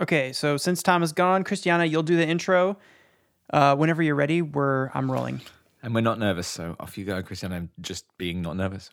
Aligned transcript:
Okay, 0.00 0.32
so 0.32 0.56
since 0.56 0.80
Tom 0.80 1.02
is 1.02 1.12
gone, 1.12 1.42
Christiana, 1.42 1.84
you'll 1.84 2.04
do 2.04 2.16
the 2.16 2.26
intro. 2.26 2.76
Uh, 3.52 3.74
whenever 3.74 4.00
you're 4.00 4.14
ready, 4.14 4.42
we're 4.42 4.90
I'm 4.94 5.10
rolling. 5.10 5.40
And 5.82 5.92
we're 5.92 6.02
not 6.02 6.20
nervous, 6.20 6.46
so 6.46 6.76
off 6.78 6.96
you 6.96 7.04
go, 7.04 7.20
Christiana. 7.20 7.56
I'm 7.56 7.70
just 7.80 8.04
being 8.16 8.40
not 8.40 8.56
nervous. 8.56 8.90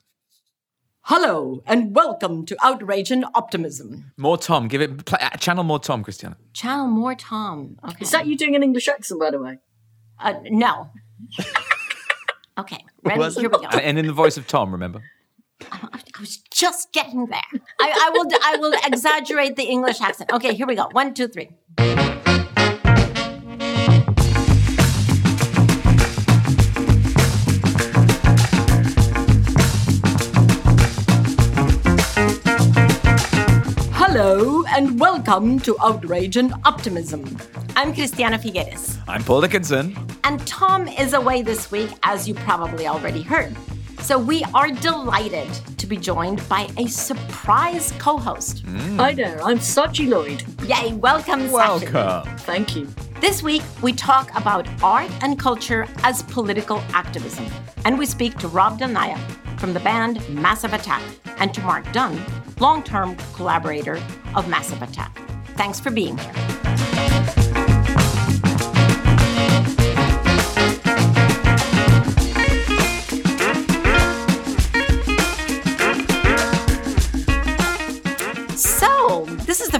Hello 1.01 1.61
and 1.67 1.95
welcome 1.95 2.43
to 2.47 2.57
Outrage 2.59 3.11
and 3.11 3.23
Optimism. 3.35 4.13
More 4.17 4.39
Tom. 4.39 4.67
Give 4.67 4.81
it 4.81 5.05
play, 5.05 5.19
uh, 5.21 5.37
channel 5.37 5.63
more 5.63 5.77
Tom, 5.77 6.03
Christiana. 6.03 6.37
Channel 6.53 6.87
more 6.87 7.13
Tom. 7.13 7.77
Okay. 7.87 7.97
Is 7.99 8.09
that 8.09 8.25
you 8.25 8.35
doing 8.35 8.55
an 8.55 8.63
English 8.63 8.87
accent, 8.87 9.19
by 9.19 9.29
the 9.29 9.39
way? 9.39 9.59
Uh, 10.17 10.33
no. 10.45 10.89
okay, 12.57 12.83
ready? 13.03 13.21
Here 13.35 13.43
we 13.43 13.49
go. 13.49 13.61
And, 13.65 13.81
and 13.81 13.99
in 13.99 14.07
the 14.07 14.13
voice 14.13 14.37
of 14.37 14.47
Tom, 14.47 14.71
remember? 14.71 15.03
I 15.71 16.01
was 16.19 16.37
just 16.51 16.91
getting 16.91 17.27
there. 17.27 17.61
I, 17.79 17.91
I 17.91 18.09
will. 18.13 18.25
I 18.43 18.57
will 18.57 18.73
exaggerate 18.85 19.55
the 19.55 19.63
English 19.63 20.01
accent. 20.01 20.31
Okay, 20.33 20.53
here 20.53 20.67
we 20.67 20.75
go. 20.75 20.89
One, 20.91 21.13
two, 21.13 21.27
three. 21.27 21.49
Hello 33.93 34.63
and 34.69 34.97
welcome 34.97 35.59
to 35.59 35.75
Outrage 35.81 36.37
and 36.37 36.53
Optimism. 36.63 37.37
I'm 37.75 37.93
Christiana 37.93 38.39
Figueres. 38.39 38.97
I'm 39.09 39.23
Paul 39.23 39.41
Dickinson. 39.41 39.97
And 40.23 40.45
Tom 40.47 40.87
is 40.87 41.13
away 41.13 41.41
this 41.41 41.69
week, 41.69 41.91
as 42.03 42.25
you 42.27 42.33
probably 42.33 42.87
already 42.87 43.21
heard. 43.21 43.55
So 44.01 44.19
we 44.19 44.43
are 44.53 44.69
delighted 44.69 45.49
to 45.77 45.87
be 45.87 45.97
joined 45.97 46.47
by 46.47 46.67
a 46.77 46.87
surprise 46.87 47.93
co 47.97 48.17
host. 48.17 48.65
Mm. 48.65 48.97
Hi 48.97 49.13
there, 49.13 49.41
I'm 49.43 49.59
Saci 49.59 50.07
Lloyd. 50.07 50.43
Yay, 50.67 50.93
welcome, 50.93 51.41
Saci. 51.41 51.91
Welcome. 51.91 52.37
Thank 52.39 52.75
you. 52.75 52.87
This 53.21 53.41
week, 53.41 53.63
we 53.81 53.93
talk 53.93 54.29
about 54.37 54.67
art 54.83 55.09
and 55.21 55.39
culture 55.39 55.87
as 56.03 56.21
political 56.23 56.79
activism. 56.93 57.47
And 57.85 57.97
we 57.97 58.05
speak 58.05 58.37
to 58.39 58.47
Rob 58.47 58.77
Del 58.79 58.89
Naja 58.89 59.19
from 59.59 59.73
the 59.73 59.79
band 59.79 60.27
Massive 60.29 60.73
Attack 60.73 61.01
and 61.37 61.53
to 61.53 61.61
Mark 61.61 61.91
Donne, 61.91 62.23
long 62.59 62.83
term 62.83 63.15
collaborator 63.33 64.01
of 64.35 64.47
Massive 64.47 64.81
Attack. 64.81 65.17
Thanks 65.55 65.79
for 65.79 65.89
being 65.89 66.17
here. 66.17 67.44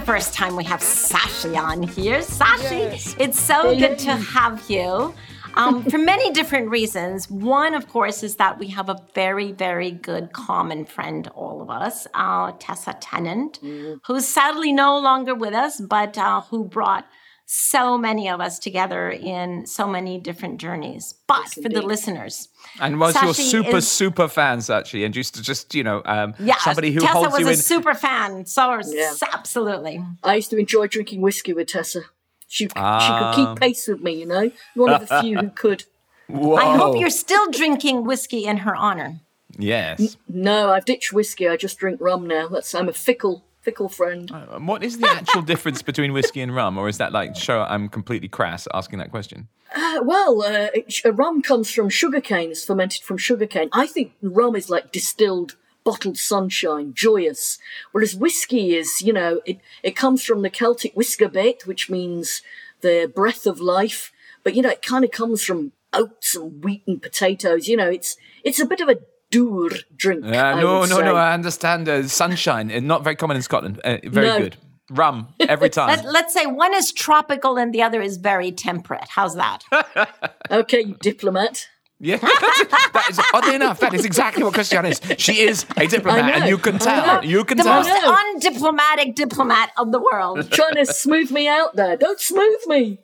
First 0.06 0.34
time 0.34 0.54
we 0.54 0.62
have 0.62 0.78
Saci 0.82 1.60
on 1.60 1.82
here. 1.82 2.20
Saci, 2.20 3.16
it's 3.18 3.40
so 3.40 3.76
good 3.76 3.98
to 3.98 4.12
have 4.12 4.62
you. 4.70 5.12
Um, 5.54 5.82
for 5.90 5.98
many 5.98 6.30
different 6.30 6.70
reasons. 6.70 7.28
One, 7.28 7.74
of 7.74 7.88
course, 7.88 8.22
is 8.22 8.36
that 8.36 8.56
we 8.60 8.68
have 8.68 8.88
a 8.88 8.98
very, 9.16 9.50
very 9.50 9.90
good 9.90 10.32
common 10.32 10.84
friend, 10.84 11.26
all 11.34 11.60
of 11.60 11.70
us, 11.70 12.06
uh, 12.14 12.52
Tessa 12.60 12.96
Tennant, 13.00 13.58
who's 14.06 14.28
sadly 14.28 14.72
no 14.72 14.96
longer 14.96 15.34
with 15.34 15.54
us, 15.54 15.80
but 15.80 16.16
uh, 16.16 16.42
who 16.42 16.64
brought 16.64 17.04
so 17.48 17.96
many 17.96 18.28
of 18.28 18.40
us 18.40 18.58
together 18.58 19.08
in 19.08 19.64
so 19.66 19.86
many 19.86 20.18
different 20.18 20.58
journeys. 20.58 21.14
But 21.28 21.46
for 21.48 21.68
the 21.68 21.80
listeners, 21.80 22.48
And 22.80 22.98
was 22.98 23.14
your 23.22 23.34
super, 23.34 23.76
is- 23.76 23.88
super 23.90 24.26
fans, 24.28 24.68
actually, 24.68 25.04
and 25.04 25.14
used 25.14 25.36
to 25.36 25.42
just, 25.42 25.72
you 25.74 25.84
know, 25.84 26.02
um, 26.06 26.34
yeah, 26.40 26.56
somebody 26.58 26.90
who 26.92 27.00
Tessa 27.00 27.12
holds 27.12 27.32
was 27.32 27.40
you 27.40 27.46
a 27.46 27.50
in. 27.50 27.56
super 27.56 27.94
fan. 27.94 28.46
So 28.46 28.80
Yeah. 28.88 29.14
absolutely. 29.32 30.02
I 30.24 30.34
used 30.34 30.50
to 30.50 30.56
enjoy 30.58 30.88
drinking 30.88 31.20
whiskey 31.20 31.52
with 31.52 31.68
Tessa. 31.68 32.02
She, 32.48 32.64
she 32.64 32.68
could 32.68 32.76
Ah. 32.76 33.32
keep 33.34 33.60
pace 33.60 33.86
with 33.88 34.00
me, 34.02 34.12
you 34.20 34.26
know? 34.26 34.50
One 34.74 34.92
of 34.92 35.08
the 35.08 35.20
few 35.20 35.38
who 35.38 35.48
could. 35.54 35.84
Whoa. 36.28 36.56
I 36.56 36.76
hope 36.76 36.98
you're 36.98 37.10
still 37.10 37.48
drinking 37.50 38.04
whiskey 38.04 38.44
in 38.44 38.58
her 38.58 38.74
honor. 38.74 39.20
Yes. 39.56 40.16
No, 40.28 40.70
I've 40.70 40.84
ditched 40.84 41.12
whiskey, 41.12 41.48
I 41.48 41.56
just 41.56 41.78
drink 41.78 42.00
rum 42.00 42.26
now. 42.26 42.48
That's 42.48 42.74
I'm 42.74 42.88
a 42.88 42.92
fickle, 42.92 43.44
fickle 43.66 43.88
friend. 43.88 44.30
And 44.32 44.68
what 44.68 44.84
is 44.88 44.98
the 44.98 45.08
actual 45.20 45.42
difference 45.42 45.82
between 45.82 46.12
whiskey 46.12 46.40
and 46.40 46.54
rum? 46.54 46.78
Or 46.78 46.88
is 46.88 46.98
that 46.98 47.12
like, 47.12 47.34
show 47.34 47.62
I'm 47.62 47.88
completely 47.88 48.28
crass 48.28 48.68
asking 48.72 49.00
that 49.00 49.10
question? 49.10 49.48
Uh, 49.74 49.98
well, 50.04 50.34
uh, 50.42 50.68
it- 50.78 51.00
uh, 51.04 51.12
rum 51.12 51.42
comes 51.42 51.66
from 51.74 51.88
sugarcane, 51.88 52.50
it's 52.52 52.64
fermented 52.64 53.02
from 53.02 53.18
sugarcane. 53.18 53.68
I 53.72 53.86
think 53.94 54.12
rum 54.22 54.54
is 54.54 54.70
like 54.70 54.92
distilled, 54.92 55.56
bottled 55.82 56.16
sunshine, 56.16 56.92
joyous. 56.94 57.58
Whereas 57.90 58.14
whiskey 58.14 58.76
is, 58.80 59.02
you 59.02 59.12
know, 59.12 59.32
it, 59.44 59.58
it 59.82 59.96
comes 59.96 60.20
from 60.24 60.42
the 60.42 60.50
Celtic 60.60 60.94
uisge 60.94 61.28
beatha, 61.36 61.66
which 61.66 61.90
means 61.90 62.42
the 62.82 63.10
breath 63.12 63.46
of 63.46 63.60
life. 63.60 64.12
But, 64.44 64.54
you 64.54 64.62
know, 64.62 64.74
it 64.76 64.82
kind 64.92 65.04
of 65.04 65.10
comes 65.10 65.42
from 65.42 65.72
oats 65.92 66.36
and 66.36 66.62
wheat 66.62 66.84
and 66.86 67.02
potatoes. 67.02 67.66
You 67.66 67.76
know, 67.80 67.90
it's 67.98 68.16
it's 68.44 68.60
a 68.60 68.66
bit 68.72 68.80
of 68.80 68.88
a 68.88 68.98
dour 69.30 69.70
drink. 69.96 70.24
Uh, 70.24 70.30
no, 70.60 70.80
no, 70.80 70.86
say. 70.86 71.04
no, 71.04 71.14
I 71.16 71.34
understand. 71.34 71.88
Uh, 71.88 72.06
sunshine, 72.08 72.70
uh, 72.70 72.80
not 72.80 73.04
very 73.04 73.16
common 73.16 73.36
in 73.36 73.42
Scotland. 73.42 73.80
Uh, 73.84 73.98
very 74.04 74.26
No. 74.26 74.38
good. 74.38 74.56
Rum, 74.90 75.28
every 75.40 75.68
time. 75.78 75.88
Let, 75.88 76.04
let's 76.04 76.32
say 76.32 76.46
one 76.46 76.72
is 76.74 76.92
tropical 76.92 77.56
and 77.58 77.72
the 77.74 77.82
other 77.82 78.00
is 78.00 78.18
very 78.18 78.52
temperate. 78.52 79.08
How's 79.08 79.34
that? 79.34 79.62
Okay, 80.50 80.82
you 80.82 80.94
diplomat. 81.00 81.66
Yeah, 81.98 82.18
that's 82.18 82.60
it. 82.60 82.70
that 82.70 83.06
is 83.10 83.20
oddly 83.34 83.54
enough. 83.56 83.80
That 83.80 83.94
is 83.94 84.04
exactly 84.04 84.44
what 84.44 84.52
Christiana 84.54 84.88
is. 84.90 85.00
She 85.18 85.40
is 85.40 85.64
a 85.78 85.86
diplomat, 85.86 86.34
and 86.36 86.46
you 86.46 86.58
can 86.58 86.78
tell. 86.78 87.24
You 87.24 87.42
can 87.44 87.56
the 87.56 87.64
tell. 87.64 87.82
The 87.82 87.88
most 87.88 88.44
undiplomatic 88.44 89.14
diplomat 89.14 89.70
of 89.78 89.92
the 89.92 89.98
world. 89.98 90.50
Trying 90.52 90.74
to 90.74 90.84
smooth 90.86 91.30
me 91.32 91.48
out 91.48 91.74
there. 91.74 91.96
Don't 91.96 92.20
smooth 92.20 92.66
me. 92.66 93.00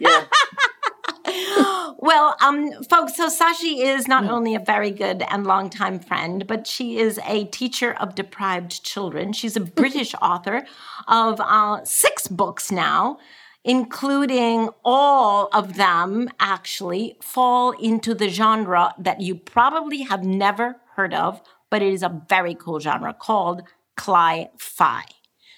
Yeah. 0.00 0.24
Well, 1.96 2.36
um, 2.42 2.70
folks, 2.82 3.16
so 3.16 3.28
Saci 3.28 3.78
is 3.78 4.06
not 4.06 4.26
only 4.26 4.54
a 4.54 4.58
very 4.58 4.90
good 4.90 5.22
and 5.30 5.46
longtime 5.46 6.00
friend, 6.00 6.46
but 6.46 6.66
she 6.66 6.98
is 6.98 7.18
a 7.24 7.44
teacher 7.46 7.94
of 7.94 8.14
deprived 8.14 8.82
children. 8.82 9.32
She's 9.32 9.56
a 9.56 9.60
British 9.80 10.14
author 10.20 10.66
of 11.08 11.40
uh, 11.40 11.82
six 11.84 12.28
books 12.28 12.70
now, 12.70 13.18
including 13.64 14.68
all 14.84 15.48
of 15.54 15.76
them 15.76 16.28
actually 16.38 17.16
fall 17.22 17.70
into 17.70 18.12
the 18.12 18.28
genre 18.28 18.92
that 18.98 19.22
you 19.22 19.34
probably 19.34 20.02
have 20.02 20.24
never 20.24 20.76
heard 20.96 21.14
of, 21.14 21.40
but 21.70 21.80
it 21.80 21.92
is 21.92 22.02
a 22.02 22.20
very 22.28 22.54
cool 22.54 22.80
genre 22.80 23.14
called 23.14 23.62
Cli-Fi 23.96 25.04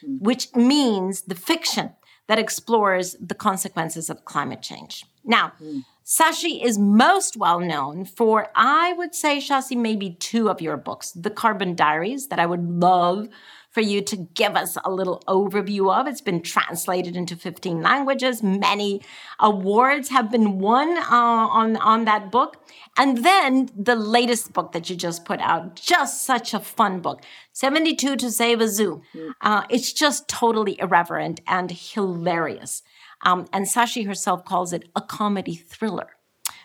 which 0.07 0.55
means 0.55 1.23
the 1.23 1.35
fiction 1.35 1.91
that 2.29 2.39
explores 2.39 3.17
the 3.21 3.35
consequences 3.35 4.11
of 4.11 4.25
climate 4.25 4.63
change. 4.63 5.05
Now, 5.25 5.53
hmm. 5.59 5.81
Saci 6.05 6.65
is 6.65 6.79
most 6.79 7.37
well 7.37 7.59
known 7.59 8.05
for, 8.05 8.49
I 8.55 8.93
would 8.93 9.13
say, 9.13 9.39
Shasi, 9.39 9.77
maybe 9.77 10.11
two 10.11 10.49
of 10.49 10.61
your 10.61 10.77
books 10.77 11.11
The 11.11 11.31
Carbon 11.31 11.75
Diaries, 11.75 12.29
that 12.29 12.39
I 12.39 12.47
would 12.47 12.63
love 12.63 13.29
for 13.77 13.83
you 13.83 14.01
to 14.01 14.17
give 14.17 14.57
us 14.57 14.79
a 14.87 14.91
little 14.91 15.23
overview 15.29 15.95
of. 15.95 16.07
It's 16.07 16.23
been 16.23 16.41
translated 16.41 17.15
into 17.15 17.37
15 17.37 17.83
languages. 17.83 18.43
Many 18.43 19.03
awards 19.39 20.09
have 20.09 20.31
been 20.31 20.59
won 20.59 20.97
uh, 20.97 21.47
on, 21.61 21.77
on 21.77 22.07
that 22.07 22.33
book. 22.33 22.57
And 22.97 23.23
then 23.23 23.69
the 23.77 23.95
latest 23.95 24.55
book 24.55 24.73
that 24.73 24.89
you 24.89 24.97
just 24.97 25.27
put 25.27 25.41
out, 25.41 25.77
just 25.77 26.25
such 26.25 26.55
a 26.55 26.59
fun 26.59 27.01
book 27.01 27.23
72 27.53 28.17
to 28.17 28.31
Save 28.31 28.63
a 28.63 28.69
Zoo. 28.69 29.03
Uh, 29.43 29.65
it's 29.69 29.93
just 29.93 30.27
totally 30.27 30.81
irreverent 30.81 31.43
and 31.47 31.71
hilarious. 31.71 32.83
Um, 33.27 33.47
and 33.53 33.67
Saci 33.67 34.07
herself 34.07 34.47
calls 34.47 34.73
it 34.73 34.89
a 34.97 35.03
comedy 35.03 35.55
thriller. 35.55 36.17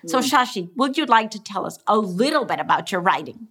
So, 0.07 0.19
Shashi, 0.19 0.69
would 0.77 0.97
you 0.97 1.05
like 1.05 1.29
to 1.31 1.43
tell 1.43 1.65
us 1.65 1.77
a 1.87 1.97
little 1.97 2.45
bit 2.45 2.61
about 2.61 2.89
your 2.93 3.01
writing? 3.01 3.49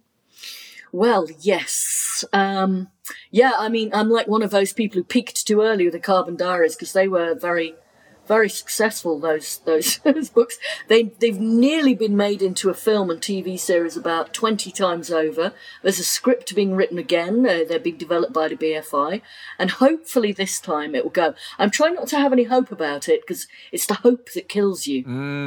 Well, 0.91 1.27
yes. 1.39 2.25
Um, 2.33 2.89
yeah, 3.29 3.53
I 3.57 3.69
mean, 3.69 3.91
I'm 3.93 4.09
like 4.09 4.27
one 4.27 4.43
of 4.43 4.51
those 4.51 4.73
people 4.73 4.97
who 4.97 5.03
peaked 5.03 5.47
too 5.47 5.61
early 5.61 5.85
with 5.85 5.93
the 5.93 5.99
Carbon 5.99 6.35
Diaries 6.35 6.75
because 6.75 6.93
they 6.93 7.07
were 7.07 7.33
very, 7.33 7.75
very 8.27 8.49
successful. 8.49 9.17
Those 9.19 9.59
those, 9.59 9.97
those 10.03 10.29
books. 10.29 10.57
They 10.89 11.03
they've 11.03 11.39
nearly 11.39 11.95
been 11.95 12.17
made 12.17 12.41
into 12.41 12.69
a 12.69 12.73
film 12.73 13.09
and 13.09 13.21
TV 13.21 13.57
series 13.57 13.95
about 13.95 14.33
twenty 14.33 14.71
times 14.71 15.11
over. 15.11 15.53
There's 15.81 15.99
a 15.99 16.03
script 16.03 16.53
being 16.53 16.75
written 16.75 16.97
again. 16.97 17.45
Uh, 17.47 17.63
they're 17.67 17.79
being 17.79 17.97
developed 17.97 18.33
by 18.33 18.49
the 18.49 18.57
BFI, 18.57 19.21
and 19.57 19.71
hopefully 19.71 20.33
this 20.33 20.59
time 20.59 20.93
it 20.93 21.05
will 21.05 21.11
go. 21.11 21.35
I'm 21.57 21.71
trying 21.71 21.95
not 21.95 22.07
to 22.09 22.19
have 22.19 22.33
any 22.33 22.43
hope 22.43 22.71
about 22.71 23.07
it 23.07 23.21
because 23.21 23.47
it's 23.71 23.85
the 23.85 23.95
hope 23.95 24.31
that 24.33 24.49
kills 24.49 24.87
you. 24.87 25.03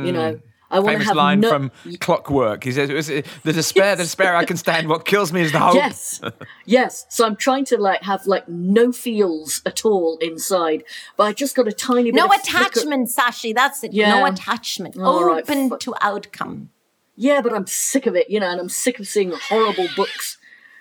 You 0.06 0.12
know. 0.12 0.40
I 0.75 0.79
want 0.81 0.87
to 0.87 0.93
Famous 0.93 1.06
have 1.09 1.17
line 1.17 1.41
no- 1.41 1.49
from 1.49 1.71
Clockwork. 2.00 2.65
He 2.65 2.73
says, 2.73 2.91
"It 2.91 2.94
was, 2.94 3.06
"The 3.09 3.53
despair, 3.53 3.97
the 3.97 4.03
despair 4.03 4.37
I 4.37 4.44
can 4.44 4.56
stand. 4.56 4.88
What 4.88 5.05
kills 5.05 5.32
me 5.32 5.43
is 5.43 5.53
the 5.53 5.59
hope." 5.61 5.75
Yes, 5.75 6.21
yes. 6.67 7.06
So 7.09 7.25
I'm 7.25 7.37
trying 7.37 7.65
to 7.67 7.79
like 7.79 8.03
have 8.03 8.26
like 8.26 8.49
no 8.49 8.93
feels 8.93 9.62
at 9.65 9.85
all 9.85 10.19
inside, 10.21 10.85
but 11.17 11.25
I 11.25 11.32
just 11.32 11.55
got 11.56 11.69
a 11.69 11.73
tiny 11.73 12.11
bit. 12.11 12.15
No 12.15 12.26
of 12.26 12.32
flicker- 12.43 12.71
attachment, 12.71 13.09
Sashi. 13.09 13.55
That's 13.55 13.82
it. 13.85 13.93
No 13.93 14.26
attachment. 14.26 14.99
All 14.99 15.25
right, 15.25 15.43
Open 15.43 15.71
fu- 15.71 15.79
to 15.79 15.94
outcome. 16.00 16.71
Yeah, 17.17 17.41
but 17.43 17.53
I'm 17.55 17.67
sick 17.69 18.06
of 18.06 18.17
it, 18.17 18.29
you 18.29 18.41
know, 18.41 18.50
and 18.50 18.61
I'm 18.61 18.69
sick 18.69 18.99
of 18.99 19.06
seeing 19.06 19.32
horrible 19.49 19.87
books 19.94 20.37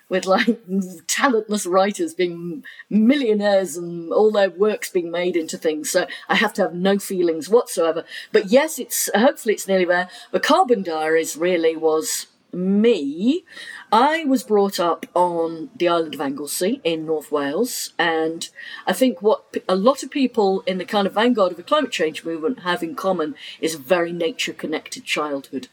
with 0.10 0.26
like 0.26 0.60
talentless 1.08 1.66
writers 1.66 2.14
being 2.14 2.64
millionaires 2.90 3.78
and 3.78 4.12
all 4.12 4.32
their 4.32 4.50
works 4.50 4.90
being 4.90 5.12
made 5.12 5.36
into 5.36 5.58
things. 5.58 5.90
So 5.90 6.08
I 6.30 6.36
have 6.36 6.54
to 6.54 6.62
have 6.64 6.74
no 6.74 7.00
feelings 7.00 7.50
whatsoever. 7.50 8.04
But 8.32 8.48
yes, 8.48 8.80
it's 8.80 9.10
hopefully 9.16 9.56
it's 9.56 9.68
nearly 9.68 9.86
there. 9.86 10.10
The 10.32 10.40
Carbon 10.40 10.84
Diaries 10.84 11.36
really 11.38 11.76
was 11.76 12.28
me, 12.54 13.44
I 13.92 14.26
was 14.26 14.44
brought 14.44 14.80
up 14.80 15.06
on 15.14 15.70
the 15.76 15.88
island 15.88 16.14
of 16.14 16.22
Anglesey 16.22 16.82
in 16.84 17.06
North 17.06 17.32
Wales, 17.32 17.94
and 17.98 18.48
I 18.86 18.94
think 18.94 19.22
what 19.22 19.56
a 19.68 19.76
lot 19.76 20.04
of 20.04 20.12
people 20.12 20.62
in 20.62 20.78
the 20.78 20.86
kind 20.86 21.08
of 21.08 21.14
vanguard 21.14 21.52
of 21.52 21.58
the 21.58 21.64
climate 21.64 21.92
change 21.92 22.24
movement 22.24 22.60
have 22.60 22.84
in 22.84 22.96
common 22.96 23.36
is 23.60 23.76
a 23.76 23.80
very 23.80 24.12
nature 24.12 24.54
connected 24.54 25.04
childhood. 25.04 25.68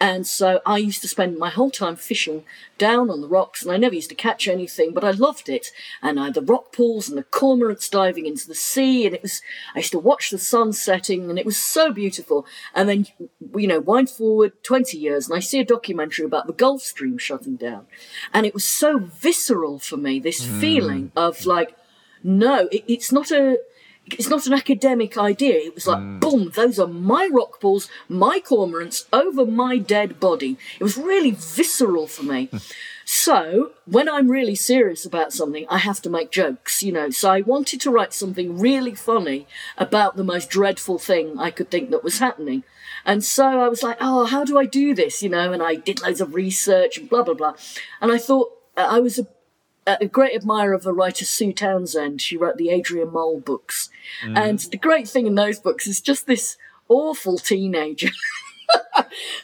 And 0.00 0.26
so 0.26 0.60
I 0.64 0.78
used 0.78 1.02
to 1.02 1.08
spend 1.08 1.38
my 1.38 1.50
whole 1.50 1.70
time 1.70 1.96
fishing 1.96 2.44
down 2.76 3.10
on 3.10 3.20
the 3.20 3.28
rocks, 3.28 3.62
and 3.62 3.72
I 3.72 3.76
never 3.76 3.94
used 3.94 4.10
to 4.10 4.14
catch 4.14 4.46
anything, 4.46 4.92
but 4.92 5.04
I 5.04 5.10
loved 5.10 5.48
it. 5.48 5.72
And 6.02 6.18
I 6.18 6.26
had 6.26 6.34
the 6.34 6.42
rock 6.42 6.72
pools 6.72 7.08
and 7.08 7.18
the 7.18 7.24
cormorants 7.24 7.90
diving 7.90 8.26
into 8.26 8.46
the 8.46 8.54
sea, 8.54 9.06
and 9.06 9.14
it 9.14 9.22
was, 9.22 9.42
I 9.74 9.78
used 9.78 9.92
to 9.92 9.98
watch 9.98 10.30
the 10.30 10.38
sun 10.38 10.72
setting, 10.72 11.28
and 11.28 11.38
it 11.38 11.46
was 11.46 11.56
so 11.56 11.92
beautiful. 11.92 12.46
And 12.74 12.88
then, 12.88 13.06
you 13.56 13.66
know, 13.66 13.80
wind 13.80 14.10
forward 14.10 14.62
20 14.62 14.96
years, 14.96 15.28
and 15.28 15.36
I 15.36 15.40
see 15.40 15.60
a 15.60 15.64
documentary 15.64 16.24
about 16.24 16.46
the 16.46 16.52
Gulf 16.52 16.82
Stream 16.82 17.18
shutting 17.18 17.56
down. 17.56 17.86
And 18.32 18.46
it 18.46 18.54
was 18.54 18.64
so 18.64 18.98
visceral 18.98 19.78
for 19.78 19.96
me, 19.96 20.20
this 20.20 20.44
mm. 20.44 20.60
feeling 20.60 21.12
of 21.16 21.46
like, 21.46 21.76
no, 22.22 22.68
it, 22.72 22.84
it's 22.86 23.12
not 23.12 23.30
a, 23.30 23.58
it's 24.14 24.28
not 24.28 24.46
an 24.46 24.52
academic 24.52 25.16
idea. 25.18 25.56
It 25.56 25.74
was 25.74 25.86
like, 25.86 25.98
mm. 25.98 26.20
boom, 26.20 26.50
those 26.54 26.78
are 26.78 26.86
my 26.86 27.28
rock 27.32 27.60
balls, 27.60 27.88
my 28.08 28.40
cormorants 28.40 29.06
over 29.12 29.44
my 29.44 29.78
dead 29.78 30.20
body. 30.20 30.56
It 30.78 30.82
was 30.84 30.96
really 30.96 31.32
visceral 31.32 32.06
for 32.06 32.22
me. 32.22 32.48
so 33.04 33.72
when 33.86 34.08
I'm 34.08 34.28
really 34.28 34.54
serious 34.54 35.04
about 35.04 35.32
something, 35.32 35.66
I 35.68 35.78
have 35.78 36.00
to 36.02 36.10
make 36.10 36.30
jokes, 36.30 36.82
you 36.82 36.92
know. 36.92 37.10
So 37.10 37.30
I 37.30 37.40
wanted 37.40 37.80
to 37.82 37.90
write 37.90 38.12
something 38.12 38.58
really 38.58 38.94
funny 38.94 39.46
about 39.76 40.16
the 40.16 40.24
most 40.24 40.50
dreadful 40.50 40.98
thing 40.98 41.38
I 41.38 41.50
could 41.50 41.70
think 41.70 41.90
that 41.90 42.04
was 42.04 42.18
happening. 42.18 42.64
And 43.04 43.24
so 43.24 43.60
I 43.60 43.68
was 43.68 43.82
like, 43.82 43.96
oh, 44.00 44.26
how 44.26 44.44
do 44.44 44.58
I 44.58 44.66
do 44.66 44.94
this, 44.94 45.22
you 45.22 45.28
know? 45.28 45.52
And 45.52 45.62
I 45.62 45.76
did 45.76 46.02
loads 46.02 46.20
of 46.20 46.34
research 46.34 46.98
and 46.98 47.08
blah, 47.08 47.22
blah, 47.22 47.34
blah. 47.34 47.54
And 48.00 48.12
I 48.12 48.18
thought, 48.18 48.52
uh, 48.76 48.86
I 48.88 49.00
was 49.00 49.18
a 49.18 49.26
a 50.00 50.06
great 50.06 50.34
admirer 50.34 50.72
of 50.72 50.82
the 50.82 50.92
writer 50.92 51.24
Sue 51.24 51.52
Townsend. 51.52 52.20
She 52.20 52.36
wrote 52.36 52.56
the 52.56 52.70
Adrian 52.70 53.12
Mole 53.12 53.40
books. 53.40 53.90
Mm. 54.24 54.38
And 54.38 54.58
the 54.58 54.76
great 54.76 55.08
thing 55.08 55.26
in 55.26 55.34
those 55.34 55.58
books 55.58 55.86
is 55.86 56.00
just 56.00 56.26
this 56.26 56.56
awful 56.88 57.38
teenager. 57.38 58.10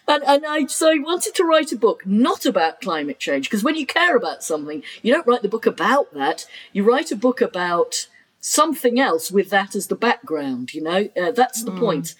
and, 0.09 0.23
and 0.25 0.45
I 0.47 0.67
so 0.67 0.91
I 0.91 0.99
wanted 0.99 1.35
to 1.35 1.45
write 1.45 1.73
a 1.73 1.77
book 1.77 2.05
not 2.07 2.45
about 2.45 2.81
climate 2.81 3.19
change 3.19 3.49
because 3.49 3.65
when 3.65 3.77
you 3.77 3.87
care 3.87 4.17
about 4.17 4.43
something, 4.43 4.83
you 5.03 5.13
don't 5.13 5.27
write 5.27 5.43
the 5.43 5.49
book 5.49 5.67
about 5.67 6.13
that. 6.15 6.47
You 6.73 6.85
write 6.85 7.11
a 7.11 7.17
book 7.17 7.41
about 7.41 8.09
something 8.41 9.01
else 9.01 9.31
with 9.31 9.51
that 9.51 9.75
as 9.75 9.87
the 9.87 9.97
background. 9.97 10.75
You 10.75 10.83
know, 10.83 11.09
uh, 11.17 11.33
that's 11.33 11.63
the 11.63 11.71
mm. 11.71 11.79
point. 11.79 12.15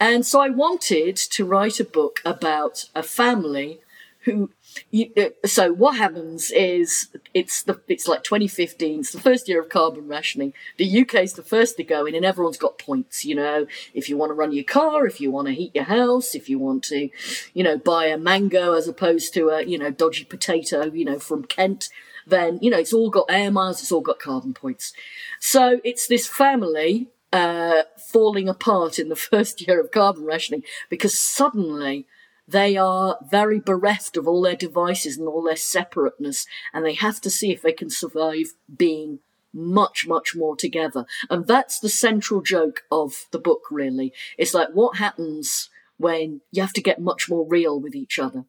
And 0.00 0.24
so 0.24 0.40
I 0.40 0.48
wanted 0.48 1.16
to 1.16 1.44
write 1.44 1.78
a 1.78 1.84
book 1.84 2.20
about 2.24 2.86
a 2.94 3.02
family 3.02 3.80
who 4.24 4.50
you, 4.90 5.10
uh, 5.16 5.46
so 5.46 5.72
what 5.72 5.96
happens 5.96 6.50
is 6.50 7.08
it's 7.34 7.62
the 7.62 7.80
it's 7.88 8.08
like 8.08 8.22
2015 8.22 9.00
it's 9.00 9.12
the 9.12 9.20
first 9.20 9.48
year 9.48 9.60
of 9.60 9.68
carbon 9.68 10.08
rationing. 10.08 10.52
The 10.76 11.02
uk 11.02 11.14
is 11.14 11.34
the 11.34 11.42
first 11.42 11.76
to 11.76 11.84
go 11.84 12.06
in 12.06 12.14
and 12.14 12.24
everyone's 12.24 12.58
got 12.58 12.78
points 12.78 13.24
you 13.24 13.34
know. 13.34 13.66
If 13.94 14.08
you 14.08 14.16
want 14.16 14.30
to 14.30 14.34
run 14.34 14.52
your 14.52 14.64
car 14.64 15.06
if 15.06 15.20
you 15.20 15.30
want 15.30 15.48
to 15.48 15.54
heat 15.54 15.74
your 15.74 15.84
house 15.84 16.34
if 16.34 16.48
you 16.48 16.58
want 16.58 16.84
to 16.84 17.08
you 17.54 17.64
know 17.64 17.78
buy 17.78 18.06
a 18.06 18.18
mango 18.18 18.74
as 18.74 18.88
opposed 18.88 19.34
to 19.34 19.48
a 19.48 19.62
you 19.62 19.78
know 19.78 19.90
dodgy 19.90 20.24
potato 20.24 20.90
you 20.92 21.04
know 21.04 21.18
from 21.18 21.44
kent 21.44 21.88
then 22.26 22.58
you 22.62 22.70
know 22.70 22.78
it's 22.78 22.92
all 22.92 23.10
got 23.10 23.26
air 23.28 23.50
miles 23.50 23.80
it's 23.80 23.92
all 23.92 24.00
got 24.00 24.18
carbon 24.18 24.54
points. 24.54 24.92
So 25.40 25.80
it's 25.84 26.06
this 26.06 26.26
family 26.26 27.08
uh, 27.32 27.82
falling 27.96 28.48
apart 28.48 28.98
in 28.98 29.08
the 29.08 29.16
first 29.30 29.66
year 29.66 29.80
of 29.80 29.90
carbon 29.90 30.24
rationing 30.24 30.62
because 30.88 31.18
suddenly 31.18 32.06
they 32.50 32.76
are 32.76 33.18
very 33.30 33.60
bereft 33.60 34.16
of 34.16 34.26
all 34.26 34.42
their 34.42 34.56
devices 34.56 35.18
and 35.18 35.28
all 35.28 35.42
their 35.42 35.56
separateness, 35.56 36.46
and 36.72 36.84
they 36.84 36.94
have 36.94 37.20
to 37.22 37.30
see 37.30 37.52
if 37.52 37.62
they 37.62 37.72
can 37.72 37.90
survive 37.90 38.54
being 38.74 39.20
much, 39.52 40.06
much 40.06 40.34
more 40.36 40.56
together. 40.56 41.04
And 41.28 41.46
that's 41.46 41.80
the 41.80 41.88
central 41.88 42.40
joke 42.40 42.82
of 42.90 43.26
the 43.32 43.38
book, 43.38 43.62
really. 43.70 44.12
It's 44.38 44.54
like 44.54 44.68
what 44.72 44.98
happens 44.98 45.68
when 45.96 46.40
you 46.50 46.62
have 46.62 46.72
to 46.72 46.82
get 46.82 47.00
much 47.00 47.28
more 47.28 47.46
real 47.46 47.78
with 47.78 47.94
each 47.94 48.18
other. 48.18 48.44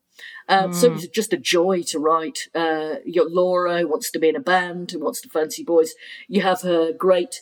Um, 0.48 0.72
mm. 0.72 0.76
So 0.76 0.94
it's 0.94 1.08
just 1.08 1.34
a 1.34 1.38
joy 1.38 1.82
to 1.88 2.00
write. 2.00 2.48
Uh, 2.56 2.96
your 3.06 3.30
Laura 3.30 3.86
wants 3.86 4.10
to 4.12 4.20
be 4.20 4.30
in 4.30 4.36
a 4.36 4.42
band 4.42 4.94
and 4.94 5.04
wants 5.04 5.22
to 5.22 5.30
fancy 5.30 5.64
boys. 5.64 5.94
You 6.28 6.42
have 6.42 6.62
her 6.62 6.94
great 6.94 7.42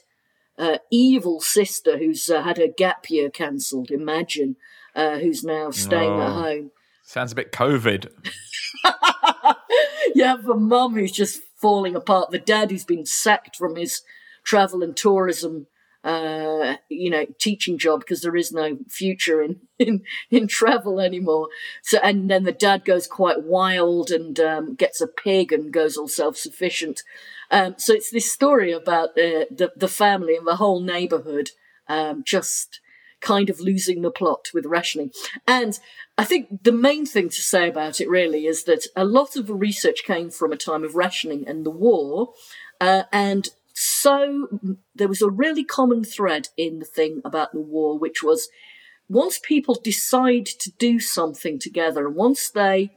uh, 0.57 0.79
evil 0.91 1.39
sister 1.39 1.97
who's 1.97 2.29
uh, 2.29 2.41
had 2.41 2.57
her 2.57 2.67
gap 2.67 3.09
year 3.09 3.29
cancelled. 3.29 3.91
Imagine 3.91 4.55
uh, 4.99 5.17
who's 5.17 5.45
now 5.45 5.71
staying 5.71 6.11
oh, 6.11 6.21
at 6.21 6.31
home. 6.31 6.71
Sounds 7.03 7.31
a 7.31 7.35
bit 7.35 7.53
COVID. 7.53 8.09
you 10.13 10.25
have 10.25 10.47
a 10.49 10.55
mum 10.55 10.93
who's 10.95 11.13
just 11.13 11.41
falling 11.55 11.95
apart. 11.95 12.31
The 12.31 12.39
dad 12.39 12.69
who's 12.69 12.83
been 12.83 13.05
sacked 13.05 13.55
from 13.55 13.77
his 13.77 14.01
travel 14.43 14.83
and 14.83 14.97
tourism, 14.97 15.67
uh, 16.03 16.75
you 16.89 17.09
know, 17.09 17.25
teaching 17.39 17.77
job 17.77 18.01
because 18.01 18.21
there 18.21 18.35
is 18.35 18.51
no 18.51 18.77
future 18.89 19.41
in, 19.41 19.61
in 19.79 20.03
in 20.29 20.47
travel 20.47 20.99
anymore. 20.99 21.47
So, 21.81 21.99
and 22.03 22.29
then 22.29 22.43
the 22.43 22.51
dad 22.51 22.83
goes 22.83 23.07
quite 23.07 23.43
wild 23.43 24.11
and 24.11 24.37
um, 24.37 24.75
gets 24.75 24.99
a 24.99 25.07
pig 25.07 25.53
and 25.53 25.71
goes 25.71 25.95
all 25.95 26.09
self 26.09 26.35
sufficient. 26.35 27.03
Um, 27.51 27.75
so 27.77 27.93
it's 27.93 28.11
this 28.11 28.29
story 28.29 28.73
about 28.73 29.11
uh, 29.11 29.47
the 29.49 29.71
the 29.77 29.87
family 29.87 30.35
and 30.35 30.45
the 30.45 30.57
whole 30.57 30.81
neighborhood 30.81 31.51
um, 31.87 32.21
just 32.25 32.81
kind 33.21 33.49
of 33.49 33.59
losing 33.59 34.01
the 34.01 34.11
plot 34.11 34.49
with 34.53 34.65
rationing. 34.65 35.11
And 35.47 35.79
I 36.17 36.25
think 36.25 36.63
the 36.63 36.71
main 36.71 37.05
thing 37.05 37.29
to 37.29 37.41
say 37.41 37.67
about 37.67 37.99
it 38.01 38.09
really 38.09 38.45
is 38.45 38.63
that 38.65 38.87
a 38.95 39.05
lot 39.05 39.35
of 39.35 39.47
the 39.47 39.55
research 39.55 40.03
came 40.05 40.29
from 40.29 40.51
a 40.51 40.57
time 40.57 40.83
of 40.83 40.95
rationing 40.95 41.47
and 41.47 41.65
the 41.65 41.71
war. 41.71 42.33
Uh, 42.79 43.03
and 43.11 43.49
so 43.73 44.47
there 44.93 45.07
was 45.07 45.21
a 45.21 45.29
really 45.29 45.63
common 45.63 46.03
thread 46.03 46.49
in 46.57 46.79
the 46.79 46.85
thing 46.85 47.21
about 47.23 47.53
the 47.53 47.61
war, 47.61 47.97
which 47.97 48.21
was 48.21 48.49
once 49.07 49.39
people 49.39 49.75
decide 49.75 50.45
to 50.45 50.71
do 50.77 50.99
something 50.99 51.59
together, 51.59 52.05
and 52.05 52.15
once 52.15 52.49
they 52.49 52.91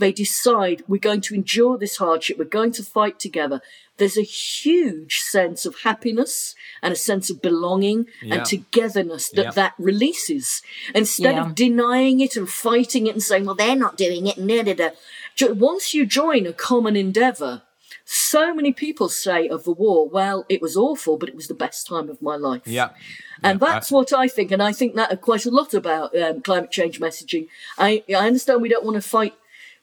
they 0.00 0.12
decide 0.12 0.82
we're 0.88 0.98
going 0.98 1.20
to 1.20 1.34
endure 1.34 1.78
this 1.78 1.98
hardship, 1.98 2.36
we're 2.36 2.44
going 2.44 2.72
to 2.72 2.82
fight 2.82 3.20
together, 3.20 3.60
there's 3.96 4.18
a 4.18 4.22
huge 4.22 5.20
sense 5.20 5.64
of 5.64 5.80
happiness 5.80 6.54
and 6.82 6.92
a 6.92 6.96
sense 6.96 7.30
of 7.30 7.40
belonging 7.40 8.06
yeah. 8.22 8.36
and 8.36 8.44
togetherness 8.44 9.30
that 9.30 9.44
yeah. 9.44 9.50
that 9.52 9.74
releases. 9.78 10.62
Instead 10.94 11.36
yeah. 11.36 11.46
of 11.46 11.54
denying 11.54 12.20
it 12.20 12.36
and 12.36 12.48
fighting 12.48 13.06
it 13.06 13.14
and 13.14 13.22
saying, 13.22 13.44
well, 13.44 13.54
they're 13.54 13.76
not 13.76 13.96
doing 13.96 14.26
it, 14.26 14.36
da, 14.36 14.62
da, 14.62 14.74
da. 14.74 15.52
once 15.52 15.94
you 15.94 16.04
join 16.06 16.46
a 16.46 16.52
common 16.52 16.96
endeavor, 16.96 17.62
so 18.04 18.54
many 18.54 18.72
people 18.72 19.08
say 19.08 19.48
of 19.48 19.64
the 19.64 19.72
war, 19.72 20.08
well, 20.08 20.44
it 20.48 20.60
was 20.60 20.76
awful, 20.76 21.16
but 21.16 21.28
it 21.28 21.34
was 21.34 21.48
the 21.48 21.54
best 21.54 21.86
time 21.86 22.10
of 22.10 22.20
my 22.20 22.36
life. 22.36 22.62
Yeah. 22.66 22.90
And 23.42 23.60
yeah, 23.60 23.66
that's 23.66 23.92
I, 23.92 23.94
what 23.94 24.12
I 24.12 24.28
think. 24.28 24.50
And 24.50 24.62
I 24.62 24.72
think 24.72 24.94
that 24.96 25.20
quite 25.20 25.46
a 25.46 25.50
lot 25.50 25.72
about 25.72 26.16
um, 26.16 26.42
climate 26.42 26.70
change 26.70 27.00
messaging. 27.00 27.48
I, 27.78 28.02
I 28.10 28.26
understand 28.26 28.60
we 28.60 28.68
don't 28.68 28.84
want 28.84 28.96
to 28.96 29.08
fight 29.08 29.34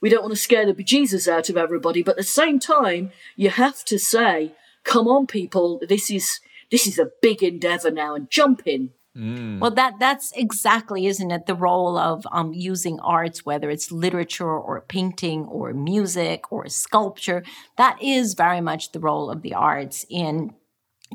we 0.02 0.10
don't 0.10 0.24
want 0.24 0.34
to 0.34 0.40
scare 0.40 0.66
the 0.66 0.74
bejesus 0.74 1.28
out 1.28 1.50
of 1.50 1.58
everybody, 1.58 2.04
but 2.04 2.12
at 2.12 2.18
the 2.18 2.24
same 2.24 2.60
time, 2.60 3.12
you 3.36 3.50
have 3.50 3.86
to 3.86 3.98
say, 3.98 4.52
come 4.84 5.08
on, 5.08 5.28
people, 5.28 5.80
this 5.88 6.10
is 6.12 6.40
this 6.72 6.88
is 6.88 6.98
a 6.98 7.12
big 7.22 7.44
endeavor 7.44 7.92
now 7.92 8.16
and 8.16 8.30
jump 8.30 8.64
in. 8.66 8.92
Mm. 9.16 9.60
Well, 9.60 9.72
that 9.72 9.96
that's 10.00 10.32
exactly, 10.36 11.06
isn't 11.06 11.32
it, 11.32 11.46
the 11.46 11.56
role 11.56 11.98
of 11.98 12.26
um, 12.32 12.54
using 12.54 13.00
arts, 13.02 13.46
whether 13.46 13.70
it's 13.70 13.92
literature 13.92 14.50
or 14.50 14.82
painting 14.88 15.46
or 15.46 15.74
music 15.74 16.50
or 16.52 16.68
sculpture. 16.70 17.44
That 17.78 18.02
is 18.02 18.36
very 18.36 18.62
much 18.62 18.94
the 18.94 19.02
role 19.02 19.30
of 19.30 19.42
the 19.42 19.54
arts 19.54 20.06
in 20.10 20.54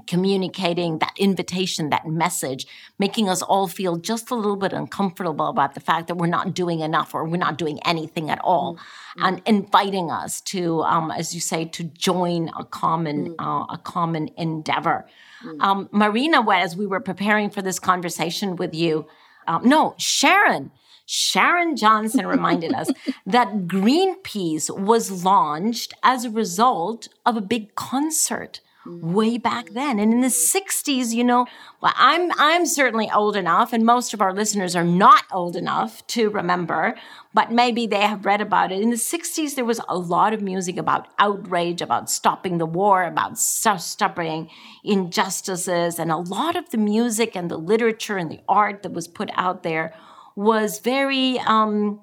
communicating 0.06 0.98
that 0.98 1.12
invitation, 1.16 1.90
that 1.90 2.06
message, 2.06 2.66
making 2.98 3.28
us 3.28 3.42
all 3.42 3.66
feel 3.66 3.96
just 3.96 4.30
a 4.30 4.34
little 4.34 4.56
bit 4.56 4.72
uncomfortable 4.72 5.48
about 5.48 5.74
the 5.74 5.80
fact 5.80 6.08
that 6.08 6.16
we're 6.16 6.26
not 6.26 6.54
doing 6.54 6.80
enough 6.80 7.14
or 7.14 7.24
we're 7.24 7.36
not 7.36 7.58
doing 7.58 7.80
anything 7.84 8.30
at 8.30 8.38
all, 8.40 8.74
mm-hmm. 8.74 9.24
and 9.24 9.42
inviting 9.46 10.10
us 10.10 10.40
to, 10.42 10.82
um, 10.82 11.10
as 11.10 11.34
you 11.34 11.40
say, 11.40 11.64
to 11.64 11.84
join 11.84 12.50
a 12.58 12.64
common 12.64 13.30
mm-hmm. 13.30 13.46
uh, 13.46 13.64
a 13.66 13.78
common 13.78 14.28
endeavor. 14.36 15.06
Mm-hmm. 15.44 15.60
Um, 15.60 15.88
Marina, 15.92 16.44
as 16.50 16.76
we 16.76 16.86
were 16.86 17.00
preparing 17.00 17.50
for 17.50 17.62
this 17.62 17.78
conversation 17.78 18.56
with 18.56 18.74
you, 18.74 19.06
um, 19.46 19.68
no, 19.68 19.94
Sharon. 19.98 20.70
Sharon 21.08 21.76
Johnson 21.76 22.26
reminded 22.26 22.74
us 22.74 22.90
that 23.26 23.68
Greenpeace 23.68 24.76
was 24.76 25.24
launched 25.24 25.94
as 26.02 26.24
a 26.24 26.30
result 26.30 27.08
of 27.24 27.36
a 27.36 27.40
big 27.40 27.76
concert 27.76 28.60
way 28.86 29.38
back 29.38 29.70
then. 29.70 29.98
And 29.98 30.12
in 30.12 30.20
the 30.20 30.28
60s, 30.28 31.12
you 31.12 31.24
know, 31.24 31.46
well, 31.80 31.92
I'm 31.96 32.30
I'm 32.38 32.66
certainly 32.66 33.10
old 33.10 33.36
enough, 33.36 33.72
and 33.72 33.84
most 33.84 34.14
of 34.14 34.20
our 34.20 34.32
listeners 34.32 34.74
are 34.74 34.84
not 34.84 35.24
old 35.32 35.56
enough 35.56 36.06
to 36.08 36.30
remember, 36.30 36.94
but 37.34 37.50
maybe 37.50 37.86
they 37.86 38.00
have 38.00 38.24
read 38.24 38.40
about 38.40 38.72
it. 38.72 38.80
In 38.80 38.90
the 38.90 38.96
60s, 38.96 39.54
there 39.54 39.64
was 39.64 39.80
a 39.88 39.98
lot 39.98 40.32
of 40.32 40.40
music 40.40 40.76
about 40.76 41.08
outrage, 41.18 41.82
about 41.82 42.10
stopping 42.10 42.58
the 42.58 42.66
war, 42.66 43.04
about 43.04 43.38
stopping 43.38 44.50
injustices, 44.84 45.98
and 45.98 46.10
a 46.10 46.16
lot 46.16 46.56
of 46.56 46.70
the 46.70 46.78
music 46.78 47.36
and 47.36 47.50
the 47.50 47.58
literature 47.58 48.16
and 48.16 48.30
the 48.30 48.40
art 48.48 48.82
that 48.82 48.92
was 48.92 49.08
put 49.08 49.30
out 49.34 49.62
there 49.62 49.94
was 50.34 50.78
very 50.80 51.38
um, 51.40 52.00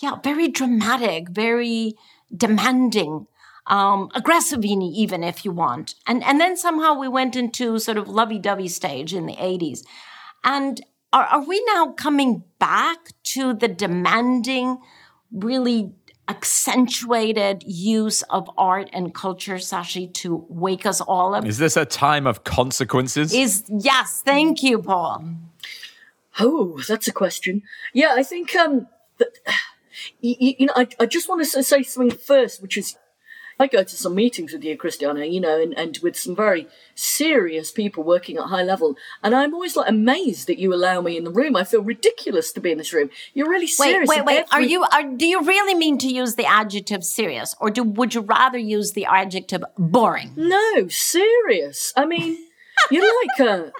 yeah, 0.00 0.16
very 0.22 0.48
dramatic, 0.48 1.28
very 1.28 1.94
demanding 2.34 3.26
um, 3.66 4.10
aggressive 4.14 4.64
even 4.64 5.24
if 5.24 5.44
you 5.44 5.52
want. 5.52 5.94
And 6.06 6.22
and 6.24 6.40
then 6.40 6.56
somehow 6.56 6.98
we 6.98 7.08
went 7.08 7.36
into 7.36 7.78
sort 7.78 7.98
of 7.98 8.08
lovey-dovey 8.08 8.68
stage 8.68 9.14
in 9.14 9.26
the 9.26 9.36
80s. 9.36 9.80
And 10.44 10.80
are, 11.12 11.24
are 11.24 11.44
we 11.44 11.62
now 11.74 11.92
coming 11.92 12.44
back 12.58 13.12
to 13.24 13.54
the 13.54 13.68
demanding, 13.68 14.78
really 15.32 15.92
accentuated 16.28 17.62
use 17.64 18.22
of 18.22 18.50
art 18.58 18.90
and 18.92 19.14
culture, 19.14 19.56
Saci, 19.56 20.12
to 20.14 20.44
wake 20.48 20.86
us 20.86 21.00
all 21.00 21.34
up? 21.34 21.44
Is 21.44 21.58
this 21.58 21.76
a 21.76 21.84
time 21.84 22.26
of 22.26 22.44
consequences? 22.44 23.32
Is 23.32 23.64
yes, 23.68 24.22
thank 24.24 24.62
you, 24.62 24.80
Paul. 24.80 25.24
Oh, 26.38 26.80
that's 26.86 27.08
a 27.08 27.12
question. 27.12 27.62
Yeah, 27.92 28.14
I 28.14 28.22
think 28.22 28.54
um, 28.56 28.88
that, 29.18 29.28
you, 30.20 30.54
you 30.58 30.66
know, 30.66 30.74
I, 30.76 30.88
I 31.00 31.06
just 31.06 31.28
want 31.28 31.44
to 31.44 31.62
say 31.62 31.82
something 31.82 32.16
first, 32.16 32.60
which 32.60 32.76
is 32.76 32.96
I 33.58 33.66
go 33.66 33.82
to 33.82 33.96
some 33.96 34.14
meetings 34.14 34.52
with 34.52 34.62
you, 34.64 34.76
Christiana, 34.76 35.24
you 35.24 35.40
know, 35.40 35.60
and, 35.60 35.72
and 35.78 35.98
with 36.02 36.16
some 36.16 36.36
very 36.36 36.68
serious 36.94 37.70
people 37.70 38.04
working 38.04 38.36
at 38.36 38.44
high 38.44 38.62
level. 38.62 38.96
And 39.22 39.34
I'm 39.34 39.54
always 39.54 39.76
like 39.76 39.88
amazed 39.88 40.46
that 40.48 40.58
you 40.58 40.74
allow 40.74 41.00
me 41.00 41.16
in 41.16 41.24
the 41.24 41.30
room. 41.30 41.56
I 41.56 41.64
feel 41.64 41.82
ridiculous 41.82 42.52
to 42.52 42.60
be 42.60 42.72
in 42.72 42.78
this 42.78 42.92
room. 42.92 43.10
You're 43.32 43.48
really 43.48 43.66
serious. 43.66 44.08
Wait, 44.08 44.18
wait, 44.18 44.26
wait. 44.26 44.44
Every- 44.52 44.66
are 44.66 44.68
you, 44.68 44.84
are, 44.84 45.02
do 45.16 45.26
you 45.26 45.42
really 45.42 45.74
mean 45.74 45.96
to 45.98 46.08
use 46.08 46.34
the 46.34 46.46
adjective 46.46 47.02
serious 47.02 47.54
or 47.60 47.70
do, 47.70 47.82
would 47.82 48.14
you 48.14 48.20
rather 48.20 48.58
use 48.58 48.92
the 48.92 49.06
adjective 49.06 49.64
boring? 49.78 50.32
No, 50.36 50.88
serious. 50.88 51.92
I 51.96 52.04
mean, 52.04 52.36
you're 52.90 53.10
like 53.22 53.48
a, 53.48 53.72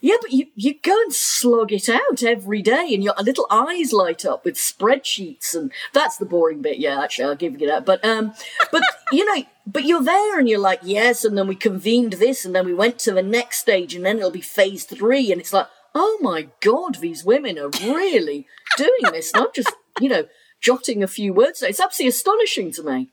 yeah, 0.00 0.16
but 0.20 0.32
you, 0.32 0.46
you 0.54 0.74
go 0.82 0.98
and 1.02 1.12
slog 1.12 1.72
it 1.72 1.88
out 1.88 2.22
every 2.22 2.62
day 2.62 2.88
and 2.92 3.04
your 3.04 3.14
little 3.22 3.46
eyes 3.50 3.92
light 3.92 4.24
up 4.24 4.44
with 4.44 4.54
spreadsheets 4.54 5.54
and 5.54 5.70
that's 5.92 6.16
the 6.16 6.24
boring 6.24 6.62
bit. 6.62 6.78
Yeah, 6.78 7.02
actually, 7.02 7.26
I'll 7.26 7.36
give 7.36 7.60
you 7.60 7.66
that. 7.68 7.84
But, 7.84 8.04
um, 8.04 8.32
but, 8.72 8.82
you 9.12 9.24
know, 9.24 9.44
but 9.66 9.84
you're 9.84 10.02
there 10.02 10.38
and 10.38 10.48
you're 10.48 10.58
like, 10.58 10.80
yes. 10.82 11.24
And 11.24 11.36
then 11.36 11.46
we 11.46 11.54
convened 11.54 12.14
this 12.14 12.44
and 12.44 12.54
then 12.54 12.64
we 12.64 12.74
went 12.74 12.98
to 13.00 13.12
the 13.12 13.22
next 13.22 13.58
stage 13.58 13.94
and 13.94 14.06
then 14.06 14.18
it'll 14.18 14.30
be 14.30 14.40
phase 14.40 14.84
three. 14.84 15.30
And 15.30 15.40
it's 15.40 15.52
like, 15.52 15.68
oh 15.94 16.18
my 16.22 16.48
God, 16.60 16.96
these 16.96 17.24
women 17.24 17.58
are 17.58 17.70
really 17.82 18.46
doing 18.76 19.12
this. 19.12 19.34
Not 19.34 19.54
just, 19.54 19.72
you 20.00 20.08
know, 20.08 20.26
jotting 20.60 21.02
a 21.02 21.08
few 21.08 21.34
words. 21.34 21.62
It's 21.62 21.80
absolutely 21.80 22.08
astonishing 22.08 22.72
to 22.72 22.82
me. 22.82 23.08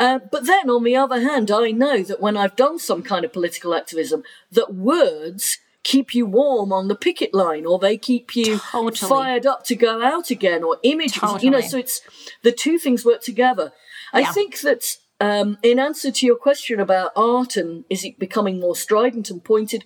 Uh, 0.00 0.18
but 0.30 0.46
then 0.46 0.70
on 0.70 0.82
the 0.82 0.96
other 0.96 1.20
hand, 1.20 1.50
I 1.50 1.70
know 1.70 2.02
that 2.02 2.20
when 2.20 2.36
I've 2.36 2.56
done 2.56 2.78
some 2.78 3.02
kind 3.02 3.24
of 3.24 3.32
political 3.32 3.74
activism, 3.74 4.24
that 4.50 4.74
words 4.74 5.58
keep 5.84 6.14
you 6.14 6.26
warm 6.26 6.72
on 6.72 6.88
the 6.88 6.94
picket 6.94 7.34
line 7.34 7.66
or 7.66 7.78
they 7.78 7.96
keep 7.96 8.36
you 8.36 8.58
totally. 8.70 9.08
fired 9.08 9.46
up 9.46 9.64
to 9.64 9.74
go 9.74 10.02
out 10.02 10.30
again 10.30 10.62
or 10.62 10.78
images 10.82 11.20
totally. 11.20 11.44
you 11.44 11.50
know 11.50 11.60
so 11.60 11.76
it's 11.76 12.00
the 12.42 12.52
two 12.52 12.78
things 12.78 13.04
work 13.04 13.20
together 13.20 13.72
i 14.12 14.20
yeah. 14.20 14.32
think 14.32 14.60
that 14.60 14.96
um, 15.20 15.58
in 15.62 15.78
answer 15.78 16.10
to 16.10 16.26
your 16.26 16.34
question 16.34 16.80
about 16.80 17.12
art 17.14 17.56
and 17.56 17.84
is 17.88 18.04
it 18.04 18.18
becoming 18.18 18.58
more 18.58 18.74
strident 18.74 19.30
and 19.30 19.44
pointed 19.44 19.84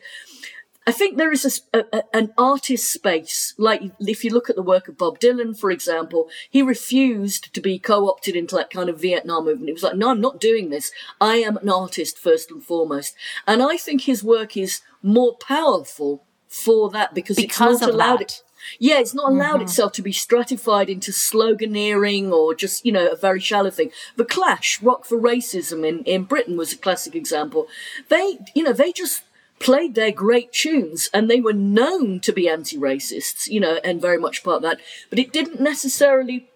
I 0.87 0.93
think 0.93 1.17
there 1.17 1.33
is 1.33 1.63
a, 1.75 1.85
a, 1.93 2.03
an 2.15 2.33
artist 2.39 2.91
space. 2.91 3.55
Like 3.59 3.83
if 3.99 4.23
you 4.23 4.31
look 4.31 4.49
at 4.49 4.57
the 4.57 4.63
work 4.63 4.87
of 4.87 4.97
Bob 4.97 5.19
Dylan, 5.19 5.59
for 5.59 5.71
example, 5.71 6.29
he 6.49 6.63
refused 6.63 7.53
to 7.55 7.61
be 7.61 7.79
co-opted 7.79 8.37
into 8.37 8.55
that 8.55 8.71
kind 8.71 8.89
of 8.89 9.01
Vietnam 9.01 9.47
movement. 9.47 9.69
He 9.69 9.73
was 9.73 9.83
like, 9.83 9.97
no, 9.97 10.11
I'm 10.11 10.21
not 10.21 10.41
doing 10.41 10.71
this. 10.71 10.93
I 11.21 11.37
am 11.37 11.57
an 11.57 11.69
artist 11.69 12.19
first 12.19 12.51
and 12.51 12.63
foremost. 12.63 13.17
And 13.47 13.63
I 13.63 13.77
think 13.77 14.03
his 14.03 14.23
work 14.23 14.57
is 14.57 14.83
more 15.03 15.37
powerful 15.37 16.25
for 16.47 16.89
that 16.91 17.15
because, 17.15 17.37
because 17.37 17.73
it's 17.75 17.81
not 17.81 17.91
allowed 17.91 18.21
it. 18.21 18.43
Yeah, 18.79 18.99
it's 18.99 19.15
not 19.15 19.31
allowed 19.31 19.57
mm-hmm. 19.57 19.63
itself 19.63 19.93
to 19.93 20.03
be 20.03 20.13
stratified 20.13 20.91
into 20.91 21.13
sloganeering 21.13 22.33
or 22.33 22.55
just, 22.55 22.85
you 22.85 22.93
know, 22.93 23.09
a 23.09 23.17
very 23.17 23.41
shallow 23.41 23.71
thing. 23.71 23.91
The 24.17 24.25
Clash, 24.25 24.83
Rock 24.83 25.05
for 25.05 25.19
Racism 25.19 25.87
in, 25.87 26.03
in 26.05 26.25
Britain 26.25 26.57
was 26.57 26.73
a 26.73 26.77
classic 26.77 27.15
example. 27.15 27.69
They, 28.09 28.39
you 28.55 28.65
know, 28.65 28.73
they 28.73 28.93
just 28.93 29.23
played 29.59 29.95
their 29.95 30.13
great 30.13 30.53
tunes 30.53 31.09
and 31.13 31.31
they 31.31 31.41
were 31.41 31.53
known 31.53 32.21
to 32.21 32.33
be 32.33 32.49
anti-racists, 32.49 33.49
you 33.49 33.61
know, 33.61 33.79
and 33.83 34.01
very 34.01 34.19
much 34.19 34.45
part 34.45 34.57
of 34.57 34.63
that, 34.63 34.81
but 35.11 35.19
it 35.19 35.33
didn't 35.33 35.61
necessarily 35.61 36.49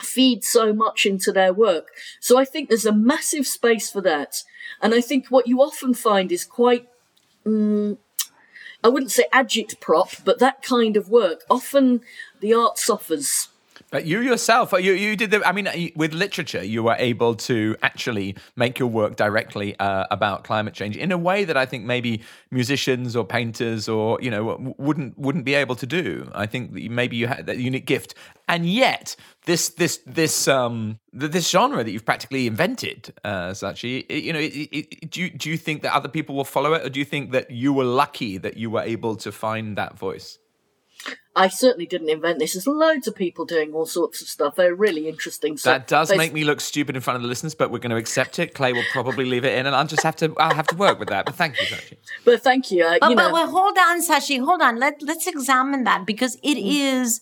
feed 0.00 0.44
so 0.44 0.72
much 0.72 1.06
into 1.06 1.32
their 1.32 1.52
work. 1.52 1.88
So 2.20 2.38
I 2.38 2.44
think 2.44 2.68
there's 2.68 2.86
a 2.86 2.92
massive 2.92 3.46
space 3.46 3.90
for 3.90 4.00
that. 4.02 4.42
And 4.82 4.94
I 4.94 5.00
think 5.00 5.28
what 5.28 5.46
you 5.46 5.60
often 5.60 5.94
find 5.94 6.32
is 6.32 6.44
quite 6.44 6.88
mm, 7.46 7.96
I 8.84 8.88
wouldn't 8.88 9.12
say 9.12 9.24
agitprop, 9.32 10.22
but 10.26 10.40
that 10.40 10.62
kind 10.62 10.98
of 10.98 11.08
work. 11.08 11.42
Often 11.48 12.02
the 12.40 12.52
art 12.52 12.78
suffers 12.78 13.48
you 14.00 14.20
yourself, 14.20 14.72
you 14.72 14.92
you 14.92 15.16
did 15.16 15.30
the. 15.30 15.46
I 15.46 15.52
mean, 15.52 15.92
with 15.94 16.14
literature, 16.14 16.64
you 16.64 16.82
were 16.82 16.96
able 16.98 17.34
to 17.36 17.76
actually 17.82 18.36
make 18.56 18.78
your 18.78 18.88
work 18.88 19.16
directly 19.16 19.78
uh, 19.78 20.06
about 20.10 20.44
climate 20.44 20.74
change 20.74 20.96
in 20.96 21.12
a 21.12 21.18
way 21.18 21.44
that 21.44 21.56
I 21.56 21.66
think 21.66 21.84
maybe 21.84 22.22
musicians 22.50 23.14
or 23.14 23.24
painters 23.24 23.88
or 23.88 24.18
you 24.20 24.30
know 24.30 24.74
wouldn't 24.78 25.18
wouldn't 25.18 25.44
be 25.44 25.54
able 25.54 25.76
to 25.76 25.86
do. 25.86 26.30
I 26.34 26.46
think 26.46 26.72
maybe 26.72 27.16
you 27.16 27.26
had 27.26 27.46
that 27.46 27.58
unique 27.58 27.86
gift, 27.86 28.14
and 28.48 28.66
yet 28.66 29.16
this 29.46 29.68
this 29.70 30.00
this 30.06 30.48
um 30.48 30.98
this 31.12 31.48
genre 31.48 31.84
that 31.84 31.90
you've 31.90 32.04
practically 32.04 32.46
invented, 32.46 33.12
uh, 33.24 33.50
Saci, 33.50 34.04
you 34.10 34.32
know, 34.32 34.40
it, 34.40 34.50
it, 34.50 35.10
do 35.10 35.22
you, 35.22 35.30
do 35.30 35.48
you 35.48 35.56
think 35.56 35.82
that 35.82 35.94
other 35.94 36.08
people 36.08 36.34
will 36.34 36.44
follow 36.44 36.72
it, 36.74 36.84
or 36.84 36.88
do 36.88 36.98
you 36.98 37.04
think 37.04 37.30
that 37.32 37.50
you 37.50 37.72
were 37.72 37.84
lucky 37.84 38.38
that 38.38 38.56
you 38.56 38.70
were 38.70 38.82
able 38.82 39.14
to 39.16 39.30
find 39.30 39.78
that 39.78 39.96
voice? 39.98 40.38
I 41.36 41.48
certainly 41.48 41.86
didn't 41.86 42.10
invent 42.10 42.38
this. 42.38 42.52
There's 42.52 42.66
loads 42.66 43.08
of 43.08 43.16
people 43.16 43.44
doing 43.44 43.72
all 43.72 43.86
sorts 43.86 44.22
of 44.22 44.28
stuff. 44.28 44.54
They're 44.54 44.74
really 44.74 45.08
interesting. 45.08 45.56
So 45.56 45.70
that 45.70 45.88
does 45.88 46.14
make 46.16 46.32
me 46.32 46.44
look 46.44 46.60
stupid 46.60 46.94
in 46.94 47.02
front 47.02 47.16
of 47.16 47.22
the 47.22 47.28
listeners, 47.28 47.54
but 47.54 47.70
we're 47.70 47.80
going 47.80 47.90
to 47.90 47.96
accept 47.96 48.38
it. 48.38 48.54
Clay 48.54 48.72
will 48.72 48.84
probably 48.92 49.24
leave 49.24 49.44
it 49.44 49.58
in, 49.58 49.66
and 49.66 49.74
I'll 49.74 49.86
just 49.86 50.02
have 50.04 50.16
to. 50.16 50.34
I'll 50.38 50.54
have 50.54 50.68
to 50.68 50.76
work 50.76 50.98
with 50.98 51.08
that. 51.08 51.26
But 51.26 51.34
thank 51.34 51.60
you, 51.60 51.66
Saci. 51.66 51.96
But 52.24 52.42
thank 52.42 52.70
you. 52.70 52.84
Uh, 52.84 52.98
but, 53.00 53.10
you 53.10 53.16
but, 53.16 53.32
but 53.32 53.48
hold 53.48 53.76
on, 53.76 54.00
Saci. 54.00 54.44
Hold 54.44 54.62
on. 54.62 54.76
Let 54.76 55.02
Let's 55.02 55.26
examine 55.26 55.84
that 55.84 56.06
because 56.06 56.36
it 56.36 56.56
mm. 56.56 56.62
is. 56.64 57.20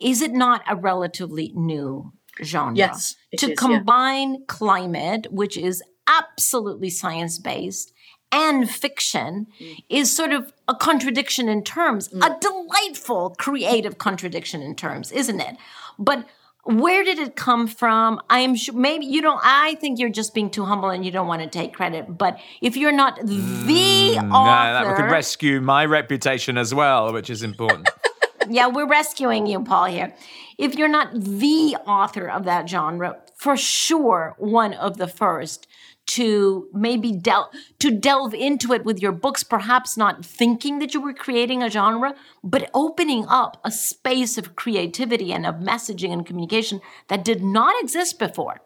Is 0.00 0.22
it 0.22 0.32
not 0.32 0.62
a 0.68 0.76
relatively 0.76 1.52
new 1.56 2.12
genre? 2.42 2.76
Yes. 2.76 3.16
to 3.38 3.50
is, 3.50 3.58
combine 3.58 4.34
yeah. 4.34 4.40
climate, 4.46 5.26
which 5.32 5.56
is 5.56 5.82
absolutely 6.08 6.90
science 6.90 7.38
based, 7.38 7.92
and 8.30 8.70
fiction 8.70 9.46
mm. 9.60 9.84
is 9.88 10.14
sort 10.14 10.32
of 10.32 10.52
a 10.66 10.74
contradiction 10.74 11.48
in 11.48 11.62
terms, 11.62 12.08
mm. 12.08 12.24
a 12.24 12.38
delightful 12.40 13.34
creative 13.38 13.98
contradiction 13.98 14.62
in 14.62 14.74
terms, 14.74 15.10
isn't 15.12 15.40
it? 15.40 15.56
But 15.98 16.26
where 16.64 17.02
did 17.02 17.18
it 17.18 17.34
come 17.34 17.66
from? 17.66 18.20
I 18.28 18.40
am 18.40 18.54
sure 18.54 18.74
maybe 18.74 19.06
you 19.06 19.22
don't. 19.22 19.40
I 19.42 19.76
think 19.76 19.98
you're 19.98 20.10
just 20.10 20.34
being 20.34 20.50
too 20.50 20.64
humble 20.64 20.90
and 20.90 21.04
you 21.04 21.10
don't 21.10 21.26
want 21.26 21.40
to 21.40 21.48
take 21.48 21.72
credit. 21.72 22.18
But 22.18 22.38
if 22.60 22.76
you're 22.76 22.92
not 22.92 23.16
the 23.16 23.24
mm, 23.24 24.32
author, 24.32 24.84
no, 24.84 24.88
that 24.88 24.96
could 24.96 25.10
rescue 25.10 25.62
my 25.62 25.86
reputation 25.86 26.58
as 26.58 26.74
well, 26.74 27.12
which 27.12 27.30
is 27.30 27.42
important. 27.42 27.88
yeah, 28.50 28.66
we're 28.66 28.86
rescuing 28.86 29.46
you, 29.46 29.64
Paul. 29.64 29.86
Here, 29.86 30.14
if 30.58 30.74
you're 30.74 30.88
not 30.88 31.14
the 31.14 31.76
author 31.86 32.28
of 32.28 32.44
that 32.44 32.68
genre, 32.68 33.16
for 33.34 33.56
sure, 33.56 34.34
one 34.36 34.74
of 34.74 34.98
the 34.98 35.06
first 35.06 35.67
to 36.08 36.68
maybe 36.72 37.12
del- 37.12 37.50
to 37.78 37.90
delve 37.90 38.32
into 38.32 38.72
it 38.72 38.84
with 38.84 39.00
your 39.00 39.12
books 39.12 39.42
perhaps 39.44 39.96
not 39.96 40.24
thinking 40.24 40.78
that 40.78 40.94
you 40.94 41.00
were 41.00 41.12
creating 41.12 41.62
a 41.62 41.70
genre 41.70 42.14
but 42.42 42.70
opening 42.72 43.26
up 43.28 43.60
a 43.62 43.70
space 43.70 44.38
of 44.38 44.56
creativity 44.56 45.32
and 45.32 45.44
of 45.44 45.56
messaging 45.56 46.12
and 46.12 46.26
communication 46.26 46.80
that 47.08 47.24
did 47.24 47.42
not 47.42 47.74
exist 47.82 48.18
before 48.18 48.60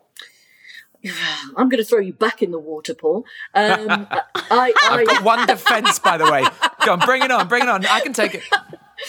I'm 1.57 1.69
going 1.69 1.83
to 1.83 1.85
throw 1.85 1.99
you 1.99 2.13
back 2.13 2.43
in 2.43 2.53
the 2.53 2.61
water, 2.61 2.95
Paul. 2.95 3.25
Um, 3.55 4.07
I, 4.35 4.73
have 4.83 5.07
got 5.07 5.25
one 5.25 5.47
defense, 5.49 5.99
by 5.99 6.17
the 6.17 6.31
way. 6.31 6.45
Go 6.85 6.93
on, 6.93 7.01
bring 7.01 7.23
it 7.23 7.31
on, 7.33 7.49
bring 7.49 7.65
it 7.65 7.69
on. 7.69 7.85
I 7.87 7.99
can 8.01 8.13
take 8.13 8.35
it. 8.37 8.43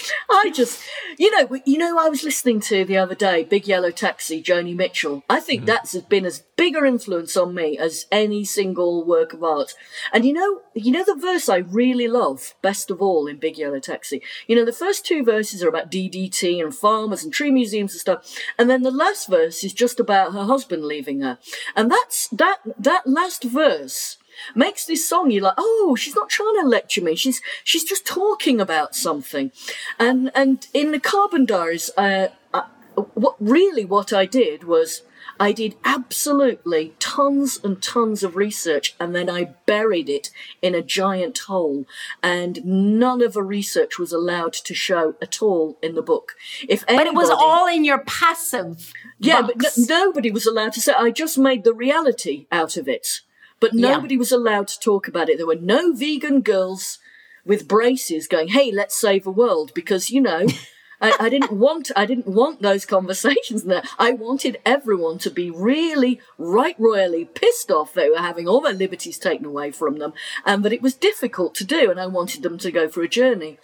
I 0.29 0.51
just, 0.53 0.83
you 1.17 1.31
know, 1.31 1.57
you 1.65 1.77
know, 1.77 1.97
I 1.99 2.09
was 2.09 2.23
listening 2.23 2.59
to 2.61 2.85
the 2.85 2.97
other 2.97 3.15
day, 3.15 3.43
Big 3.43 3.67
Yellow 3.67 3.91
Taxi, 3.91 4.41
Joni 4.41 4.75
Mitchell. 4.75 5.23
I 5.29 5.39
think 5.39 5.63
mm. 5.63 5.65
that's 5.65 5.95
been 6.01 6.25
as 6.25 6.43
bigger 6.55 6.85
influence 6.85 7.35
on 7.35 7.53
me 7.53 7.77
as 7.77 8.05
any 8.11 8.43
single 8.45 9.03
work 9.03 9.33
of 9.33 9.43
art. 9.43 9.73
And 10.11 10.25
you 10.25 10.33
know, 10.33 10.61
you 10.73 10.91
know 10.91 11.03
the 11.03 11.15
verse 11.15 11.49
I 11.49 11.57
really 11.57 12.07
love, 12.07 12.55
best 12.61 12.89
of 12.91 13.01
all, 13.01 13.27
in 13.27 13.37
Big 13.37 13.57
Yellow 13.57 13.79
Taxi. 13.79 14.21
You 14.47 14.55
know, 14.55 14.65
the 14.65 14.71
first 14.71 15.05
two 15.05 15.23
verses 15.23 15.63
are 15.63 15.69
about 15.69 15.91
DDT 15.91 16.63
and 16.63 16.73
farmers 16.73 17.23
and 17.23 17.33
tree 17.33 17.51
museums 17.51 17.93
and 17.93 18.01
stuff, 18.01 18.37
and 18.57 18.69
then 18.69 18.83
the 18.83 18.91
last 18.91 19.27
verse 19.27 19.63
is 19.63 19.73
just 19.73 19.99
about 19.99 20.33
her 20.33 20.45
husband 20.45 20.85
leaving 20.85 21.21
her. 21.21 21.37
And 21.75 21.91
that's 21.91 22.27
that 22.29 22.59
that 22.77 23.07
last 23.07 23.43
verse 23.43 24.17
makes 24.55 24.85
this 24.85 25.07
song. 25.07 25.31
You're 25.31 25.43
like, 25.43 25.53
oh, 25.57 25.95
she's 25.97 26.15
not 26.15 26.29
trying 26.29 26.55
to 26.61 26.67
lecture 26.67 27.01
me. 27.01 27.15
She's 27.15 27.41
she's 27.63 27.83
just 27.83 28.05
talking 28.05 28.59
about 28.61 28.95
something. 28.95 29.51
And 29.99 30.31
and 30.35 30.67
in 30.73 30.91
the 30.91 30.99
Carbon 30.99 31.45
Diaries, 31.45 31.89
uh, 31.97 32.27
I, 32.53 32.63
what 32.95 33.35
really 33.39 33.85
what 33.85 34.13
I 34.13 34.25
did 34.25 34.63
was 34.63 35.01
I 35.39 35.51
did 35.51 35.75
absolutely 35.83 36.93
tons 36.99 37.59
and 37.63 37.81
tons 37.81 38.21
of 38.21 38.35
research 38.35 38.95
and 38.99 39.15
then 39.15 39.29
I 39.31 39.55
buried 39.65 40.07
it 40.07 40.29
in 40.61 40.75
a 40.75 40.81
giant 40.83 41.39
hole 41.39 41.85
and 42.21 42.63
none 42.63 43.19
of 43.23 43.33
the 43.33 43.41
research 43.41 43.97
was 43.97 44.13
allowed 44.13 44.53
to 44.53 44.75
show 44.75 45.15
at 45.23 45.41
all 45.41 45.79
in 45.81 45.95
the 45.95 46.03
book. 46.03 46.33
If 46.69 46.83
anybody, 46.87 47.05
But 47.09 47.13
it 47.13 47.15
was 47.17 47.29
all 47.31 47.67
in 47.67 47.83
your 47.83 47.99
passive. 47.99 48.93
yeah, 49.17 49.41
but 49.41 49.57
box. 49.57 49.77
n- 49.79 49.85
nobody 49.89 50.29
was 50.29 50.45
allowed 50.45 50.73
to 50.73 50.81
say. 50.81 50.93
I 50.93 51.09
just 51.09 51.37
made 51.37 51.63
the 51.63 51.73
reality 51.73 52.45
out 52.51 52.77
of 52.77 52.87
it, 52.87 53.21
but 53.63 53.73
Yeah. 53.73 53.91
nobody 53.93 54.17
was 54.17 54.33
allowed 54.33 54.67
to 54.67 54.79
talk 54.79 55.07
about 55.07 55.29
it. 55.29 55.37
There 55.37 55.47
were 55.47 55.55
no 55.55 55.93
vegan 55.93 56.41
girls 56.41 56.99
with 57.45 57.65
braces 57.65 58.27
going, 58.27 58.49
"Hey, 58.49 58.71
let's 58.71 58.95
save 58.95 59.23
the 59.23 59.31
world," 59.31 59.71
because 59.73 60.09
you 60.09 60.21
know. 60.21 60.45
I, 61.01 61.11
I 61.19 61.29
didn't 61.29 61.51
want 61.51 61.91
I 61.97 62.05
didn't 62.05 62.27
want 62.27 62.61
those 62.61 62.85
conversations 62.85 63.63
there. 63.63 63.83
I 63.99 64.11
wanted 64.11 64.61
everyone 64.65 65.17
to 65.19 65.29
be 65.29 65.49
really 65.49 66.21
right 66.37 66.77
royally 66.79 67.25
pissed 67.25 67.69
off 67.71 67.93
they 67.93 68.09
were 68.09 68.19
having 68.29 68.47
all 68.47 68.61
their 68.61 68.79
liberties 68.83 69.17
taken 69.19 69.45
away 69.45 69.71
from 69.71 69.97
them 69.97 70.13
and 70.45 70.63
that 70.63 70.71
it 70.71 70.81
was 70.81 70.93
difficult 70.93 71.55
to 71.55 71.65
do 71.65 71.91
and 71.91 71.99
I 71.99 72.07
wanted 72.07 72.41
them 72.41 72.57
to 72.59 72.71
go 72.71 72.87
for 72.87 73.01
a 73.01 73.09
journey. 73.09 73.57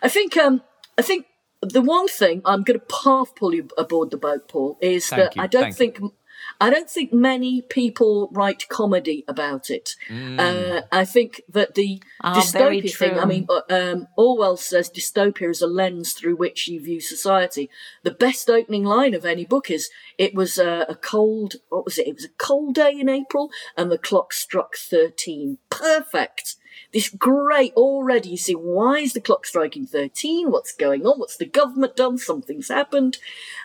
I 0.00 0.08
think 0.08 0.34
um 0.38 0.62
I 0.96 1.02
think 1.02 1.26
the 1.60 1.82
one 1.82 2.08
thing 2.08 2.40
I'm 2.44 2.62
going 2.62 2.80
to 2.80 2.94
half 3.04 3.34
pull 3.34 3.54
you 3.54 3.68
aboard 3.76 4.10
the 4.10 4.16
boat, 4.16 4.48
Paul, 4.48 4.78
is 4.80 5.08
Thank 5.08 5.22
that 5.22 5.36
you, 5.36 5.42
I 5.42 5.46
don't 5.46 5.74
thank 5.74 5.98
you. 5.98 6.14
Think 6.60 6.68
I 6.68 6.70
don't 6.70 6.90
think 6.90 7.12
many 7.12 7.62
people 7.62 8.28
write 8.32 8.68
comedy 8.68 9.24
about 9.28 9.70
it. 9.70 9.94
Uh, 10.10 10.82
I 10.90 11.04
think 11.04 11.42
that 11.48 11.74
the 11.74 12.02
Ah, 12.22 12.44
very 12.52 12.82
dystopia 12.82 12.96
thing. 12.98 13.18
I 13.18 13.24
mean, 13.24 13.46
uh, 13.48 13.62
um, 13.70 14.08
Orwell 14.16 14.56
says 14.56 14.90
dystopia 14.90 15.50
is 15.50 15.62
a 15.62 15.66
lens 15.66 16.12
through 16.12 16.36
which 16.36 16.68
you 16.68 16.80
view 16.80 17.00
society. 17.00 17.70
The 18.02 18.10
best 18.10 18.50
opening 18.50 18.84
line 18.84 19.14
of 19.14 19.24
any 19.24 19.44
book 19.44 19.70
is 19.70 19.90
it 20.16 20.34
was 20.34 20.58
uh, 20.58 20.84
a 20.88 20.94
cold. 20.94 21.56
What 21.68 21.84
was 21.84 21.98
it? 21.98 22.08
It 22.08 22.14
was 22.14 22.24
a 22.24 22.30
cold 22.38 22.74
day 22.74 22.92
in 22.98 23.08
April, 23.08 23.50
and 23.76 23.90
the 23.90 23.98
clock 23.98 24.32
struck 24.32 24.76
thirteen. 24.76 25.58
Perfect. 25.70 26.56
This 26.98 27.10
great 27.10 27.72
already. 27.74 28.30
You 28.30 28.36
see, 28.36 28.56
why 28.56 28.98
is 28.98 29.12
the 29.12 29.20
clock 29.20 29.46
striking 29.46 29.86
thirteen? 29.86 30.50
What's 30.50 30.74
going 30.74 31.06
on? 31.06 31.20
What's 31.20 31.36
the 31.36 31.46
government 31.46 31.94
done? 31.94 32.18
Something's 32.18 32.70
happened, 32.70 33.18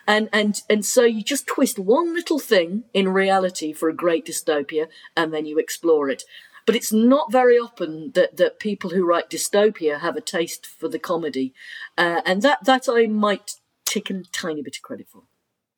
and 0.06 0.28
and 0.32 0.62
and 0.70 0.84
so 0.84 1.02
you 1.02 1.20
just 1.20 1.48
twist 1.48 1.76
one 1.76 2.14
little 2.14 2.38
thing 2.38 2.84
in 2.94 3.08
reality 3.08 3.72
for 3.72 3.88
a 3.88 3.92
great 3.92 4.24
dystopia, 4.26 4.86
and 5.16 5.34
then 5.34 5.46
you 5.46 5.58
explore 5.58 6.08
it. 6.08 6.22
But 6.64 6.76
it's 6.76 6.92
not 6.92 7.32
very 7.32 7.58
often 7.58 8.12
that, 8.12 8.36
that 8.36 8.60
people 8.60 8.90
who 8.90 9.04
write 9.04 9.30
dystopia 9.30 9.98
have 9.98 10.14
a 10.14 10.20
taste 10.20 10.64
for 10.64 10.86
the 10.86 11.00
comedy, 11.00 11.52
uh, 11.98 12.20
and 12.24 12.40
that 12.42 12.64
that 12.66 12.84
I 12.88 13.08
might 13.08 13.56
take 13.84 14.10
a 14.10 14.22
tiny 14.30 14.62
bit 14.62 14.76
of 14.76 14.82
credit 14.82 15.08
for. 15.10 15.24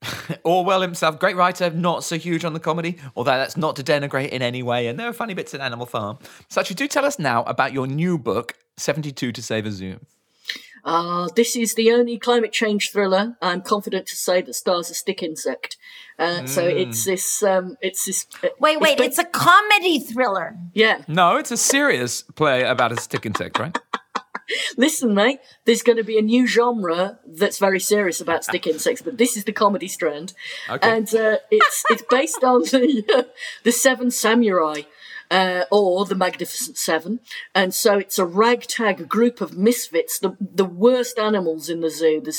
Orwell 0.45 0.81
himself, 0.83 1.19
great 1.19 1.37
writer, 1.37 1.71
not 1.71 2.05
so 2.05 2.17
huge 2.17 2.45
on 2.45 2.53
the 2.53 2.61
comedy, 2.61 2.99
although 3.17 3.37
that's 3.37 3.57
not 3.57 3.77
to 3.77 3.83
denigrate 3.83 4.29
in 4.31 4.43
any 4.43 4.63
way. 4.63 4.87
And 4.89 4.99
there 4.99 5.09
are 5.09 5.13
funny 5.13 5.35
bits 5.35 5.55
in 5.55 5.61
Animal 5.61 5.87
Farm. 5.87 6.19
So, 6.49 6.61
actually, 6.61 6.77
do 6.77 6.87
tell 6.89 7.05
us 7.05 7.19
now 7.19 7.43
about 7.45 7.73
your 7.73 7.87
new 7.87 8.19
book, 8.19 8.55
72 8.77 9.33
to 9.33 9.43
Save 9.43 9.67
a 9.67 9.71
Zoo. 9.73 10.01
Uh, 10.85 11.29
this 11.35 11.57
is 11.57 11.75
the 11.75 11.91
only 11.91 12.17
climate 12.17 12.53
change 12.53 12.93
thriller 12.93 13.37
I'm 13.43 13.61
confident 13.61 14.07
to 14.07 14.15
say 14.17 14.41
that 14.43 14.55
stars 14.55 14.89
a 14.89 14.95
stick 14.95 15.21
insect. 15.21 15.77
Uh, 16.17 16.47
So 16.47 16.63
it's 16.65 17.05
this, 17.05 17.43
um, 17.43 17.77
it's 17.81 18.05
this. 18.07 18.25
uh, 18.45 18.49
Wait, 18.61 18.79
wait, 18.79 18.97
ba- 18.97 19.03
it's 19.05 19.19
a 19.19 19.25
comedy 19.25 19.99
thriller. 19.99 20.57
yeah. 20.75 21.03
No, 21.09 21.37
it's 21.39 21.51
a 21.51 21.57
serious 21.57 22.23
play 22.23 22.63
about 22.63 22.93
a 22.93 23.01
stick 23.01 23.27
insect, 23.27 23.59
right? 23.59 23.77
Listen, 24.77 25.15
mate, 25.15 25.41
there's 25.65 25.83
going 25.83 25.97
to 25.99 26.05
be 26.05 26.19
a 26.19 26.23
new 26.23 26.47
genre 26.47 27.19
that's 27.27 27.59
very 27.59 27.81
serious 27.81 28.21
about 28.21 28.45
stick 28.45 28.67
insects, 28.73 29.03
but 29.03 29.19
this 29.19 29.37
is 29.37 29.45
the 29.45 29.53
comedy 29.53 29.89
strand, 29.89 30.33
Okay. 30.69 30.89
and 30.89 31.13
uh, 31.15 31.39
it's 31.51 31.85
it's 31.91 32.03
based 32.09 32.45
on 32.45 32.63
the 32.63 33.27
the 33.65 33.73
Seven 33.73 34.11
Samurai. 34.11 34.83
Uh, 35.29 35.65
or 35.73 36.05
the 36.05 36.15
Magnificent 36.15 36.77
Seven, 36.77 37.19
and 37.53 37.75
so 37.75 37.99
it's 37.99 38.17
a 38.17 38.25
ragtag 38.25 39.09
group 39.09 39.41
of 39.41 39.59
misfits, 39.59 40.21
the 40.21 40.37
the 40.41 40.65
worst 40.65 41.19
animals 41.19 41.69
in 41.69 41.81
the 41.81 41.91
zoo. 41.91 42.21
The 42.21 42.33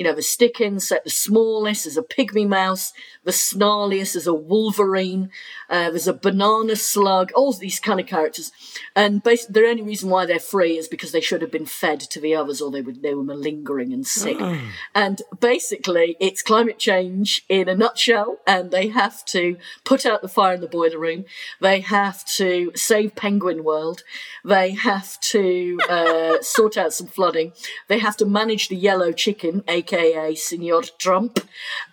you 0.00 0.04
know 0.04 0.14
the 0.14 0.22
stick 0.22 0.62
insect, 0.62 1.04
the 1.04 1.10
smallest 1.10 1.86
is 1.86 1.98
a 1.98 2.02
pygmy 2.02 2.48
mouse, 2.48 2.94
the 3.24 3.32
snarliest 3.32 4.16
is 4.16 4.26
a 4.26 4.32
wolverine. 4.32 5.28
Uh, 5.68 5.90
there's 5.90 6.08
a 6.08 6.14
banana 6.14 6.74
slug. 6.74 7.30
All 7.32 7.52
these 7.52 7.78
kind 7.78 8.00
of 8.00 8.06
characters, 8.06 8.50
and 8.96 9.22
basically 9.22 9.60
the 9.60 9.68
only 9.68 9.82
reason 9.82 10.08
why 10.08 10.24
they're 10.24 10.38
free 10.38 10.78
is 10.78 10.88
because 10.88 11.12
they 11.12 11.20
should 11.20 11.42
have 11.42 11.50
been 11.50 11.66
fed 11.66 12.00
to 12.00 12.18
the 12.18 12.34
others, 12.34 12.62
or 12.62 12.70
they 12.70 12.80
would 12.80 13.02
they 13.02 13.12
were 13.12 13.22
malingering 13.22 13.92
and 13.92 14.06
sick. 14.06 14.40
and 14.94 15.20
basically, 15.38 16.16
it's 16.18 16.42
climate 16.42 16.78
change 16.78 17.44
in 17.50 17.68
a 17.68 17.76
nutshell, 17.76 18.38
and 18.46 18.70
they 18.70 18.88
have 18.88 19.22
to 19.26 19.58
put 19.84 20.06
out 20.06 20.22
the 20.22 20.28
fire 20.28 20.54
in 20.54 20.62
the 20.62 20.66
boiler 20.66 20.98
room. 20.98 21.26
They 21.60 21.80
have 21.80 22.24
to 22.36 22.72
save 22.74 23.16
Penguin 23.16 23.64
World. 23.64 24.02
They 24.46 24.70
have 24.70 25.20
to 25.20 25.78
uh, 25.90 26.36
sort 26.40 26.78
out 26.78 26.94
some 26.94 27.08
flooding. 27.08 27.52
They 27.88 27.98
have 27.98 28.16
to 28.16 28.24
manage 28.24 28.68
the 28.68 28.76
yellow 28.76 29.12
chicken, 29.12 29.62
aka 29.68 29.89
Senor 30.34 30.82
Trump, 30.98 31.40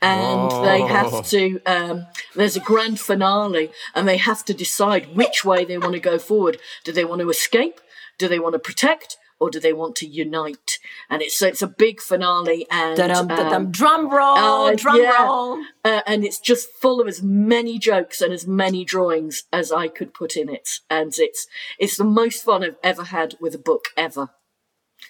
and 0.02 0.52
they 0.66 0.82
have 0.82 1.26
to. 1.30 1.60
Um, 1.66 2.08
there's 2.36 2.56
a 2.56 2.62
grand 2.62 3.00
finale, 3.00 3.72
and 3.96 4.08
they 4.08 4.18
have 4.18 4.46
to 4.46 4.54
decide 4.54 5.16
which 5.16 5.44
way 5.44 5.66
they 5.66 5.78
want 5.78 5.94
to 5.94 6.00
go 6.00 6.18
forward. 6.18 6.58
Do 6.84 6.92
they 6.92 7.06
want 7.06 7.22
to 7.22 7.30
escape? 7.30 7.80
Do 8.18 8.28
they 8.28 8.40
want 8.40 8.54
to 8.54 8.60
protect? 8.60 9.18
Or 9.40 9.52
do 9.52 9.60
they 9.60 9.72
want 9.72 9.96
to 9.98 10.08
unite? 10.08 10.80
And 11.12 11.22
it's 11.22 11.38
so 11.38 11.48
it's 11.48 11.62
a 11.62 11.68
big 11.68 12.02
finale, 12.02 12.66
and 12.72 12.98
Da-dum, 12.98 13.30
um, 13.30 13.38
da-dum. 13.38 13.72
Drum 13.72 14.10
roll, 14.10 14.38
uh, 14.38 14.74
drum 14.74 15.00
yeah. 15.00 15.24
roll. 15.24 15.64
uh, 15.86 16.02
and 16.08 16.26
it's 16.26 16.40
just 16.40 16.70
full 16.82 17.00
of 17.00 17.08
as 17.08 17.22
many 17.22 17.78
jokes 17.78 18.20
and 18.20 18.34
as 18.34 18.48
many 18.48 18.84
drawings 18.84 19.44
as 19.54 19.72
I 19.72 19.90
could 19.90 20.12
put 20.12 20.36
in 20.36 20.50
it, 20.50 20.80
and 20.90 21.14
it's 21.20 21.46
it's 21.78 21.98
the 21.98 22.04
most 22.04 22.44
fun 22.44 22.64
I've 22.64 22.78
ever 22.82 23.04
had 23.04 23.36
with 23.40 23.54
a 23.54 23.60
book 23.60 23.90
ever. 23.96 24.30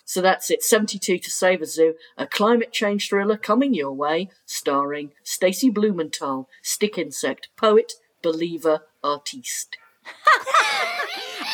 So 0.09 0.21
that's 0.21 0.49
it. 0.49 0.63
Seventy-two 0.63 1.17
to 1.19 1.29
Save 1.29 1.61
a 1.61 1.65
Zoo, 1.65 1.95
a 2.17 2.25
climate 2.25 2.71
change 2.71 3.09
thriller 3.09 3.35
coming 3.35 3.73
your 3.73 3.91
way, 3.91 4.29
starring 4.45 5.11
Stacey 5.21 5.69
Blumenthal, 5.69 6.47
stick 6.63 6.97
insect, 6.97 7.49
poet, 7.57 7.91
believer, 8.23 8.83
artiste. 9.03 9.77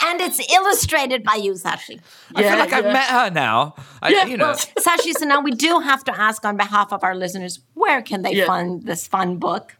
And 0.05 0.19
it's 0.19 0.39
illustrated 0.51 1.23
by 1.23 1.35
you, 1.35 1.53
Saci. 1.53 1.99
I 2.35 2.41
feel 2.41 2.51
Yeah, 2.51 2.55
like 2.57 2.73
I've 2.73 2.83
met 2.85 3.05
her 3.09 3.29
now. 3.31 3.73
I, 4.01 4.09
Yeah, 4.09 4.25
you 4.25 4.35
know, 4.37 4.47
well, 4.47 4.55
Saci, 4.77 5.13
so 5.13 5.25
now 5.25 5.39
we 5.39 5.51
do 5.51 5.79
have 5.79 6.03
to 6.05 6.19
ask 6.19 6.43
on 6.45 6.57
behalf 6.57 6.91
of 6.91 7.03
our 7.05 7.15
listeners, 7.15 7.61
where 7.73 8.01
can 8.01 8.21
they 8.21 8.33
Yeah. 8.33 8.45
find 8.45 8.83
this 8.83 9.07
fun 9.07 9.37
book? 9.37 9.75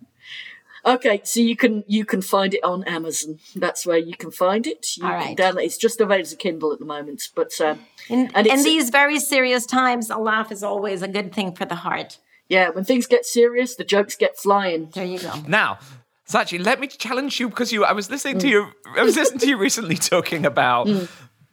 Okay, 0.86 1.22
so 1.24 1.40
you 1.40 1.56
can 1.56 1.84
you 1.88 2.04
can 2.06 2.22
find 2.22 2.54
it 2.54 2.64
on 2.64 2.84
Amazon. 2.84 3.40
That's 3.56 3.86
where 3.86 3.98
you 3.98 4.16
can 4.18 4.32
find 4.32 4.68
it. 4.68 4.86
You 4.98 5.06
All 5.06 5.12
can 5.12 5.20
right. 5.20 5.38
download- 5.38 5.64
It's 5.66 5.78
just 5.78 6.02
available 6.02 6.22
as 6.24 6.34
a 6.34 6.36
Kindle 6.36 6.74
at 6.74 6.80
the 6.80 6.86
moment, 6.86 7.30
but 7.36 7.60
um, 7.62 7.80
In, 8.10 8.30
And 8.36 8.46
in 8.48 8.64
these 8.64 8.90
very 8.90 9.20
serious 9.20 9.66
times, 9.66 10.10
a 10.10 10.18
laugh 10.18 10.52
is 10.52 10.62
always 10.62 11.02
a 11.02 11.08
good 11.08 11.34
thing 11.34 11.56
for 11.56 11.64
the 11.66 11.76
heart. 11.76 12.18
yeah, 12.50 12.70
when 12.70 12.84
things 12.84 13.08
get 13.08 13.26
serious, 13.26 13.76
the 13.76 13.86
jokes 13.86 14.16
get 14.18 14.38
flying. 14.38 14.90
There 14.94 15.06
you 15.06 15.20
go. 15.20 15.32
Now, 15.48 15.80
Saci, 16.28 16.58
let 16.64 16.80
me 16.82 16.88
challenge 16.88 17.40
you 17.40 17.48
because 17.50 17.72
you. 17.72 17.86
I 17.86 17.94
was 17.94 18.10
listening 18.10 18.40
to 18.40 18.48
you. 18.50 18.68
I 18.98 19.04
was 19.04 19.16
listening 19.16 19.40
to 19.40 19.48
you 19.48 19.58
recently 19.58 19.96
talking 20.14 20.46
about 20.46 20.88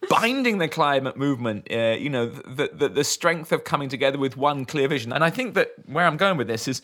binding 0.08 0.58
the 0.58 0.68
climate 0.68 1.16
movement. 1.16 1.68
Uh, 1.70 1.96
you 1.98 2.10
know, 2.10 2.26
the, 2.26 2.70
the 2.72 2.88
the 2.88 3.04
strength 3.04 3.52
of 3.52 3.62
coming 3.64 3.88
together 3.88 4.18
with 4.18 4.36
one 4.36 4.64
clear 4.64 4.88
vision. 4.88 5.12
And 5.12 5.22
I 5.22 5.30
think 5.30 5.54
that 5.54 5.68
where 5.86 6.06
I'm 6.06 6.16
going 6.16 6.36
with 6.36 6.48
this 6.48 6.66
is. 6.66 6.82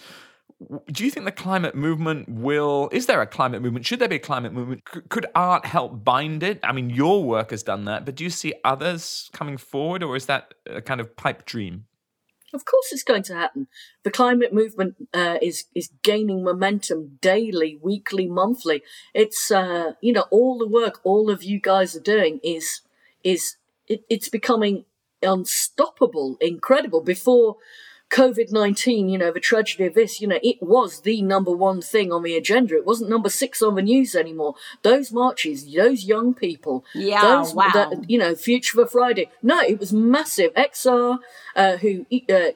Do 0.90 1.05
you 1.05 1.11
think 1.11 1.27
the 1.27 1.33
climate 1.33 1.75
movement 1.75 2.29
will? 2.31 2.88
Is 2.90 3.07
there 3.07 3.21
a 3.21 3.27
climate 3.27 3.61
movement? 3.61 3.85
Should 3.85 3.99
there 3.99 4.09
be 4.09 4.16
a 4.16 4.21
climate 4.21 4.55
movement? 4.55 4.83
C- 4.92 5.01
Could 5.11 5.27
art 5.35 5.66
help 5.66 6.03
bind 6.03 6.42
it? 6.42 6.61
I 6.62 6.73
mean, 6.73 6.88
your 6.88 7.23
work 7.25 7.51
has 7.51 7.62
done 7.62 7.85
that, 7.85 8.07
but 8.07 8.14
do 8.14 8.25
you 8.25 8.31
see 8.31 8.55
others 8.64 9.29
coming 9.35 9.59
forward, 9.59 10.03
or 10.03 10.16
is 10.16 10.27
that 10.27 10.55
a 10.64 10.81
kind 10.81 11.01
of 11.01 11.14
pipe 11.14 11.45
dream? 11.45 11.85
Of 12.55 12.64
course, 12.64 12.90
it's 12.90 13.03
going 13.03 13.25
to 13.25 13.35
happen. 13.35 13.66
The 14.03 14.11
climate 14.11 14.55
movement 14.55 14.95
uh, 15.12 15.37
is 15.42 15.64
is 15.75 15.90
gaining 16.03 16.42
momentum 16.42 17.19
daily, 17.21 17.79
weekly, 17.83 18.27
monthly. 18.27 18.83
It's 19.12 19.51
uh, 19.51 19.92
you 20.01 20.12
know 20.14 20.25
all 20.31 20.57
the 20.57 20.69
work 20.69 21.01
all 21.05 21.29
of 21.29 21.42
you 21.42 21.61
guys 21.61 21.95
are 21.95 22.01
doing 22.01 22.40
is 22.42 22.81
is 23.23 23.57
it, 23.88 24.05
it's 24.09 24.31
becoming 24.31 24.87
unstoppable, 25.23 26.38
incredible. 26.40 27.03
Before 27.03 27.57
COVID 28.11 28.53
nineteen, 28.53 29.09
you 29.09 29.19
know 29.19 29.33
the 29.33 29.40
tragedy 29.40 29.85
of 29.87 29.95
this, 29.95 30.21
you 30.21 30.29
know 30.29 30.38
it 30.42 30.62
was 30.62 31.01
the 31.01 31.23
number 31.23 31.51
one 31.51 31.83
thing 31.83 32.12
on 32.12 32.23
the 32.23 32.37
agenda. 32.37 32.77
It 32.77 32.87
wasn't 32.87 33.11
number 33.11 33.29
six 33.29 33.61
on 33.62 33.75
the 33.75 33.83
news 33.83 34.14
anymore. 34.14 34.55
Those 34.83 35.12
marches, 35.12 35.73
those 35.75 36.05
young 36.05 36.33
people, 36.35 36.85
Yeah, 36.95 37.23
those, 37.23 37.55
wow. 37.55 37.71
that- 37.75 38.09
you 38.09 38.19
know, 38.19 38.35
Future 38.35 38.75
for 38.75 38.87
Friday. 38.87 39.31
No, 39.42 39.61
it 39.61 39.81
was 39.81 39.92
massive. 39.92 40.53
XR, 40.55 41.19
uh, 41.57 41.77
who 41.79 42.07
uh, 42.31 42.53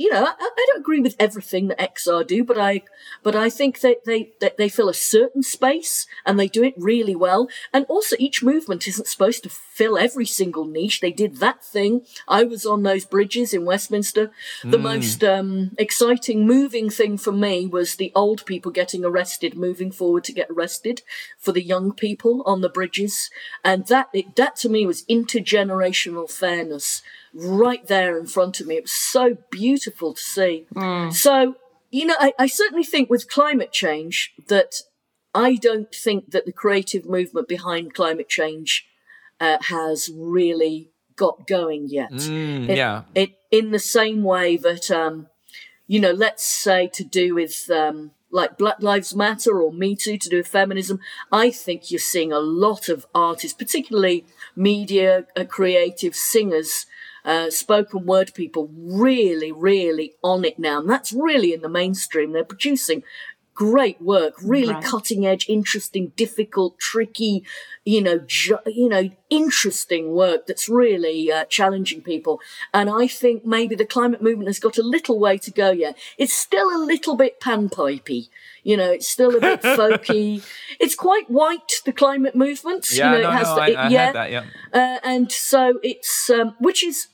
you 0.00 0.10
know, 0.10 0.24
I, 0.24 0.34
I, 0.40 0.66
don't 0.68 0.80
agree 0.80 1.00
with 1.00 1.14
everything 1.18 1.68
that 1.68 1.94
XR 1.94 2.26
do, 2.26 2.42
but 2.42 2.56
I, 2.58 2.80
but 3.22 3.36
I 3.36 3.50
think 3.50 3.80
that 3.80 4.06
they, 4.06 4.32
that 4.40 4.56
they 4.56 4.70
fill 4.70 4.88
a 4.88 4.94
certain 4.94 5.42
space 5.42 6.06
and 6.24 6.40
they 6.40 6.48
do 6.48 6.64
it 6.64 6.72
really 6.78 7.14
well. 7.14 7.48
And 7.70 7.84
also 7.84 8.16
each 8.18 8.42
movement 8.42 8.88
isn't 8.88 9.06
supposed 9.06 9.42
to 9.42 9.50
fill 9.80 9.96
every 9.96 10.26
single 10.26 10.66
niche. 10.66 11.00
They 11.00 11.10
did 11.10 11.36
that 11.36 11.64
thing. 11.64 12.02
I 12.28 12.44
was 12.44 12.66
on 12.66 12.82
those 12.82 13.06
bridges 13.06 13.54
in 13.54 13.64
Westminster. 13.64 14.30
The 14.62 14.76
mm. 14.76 14.82
most, 14.82 15.24
um, 15.24 15.70
exciting 15.78 16.46
moving 16.46 16.90
thing 16.90 17.16
for 17.16 17.32
me 17.32 17.66
was 17.66 17.94
the 17.94 18.12
old 18.14 18.44
people 18.44 18.72
getting 18.72 19.06
arrested, 19.06 19.56
moving 19.56 19.90
forward 19.90 20.24
to 20.24 20.34
get 20.34 20.50
arrested 20.50 21.00
for 21.38 21.52
the 21.52 21.62
young 21.62 21.94
people 21.94 22.42
on 22.44 22.60
the 22.60 22.68
bridges. 22.68 23.30
And 23.64 23.86
that, 23.86 24.08
it, 24.12 24.36
that 24.36 24.54
to 24.56 24.68
me 24.68 24.84
was 24.84 25.06
intergenerational 25.06 26.30
fairness 26.30 27.00
right 27.32 27.86
there 27.86 28.18
in 28.18 28.26
front 28.26 28.60
of 28.60 28.66
me. 28.66 28.76
It 28.76 28.84
was 28.84 28.92
so 28.92 29.38
beautiful 29.50 30.12
to 30.12 30.20
see. 30.20 30.66
Mm. 30.74 31.10
So, 31.10 31.54
you 31.90 32.04
know, 32.04 32.16
I, 32.20 32.34
I 32.38 32.46
certainly 32.48 32.84
think 32.84 33.08
with 33.08 33.30
climate 33.30 33.72
change 33.72 34.34
that 34.48 34.82
I 35.34 35.54
don't 35.54 35.94
think 35.94 36.32
that 36.32 36.44
the 36.44 36.52
creative 36.52 37.06
movement 37.06 37.48
behind 37.48 37.94
climate 37.94 38.28
change 38.28 38.84
uh, 39.40 39.58
has 39.62 40.10
really 40.14 40.90
got 41.16 41.46
going 41.46 41.88
yet. 41.88 42.12
Mm, 42.12 42.68
it, 42.68 42.76
yeah. 42.76 43.02
It, 43.14 43.32
in 43.50 43.72
the 43.72 43.78
same 43.78 44.22
way 44.22 44.56
that, 44.56 44.90
um, 44.90 45.26
you 45.86 46.00
know, 46.00 46.12
let's 46.12 46.44
say 46.44 46.88
to 46.88 47.04
do 47.04 47.34
with, 47.34 47.70
um, 47.70 48.12
like 48.30 48.56
Black 48.56 48.80
Lives 48.80 49.14
Matter 49.14 49.60
or 49.60 49.72
Me 49.72 49.96
Too 49.96 50.16
to 50.16 50.28
do 50.28 50.36
with 50.36 50.46
feminism, 50.46 51.00
I 51.32 51.50
think 51.50 51.90
you're 51.90 51.98
seeing 51.98 52.32
a 52.32 52.38
lot 52.38 52.88
of 52.88 53.06
artists, 53.14 53.56
particularly 53.56 54.24
media, 54.54 55.26
uh, 55.36 55.44
creative 55.44 56.14
singers, 56.14 56.86
uh, 57.24 57.50
spoken 57.50 58.06
word 58.06 58.32
people 58.34 58.70
really, 58.72 59.52
really 59.52 60.14
on 60.22 60.44
it 60.44 60.58
now. 60.58 60.78
And 60.80 60.88
that's 60.88 61.12
really 61.12 61.52
in 61.52 61.60
the 61.60 61.68
mainstream. 61.68 62.32
They're 62.32 62.44
producing 62.44 63.02
great 63.60 64.00
work, 64.00 64.32
really 64.42 64.72
right. 64.72 64.82
cutting 64.82 65.26
edge, 65.26 65.46
interesting, 65.46 66.12
difficult, 66.16 66.78
tricky, 66.78 67.44
you 67.84 68.00
know, 68.00 68.18
ju- 68.26 68.64
you 68.64 68.88
know, 68.88 69.10
interesting 69.28 70.12
work 70.14 70.46
that's 70.46 70.66
really 70.66 71.30
uh, 71.30 71.44
challenging 71.44 72.00
people. 72.00 72.40
And 72.72 72.88
I 72.88 73.06
think 73.06 73.44
maybe 73.44 73.74
the 73.74 73.84
climate 73.84 74.22
movement 74.22 74.48
has 74.48 74.58
got 74.58 74.78
a 74.78 74.82
little 74.82 75.18
way 75.18 75.36
to 75.36 75.50
go 75.50 75.72
yet. 75.72 75.98
It's 76.16 76.32
still 76.32 76.74
a 76.74 76.80
little 76.82 77.16
bit 77.16 77.38
panpipey. 77.38 78.30
You 78.62 78.78
know, 78.78 78.90
it's 78.90 79.06
still 79.06 79.36
a 79.36 79.40
bit 79.40 79.60
folky. 79.76 80.42
It's 80.78 80.94
quite 80.94 81.28
white, 81.28 81.82
the 81.84 81.92
climate 81.92 82.34
movement. 82.34 82.90
Yeah, 82.90 83.14
you 83.14 83.22
know, 83.22 83.28
it 83.28 83.32
has 83.34 83.48
no, 83.48 83.54
the, 83.56 83.60
I, 83.60 83.66
it, 83.66 83.76
I 83.76 83.88
yeah. 83.88 84.12
that, 84.12 84.30
yeah. 84.30 84.44
Uh, 84.72 84.98
and 85.04 85.30
so 85.30 85.78
it's, 85.82 86.30
um, 86.30 86.54
which 86.60 86.82
is, 86.82 87.08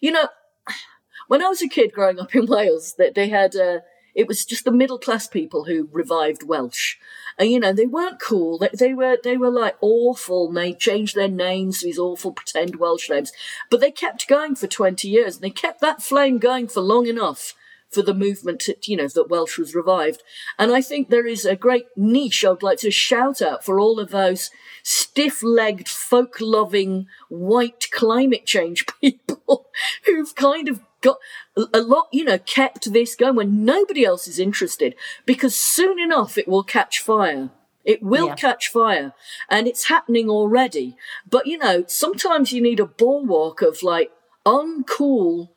you 0.00 0.12
know, 0.12 0.28
when 1.26 1.42
I 1.42 1.48
was 1.48 1.60
a 1.60 1.68
kid 1.68 1.92
growing 1.92 2.20
up 2.20 2.36
in 2.36 2.46
Wales, 2.54 2.94
that 2.98 3.16
they 3.16 3.28
had, 3.30 3.56
uh, 3.56 3.80
it 4.14 4.28
was 4.28 4.44
just 4.44 4.64
the 4.64 4.72
middle 4.72 4.98
class 4.98 5.26
people 5.26 5.64
who 5.64 5.88
revived 5.92 6.42
Welsh. 6.42 6.96
And, 7.38 7.50
you 7.50 7.58
know, 7.58 7.72
they 7.72 7.86
weren't 7.86 8.20
cool. 8.20 8.58
They, 8.58 8.70
they 8.72 8.94
were, 8.94 9.16
they 9.22 9.36
were 9.36 9.50
like 9.50 9.76
awful. 9.80 10.48
And 10.48 10.56
they 10.56 10.74
changed 10.74 11.14
their 11.14 11.28
names 11.28 11.80
to 11.80 11.86
these 11.86 11.98
awful 11.98 12.32
pretend 12.32 12.76
Welsh 12.76 13.08
names. 13.08 13.32
But 13.70 13.80
they 13.80 13.90
kept 13.90 14.28
going 14.28 14.54
for 14.54 14.66
20 14.66 15.08
years 15.08 15.36
and 15.36 15.42
they 15.42 15.50
kept 15.50 15.80
that 15.80 16.02
flame 16.02 16.38
going 16.38 16.68
for 16.68 16.80
long 16.80 17.06
enough 17.06 17.54
for 17.92 18.02
the 18.02 18.14
movement 18.14 18.60
to, 18.60 18.74
you 18.84 18.96
know, 18.96 19.08
that 19.08 19.28
Welsh 19.28 19.58
was 19.58 19.74
revived. 19.74 20.22
And 20.58 20.72
I 20.72 20.80
think 20.80 21.08
there 21.08 21.26
is 21.26 21.44
a 21.44 21.54
great 21.54 21.86
niche 21.94 22.44
I'd 22.44 22.62
like 22.62 22.78
to 22.78 22.90
shout 22.90 23.42
out 23.42 23.64
for 23.64 23.78
all 23.78 24.00
of 24.00 24.10
those 24.10 24.50
stiff 24.82 25.42
legged, 25.42 25.88
folk 25.88 26.36
loving, 26.40 27.06
white 27.28 27.88
climate 27.92 28.46
change 28.46 28.86
people 29.00 29.68
who've 30.06 30.34
kind 30.34 30.68
of 30.68 30.80
got 31.02 31.18
a 31.56 31.80
lot, 31.80 32.08
you 32.12 32.24
know, 32.24 32.38
kept 32.38 32.92
this 32.92 33.14
going 33.14 33.36
when 33.36 33.64
nobody 33.64 34.04
else 34.04 34.26
is 34.26 34.38
interested 34.38 34.94
because 35.26 35.54
soon 35.54 35.98
enough 35.98 36.38
it 36.38 36.48
will 36.48 36.64
catch 36.64 37.00
fire. 37.00 37.50
It 37.84 38.02
will 38.02 38.28
yeah. 38.28 38.36
catch 38.36 38.68
fire 38.68 39.12
and 39.50 39.66
it's 39.66 39.88
happening 39.88 40.30
already. 40.30 40.96
But 41.28 41.46
you 41.46 41.58
know, 41.58 41.84
sometimes 41.88 42.52
you 42.52 42.62
need 42.62 42.80
a 42.80 42.86
bulwark 42.86 43.60
of 43.60 43.82
like 43.82 44.10
uncool 44.46 45.50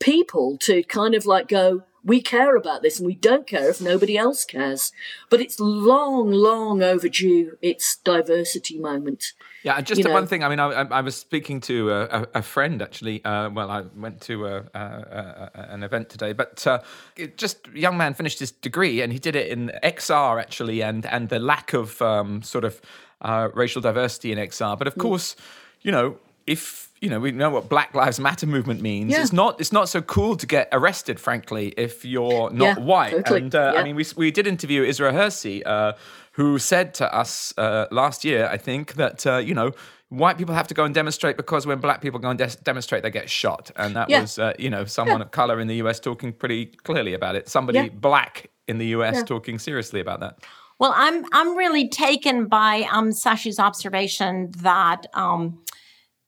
people 0.00 0.56
to 0.62 0.82
kind 0.84 1.14
of 1.14 1.26
like 1.26 1.48
go, 1.48 1.82
we 2.04 2.20
care 2.20 2.54
about 2.54 2.82
this 2.82 2.98
and 2.98 3.06
we 3.06 3.14
don't 3.14 3.46
care 3.46 3.70
if 3.70 3.80
nobody 3.80 4.18
else 4.18 4.44
cares. 4.44 4.92
But 5.30 5.40
it's 5.40 5.58
long, 5.58 6.30
long 6.30 6.82
overdue. 6.82 7.56
It's 7.62 7.96
diversity 7.96 8.78
moment. 8.78 9.32
Yeah, 9.62 9.80
just 9.80 9.98
you 9.98 10.04
know. 10.04 10.12
one 10.12 10.26
thing. 10.26 10.44
I 10.44 10.50
mean, 10.50 10.60
I, 10.60 10.66
I 10.66 11.00
was 11.00 11.16
speaking 11.16 11.60
to 11.62 11.90
a, 11.90 12.26
a 12.34 12.42
friend 12.42 12.82
actually. 12.82 13.24
Uh, 13.24 13.48
well, 13.48 13.70
I 13.70 13.84
went 13.96 14.20
to 14.22 14.46
a, 14.46 14.64
a, 14.74 15.50
an 15.54 15.82
event 15.82 16.10
today, 16.10 16.34
but 16.34 16.66
uh, 16.66 16.80
just 17.36 17.66
young 17.68 17.96
man 17.96 18.12
finished 18.12 18.38
his 18.38 18.50
degree 18.50 19.00
and 19.00 19.12
he 19.12 19.18
did 19.18 19.34
it 19.34 19.48
in 19.48 19.72
XR 19.82 20.40
actually, 20.40 20.82
and 20.82 21.06
and 21.06 21.30
the 21.30 21.38
lack 21.38 21.72
of 21.72 22.02
um, 22.02 22.42
sort 22.42 22.64
of 22.64 22.82
uh, 23.22 23.48
racial 23.54 23.80
diversity 23.80 24.32
in 24.32 24.38
XR. 24.38 24.78
But 24.78 24.86
of 24.86 24.96
mm. 24.96 25.00
course, 25.00 25.34
you 25.80 25.90
know, 25.90 26.18
if 26.46 26.90
you 27.04 27.10
know 27.10 27.20
we 27.20 27.30
know 27.32 27.50
what 27.50 27.68
Black 27.68 27.94
Lives 27.94 28.18
Matter 28.18 28.46
movement 28.46 28.80
means, 28.80 29.12
yeah. 29.12 29.20
it's 29.20 29.32
not 29.32 29.60
it's 29.60 29.72
not 29.72 29.88
so 29.90 30.00
cool 30.00 30.36
to 30.36 30.46
get 30.46 30.68
arrested, 30.72 31.20
frankly, 31.20 31.74
if 31.76 32.04
you're 32.04 32.50
not 32.50 32.78
yeah, 32.78 32.84
white. 32.84 33.10
Totally. 33.10 33.40
And 33.42 33.54
uh, 33.54 33.72
yeah. 33.74 33.80
I 33.80 33.84
mean, 33.84 33.94
we 33.94 34.06
we 34.16 34.30
did 34.30 34.46
interview 34.46 34.82
Isra 34.82 35.12
Hirsi, 35.12 35.62
uh, 35.66 35.92
who 36.32 36.58
said 36.58 36.94
to 36.94 37.14
us 37.14 37.52
uh, 37.58 37.86
last 37.90 38.24
year, 38.24 38.48
I 38.50 38.56
think 38.56 38.94
that 38.94 39.26
uh, 39.26 39.36
you 39.36 39.54
know 39.54 39.72
white 40.08 40.38
people 40.38 40.54
have 40.54 40.68
to 40.68 40.74
go 40.74 40.84
and 40.84 40.94
demonstrate 40.94 41.36
because 41.36 41.66
when 41.66 41.78
black 41.78 42.00
people 42.00 42.18
go 42.20 42.30
and 42.30 42.38
de- 42.38 42.56
demonstrate, 42.62 43.02
they 43.02 43.10
get 43.10 43.28
shot. 43.28 43.70
And 43.76 43.96
that 43.96 44.08
was, 44.08 44.38
uh, 44.38 44.52
you 44.58 44.70
know, 44.70 44.84
someone 44.84 45.18
yeah. 45.18 45.24
of 45.24 45.30
color 45.32 45.60
in 45.60 45.66
the 45.66 45.76
US 45.76 45.98
talking 45.98 46.32
pretty 46.32 46.66
clearly 46.66 47.14
about 47.14 47.34
it. 47.34 47.48
Somebody 47.48 47.78
yeah. 47.78 47.88
black 47.88 48.50
in 48.68 48.78
the 48.78 48.86
US 48.88 49.16
yeah. 49.16 49.24
talking 49.24 49.58
seriously 49.58 50.00
about 50.00 50.20
that. 50.20 50.38
Well, 50.78 50.92
I'm 50.96 51.24
I'm 51.32 51.56
really 51.56 51.88
taken 51.88 52.46
by 52.46 52.86
um, 52.90 53.12
Saci's 53.12 53.58
observation 53.58 54.50
that 54.58 55.06
um, 55.14 55.58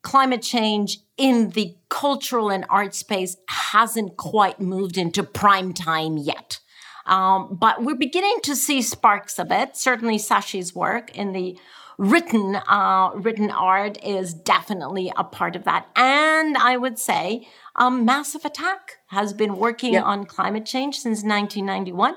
climate 0.06 0.40
change 0.40 1.00
in 1.16 1.50
the 1.50 1.74
cultural 1.88 2.48
and 2.48 2.64
art 2.70 2.94
space 2.94 3.36
hasn't 3.48 4.16
quite 4.16 4.60
moved 4.60 4.96
into 4.96 5.24
prime 5.24 5.72
time 5.72 6.16
yet. 6.16 6.60
Um, 7.06 7.58
but 7.60 7.82
we're 7.82 7.96
beginning 7.96 8.38
to 8.44 8.54
see 8.54 8.82
sparks 8.82 9.36
of 9.40 9.50
it. 9.50 9.76
Certainly, 9.76 10.18
Saci's 10.18 10.72
work 10.76 11.10
in 11.16 11.32
the 11.32 11.58
written 11.98 12.54
uh, 12.54 13.10
written 13.16 13.50
art 13.50 13.98
is 14.04 14.32
definitely 14.32 15.12
a 15.16 15.24
part 15.24 15.56
of 15.56 15.64
that. 15.64 15.88
And 15.96 16.56
I 16.56 16.76
would 16.76 17.00
say, 17.00 17.48
um, 17.74 18.04
Massive 18.04 18.44
Attack 18.44 18.98
has 19.06 19.32
been 19.32 19.56
working 19.56 19.94
yep. 19.94 20.04
on 20.04 20.24
climate 20.24 20.66
change 20.66 20.98
since 21.00 21.24
1991. 21.24 22.14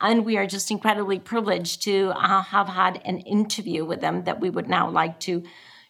And 0.00 0.24
we 0.24 0.36
are 0.36 0.46
just 0.46 0.70
incredibly 0.70 1.18
privileged 1.18 1.82
to 1.82 2.12
uh, 2.14 2.42
have 2.42 2.68
had 2.68 3.02
an 3.04 3.18
interview 3.18 3.84
with 3.84 4.00
them 4.00 4.22
that 4.24 4.40
we 4.40 4.48
would 4.48 4.68
now 4.68 4.88
like 4.88 5.18
to 5.20 5.42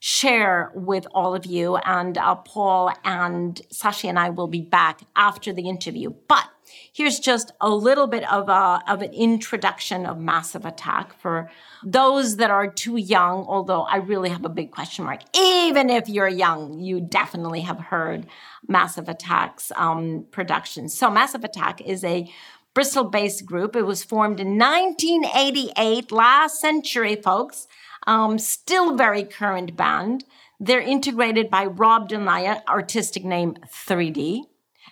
share 0.05 0.73
with 0.75 1.07
all 1.15 1.33
of 1.33 1.47
you. 1.47 1.77
And 1.77 2.19
uh, 2.19 2.35
Paul 2.35 2.91
and 3.05 3.63
Sashi 3.73 4.09
and 4.09 4.19
I 4.19 4.31
will 4.31 4.49
be 4.49 4.61
back 4.61 5.03
after 5.15 5.53
the 5.53 5.69
interview. 5.69 6.13
But 6.27 6.45
here's 6.93 7.21
just 7.21 7.53
a 7.61 7.71
little 7.71 8.09
bit 8.09 8.29
of, 8.29 8.49
a, 8.49 8.83
of 8.89 9.03
an 9.03 9.13
introduction 9.13 10.05
of 10.05 10.19
Massive 10.19 10.67
Attack 10.67 11.17
for 11.21 11.49
those 11.85 12.39
that 12.39 12.51
are 12.51 12.67
too 12.67 12.97
young, 12.97 13.45
although 13.47 13.83
I 13.83 13.99
really 13.99 14.31
have 14.31 14.45
a 14.45 14.49
big 14.49 14.73
question 14.73 15.05
mark. 15.05 15.21
Even 15.39 15.89
if 15.89 16.09
you're 16.09 16.27
young, 16.27 16.81
you 16.81 17.01
definitely 17.01 17.61
have 17.61 17.79
heard 17.79 18.27
Massive 18.67 19.09
Attack's 19.09 19.71
um, 19.77 20.27
production. 20.33 20.89
So, 20.89 21.13
Massive 21.13 21.45
Attack 21.45 21.81
is 21.81 22.03
a 22.03 22.29
Bristol 22.75 23.05
based 23.05 23.47
group. 23.47 23.77
It 23.77 23.83
was 23.83 24.03
formed 24.03 24.41
in 24.41 24.59
1988, 24.59 26.11
last 26.11 26.61
century, 26.61 27.15
folks 27.15 27.69
um, 28.07 28.39
still 28.39 28.97
very 28.97 29.25
current 29.25 29.77
band. 29.77 30.25
They're 30.61 30.81
integrated 30.81 31.51
by 31.51 31.67
Rob 31.67 32.09
Del 32.09 32.21
Naja, 32.21 32.65
artistic 32.69 33.25
name 33.25 33.57
3D, 33.67 34.43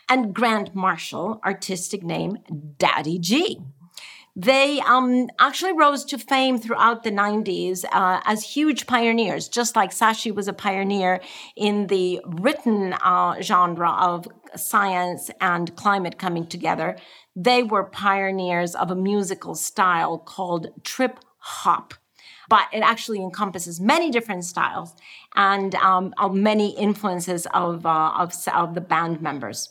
and 0.09 0.35
Grant 0.35 0.75
Marshall, 0.75 1.41
artistic 1.45 2.03
name 2.03 2.39
Daddy 2.79 3.19
G. 3.19 3.61
They 4.37 4.81
um, 4.81 5.29
actually 5.39 5.73
rose 5.73 6.05
to 6.07 6.19
fame 6.19 6.57
throughout 6.59 7.03
the 7.03 7.11
90s 7.11 7.85
uh, 7.93 8.21
as 8.25 8.43
huge 8.43 8.87
pioneers, 8.87 9.49
just 9.49 9.75
like 9.75 9.91
Saci 9.91 10.31
was 10.33 10.49
a 10.49 10.53
pioneer 10.53 11.21
in 11.57 11.89
the 11.89 12.21
written 12.25 12.95
uh, 13.03 13.41
genre 13.43 13.91
of 13.91 14.29
science 14.57 15.31
and 15.41 15.75
climate 15.77 16.19
coming 16.19 16.47
together. 16.47 16.97
They 17.35 17.63
were 17.63 17.85
pioneers 17.85 18.75
of 18.75 18.91
a 18.91 18.97
musical 18.97 19.55
style 19.55 20.19
called 20.19 20.69
trip 20.85 21.19
hop 21.39 21.95
but 22.51 22.67
it 22.73 22.81
actually 22.81 23.23
encompasses 23.23 23.81
many 23.81 24.11
different 24.11 24.45
styles 24.45 24.95
and 25.37 25.75
um, 25.77 26.13
many 26.33 26.77
influences 26.77 27.47
of, 27.55 27.87
uh, 27.87 28.13
of, 28.19 28.35
of 28.53 28.75
the 28.75 28.81
band 28.83 29.23
members. 29.23 29.71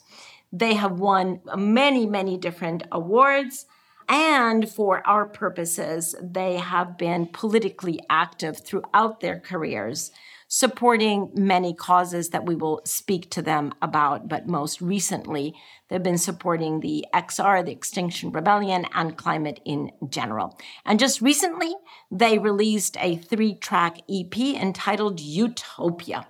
They 0.51 0.73
have 0.73 0.99
won 0.99 1.41
many, 1.55 2.07
many 2.07 2.37
different 2.37 2.83
awards. 2.91 3.67
And 4.07 4.67
for 4.67 5.05
our 5.05 5.25
purposes, 5.27 6.15
they 6.19 6.55
have 6.55 6.97
been 6.97 7.27
politically 7.27 7.99
active 8.09 8.57
throughout 8.65 9.19
their 9.19 9.39
careers. 9.39 10.11
Supporting 10.51 11.29
many 11.35 11.75
causes 11.75 12.29
that 12.29 12.43
we 12.43 12.55
will 12.55 12.81
speak 12.83 13.29
to 13.29 13.41
them 13.43 13.71
about. 13.83 14.27
But 14.27 14.47
most 14.47 14.81
recently, 14.81 15.53
they've 15.87 16.01
been 16.01 16.17
supporting 16.17 16.79
the 16.79 17.05
XR, 17.13 17.63
the 17.63 17.71
Extinction 17.71 18.31
Rebellion, 18.31 18.87
and 18.91 19.15
climate 19.15 19.59
in 19.63 19.91
general. 20.09 20.57
And 20.85 20.99
just 20.99 21.21
recently, 21.21 21.75
they 22.09 22.39
released 22.39 22.97
a 22.99 23.17
three 23.17 23.53
track 23.53 23.99
EP 24.09 24.35
entitled 24.39 25.19
Eutopia 25.19 26.25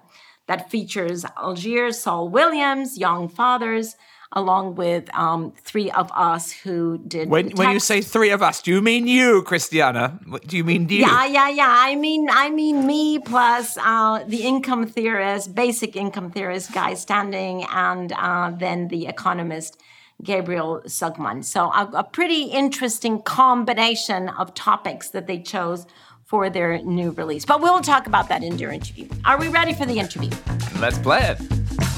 that 0.47 0.69
features 0.69 1.23
Algiers, 1.37 1.99
Saul 1.99 2.27
Williams, 2.27 2.97
Young 2.97 3.29
Fathers, 3.29 3.95
along 4.33 4.75
with 4.75 5.13
um, 5.15 5.51
three 5.63 5.89
of 5.91 6.11
us 6.13 6.51
who 6.51 6.99
did. 6.99 7.29
When, 7.29 7.49
when 7.51 7.71
you 7.71 7.79
say 7.79 8.01
three 8.01 8.29
of 8.29 8.43
us, 8.43 8.61
do 8.61 8.71
you 8.71 8.81
mean 8.81 9.07
you, 9.07 9.41
Christiana? 9.43 10.19
Do 10.45 10.57
you 10.57 10.63
mean 10.63 10.87
you? 10.89 10.99
Yeah, 10.99 11.25
yeah, 11.25 11.49
yeah. 11.49 11.73
I 11.77 11.95
mean, 11.95 12.27
I 12.31 12.49
mean 12.49 12.85
me 12.85 13.19
plus 13.19 13.77
uh, 13.77 14.23
the 14.27 14.43
income 14.43 14.85
theorist, 14.85 15.55
basic 15.55 15.95
income 15.95 16.31
theorist 16.31 16.73
Guy 16.73 16.93
Standing, 16.93 17.65
and 17.71 18.13
uh, 18.13 18.51
then 18.51 18.87
the 18.89 19.07
economist. 19.07 19.81
Gabriel 20.21 20.81
Zucman. 20.85 21.45
So, 21.45 21.71
a, 21.71 21.89
a 21.93 22.03
pretty 22.03 22.43
interesting 22.43 23.21
combination 23.21 24.27
of 24.27 24.53
topics 24.53 25.11
that 25.11 25.27
they 25.27 25.39
chose 25.39 25.85
for 26.25 26.49
their 26.49 26.79
new 26.79 27.11
release. 27.11 27.45
But 27.45 27.61
we'll 27.61 27.79
talk 27.79 28.05
about 28.05 28.27
that 28.27 28.43
in 28.43 28.57
their 28.57 28.71
interview. 28.71 29.07
Are 29.23 29.39
we 29.39 29.47
ready 29.47 29.73
for 29.73 29.85
the 29.85 29.97
interview? 29.97 30.29
Let's 30.77 30.97
play 30.99 31.21
it. 31.21 31.88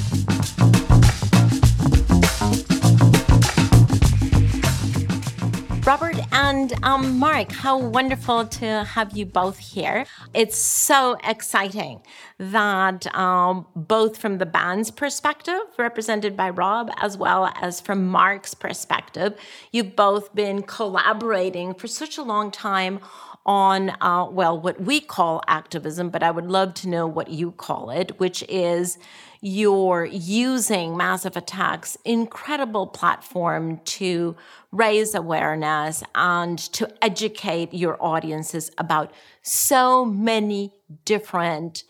Robert 5.92 6.16
and 6.32 6.72
um, 6.86 7.20
Mark, 7.20 7.52
how 7.52 7.78
wonderful 7.78 8.48
to 8.48 8.86
have 8.86 9.18
you 9.18 9.26
both 9.26 9.58
here. 9.58 10.06
It's 10.34 10.58
so 10.58 11.18
exciting 11.22 12.02
that 12.38 13.14
um, 13.14 13.68
both 13.76 14.16
from 14.18 14.38
the 14.38 14.46
band's 14.46 14.90
perspective, 14.90 15.60
represented 15.78 16.38
by 16.38 16.52
Rob, 16.52 16.92
as 16.96 17.18
well 17.18 17.52
as 17.60 17.82
from 17.82 18.08
Mark's 18.08 18.54
perspective, 18.54 19.38
you've 19.74 19.98
both 19.98 20.34
been 20.34 20.62
collaborating 20.62 21.74
for 21.74 21.88
such 21.88 22.18
a 22.18 22.24
long 22.24 22.52
time 22.52 23.02
on, 23.46 23.90
uh, 24.00 24.26
well, 24.32 24.58
what 24.58 24.80
we 24.80 25.02
call 25.02 25.42
activism, 25.50 26.10
but 26.10 26.24
I 26.24 26.32
would 26.32 26.48
love 26.48 26.74
to 26.76 26.88
know 26.88 27.06
what 27.06 27.32
you 27.32 27.52
call 27.52 27.90
it, 27.90 28.18
which 28.18 28.44
is 28.44 28.98
you're 29.42 30.06
using 30.06 30.96
massive 30.96 31.36
attacks 31.36 31.98
incredible 32.06 32.86
platform 32.86 33.80
to 33.84 34.36
raise 34.72 35.16
awareness 35.16 36.04
and 36.14 36.60
to 36.60 36.88
educate 37.04 37.74
your 37.74 37.98
audiences 38.00 38.70
about 38.78 39.12
so 39.42 40.06
many 40.06 40.72
different 41.06 41.84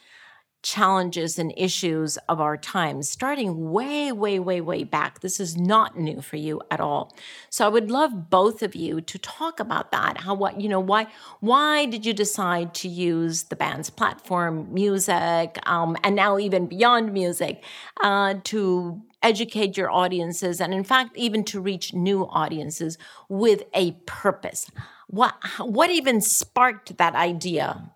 challenges 0.63 1.39
and 1.39 1.53
issues 1.57 2.17
of 2.29 2.39
our 2.39 2.55
times, 2.55 3.09
starting 3.09 3.71
way, 3.71 4.11
way, 4.11 4.39
way, 4.39 4.61
way 4.61 4.83
back. 4.83 5.21
This 5.21 5.39
is 5.39 5.57
not 5.57 5.97
new 5.97 6.21
for 6.21 6.35
you 6.35 6.61
at 6.69 6.79
all. 6.79 7.15
So 7.49 7.65
I 7.65 7.69
would 7.69 7.89
love 7.89 8.29
both 8.29 8.61
of 8.61 8.75
you 8.75 9.01
to 9.01 9.17
talk 9.17 9.59
about 9.59 9.91
that. 9.91 10.19
How 10.19 10.35
what 10.35 10.61
you 10.61 10.69
know 10.69 10.79
why 10.79 11.07
why 11.39 11.85
did 11.85 12.05
you 12.05 12.13
decide 12.13 12.73
to 12.75 12.87
use 12.87 13.43
the 13.43 13.55
band's 13.55 13.89
platform, 13.89 14.71
music, 14.73 15.57
um, 15.65 15.97
and 16.03 16.15
now 16.15 16.37
even 16.37 16.67
beyond 16.67 17.13
music, 17.13 17.63
uh, 18.03 18.35
to 18.45 19.01
educate 19.23 19.77
your 19.77 19.91
audiences 19.91 20.59
and 20.59 20.73
in 20.73 20.83
fact 20.83 21.15
even 21.15 21.43
to 21.43 21.61
reach 21.61 21.93
new 21.93 22.25
audiences 22.27 22.97
with 23.29 23.63
a 23.75 23.91
purpose 24.07 24.71
what 25.07 25.35
what 25.59 25.91
even 25.91 26.19
sparked 26.19 26.97
that 26.97 27.13
idea 27.13 27.91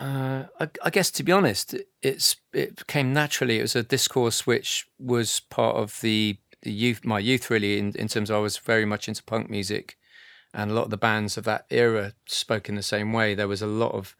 uh, 0.00 0.44
I, 0.58 0.68
I, 0.82 0.90
guess 0.90 1.10
to 1.12 1.22
be 1.22 1.30
honest, 1.30 1.74
it's 2.00 2.36
it 2.54 2.86
came 2.86 3.12
naturally. 3.12 3.58
It 3.58 3.62
was 3.62 3.76
a 3.76 3.82
discourse 3.82 4.46
which 4.46 4.86
was 4.98 5.40
part 5.50 5.76
of 5.76 6.00
the, 6.00 6.38
the 6.62 6.72
youth, 6.72 7.04
my 7.04 7.18
youth 7.18 7.50
really, 7.50 7.78
in, 7.78 7.92
in 7.96 8.08
terms 8.08 8.30
of 8.30 8.36
I 8.36 8.40
was 8.40 8.56
very 8.56 8.86
much 8.86 9.08
into 9.08 9.22
punk 9.22 9.50
music, 9.50 9.98
and 10.54 10.70
a 10.70 10.74
lot 10.74 10.84
of 10.84 10.90
the 10.90 10.96
bands 10.96 11.36
of 11.36 11.44
that 11.44 11.66
era 11.68 12.14
spoke 12.24 12.70
in 12.70 12.76
the 12.76 12.82
same 12.82 13.12
way. 13.12 13.34
There 13.34 13.46
was 13.46 13.60
a 13.60 13.66
lot 13.66 13.92
of 13.92 14.16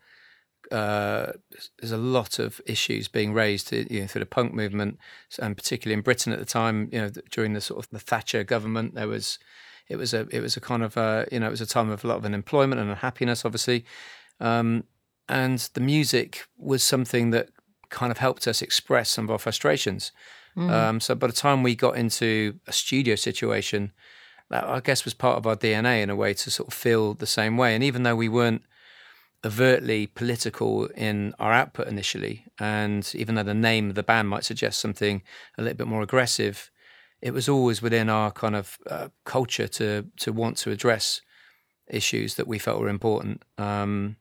uh, 0.70 1.32
there's 1.78 1.92
a 1.92 1.96
lot 1.96 2.38
of 2.38 2.60
issues 2.66 3.08
being 3.08 3.32
raised 3.32 3.72
you 3.72 4.02
know, 4.02 4.06
through 4.06 4.20
the 4.20 4.26
punk 4.26 4.52
movement, 4.52 4.98
and 5.38 5.56
particularly 5.56 5.94
in 5.94 6.02
Britain 6.02 6.34
at 6.34 6.38
the 6.38 6.44
time. 6.44 6.90
You 6.92 7.00
know, 7.00 7.10
during 7.30 7.54
the 7.54 7.60
sort 7.62 7.82
of 7.82 7.90
the 7.90 7.98
Thatcher 7.98 8.44
government, 8.44 8.96
there 8.96 9.08
was 9.08 9.38
it 9.88 9.96
was 9.96 10.12
a 10.12 10.26
it 10.30 10.40
was 10.40 10.58
a 10.58 10.60
kind 10.60 10.82
of 10.82 10.98
a, 10.98 11.26
you 11.32 11.40
know 11.40 11.46
it 11.46 11.50
was 11.50 11.62
a 11.62 11.66
time 11.66 11.88
of 11.88 12.04
a 12.04 12.06
lot 12.06 12.18
of 12.18 12.26
unemployment 12.26 12.82
and 12.82 12.90
unhappiness, 12.90 13.46
obviously. 13.46 13.86
Um, 14.40 14.84
and 15.30 15.58
the 15.74 15.80
music 15.80 16.46
was 16.58 16.82
something 16.82 17.30
that 17.30 17.50
kind 17.88 18.10
of 18.10 18.18
helped 18.18 18.46
us 18.46 18.60
express 18.60 19.10
some 19.10 19.24
of 19.24 19.30
our 19.30 19.38
frustrations. 19.38 20.12
Mm. 20.56 20.70
Um, 20.70 21.00
so 21.00 21.14
by 21.14 21.28
the 21.28 21.32
time 21.32 21.62
we 21.62 21.74
got 21.74 21.96
into 21.96 22.58
a 22.66 22.72
studio 22.72 23.14
situation, 23.14 23.92
that 24.50 24.64
I 24.64 24.80
guess 24.80 25.04
was 25.04 25.14
part 25.14 25.38
of 25.38 25.46
our 25.46 25.56
DNA 25.56 26.02
in 26.02 26.10
a 26.10 26.16
way 26.16 26.34
to 26.34 26.50
sort 26.50 26.68
of 26.68 26.74
feel 26.74 27.14
the 27.14 27.26
same 27.26 27.56
way. 27.56 27.74
And 27.74 27.84
even 27.84 28.02
though 28.02 28.16
we 28.16 28.28
weren't 28.28 28.62
overtly 29.44 30.08
political 30.08 30.86
in 30.86 31.34
our 31.38 31.52
output 31.52 31.86
initially, 31.86 32.44
and 32.58 33.10
even 33.14 33.36
though 33.36 33.44
the 33.44 33.54
name 33.54 33.88
of 33.88 33.94
the 33.94 34.02
band 34.02 34.28
might 34.28 34.44
suggest 34.44 34.80
something 34.80 35.22
a 35.56 35.62
little 35.62 35.76
bit 35.76 35.86
more 35.86 36.02
aggressive, 36.02 36.70
it 37.22 37.32
was 37.32 37.48
always 37.48 37.80
within 37.80 38.08
our 38.08 38.32
kind 38.32 38.56
of 38.56 38.78
uh, 38.88 39.08
culture 39.24 39.68
to 39.68 40.06
to 40.16 40.32
want 40.32 40.56
to 40.56 40.72
address 40.72 41.20
issues 41.86 42.34
that 42.34 42.48
we 42.48 42.58
felt 42.58 42.80
were 42.80 42.88
important. 42.88 43.42
Um, 43.56 44.16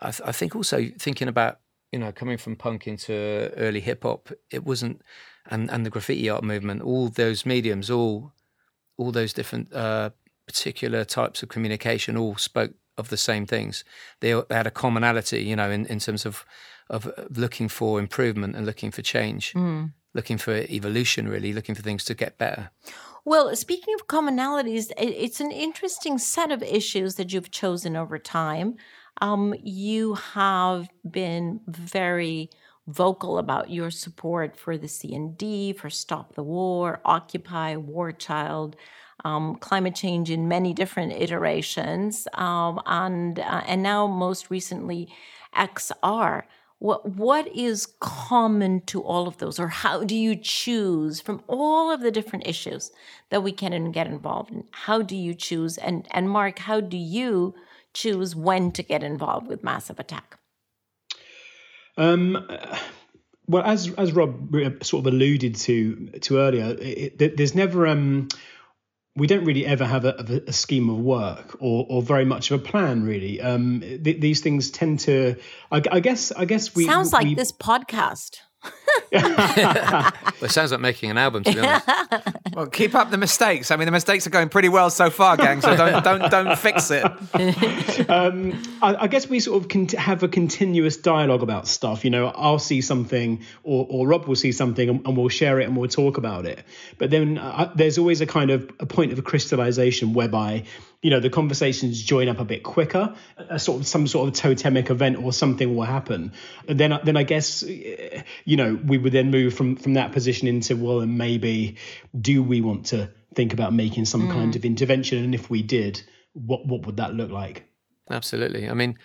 I, 0.00 0.10
th- 0.10 0.28
I 0.28 0.32
think 0.32 0.54
also 0.54 0.86
thinking 0.98 1.28
about 1.28 1.60
you 1.92 1.98
know 1.98 2.12
coming 2.12 2.38
from 2.38 2.56
punk 2.56 2.86
into 2.86 3.12
early 3.56 3.80
hip 3.80 4.02
hop, 4.02 4.30
it 4.50 4.64
wasn't 4.64 5.02
and 5.46 5.70
and 5.70 5.84
the 5.84 5.90
graffiti 5.90 6.28
art 6.28 6.44
movement, 6.44 6.82
all 6.82 7.08
those 7.08 7.46
mediums, 7.46 7.90
all 7.90 8.32
all 8.96 9.12
those 9.12 9.32
different 9.32 9.72
uh, 9.72 10.10
particular 10.46 11.04
types 11.04 11.42
of 11.42 11.48
communication, 11.48 12.16
all 12.16 12.36
spoke 12.36 12.72
of 12.96 13.10
the 13.10 13.16
same 13.16 13.46
things. 13.46 13.84
They, 14.20 14.32
they 14.32 14.54
had 14.54 14.66
a 14.66 14.72
commonality, 14.72 15.44
you 15.44 15.54
know, 15.54 15.70
in, 15.70 15.86
in 15.86 15.98
terms 16.00 16.26
of 16.26 16.44
of 16.90 17.10
looking 17.36 17.68
for 17.68 17.98
improvement 17.98 18.56
and 18.56 18.64
looking 18.64 18.90
for 18.90 19.02
change, 19.02 19.52
mm. 19.52 19.92
looking 20.14 20.38
for 20.38 20.54
evolution, 20.54 21.28
really, 21.28 21.52
looking 21.52 21.74
for 21.74 21.82
things 21.82 22.02
to 22.04 22.14
get 22.14 22.38
better. 22.38 22.70
Well, 23.26 23.54
speaking 23.56 23.92
of 23.94 24.06
commonalities, 24.06 24.90
it's 24.96 25.38
an 25.38 25.50
interesting 25.50 26.16
set 26.16 26.50
of 26.50 26.62
issues 26.62 27.16
that 27.16 27.30
you've 27.30 27.50
chosen 27.50 27.94
over 27.94 28.18
time. 28.18 28.76
Um, 29.20 29.54
you 29.62 30.14
have 30.14 30.88
been 31.08 31.60
very 31.66 32.50
vocal 32.86 33.38
about 33.38 33.70
your 33.70 33.90
support 33.90 34.56
for 34.56 34.78
the 34.78 34.86
CND, 34.86 35.76
for 35.76 35.90
Stop 35.90 36.34
the 36.34 36.42
War, 36.42 37.00
Occupy, 37.04 37.76
War 37.76 38.12
Child, 38.12 38.76
um, 39.24 39.56
climate 39.56 39.94
change 39.94 40.30
in 40.30 40.46
many 40.48 40.72
different 40.72 41.12
iterations, 41.12 42.28
um, 42.34 42.80
and 42.86 43.40
uh, 43.40 43.62
and 43.66 43.82
now 43.82 44.06
most 44.06 44.50
recently, 44.50 45.08
XR. 45.52 46.44
What 46.78 47.10
what 47.16 47.48
is 47.56 47.86
common 47.98 48.82
to 48.82 49.02
all 49.02 49.26
of 49.26 49.38
those, 49.38 49.58
or 49.58 49.66
how 49.66 50.04
do 50.04 50.14
you 50.14 50.36
choose 50.36 51.20
from 51.20 51.42
all 51.48 51.90
of 51.90 52.00
the 52.00 52.12
different 52.12 52.46
issues 52.46 52.92
that 53.30 53.42
we 53.42 53.50
can 53.50 53.90
get 53.90 54.06
involved 54.06 54.52
in? 54.52 54.64
How 54.70 55.02
do 55.02 55.16
you 55.16 55.34
choose? 55.34 55.76
And 55.78 56.06
and 56.12 56.30
Mark, 56.30 56.60
how 56.60 56.80
do 56.80 56.96
you 56.96 57.54
choose 57.94 58.34
when 58.34 58.72
to 58.72 58.82
get 58.82 59.02
involved 59.02 59.48
with 59.48 59.62
massive 59.62 59.98
attack? 59.98 60.38
Um, 61.96 62.46
well, 63.46 63.64
as 63.64 63.92
as 63.94 64.12
Rob 64.12 64.54
sort 64.82 65.06
of 65.06 65.12
alluded 65.12 65.56
to 65.56 66.06
to 66.20 66.38
earlier, 66.38 66.76
it, 66.80 67.20
it, 67.20 67.36
there's 67.36 67.54
never 67.54 67.86
um, 67.86 68.28
we 69.18 69.26
don't 69.26 69.44
really 69.44 69.66
ever 69.66 69.84
have 69.84 70.04
a, 70.04 70.42
a, 70.46 70.52
scheme 70.52 70.88
of 70.88 70.98
work 70.98 71.56
or, 71.60 71.86
or 71.88 72.02
very 72.02 72.24
much 72.24 72.50
of 72.50 72.60
a 72.60 72.64
plan 72.64 73.02
really 73.02 73.40
um, 73.40 73.80
th- 73.80 74.20
these 74.20 74.40
things 74.40 74.70
tend 74.70 75.00
to 75.00 75.34
I, 75.72 75.82
I, 75.90 76.00
guess 76.00 76.32
i 76.32 76.44
guess 76.44 76.74
we 76.74 76.84
sounds 76.86 77.12
like 77.12 77.24
we, 77.24 77.34
this 77.34 77.52
podcast 77.52 78.36
well, 79.12 80.12
it 80.42 80.50
sounds 80.50 80.72
like 80.72 80.80
making 80.80 81.10
an 81.10 81.18
album, 81.18 81.44
to 81.44 81.52
be 81.52 81.60
honest. 81.60 81.88
well, 82.54 82.66
keep 82.66 82.94
up 82.94 83.10
the 83.10 83.18
mistakes. 83.18 83.70
I 83.70 83.76
mean, 83.76 83.86
the 83.86 83.92
mistakes 83.92 84.26
are 84.26 84.30
going 84.30 84.48
pretty 84.48 84.68
well 84.68 84.90
so 84.90 85.10
far, 85.10 85.36
gang. 85.36 85.60
So 85.60 85.76
don't 85.76 86.02
don't 86.04 86.30
don't 86.30 86.58
fix 86.58 86.90
it. 86.90 87.04
Um, 88.08 88.62
I, 88.80 88.94
I, 88.94 89.06
guess 89.06 89.28
we 89.28 89.40
sort 89.40 89.62
of 89.62 89.68
con- 89.68 89.88
have 89.88 90.22
a 90.22 90.28
continuous 90.28 90.96
dialogue 90.96 91.42
about 91.42 91.66
stuff. 91.66 92.04
You 92.04 92.10
know, 92.10 92.28
I'll 92.28 92.58
see 92.58 92.80
something, 92.80 93.42
or, 93.64 93.86
or 93.88 94.06
Rob 94.06 94.26
will 94.26 94.36
see 94.36 94.52
something, 94.52 94.88
and, 94.88 95.06
and 95.06 95.16
we'll 95.16 95.28
share 95.28 95.60
it 95.60 95.64
and 95.64 95.76
we'll 95.76 95.88
talk 95.88 96.16
about 96.16 96.46
it. 96.46 96.64
But 96.96 97.10
then 97.10 97.38
uh, 97.38 97.72
there's 97.74 97.98
always 97.98 98.20
a 98.20 98.26
kind 98.26 98.50
of 98.50 98.70
a 98.80 98.86
point 98.86 99.12
of 99.12 99.22
crystallization 99.24 100.14
whereby 100.14 100.64
you 101.02 101.10
know 101.10 101.20
the 101.20 101.30
conversations 101.30 102.02
join 102.02 102.28
up 102.28 102.40
a 102.40 102.44
bit 102.44 102.64
quicker 102.64 103.14
a 103.36 103.58
sort 103.58 103.80
of 103.80 103.86
some 103.86 104.06
sort 104.06 104.28
of 104.28 104.34
totemic 104.34 104.90
event 104.90 105.22
or 105.22 105.32
something 105.32 105.76
will 105.76 105.84
happen 105.84 106.32
and 106.66 106.80
then 106.80 106.98
then 107.04 107.16
i 107.16 107.22
guess 107.22 107.62
you 107.62 108.56
know 108.56 108.74
we 108.88 108.98
would 108.98 109.12
then 109.12 109.30
move 109.30 109.54
from 109.54 109.76
from 109.76 109.94
that 109.94 110.12
position 110.12 110.48
into 110.48 110.76
well 110.76 111.00
and 111.00 111.16
maybe 111.16 111.76
do 112.20 112.42
we 112.42 112.60
want 112.60 112.86
to 112.86 113.08
think 113.34 113.52
about 113.52 113.72
making 113.72 114.04
some 114.04 114.28
mm. 114.28 114.32
kind 114.32 114.56
of 114.56 114.64
intervention 114.64 115.22
and 115.22 115.34
if 115.34 115.50
we 115.50 115.62
did 115.62 116.02
what 116.32 116.66
what 116.66 116.86
would 116.86 116.96
that 116.96 117.14
look 117.14 117.30
like 117.30 117.68
absolutely 118.10 118.68
i 118.68 118.74
mean 118.74 118.96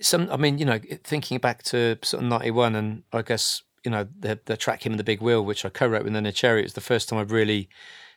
some. 0.00 0.28
I 0.30 0.36
mean, 0.36 0.58
you 0.58 0.64
know, 0.64 0.78
thinking 1.04 1.38
back 1.38 1.62
to 1.64 1.98
sort 2.02 2.22
of 2.22 2.28
'91, 2.28 2.74
and 2.74 3.02
I 3.12 3.22
guess 3.22 3.62
you 3.84 3.90
know 3.90 4.06
the 4.18 4.38
the 4.44 4.56
track 4.56 4.82
"Hymn 4.82 4.92
of 4.92 4.98
the 4.98 5.04
Big 5.04 5.20
Wheel," 5.20 5.44
which 5.44 5.64
I 5.64 5.68
co-wrote 5.68 6.04
with 6.04 6.12
Neneh 6.12 6.34
Cherry. 6.34 6.60
It 6.60 6.64
was 6.64 6.74
the 6.74 6.80
first 6.80 7.08
time 7.08 7.18
I've 7.18 7.32
really 7.32 7.68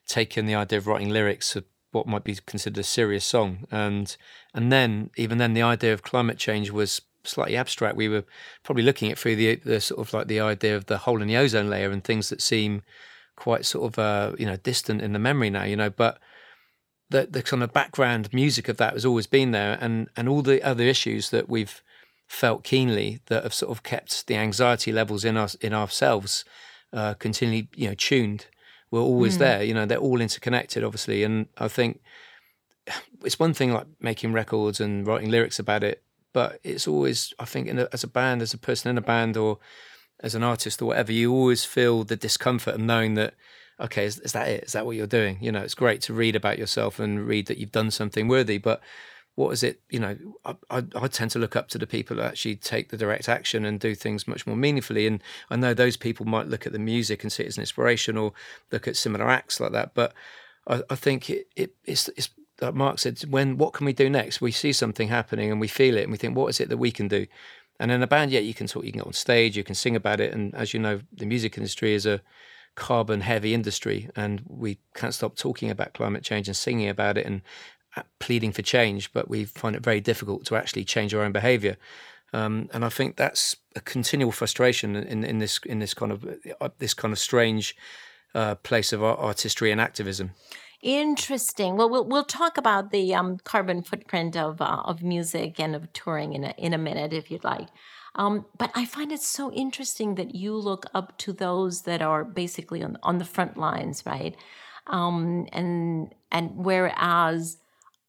taken 0.07 0.45
the 0.45 0.55
idea 0.55 0.79
of 0.79 0.87
writing 0.87 1.09
lyrics 1.09 1.55
of 1.55 1.65
what 1.91 2.07
might 2.07 2.23
be 2.23 2.35
considered 2.45 2.79
a 2.79 2.83
serious 2.83 3.25
song, 3.25 3.65
and 3.71 4.15
and 4.53 4.71
then 4.71 5.11
even 5.17 5.37
then 5.37 5.53
the 5.53 5.61
idea 5.61 5.93
of 5.93 6.03
climate 6.03 6.37
change 6.37 6.71
was 6.71 7.01
slightly 7.23 7.57
abstract. 7.57 7.95
We 7.95 8.09
were 8.09 8.23
probably 8.63 8.83
looking 8.83 9.11
at 9.11 9.17
through 9.17 9.35
the 9.35 9.55
the 9.55 9.81
sort 9.81 9.99
of 9.99 10.13
like 10.13 10.27
the 10.27 10.39
idea 10.39 10.75
of 10.75 10.85
the 10.85 10.99
hole 10.99 11.21
in 11.21 11.27
the 11.27 11.37
ozone 11.37 11.69
layer 11.69 11.91
and 11.91 12.03
things 12.03 12.29
that 12.29 12.41
seem 12.41 12.83
quite 13.35 13.65
sort 13.65 13.93
of 13.93 13.99
uh, 13.99 14.35
you 14.37 14.45
know 14.45 14.57
distant 14.57 15.01
in 15.01 15.13
the 15.13 15.19
memory 15.19 15.49
now. 15.49 15.63
You 15.63 15.75
know, 15.75 15.89
but 15.89 16.19
the 17.09 17.27
the 17.29 17.43
kind 17.43 17.63
of 17.63 17.73
background 17.73 18.33
music 18.33 18.69
of 18.69 18.77
that 18.77 18.93
has 18.93 19.05
always 19.05 19.27
been 19.27 19.51
there, 19.51 19.77
and 19.81 20.09
and 20.15 20.27
all 20.27 20.41
the 20.41 20.61
other 20.63 20.83
issues 20.83 21.29
that 21.29 21.49
we've 21.49 21.81
felt 22.27 22.63
keenly 22.63 23.19
that 23.25 23.43
have 23.43 23.53
sort 23.53 23.71
of 23.71 23.83
kept 23.83 24.27
the 24.27 24.35
anxiety 24.37 24.91
levels 24.91 25.25
in 25.25 25.35
us 25.35 25.55
in 25.55 25.73
ourselves 25.73 26.45
uh, 26.93 27.13
continually 27.15 27.67
you 27.75 27.89
know 27.89 27.93
tuned 27.93 28.45
were 28.91 28.99
always 28.99 29.37
mm. 29.37 29.39
there. 29.39 29.63
You 29.63 29.73
know, 29.73 29.85
they're 29.85 29.97
all 29.97 30.21
interconnected, 30.21 30.83
obviously, 30.83 31.23
and 31.23 31.47
I 31.57 31.67
think 31.67 32.01
it's 33.23 33.39
one 33.39 33.53
thing 33.53 33.73
like 33.73 33.87
making 33.99 34.33
records 34.33 34.79
and 34.79 35.07
writing 35.07 35.31
lyrics 35.31 35.57
about 35.57 35.83
it, 35.83 36.03
but 36.33 36.59
it's 36.63 36.87
always 36.87 37.33
I 37.39 37.45
think 37.45 37.67
a, 37.69 37.89
as 37.93 38.03
a 38.03 38.07
band, 38.07 38.41
as 38.41 38.53
a 38.53 38.57
person 38.57 38.89
in 38.89 38.97
a 38.97 39.01
band, 39.01 39.37
or 39.37 39.59
as 40.21 40.35
an 40.35 40.43
artist 40.43 40.81
or 40.81 40.85
whatever, 40.85 41.11
you 41.11 41.33
always 41.33 41.65
feel 41.65 42.03
the 42.03 42.15
discomfort 42.15 42.75
of 42.75 42.81
knowing 42.81 43.15
that 43.15 43.33
okay, 43.81 44.05
is, 44.05 44.19
is 44.19 44.33
that 44.33 44.47
it? 44.47 44.63
Is 44.65 44.73
that 44.73 44.85
what 44.85 44.95
you're 44.95 45.07
doing? 45.07 45.37
You 45.41 45.51
know, 45.51 45.61
it's 45.61 45.75
great 45.75 46.01
to 46.01 46.13
read 46.13 46.35
about 46.35 46.59
yourself 46.59 46.99
and 46.99 47.25
read 47.25 47.47
that 47.47 47.57
you've 47.57 47.71
done 47.71 47.91
something 47.91 48.27
worthy, 48.27 48.57
but 48.57 48.81
what 49.35 49.51
is 49.51 49.63
it? 49.63 49.81
You 49.89 49.99
know, 49.99 50.17
I, 50.45 50.55
I, 50.69 50.83
I, 50.95 51.07
tend 51.07 51.31
to 51.31 51.39
look 51.39 51.55
up 51.55 51.69
to 51.69 51.77
the 51.77 51.87
people 51.87 52.17
that 52.17 52.25
actually 52.25 52.57
take 52.57 52.89
the 52.89 52.97
direct 52.97 53.29
action 53.29 53.65
and 53.65 53.79
do 53.79 53.95
things 53.95 54.27
much 54.27 54.45
more 54.45 54.57
meaningfully. 54.57 55.07
And 55.07 55.23
I 55.49 55.55
know 55.55 55.73
those 55.73 55.97
people 55.97 56.25
might 56.25 56.47
look 56.47 56.65
at 56.65 56.73
the 56.73 56.79
music 56.79 57.23
and 57.23 57.31
see 57.31 57.43
it 57.43 57.47
as 57.47 57.57
an 57.57 57.61
inspiration 57.61 58.17
or 58.17 58.33
look 58.71 58.87
at 58.87 58.97
similar 58.97 59.29
acts 59.29 59.59
like 59.59 59.71
that. 59.71 59.93
But 59.93 60.13
I, 60.67 60.83
I 60.89 60.95
think 60.95 61.29
it, 61.29 61.47
it, 61.55 61.73
it's, 61.85 62.09
it's 62.09 62.29
like 62.61 62.75
Mark 62.75 62.99
said, 62.99 63.19
when 63.29 63.57
what 63.57 63.73
can 63.73 63.85
we 63.85 63.93
do 63.93 64.09
next? 64.09 64.39
We 64.39 64.51
see 64.51 64.71
something 64.71 65.07
happening 65.07 65.51
and 65.51 65.59
we 65.59 65.67
feel 65.67 65.97
it 65.97 66.03
and 66.03 66.11
we 66.11 66.17
think, 66.17 66.35
what 66.35 66.47
is 66.47 66.59
it 66.59 66.69
that 66.69 66.77
we 66.77 66.91
can 66.91 67.07
do? 67.07 67.25
And 67.79 67.91
in 67.91 68.03
a 68.03 68.07
band, 68.07 68.31
yeah, 68.31 68.41
you 68.41 68.53
can 68.53 68.67
talk, 68.67 68.85
you 68.85 68.91
can 68.91 68.99
get 68.99 69.07
on 69.07 69.13
stage, 69.13 69.57
you 69.57 69.63
can 69.63 69.75
sing 69.75 69.95
about 69.95 70.19
it. 70.19 70.33
And 70.33 70.53
as 70.53 70.73
you 70.73 70.79
know, 70.79 71.01
the 71.11 71.25
music 71.25 71.57
industry 71.57 71.93
is 71.93 72.05
a 72.05 72.21
carbon 72.75 73.21
heavy 73.21 73.53
industry 73.53 74.09
and 74.15 74.43
we 74.47 74.77
can't 74.93 75.13
stop 75.13 75.35
talking 75.35 75.69
about 75.69 75.93
climate 75.93 76.23
change 76.23 76.47
and 76.47 76.55
singing 76.55 76.87
about 76.87 77.17
it 77.17 77.25
and 77.25 77.41
uh, 77.97 78.03
pleading 78.19 78.51
for 78.51 78.61
change, 78.61 79.11
but 79.11 79.29
we 79.29 79.43
find 79.43 79.75
it 79.75 79.83
very 79.83 79.99
difficult 79.99 80.45
to 80.45 80.55
actually 80.55 80.85
change 80.85 81.13
our 81.13 81.23
own 81.23 81.31
behavior. 81.31 81.75
Um, 82.33 82.69
and 82.71 82.85
I 82.85 82.89
think 82.89 83.17
that's 83.17 83.57
a 83.75 83.81
continual 83.81 84.31
frustration 84.31 84.95
in, 84.95 85.25
in 85.25 85.39
this 85.39 85.59
in 85.65 85.79
this 85.79 85.93
kind 85.93 86.11
of 86.13 86.25
uh, 86.61 86.69
this 86.77 86.93
kind 86.93 87.11
of 87.11 87.19
strange 87.19 87.75
uh, 88.33 88.55
place 88.55 88.93
of 88.93 89.03
artistry 89.03 89.71
and 89.71 89.81
activism. 89.81 90.31
Interesting. 90.81 91.77
Well, 91.77 91.89
we'll 91.89 92.05
we'll 92.05 92.23
talk 92.23 92.57
about 92.57 92.89
the 92.91 93.13
um, 93.13 93.37
carbon 93.43 93.83
footprint 93.83 94.35
of 94.35 94.61
uh, 94.61 94.81
of 94.83 95.03
music 95.03 95.59
and 95.59 95.75
of 95.75 95.91
touring 95.93 96.33
in 96.33 96.43
a 96.43 96.55
in 96.57 96.73
a 96.73 96.77
minute, 96.79 97.13
if 97.13 97.29
you'd 97.29 97.43
like. 97.43 97.67
Um, 98.15 98.45
but 98.57 98.71
I 98.73 98.85
find 98.85 99.11
it 99.11 99.21
so 99.21 99.51
interesting 99.53 100.15
that 100.15 100.33
you 100.35 100.55
look 100.55 100.85
up 100.93 101.17
to 101.19 101.33
those 101.33 101.83
that 101.83 102.01
are 102.01 102.23
basically 102.23 102.81
on 102.83 102.97
on 103.03 103.19
the 103.19 103.25
front 103.25 103.57
lines, 103.57 104.03
right? 104.07 104.35
Um, 104.87 105.47
and 105.53 106.13
and 106.31 106.51
whereas 106.55 107.57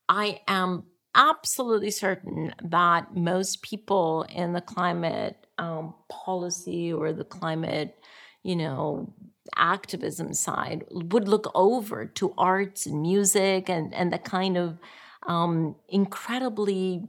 I 0.09 0.41
am 0.49 0.85
absolutely 1.15 1.91
certain 1.91 2.55
that 2.65 3.15
most 3.17 3.63
people 3.63 4.25
in 4.31 4.53
the 4.55 4.61
climate 4.63 5.47
um, 5.59 5.95
policy 6.11 6.93
or 6.93 7.13
the 7.13 7.25
climate, 7.25 7.97
you 8.43 8.57
know, 8.57 9.13
activism 9.57 10.33
side 10.33 10.85
would 10.91 11.29
look 11.29 11.51
over 11.55 12.07
to 12.07 12.35
arts 12.39 12.87
and 12.87 13.03
music 13.03 13.69
and, 13.69 13.93
and 13.95 14.13
the 14.13 14.19
kind 14.19 14.57
of 14.57 14.79
um, 15.27 15.77
incredibly 15.89 17.03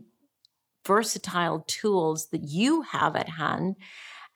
versatile 0.86 1.64
tools 1.68 2.28
that 2.28 2.44
you 2.44 2.82
have 2.82 3.16
at 3.16 3.30
hand 3.30 3.76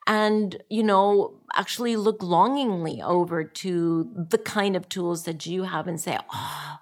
and 0.06 0.62
you 0.70 0.82
know 0.82 1.38
actually 1.54 1.94
look 1.94 2.22
longingly 2.22 3.02
over 3.02 3.44
to 3.44 4.10
the 4.30 4.38
kind 4.38 4.74
of 4.74 4.88
tools 4.88 5.24
that 5.24 5.44
you 5.46 5.64
have 5.64 5.86
and 5.86 6.00
say 6.00 6.18
oh 6.32 6.78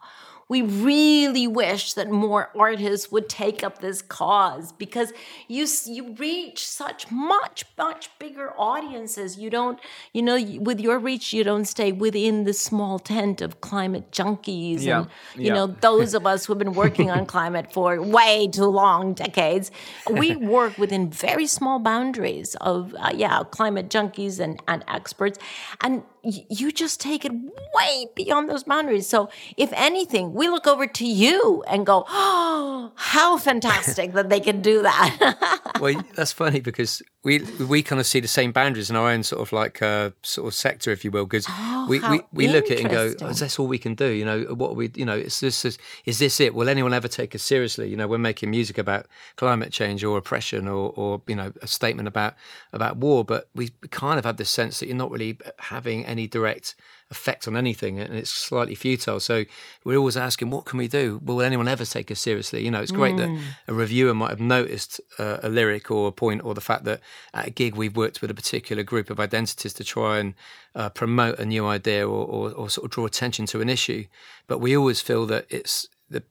we 0.49 0.63
really 0.63 1.47
wish 1.47 1.95
that 1.95 2.09
more 2.09 2.51
artists 2.57 3.11
would 3.11 3.29
take 3.29 3.65
up 3.65 3.81
this 3.81 4.01
cause 4.01 4.73
because 4.73 5.13
you 5.49 5.67
you 5.87 6.15
reach 6.15 6.67
such 6.67 7.11
much 7.11 7.65
much 7.77 8.11
bigger 8.19 8.53
audiences 8.59 9.39
you 9.39 9.51
don't 9.51 9.81
you 10.13 10.23
know 10.23 10.41
with 10.61 10.81
your 10.81 10.99
reach 10.99 11.33
you 11.33 11.43
don't 11.43 11.65
stay 11.65 11.91
within 11.91 12.45
the 12.45 12.53
small 12.53 12.99
tent 12.99 13.41
of 13.41 13.61
climate 13.61 14.11
junkies 14.13 14.83
yeah. 14.83 14.99
and 14.99 15.09
you 15.35 15.47
yeah. 15.47 15.55
know 15.55 15.67
those 15.67 16.15
of 16.15 16.27
us 16.27 16.47
who've 16.47 16.59
been 16.59 16.75
working 16.75 17.11
on 17.11 17.27
climate 17.37 17.73
for 17.73 18.01
way 18.01 18.49
too 18.49 18.67
long 18.67 19.15
decades 19.15 19.71
we 20.11 20.37
work 20.37 20.79
within 20.79 21.11
very 21.11 21.47
small 21.47 21.79
boundaries 21.79 22.55
of 22.61 22.95
uh, 22.99 23.11
yeah 23.15 23.43
climate 23.51 23.89
junkies 23.89 24.39
and 24.39 24.63
and 24.69 24.85
experts 24.89 25.39
and 25.81 26.03
you 26.27 26.73
just 26.73 27.01
take 27.01 27.25
it 27.25 27.33
way 27.33 28.07
beyond 28.15 28.51
those 28.51 28.65
boundaries. 28.65 29.09
So, 29.09 29.29
if 29.57 29.73
anything, 29.73 30.35
we 30.35 30.49
look 30.49 30.67
over 30.67 30.87
to 30.87 31.07
you 31.07 31.63
and 31.69 31.87
go, 31.87 32.05
"Oh, 32.09 32.93
how 32.97 33.39
fantastic 33.39 34.13
that 34.13 34.29
they 34.29 34.41
can 34.41 34.61
do 34.61 34.83
that!" 34.83 35.71
well, 35.81 36.03
that's 36.15 36.33
funny 36.33 36.61
because 36.61 37.03
we 37.27 37.41
we 37.69 37.83
kind 37.83 37.99
of 37.99 38.07
see 38.07 38.21
the 38.21 38.29
same 38.29 38.53
boundaries 38.53 38.89
in 38.89 38.95
our 38.95 39.11
own 39.11 39.25
sort 39.25 39.43
of 39.43 39.53
like 39.53 39.83
uh, 39.83 40.11
sort 40.23 40.47
of 40.47 40.55
sector, 40.55 40.93
if 40.93 41.05
you 41.05 41.11
will, 41.11 41.25
because 41.25 41.45
oh, 41.49 41.87
we, 41.89 41.99
we, 41.99 42.21
we 42.33 42.47
look 42.47 42.67
at 42.67 42.79
it 42.79 42.81
and 42.83 42.89
go, 42.89 43.13
oh, 43.21 43.27
is 43.27 43.41
this 43.41 43.59
all 43.59 43.67
we 43.67 43.79
can 43.79 43.97
do? 43.97 44.07
You 44.07 44.25
know, 44.25 44.43
what 44.55 44.77
we, 44.77 44.93
you 44.95 45.05
know, 45.05 45.17
is 45.17 45.41
this 45.41 45.65
is, 45.65 45.77
is 46.05 46.21
this 46.21 46.39
it? 46.39 46.55
Will 46.55 46.69
anyone 46.69 46.95
ever 46.95 47.09
take 47.09 47.35
us 47.35 47.43
seriously? 47.43 47.89
You 47.89 47.97
know, 47.97 48.07
we're 48.07 48.19
making 48.19 48.51
music 48.51 48.79
about 48.79 49.07
climate 49.35 49.73
change 49.73 50.05
or 50.05 50.17
oppression 50.17 50.69
or, 50.69 50.93
or 50.95 51.21
you 51.27 51.35
know, 51.35 51.53
a 51.61 51.67
statement 51.67 52.07
about 52.07 52.35
about 52.73 52.99
war, 52.99 53.25
but 53.25 53.49
we 53.57 53.71
kind 53.91 54.21
of 54.21 54.25
have 54.25 54.37
this 54.37 54.51
sense 54.51 54.79
that 54.79 54.87
you're 54.87 54.95
not 54.95 55.11
really 55.11 55.37
having 55.59 56.07
any 56.07 56.29
direct 56.29 56.77
effect 57.11 57.47
on 57.47 57.57
anything 57.57 58.01
and 58.01 58.15
it's 58.15 58.31
slightly 58.31 58.75
futile. 58.75 59.21
So 59.21 59.45
we're 59.85 59.97
always 59.97 60.17
asking, 60.17 60.51
what 60.51 60.65
can 60.65 60.79
we 60.79 60.89
do? 60.89 61.21
Will 61.23 61.41
anyone 61.41 61.69
ever 61.69 61.85
take 61.85 62.11
us 62.11 62.21
seriously? 62.21 62.65
You 62.65 62.71
know, 62.71 62.83
it's 62.83 62.91
great 62.91 63.15
mm. 63.15 63.19
that 63.19 63.45
a 63.69 63.75
reviewer 63.75 64.13
might 64.13 64.31
have 64.31 64.41
noticed 64.41 65.01
uh, 65.19 65.39
a 65.43 65.49
lyric 65.49 65.91
or 65.91 66.09
a 66.09 66.13
point 66.13 66.45
or 66.45 66.55
the 66.55 66.61
fact 66.61 66.85
that 66.85 67.01
at 67.33 67.47
a 67.47 67.51
gig 67.51 67.77
we've 67.77 67.97
worked 67.97 68.21
with 68.21 68.31
a 68.31 68.35
particular 68.35 68.83
group 68.83 69.09
of 69.09 69.21
identities 69.21 69.73
to 69.75 69.85
try 69.85 70.19
and 70.19 70.35
uh, 70.75 70.89
promote 70.89 71.39
a 71.39 71.45
new 71.45 71.65
idea 71.67 72.09
or, 72.09 72.27
or, 72.27 72.53
or 72.53 72.69
sort 72.69 72.87
of 72.87 72.91
draw 72.91 73.07
attention 73.07 73.47
to 73.47 73.61
an 73.61 73.69
issue. 73.69 74.05
But 74.49 74.59
we 74.59 74.77
always 74.77 75.01
feel 75.01 75.27
that 75.27 75.47
it's 75.49 75.89
the 76.11 76.25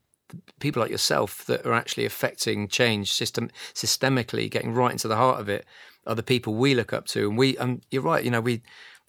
people 0.60 0.82
like 0.82 0.92
yourself 0.92 1.46
that 1.46 1.66
are 1.66 1.74
actually 1.74 2.06
affecting 2.06 2.68
change 2.68 3.14
system 3.14 3.50
systemically, 3.74 4.52
getting 4.52 4.74
right 4.74 4.92
into 4.92 5.08
the 5.08 5.16
heart 5.16 5.40
of 5.40 5.48
it, 5.48 5.66
are 6.06 6.16
the 6.16 6.22
people 6.22 6.54
we 6.54 6.76
look 6.76 6.92
up 6.92 7.06
to. 7.08 7.30
And 7.30 7.38
we, 7.38 7.58
and 7.58 7.82
you're 7.92 8.02
right, 8.02 8.24
you 8.24 8.30
know, 8.30 8.42
we 8.42 8.62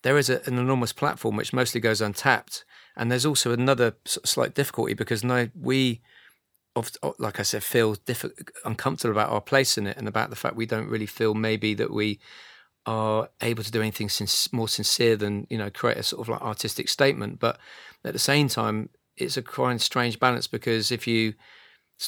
there 0.07 0.17
is 0.17 0.31
a, 0.31 0.41
an 0.47 0.57
enormous 0.57 0.93
platform 0.93 1.35
which 1.35 1.53
mostly 1.53 1.81
goes 1.81 2.01
untapped. 2.01 2.65
And 2.97 3.11
there's 3.11 3.27
also 3.27 3.51
another 3.51 3.97
slight 4.05 4.55
difficulty 4.55 4.95
because 4.95 5.25
now 5.25 5.49
we, 5.61 6.01
like 7.19 7.41
I 7.41 7.43
said, 7.43 7.65
feel 7.65 7.97
diff- 8.07 8.25
uncomfortable 8.65 9.11
about 9.11 9.31
our 9.31 9.41
place 9.41 9.77
in 9.77 9.89
it 9.89 9.97
and 9.97 10.07
about 10.07 10.31
the 10.31 10.37
fact 10.37 10.55
we 10.55 10.65
don't 10.65 10.89
really 10.89 11.07
feel 11.07 11.35
maybe 11.35 11.75
that 11.75 11.93
we 11.93 12.21
are 12.87 13.31
able 13.41 13.65
to 13.65 13.73
do 13.73 13.81
anything 13.81 14.09
more 14.53 14.69
sincere 14.69 15.17
than 15.17 15.45
you 15.51 15.59
know 15.59 15.71
create 15.71 15.97
a 15.97 16.05
sort 16.05 16.23
of 16.23 16.29
like 16.29 16.41
artistic 16.41 16.89
statement. 16.89 17.41
But 17.41 17.59
at 18.05 18.13
the 18.13 18.21
same 18.21 18.47
time, 18.47 18.91
it's 19.17 19.37
a 19.37 19.43
quite 19.43 19.81
strange 19.81 20.21
balance 20.21 20.47
because 20.47 20.93
if 20.93 21.09
you 21.09 21.35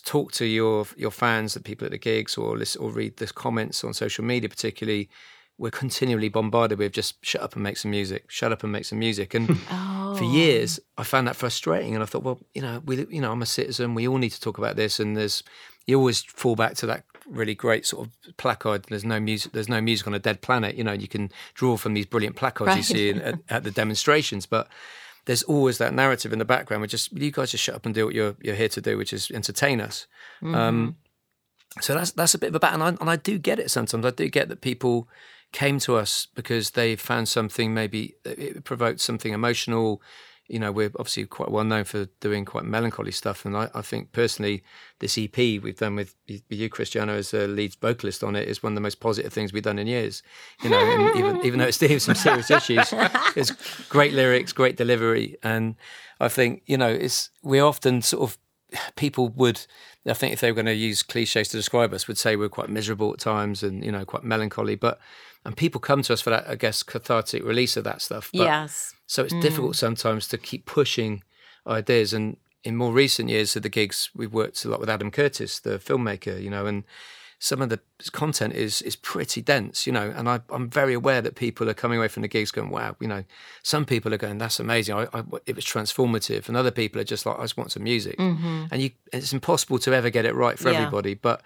talk 0.05 0.31
to 0.35 0.47
your 0.47 0.87
your 0.97 1.11
fans, 1.11 1.55
the 1.55 1.61
people 1.61 1.85
at 1.85 1.91
the 1.91 1.99
gigs, 1.99 2.39
or 2.39 2.57
listen, 2.57 2.81
or 2.81 2.93
read 2.93 3.17
the 3.17 3.27
comments 3.27 3.83
on 3.83 3.93
social 3.93 4.25
media, 4.25 4.49
particularly 4.49 5.11
we're 5.59 5.71
continually 5.71 6.29
bombarded 6.29 6.79
with 6.79 6.92
just 6.92 7.16
shut 7.25 7.42
up 7.42 7.55
and 7.55 7.62
make 7.62 7.77
some 7.77 7.90
music, 7.90 8.31
shut 8.31 8.53
up 8.53 8.62
and 8.62 8.73
make 8.73 8.85
some 8.85 8.99
music. 8.99 9.35
And 9.35 9.59
oh. 9.71 10.14
for 10.16 10.25
years, 10.25 10.79
I 10.97 11.03
found 11.03 11.27
that 11.27 11.37
frustrating. 11.37 11.94
And 11.94 12.03
I 12.03 12.07
thought, 12.07 12.23
well, 12.23 12.38
you 12.55 12.62
know, 12.62 12.81
we, 12.85 13.05
you 13.11 13.21
know, 13.21 13.33
I'm 13.33 13.42
a 13.42 13.47
citizen. 13.47 13.94
We 13.94 14.07
all 14.07 14.18
need 14.18 14.31
to 14.31 14.40
talk 14.40 14.59
about 14.59 14.77
this. 14.77 15.01
And 15.01 15.16
there's, 15.16 15.42
you 15.87 15.99
always 15.99 16.23
fall 16.23 16.55
back 16.55 16.75
to 16.77 16.87
that 16.87 17.05
really 17.29 17.55
great 17.55 17.87
sort 17.87 18.07
of 18.07 18.37
placard. 18.37 18.85
There's 18.85 19.05
no 19.05 19.18
music. 19.18 19.53
There's 19.53 19.68
no 19.68 19.81
music 19.81 20.07
on 20.07 20.14
a 20.14 20.18
dead 20.21 20.42
planet. 20.42 20.77
You 20.77 20.85
know, 20.85 20.92
you 20.92 21.09
can 21.09 21.31
draw 21.55 21.77
from 21.77 21.94
these 21.94 22.07
brilliant 22.07 22.37
placards 22.37 22.68
right. 22.68 22.77
you 22.77 22.83
see 22.83 23.11
at, 23.11 23.38
at, 23.49 23.64
the 23.64 23.71
demonstrations, 23.71 24.47
but 24.47 24.68
there's 25.25 25.42
always 25.42 25.79
that 25.79 25.92
narrative 25.92 26.33
in 26.33 26.38
the 26.38 26.44
background. 26.44 26.83
Which 26.83 26.92
just 26.92 27.12
you 27.12 27.31
guys 27.31 27.51
just 27.51 27.64
shut 27.64 27.75
up 27.75 27.85
and 27.85 27.94
do 27.94 28.07
what 28.07 28.14
you're 28.14 28.37
you're 28.40 28.55
here 28.55 28.68
to 28.68 28.81
do, 28.81 28.97
which 28.97 29.12
is 29.12 29.31
entertain 29.31 29.81
us. 29.81 30.07
Mm-hmm. 30.42 30.55
Um, 30.55 30.96
so 31.81 31.94
that's 31.94 32.13
that's 32.13 32.35
a 32.35 32.38
bit 32.38 32.48
of 32.48 32.54
a 32.54 32.61
battle, 32.61 32.83
and 32.83 32.96
I, 32.96 33.00
and 33.00 33.11
I 33.11 33.17
do 33.17 33.38
get 33.38 33.59
it 33.59 33.71
sometimes. 33.71 34.04
I 34.04 34.11
do 34.11 34.29
get 34.29 34.48
that 34.48 34.61
people 34.61 35.09
came 35.53 35.79
to 35.81 35.96
us 35.96 36.27
because 36.35 36.71
they 36.71 36.96
found 36.96 37.29
something 37.29 37.73
maybe 37.73 38.15
uh, 38.27 38.31
it 38.37 38.65
provoked 38.65 39.01
something 39.01 39.33
emotional 39.33 40.03
you 40.49 40.59
know, 40.59 40.73
we're 40.73 40.90
obviously 40.99 41.27
quite 41.27 41.51
well 41.51 41.65
known 41.65 41.85
for 41.85 42.07
doing 42.21 42.46
quite 42.46 42.65
melancholy 42.65 43.13
stuff. 43.13 43.44
And 43.44 43.55
I, 43.55 43.69
I 43.75 43.83
think 43.83 44.13
personally, 44.13 44.63
this 44.99 45.19
EP 45.19 45.37
we've 45.37 45.77
done 45.77 45.94
with, 45.94 46.17
with 46.27 46.42
you, 46.49 46.71
Christiana, 46.71 47.13
as 47.13 47.35
a 47.35 47.46
lead 47.46 47.75
vocalist 47.75 48.25
on 48.25 48.35
it, 48.35 48.49
is 48.49 48.63
one 48.63 48.73
of 48.73 48.75
the 48.75 48.81
most 48.81 48.99
positive 48.99 49.33
things 49.33 49.53
we've 49.53 49.63
done 49.63 49.79
in 49.79 49.87
years. 49.87 50.23
You 50.63 50.71
know, 50.71 51.13
even 51.15 51.37
even 51.44 51.59
though 51.59 51.67
it's 51.67 51.79
dealing 51.79 51.96
with 51.96 52.03
some 52.03 52.15
serious 52.15 52.51
issues, 52.51 52.94
it's 53.37 53.53
great 53.88 54.15
lyrics, 54.15 54.53
great 54.53 54.77
delivery, 54.77 55.37
and 55.42 55.77
I 56.19 56.29
think 56.29 56.63
you 56.65 56.79
know, 56.79 56.88
it's 56.88 57.29
we 57.42 57.61
often 57.61 58.01
sort 58.01 58.23
of 58.23 58.38
people 58.96 59.29
would 59.29 59.67
I 60.07 60.15
think 60.15 60.33
if 60.33 60.40
they 60.40 60.51
were 60.51 60.55
going 60.55 60.67
to 60.67 60.75
use 60.75 61.03
cliches 61.03 61.49
to 61.49 61.57
describe 61.59 61.92
us, 61.92 62.09
would 62.09 62.19
say 62.19 62.37
we're 62.37 62.49
quite 62.49 62.71
miserable 62.71 63.13
at 63.13 63.19
times 63.19 63.63
and 63.63 63.85
you 63.85 63.92
know 63.92 64.07
quite 64.07 64.25
melancholy. 64.25 64.77
But 64.77 64.99
and 65.45 65.57
people 65.57 65.81
come 65.81 66.03
to 66.03 66.13
us 66.13 66.21
for 66.21 66.31
that, 66.31 66.49
I 66.49 66.57
guess, 66.57 66.83
cathartic 66.83 67.45
release 67.45 67.77
of 67.77 67.85
that 67.85 68.03
stuff. 68.03 68.31
But, 68.33 68.43
yes. 68.43 68.95
So 69.07 69.25
it's 69.25 69.35
mm. 69.35 69.43
difficult 69.43 69.77
sometimes 69.77 70.29
to 70.29 70.39
keep 70.39 70.67
pushing 70.67 71.23
ideas. 71.67 72.13
And 72.13 72.37
in 72.65 72.77
more 72.77 72.93
recent 72.93 73.29
years 73.29 73.57
of 73.57 73.63
the 73.63 73.69
gigs, 73.69 74.11
we've 74.15 74.33
worked 74.33 74.65
a 74.65 74.69
lot 74.69 74.81
with 74.81 74.91
Adam 74.91 75.11
Curtis, 75.11 75.61
the 75.61 75.79
filmmaker, 75.79 76.43
you 76.43 76.51
know, 76.51 76.67
and 76.67 76.85
some 77.41 77.63
of 77.63 77.69
the 77.69 77.79
content 78.11 78.53
is 78.55 78.83
is 78.83 78.97
pretty 78.97 79.41
dense, 79.41 79.87
you 79.87 79.93
know, 79.93 80.13
and 80.17 80.29
I, 80.29 80.41
am 80.51 80.69
very 80.69 80.93
aware 80.93 81.23
that 81.23 81.37
people 81.37 81.71
are 81.71 81.75
coming 81.75 81.99
away 81.99 82.09
from 82.09 82.23
the 82.23 82.29
gigs 82.29 82.51
going, 82.51 82.71
wow, 82.71 82.97
you 83.01 83.07
know, 83.07 83.23
some 83.63 83.85
people 83.85 84.13
are 84.13 84.19
going, 84.19 84.39
that's 84.39 84.59
amazing, 84.59 84.97
I, 84.97 85.07
I, 85.15 85.23
it 85.47 85.55
was 85.55 85.65
transformative, 85.65 86.49
and 86.49 86.57
other 86.57 86.73
people 86.73 87.01
are 87.01 87.05
just 87.05 87.27
like, 87.27 87.39
I 87.39 87.43
just 87.43 87.57
want 87.57 87.71
some 87.71 87.85
music, 87.85 88.19
mm-hmm. 88.19 88.65
and 88.73 88.83
you, 88.83 88.91
it's 89.13 89.33
impossible 89.33 89.79
to 89.81 89.95
ever 89.95 90.11
get 90.11 90.25
it 90.25 90.35
right 90.35 90.59
for 90.59 90.71
yeah. 90.71 90.79
everybody, 90.79 91.15
but 91.15 91.43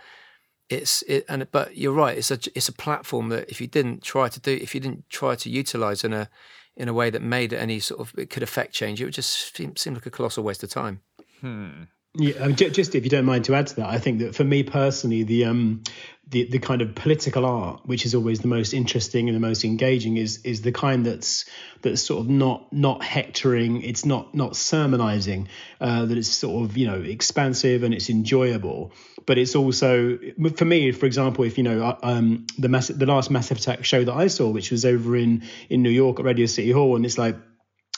it's 0.73 1.03
it, 1.03 1.25
and 1.29 1.51
but 1.51 1.77
you're 1.77 1.93
right, 1.93 2.17
it's 2.17 2.31
a 2.31 2.39
it's 2.55 2.69
a 2.69 2.73
platform 2.73 3.29
that 3.31 3.51
if 3.51 3.61
you 3.61 3.67
didn't 3.67 4.03
try 4.03 4.29
to 4.29 4.41
do, 4.41 4.53
if 4.53 4.75
you 4.75 4.81
didn't 4.81 5.09
try 5.11 5.35
to 5.35 5.51
utilize 5.51 6.05
in 6.05 6.13
a 6.13 6.29
in 6.77 6.89
a 6.89 6.93
way 6.93 7.11
that 7.11 7.23
made 7.23 7.53
any 7.53 7.79
sort 7.81 8.01
of 8.01 8.15
it 8.19 8.31
could 8.31 8.43
affect 8.43 8.73
change, 8.73 9.01
it 9.01 9.05
would 9.05 9.15
just 9.15 9.55
seem, 9.55 9.77
seem 9.77 9.95
like 9.95 10.07
a 10.07 10.11
colossal 10.11 10.45
waste 10.45 10.63
of 10.63 10.71
time. 10.71 11.01
Hmm. 11.41 11.85
Yeah, 12.15 12.49
just 12.49 12.95
if 12.95 13.05
you 13.05 13.11
don't 13.11 13.25
mind 13.25 13.47
to 13.47 13.55
add 13.55 13.69
to 13.69 13.77
that, 13.77 13.89
I 13.89 13.99
think 13.99 14.19
that 14.19 14.35
for 14.35 14.45
me 14.45 14.65
personally, 14.65 15.23
the 15.23 15.47
um, 15.47 15.83
the 16.29 16.45
the 16.45 16.59
kind 16.59 16.83
of 16.83 16.95
political 16.95 17.47
art, 17.47 17.87
which 17.87 18.05
is 18.05 18.15
always 18.15 18.41
the 18.41 18.49
most 18.49 18.75
interesting 18.75 19.31
and 19.31 19.37
the 19.37 19.41
most 19.41 19.65
engaging, 19.65 20.19
is 20.19 20.39
is 20.45 20.61
the 20.61 20.73
kind 20.73 21.07
that's 21.07 21.47
that's 21.81 22.03
sort 22.03 22.21
of 22.21 22.29
not 22.29 22.71
not 22.71 23.03
hectoring. 23.03 23.81
It's 23.81 24.05
not 24.05 24.35
not 24.35 24.57
sermonizing. 24.57 25.49
Uh, 25.81 26.05
that 26.05 26.19
it's 26.19 26.29
sort 26.29 26.69
of 26.69 26.77
you 26.77 26.87
know 26.87 27.01
expansive 27.01 27.83
and 27.83 27.95
it's 27.95 28.11
enjoyable, 28.11 28.93
but 29.25 29.39
it's 29.39 29.57
also 29.57 30.19
for 30.55 30.67
me, 30.67 30.93
for 30.93 31.07
example, 31.07 31.45
if 31.45 31.57
you 31.57 31.65
know 31.65 31.97
um, 32.03 32.47
the 32.59 32.69
mass, 32.69 32.89
the 32.89 33.07
last 33.07 33.31
Massive 33.31 33.57
Attack 33.57 33.87
show 33.87 34.05
that 34.05 34.15
I 34.15 34.27
saw, 34.27 34.51
which 34.51 34.71
was 34.71 34.85
over 34.85 35.17
in 35.17 35.45
in 35.71 35.83
New 35.83 35.89
York 35.89 36.19
at 36.19 36.27
Radio 36.27 36.45
City 36.45 36.73
Hall, 36.73 36.95
and 36.95 37.07
it's 37.07 37.17
like 37.17 37.37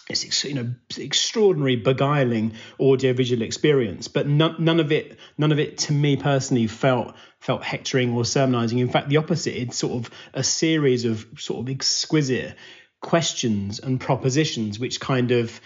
it's 0.08 0.44
you 0.44 0.54
know 0.54 0.74
extraordinary 0.98 1.76
beguiling 1.76 2.54
audiovisual 2.78 3.42
experience. 3.42 4.08
But 4.08 4.26
none, 4.26 4.56
none 4.58 4.80
of 4.80 4.92
it 4.92 5.18
none 5.38 5.52
of 5.52 5.58
it 5.58 5.78
to 5.78 5.92
me 5.92 6.16
personally 6.16 6.66
felt 6.66 7.14
felt 7.40 7.62
hectoring 7.62 8.12
or 8.12 8.24
sermonizing. 8.24 8.78
In 8.78 8.88
fact 8.88 9.08
the 9.08 9.16
opposite. 9.16 9.56
It's 9.56 9.78
sort 9.78 10.04
of 10.04 10.10
a 10.34 10.42
series 10.42 11.04
of 11.04 11.26
sort 11.38 11.60
of 11.60 11.70
exquisite 11.70 12.56
questions 13.00 13.80
and 13.80 14.00
propositions 14.00 14.78
which 14.78 14.98
kind 14.98 15.30
of 15.30 15.60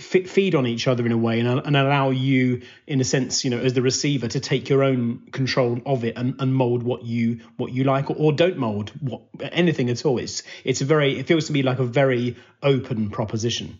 feed 0.00 0.54
on 0.54 0.66
each 0.66 0.86
other 0.86 1.04
in 1.06 1.12
a 1.12 1.16
way 1.16 1.40
and, 1.40 1.48
and 1.48 1.76
allow 1.76 2.10
you 2.10 2.62
in 2.86 3.00
a 3.00 3.04
sense 3.04 3.44
you 3.44 3.50
know 3.50 3.58
as 3.58 3.74
the 3.74 3.82
receiver 3.82 4.28
to 4.28 4.40
take 4.40 4.68
your 4.68 4.82
own 4.82 5.18
control 5.32 5.80
of 5.86 6.04
it 6.04 6.16
and, 6.16 6.34
and 6.40 6.54
mold 6.54 6.82
what 6.82 7.04
you 7.04 7.40
what 7.56 7.72
you 7.72 7.84
like 7.84 8.10
or, 8.10 8.16
or 8.16 8.32
don't 8.32 8.56
mold 8.56 8.92
what 9.00 9.22
anything 9.40 9.90
at 9.90 10.04
all. 10.04 10.18
It's 10.18 10.42
it's 10.64 10.80
a 10.80 10.84
very 10.84 11.18
it 11.18 11.26
feels 11.26 11.46
to 11.46 11.52
me 11.52 11.62
like 11.62 11.78
a 11.78 11.84
very 11.84 12.36
open 12.62 13.10
proposition. 13.10 13.78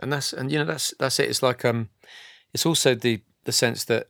And 0.00 0.12
that's 0.12 0.32
and 0.32 0.50
you 0.50 0.58
know 0.58 0.64
that's 0.64 0.94
that's 0.98 1.18
it. 1.18 1.28
It's 1.28 1.42
like 1.42 1.64
um 1.64 1.88
it's 2.52 2.66
also 2.66 2.94
the 2.94 3.22
the 3.44 3.52
sense 3.52 3.84
that 3.84 4.08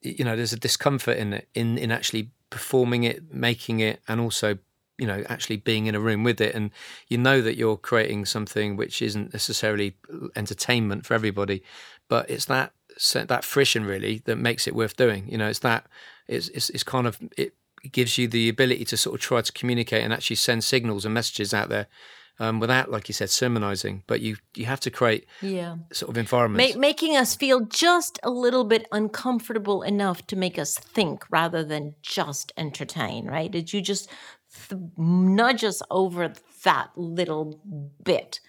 you 0.00 0.24
know 0.24 0.36
there's 0.36 0.52
a 0.52 0.58
discomfort 0.58 1.16
in 1.16 1.32
it 1.32 1.48
in 1.54 1.78
in 1.78 1.90
actually 1.90 2.30
performing 2.50 3.04
it 3.04 3.32
making 3.34 3.80
it 3.80 4.00
and 4.06 4.20
also 4.20 4.58
you 4.98 5.06
know 5.06 5.24
actually 5.28 5.56
being 5.56 5.86
in 5.86 5.94
a 5.94 6.00
room 6.00 6.22
with 6.24 6.40
it 6.40 6.54
and 6.54 6.70
you 7.08 7.18
know 7.18 7.40
that 7.40 7.56
you're 7.56 7.76
creating 7.76 8.24
something 8.24 8.76
which 8.76 9.02
isn't 9.02 9.32
necessarily 9.32 9.96
entertainment 10.36 11.04
for 11.04 11.14
everybody 11.14 11.62
but 12.08 12.28
it's 12.30 12.44
that 12.44 12.72
that 13.26 13.44
friction 13.44 13.84
really 13.84 14.22
that 14.24 14.36
makes 14.36 14.66
it 14.66 14.74
worth 14.74 14.96
doing 14.96 15.26
you 15.28 15.36
know 15.36 15.48
it's 15.48 15.58
that 15.60 15.86
it's 16.28 16.48
it's, 16.48 16.70
it's 16.70 16.84
kind 16.84 17.06
of 17.06 17.18
it 17.36 17.54
gives 17.92 18.16
you 18.16 18.28
the 18.28 18.48
ability 18.48 18.84
to 18.84 18.96
sort 18.96 19.14
of 19.14 19.20
try 19.20 19.40
to 19.40 19.52
communicate 19.52 20.02
and 20.02 20.12
actually 20.12 20.36
send 20.36 20.64
signals 20.64 21.04
and 21.04 21.12
messages 21.12 21.52
out 21.52 21.68
there 21.68 21.86
um, 22.40 22.58
without, 22.58 22.90
like 22.90 23.08
you 23.08 23.12
said, 23.12 23.30
sermonizing. 23.30 24.02
But 24.06 24.20
you 24.20 24.36
you 24.54 24.64
have 24.66 24.80
to 24.80 24.90
create 24.90 25.26
yeah 25.40 25.76
sort 25.92 26.10
of 26.10 26.18
environment, 26.18 26.74
Ma- 26.74 26.80
making 26.80 27.16
us 27.16 27.36
feel 27.36 27.60
just 27.60 28.18
a 28.22 28.30
little 28.30 28.64
bit 28.64 28.86
uncomfortable 28.90 29.82
enough 29.82 30.26
to 30.28 30.36
make 30.36 30.58
us 30.58 30.76
think 30.78 31.24
rather 31.30 31.64
than 31.64 31.94
just 32.02 32.52
entertain. 32.56 33.26
Right? 33.26 33.50
Did 33.50 33.72
you 33.72 33.80
just 33.80 34.10
th- 34.68 34.80
nudge 34.96 35.64
us 35.64 35.82
over 35.90 36.32
that 36.64 36.90
little 36.96 37.60
bit. 38.02 38.40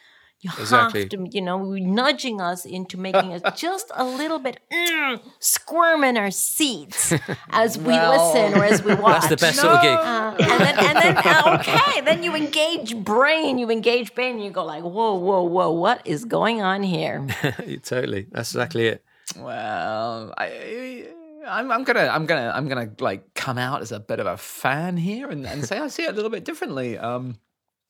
You 0.42 0.52
exactly. 0.60 1.02
have 1.02 1.10
to, 1.10 1.28
you 1.32 1.42
know, 1.42 1.74
nudging 1.74 2.40
us 2.40 2.66
into 2.66 3.00
making 3.00 3.34
us 3.34 3.42
just 3.60 3.90
a 3.96 4.06
little 4.06 4.38
bit 4.38 4.60
mm, 4.72 5.20
squirm 5.40 6.04
in 6.04 6.18
our 6.18 6.30
seats 6.30 7.12
as 7.50 7.80
we 7.80 7.86
well, 7.86 8.12
listen 8.12 8.60
or 8.60 8.64
as 8.64 8.84
we 8.84 8.94
watch. 8.94 9.22
That's 9.22 9.30
the 9.30 9.38
best 9.38 9.58
no. 9.58 9.64
sort 9.64 9.76
of 9.78 9.82
gig. 9.82 9.98
Uh, 9.98 10.36
and 10.40 10.62
then, 10.62 10.78
and 10.78 10.98
then 11.00 11.18
uh, 11.18 11.58
okay, 11.60 12.02
then 12.02 12.22
you 12.22 12.36
engage 12.36 12.96
brain, 12.98 13.58
you 13.58 13.72
engage 13.72 14.14
brain, 14.14 14.36
and 14.36 14.44
you 14.44 14.52
go 14.52 14.64
like, 14.64 14.84
whoa, 14.84 15.16
whoa, 15.16 15.42
whoa, 15.44 15.72
what 15.72 16.06
is 16.06 16.26
going 16.26 16.62
on 16.62 16.84
here? 16.84 17.26
totally, 17.84 18.28
that's 18.32 18.52
exactly 18.52 18.88
it. 18.88 19.04
Well, 19.38 20.32
I 20.38 21.08
I'm, 21.48 21.72
I'm, 21.72 21.84
gonna 21.84 22.08
I'm 22.08 22.26
gonna 22.26 22.52
I'm 22.54 22.68
gonna 22.68 22.92
like 23.00 23.34
come 23.34 23.58
out 23.58 23.82
as 23.82 23.92
a 23.92 24.00
bit 24.00 24.20
of 24.20 24.26
a 24.26 24.38
fan 24.38 24.98
here 24.98 25.30
and, 25.30 25.46
and 25.46 25.66
say 25.66 25.78
I 25.78 25.88
see 25.88 26.04
it 26.04 26.10
a 26.10 26.14
little 26.14 26.32
bit 26.32 26.46
differently. 26.46 26.98
Um, 26.98 27.38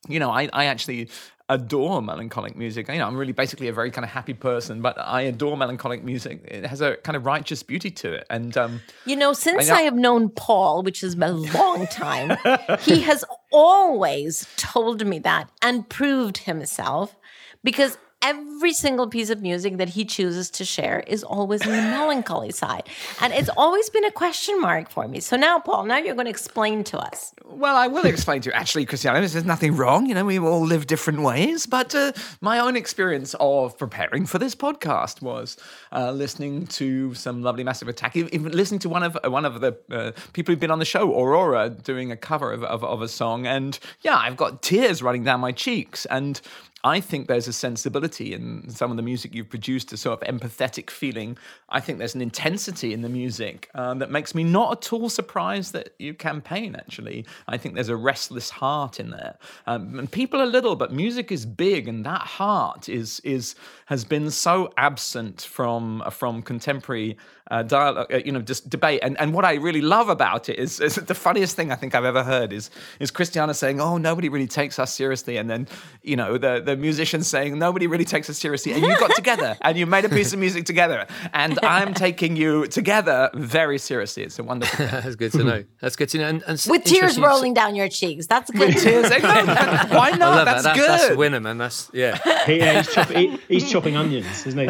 you 0.08 0.20
know, 0.20 0.30
I, 0.30 0.50
I 0.54 0.66
actually 0.66 1.10
adore 1.50 2.02
melancholic 2.02 2.56
music. 2.56 2.88
You 2.88 2.98
know, 2.98 3.08
I'm 3.08 3.16
really 3.16 3.32
basically 3.32 3.68
a 3.68 3.74
very 3.74 3.92
kind 3.92 4.04
of 4.04 4.12
happy 4.12 4.34
person, 4.34 4.82
but 4.82 5.00
I 5.00 5.22
adore 5.22 5.58
melancholic 5.58 6.04
music. 6.04 6.42
It 6.46 6.66
has 6.66 6.82
a 6.82 6.96
kind 6.98 7.16
of 7.16 7.26
righteous 7.26 7.64
beauty 7.64 7.92
to 7.92 8.14
it. 8.14 8.28
And 8.30 8.56
um, 8.58 8.82
you 9.06 9.16
know, 9.16 9.34
since 9.34 9.70
I, 9.70 9.80
I 9.80 9.82
have 9.84 9.96
known 9.96 10.30
Paul, 10.30 10.84
which 10.84 11.02
has 11.02 11.16
been 11.16 11.30
a 11.30 11.58
long 11.58 11.88
time, 11.88 12.38
he 12.80 13.02
has 13.02 13.24
always 13.52 14.48
told 14.58 15.06
me 15.06 15.20
that 15.20 15.50
and 15.62 15.88
proved 15.88 16.40
himself 16.40 17.16
because 17.64 17.98
every 18.22 18.74
single 18.74 19.08
piece 19.08 19.30
of 19.30 19.42
music 19.42 19.78
that 19.78 19.90
he 19.90 20.06
chooses 20.06 20.50
to 20.50 20.66
share 20.66 21.02
is 21.02 21.24
always 21.24 21.66
in 21.66 21.72
the 21.72 21.82
melancholy 21.82 22.52
side. 22.52 22.84
And 23.22 23.34
it's 23.34 23.50
always 23.56 23.90
been 23.90 24.06
a 24.06 24.12
question 24.12 24.60
mark 24.60 24.90
for 24.90 25.08
me. 25.08 25.20
So 25.20 25.38
now, 25.38 25.60
Paul, 25.60 25.86
now 25.86 25.98
you're 25.98 26.16
going 26.16 26.26
to 26.26 26.32
explain 26.32 26.84
to 26.86 26.98
us. 26.98 27.34
Well, 27.46 27.76
I 27.76 27.88
will 27.88 28.06
explain 28.06 28.42
to 28.42 28.50
you. 28.50 28.54
Actually, 28.54 28.86
Christiana, 28.86 29.20
there's 29.20 29.46
nothing 29.46 29.76
wrong. 29.76 30.08
You 30.08 30.16
know, 30.16 30.26
we 30.26 30.40
all 30.40 30.66
live 30.66 30.88
different 30.88 31.22
ways. 31.22 31.68
But 31.68 31.94
uh, 31.94 32.14
my 32.42 32.60
own 32.60 32.76
experience 32.76 33.36
of 33.40 33.78
preparing 33.78 34.26
for 34.26 34.40
this 34.40 34.56
podcast 34.56 35.22
was 35.22 35.58
uh, 35.92 36.12
listening 36.12 36.68
to 36.68 37.14
some 37.14 37.44
lovely 37.44 37.64
Massive 37.64 37.88
Attack, 37.88 38.16
even 38.16 38.52
listening 38.52 38.80
to 38.80 38.90
one 38.90 39.04
of 39.04 39.18
uh, 39.24 39.30
one 39.30 39.46
of 39.46 39.62
the 39.62 39.78
uh, 39.92 40.12
people 40.34 40.52
who've 40.52 40.60
been 40.60 40.72
on 40.72 40.80
the 40.80 40.86
show, 40.86 41.12
Aurora, 41.14 41.70
doing 41.70 42.12
a 42.12 42.18
cover 42.18 42.52
of, 42.52 42.64
of, 42.64 42.84
of 42.84 43.02
a 43.02 43.08
song. 43.08 43.46
And 43.46 43.78
yeah, 44.02 44.18
I've 44.18 44.38
got 44.38 44.64
tears 44.64 45.04
running 45.04 45.24
down 45.24 45.40
my 45.40 45.52
cheeks. 45.52 46.06
And 46.08 46.42
I 46.86 47.00
think 47.00 47.28
there's 47.28 47.48
a 47.48 47.54
sensibility 47.54 48.32
in 48.32 48.70
some 48.70 48.92
of 48.92 48.98
the 48.98 49.02
music 49.02 49.34
you've 49.34 49.50
produced, 49.50 49.92
a 49.92 49.98
sort 49.98 50.22
of 50.22 50.28
empathetic 50.28 50.92
feeling. 50.92 51.36
I 51.68 51.80
think 51.80 51.98
there's 51.98 52.14
an 52.14 52.22
intensity 52.22 52.94
in 52.94 53.02
the 53.02 53.10
music 53.10 53.72
um, 53.74 53.98
that 54.00 54.12
makes 54.12 54.36
me 54.36 54.44
not 54.44 54.72
at 54.72 54.94
all 54.94 55.10
surprised 55.10 55.74
that 55.74 55.96
you 55.98 56.14
campaign, 56.14 56.76
actually. 56.76 57.26
I 57.48 57.58
think 57.58 57.74
there's 57.74 57.90
a 57.90 57.96
restless 57.96 58.52
heart 58.52 59.00
in 59.00 59.10
there. 59.10 59.36
Um, 59.66 59.98
and 59.98 60.12
people 60.12 60.40
are 60.40 60.46
little, 60.46 60.76
but 60.76 60.94
music 60.94 61.32
is 61.32 61.44
big, 61.44 61.88
and 61.88 62.06
that 62.06 62.22
heart 62.22 62.88
is, 62.88 63.20
is 63.22 63.56
has 63.88 64.06
been 64.06 64.30
so 64.30 64.72
absent 64.78 65.42
from, 65.42 66.04
from 66.12 66.44
contemporary 66.44 67.18
uh, 67.52 67.62
dialogue, 67.62 68.12
uh, 68.12 68.18
you 68.26 68.32
know, 68.32 68.42
just 68.42 68.70
debate. 68.70 69.00
And 69.04 69.20
and 69.20 69.34
what 69.34 69.46
I 69.46 69.56
really 69.56 69.82
love 69.82 70.10
about 70.10 70.50
it 70.50 70.58
is, 70.58 70.80
is, 70.88 70.96
the 70.96 71.14
funniest 71.14 71.56
thing 71.56 71.72
I 71.72 71.76
think 71.76 71.94
I've 71.94 72.06
ever 72.06 72.24
heard 72.24 72.52
is 72.52 72.70
is 73.00 73.12
Christiana 73.12 73.54
saying, 73.54 73.80
"Oh, 73.80 73.98
nobody 73.98 74.30
really 74.30 74.48
takes 74.48 74.80
us 74.80 74.94
seriously," 74.94 75.38
and 75.38 75.50
then 75.50 75.68
you 76.02 76.16
know 76.16 76.38
the 76.38 76.62
the 76.64 76.76
musicians 76.76 77.28
saying, 77.28 77.58
"Nobody 77.58 77.88
really 77.88 78.06
takes 78.06 78.30
us 78.30 78.38
seriously," 78.38 78.74
and 78.74 78.82
you 78.82 78.98
got 79.00 79.16
together 79.16 79.58
and 79.62 79.78
you 79.78 79.86
made 79.86 80.06
a 80.06 80.10
piece 80.10 80.34
of 80.34 80.40
music 80.40 80.66
together, 80.66 81.06
and 81.34 81.60
I'm 81.64 81.94
taking 81.94 82.36
you 82.36 82.68
together 82.68 83.30
very 83.34 83.78
seriously. 83.78 84.24
It's 84.24 84.40
a 84.40 84.44
wonderful. 84.44 84.86
That's 85.06 85.16
good 85.16 85.32
to 85.34 85.44
know. 85.44 85.64
That's 85.82 85.96
good 85.96 86.10
to 86.10 86.18
know. 86.18 86.28
And, 86.28 86.44
and 86.48 86.66
with 86.68 86.84
tears 86.84 87.20
rolling 87.20 87.54
down 87.54 87.76
your 87.76 87.90
cheeks, 87.90 88.28
that's 88.28 88.50
good. 88.50 88.74
With 88.74 88.84
tears, 88.84 89.10
why 89.10 90.12
not? 90.18 90.46
That's, 90.46 90.64
that. 90.64 90.76
good. 90.76 90.90
That's, 90.90 91.10
a 91.12 91.16
winner, 91.16 91.40
man. 91.40 91.58
That's 91.58 91.90
yeah. 91.94 92.18
he, 92.46 92.58
yeah 92.58 92.82
he's, 92.82 92.94
chop, 92.94 93.10
he, 93.10 93.40
he's 93.48 93.70
chopping 93.70 93.96
onions. 93.96 94.44
There's 94.44 94.56
no 94.56 94.68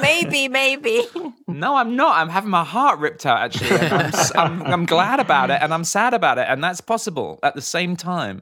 maybe, 0.00 0.48
maybe. 0.48 1.06
No, 1.58 1.76
I'm 1.76 1.96
not. 1.96 2.16
I'm 2.16 2.28
having 2.28 2.50
my 2.50 2.64
heart 2.64 2.98
ripped 2.98 3.26
out, 3.26 3.38
actually. 3.38 3.76
I'm, 3.76 4.12
I'm, 4.34 4.62
I'm, 4.62 4.86
glad 4.86 5.20
about 5.20 5.50
it 5.50 5.58
and 5.62 5.72
I'm 5.72 5.84
sad 5.84 6.14
about 6.14 6.38
it. 6.38 6.46
And 6.48 6.62
that's 6.62 6.80
possible 6.80 7.38
at 7.42 7.54
the 7.54 7.62
same 7.62 7.96
time. 7.96 8.40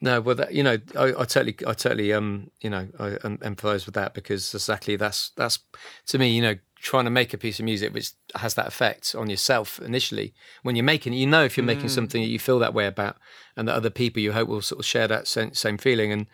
No, 0.00 0.20
well, 0.20 0.34
that, 0.34 0.52
you 0.52 0.64
know, 0.64 0.78
I, 0.96 1.08
I, 1.08 1.24
totally, 1.24 1.56
I 1.66 1.74
totally, 1.74 2.12
um, 2.12 2.50
you 2.60 2.68
know, 2.68 2.88
I 2.98 3.14
um, 3.22 3.38
empathise 3.38 3.86
with 3.86 3.94
that 3.94 4.14
because 4.14 4.52
exactly 4.52 4.96
that's 4.96 5.30
that's 5.36 5.60
to 6.08 6.18
me, 6.18 6.34
you 6.34 6.42
know, 6.42 6.56
trying 6.82 7.04
to 7.04 7.10
make 7.10 7.32
a 7.32 7.38
piece 7.38 7.60
of 7.60 7.64
music 7.64 7.94
which 7.94 8.10
has 8.34 8.54
that 8.54 8.66
effect 8.66 9.14
on 9.16 9.30
yourself 9.30 9.78
initially 9.80 10.34
when 10.64 10.74
you're 10.74 10.84
making 10.84 11.14
it. 11.14 11.18
You 11.18 11.28
know, 11.28 11.44
if 11.44 11.56
you're 11.56 11.64
making 11.64 11.86
mm. 11.86 11.90
something 11.90 12.20
that 12.20 12.28
you 12.28 12.40
feel 12.40 12.58
that 12.58 12.74
way 12.74 12.86
about, 12.86 13.16
and 13.56 13.68
that 13.68 13.76
other 13.76 13.90
people 13.90 14.20
you 14.20 14.32
hope 14.32 14.48
will 14.48 14.60
sort 14.60 14.80
of 14.80 14.84
share 14.84 15.06
that 15.06 15.28
same, 15.28 15.54
same 15.54 15.78
feeling. 15.78 16.10
And 16.10 16.26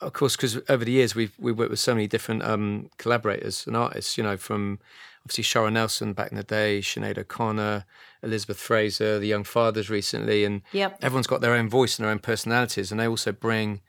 of 0.00 0.12
course, 0.12 0.34
because 0.34 0.58
over 0.68 0.84
the 0.84 0.90
years 0.90 1.14
we've 1.14 1.34
we 1.38 1.52
worked 1.52 1.70
with 1.70 1.78
so 1.78 1.94
many 1.94 2.08
different 2.08 2.42
um, 2.42 2.90
collaborators 2.98 3.66
and 3.68 3.76
artists, 3.76 4.18
you 4.18 4.24
know, 4.24 4.36
from 4.36 4.80
obviously 5.24 5.44
Shara 5.44 5.72
Nelson 5.72 6.12
back 6.12 6.30
in 6.30 6.36
the 6.36 6.42
day, 6.42 6.80
Sinead 6.80 7.18
O'Connor, 7.18 7.84
Elizabeth 8.22 8.58
Fraser, 8.58 9.18
the 9.18 9.26
Young 9.26 9.44
Fathers 9.44 9.90
recently, 9.90 10.44
and 10.44 10.62
yep. 10.72 10.98
everyone's 11.02 11.26
got 11.26 11.40
their 11.40 11.54
own 11.54 11.68
voice 11.68 11.98
and 11.98 12.04
their 12.04 12.12
own 12.12 12.18
personalities, 12.18 12.90
and 12.90 13.00
they 13.00 13.08
also 13.08 13.32
bring 13.32 13.80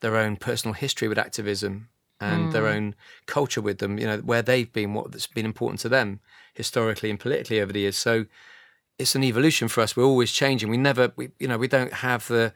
their 0.00 0.16
own 0.16 0.36
personal 0.36 0.74
history 0.74 1.08
with 1.08 1.18
activism 1.18 1.88
and 2.20 2.48
mm. 2.48 2.52
their 2.52 2.66
own 2.66 2.94
culture 3.26 3.60
with 3.60 3.78
them. 3.78 3.98
You 3.98 4.06
know 4.06 4.18
where 4.18 4.42
they've 4.42 4.72
been, 4.72 4.94
what's 4.94 5.26
been 5.26 5.46
important 5.46 5.80
to 5.80 5.88
them 5.88 6.20
historically 6.54 7.10
and 7.10 7.18
politically 7.18 7.60
over 7.60 7.72
the 7.72 7.80
years. 7.80 7.96
So 7.96 8.26
it's 8.98 9.14
an 9.14 9.24
evolution 9.24 9.68
for 9.68 9.80
us. 9.80 9.96
We're 9.96 10.04
always 10.04 10.32
changing. 10.32 10.68
We 10.68 10.76
never, 10.76 11.12
we, 11.16 11.30
you 11.38 11.48
know, 11.48 11.58
we 11.58 11.68
don't 11.68 11.92
have 11.92 12.28
the 12.28 12.52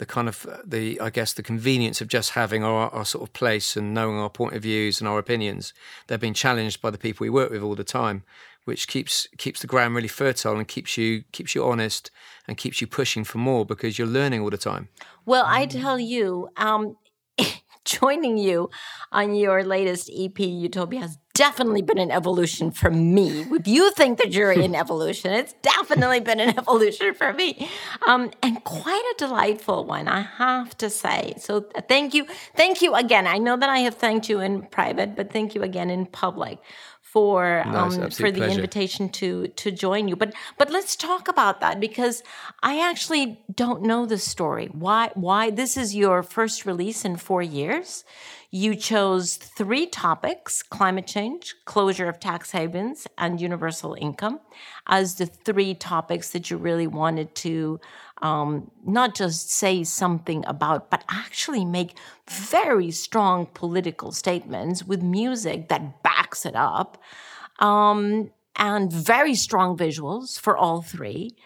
the 0.00 0.06
kind 0.06 0.28
of 0.28 0.46
the 0.64 0.98
I 0.98 1.10
guess 1.10 1.34
the 1.34 1.42
convenience 1.42 2.00
of 2.00 2.08
just 2.08 2.30
having 2.30 2.64
our, 2.64 2.88
our 2.90 3.04
sort 3.04 3.22
of 3.22 3.34
place 3.34 3.76
and 3.76 3.92
knowing 3.92 4.16
our 4.16 4.30
point 4.30 4.54
of 4.54 4.62
views 4.62 4.98
and 4.98 5.06
our 5.06 5.18
opinions. 5.18 5.74
They're 6.06 6.16
being 6.16 6.32
challenged 6.34 6.80
by 6.80 6.88
the 6.88 6.96
people 6.96 7.24
we 7.24 7.30
work 7.30 7.50
with 7.50 7.62
all 7.62 7.74
the 7.74 7.84
time, 7.84 8.24
which 8.64 8.88
keeps 8.88 9.28
keeps 9.36 9.60
the 9.60 9.66
ground 9.66 9.94
really 9.94 10.08
fertile 10.08 10.56
and 10.56 10.66
keeps 10.66 10.96
you 10.96 11.24
keeps 11.32 11.54
you 11.54 11.62
honest 11.62 12.10
and 12.48 12.56
keeps 12.56 12.80
you 12.80 12.86
pushing 12.86 13.24
for 13.24 13.36
more 13.36 13.66
because 13.66 13.98
you're 13.98 14.08
learning 14.08 14.40
all 14.40 14.48
the 14.48 14.56
time. 14.56 14.88
Well, 15.26 15.44
I 15.46 15.66
tell 15.66 16.00
you, 16.00 16.48
um, 16.56 16.96
joining 17.84 18.38
you 18.38 18.70
on 19.12 19.34
your 19.34 19.62
latest 19.62 20.08
EP, 20.08 20.32
Eutopia, 20.34 21.02
has 21.02 21.18
definitely 21.40 21.80
been 21.80 21.96
an 21.96 22.10
evolution 22.10 22.70
for 22.70 22.90
me. 22.90 23.46
If 23.50 23.66
you 23.66 23.90
think 23.92 24.18
that 24.18 24.30
you're 24.32 24.52
in 24.52 24.74
evolution, 24.84 25.32
it's 25.32 25.54
definitely 25.62 26.20
been 26.20 26.38
an 26.38 26.58
evolution 26.58 27.14
for 27.14 27.32
me. 27.32 27.70
Um, 28.06 28.30
and 28.42 28.62
quite 28.64 29.04
a 29.12 29.14
delightful 29.16 29.86
one, 29.86 30.06
I 30.06 30.20
have 30.20 30.76
to 30.78 30.90
say. 30.90 31.32
So 31.38 31.62
thank 31.88 32.12
you. 32.12 32.26
Thank 32.56 32.82
you 32.82 32.94
again. 32.94 33.26
I 33.26 33.38
know 33.38 33.56
that 33.56 33.70
I 33.70 33.78
have 33.78 33.94
thanked 33.94 34.28
you 34.28 34.40
in 34.40 34.62
private, 34.66 35.16
but 35.16 35.32
thank 35.32 35.54
you 35.54 35.62
again 35.62 35.88
in 35.88 36.04
public 36.04 36.58
for 37.00 37.64
nice, 37.66 37.96
um, 37.96 38.10
for 38.10 38.30
the 38.30 38.40
pleasure. 38.40 38.54
invitation 38.56 39.08
to 39.08 39.48
to 39.62 39.70
join 39.70 40.08
you. 40.08 40.16
But 40.16 40.34
but 40.58 40.70
let's 40.70 40.94
talk 40.94 41.26
about 41.26 41.60
that 41.60 41.80
because 41.80 42.22
I 42.62 42.88
actually 42.88 43.40
don't 43.52 43.82
know 43.82 44.04
the 44.04 44.18
story. 44.18 44.68
Why 44.72 45.10
why 45.14 45.50
this 45.50 45.76
is 45.76 45.96
your 45.96 46.22
first 46.22 46.66
release 46.66 47.04
in 47.04 47.16
four 47.16 47.42
years? 47.42 48.04
You 48.52 48.74
chose 48.74 49.36
three 49.36 49.86
topics: 49.86 50.62
climate 50.64 51.06
change, 51.06 51.54
closure 51.66 52.08
of 52.08 52.18
tax 52.18 52.50
havens, 52.50 53.06
and 53.16 53.40
universal 53.40 53.94
income, 53.94 54.40
as 54.88 55.14
the 55.14 55.26
three 55.26 55.74
topics 55.74 56.30
that 56.30 56.50
you 56.50 56.56
really 56.56 56.88
wanted 56.88 57.34
to 57.36 57.78
um, 58.22 58.70
not 58.84 59.14
just 59.14 59.50
say 59.50 59.84
something 59.84 60.44
about, 60.46 60.90
but 60.90 61.04
actually 61.08 61.64
make 61.64 61.96
very 62.28 62.90
strong 62.90 63.46
political 63.46 64.10
statements 64.10 64.84
with 64.84 65.00
music 65.00 65.68
that 65.68 66.02
backs 66.02 66.44
it 66.44 66.56
up, 66.56 67.00
um, 67.60 68.30
and 68.56 68.92
very 68.92 69.36
strong 69.36 69.76
visuals 69.76 70.38
for 70.40 70.56
all 70.56 70.82
three. 70.82 71.36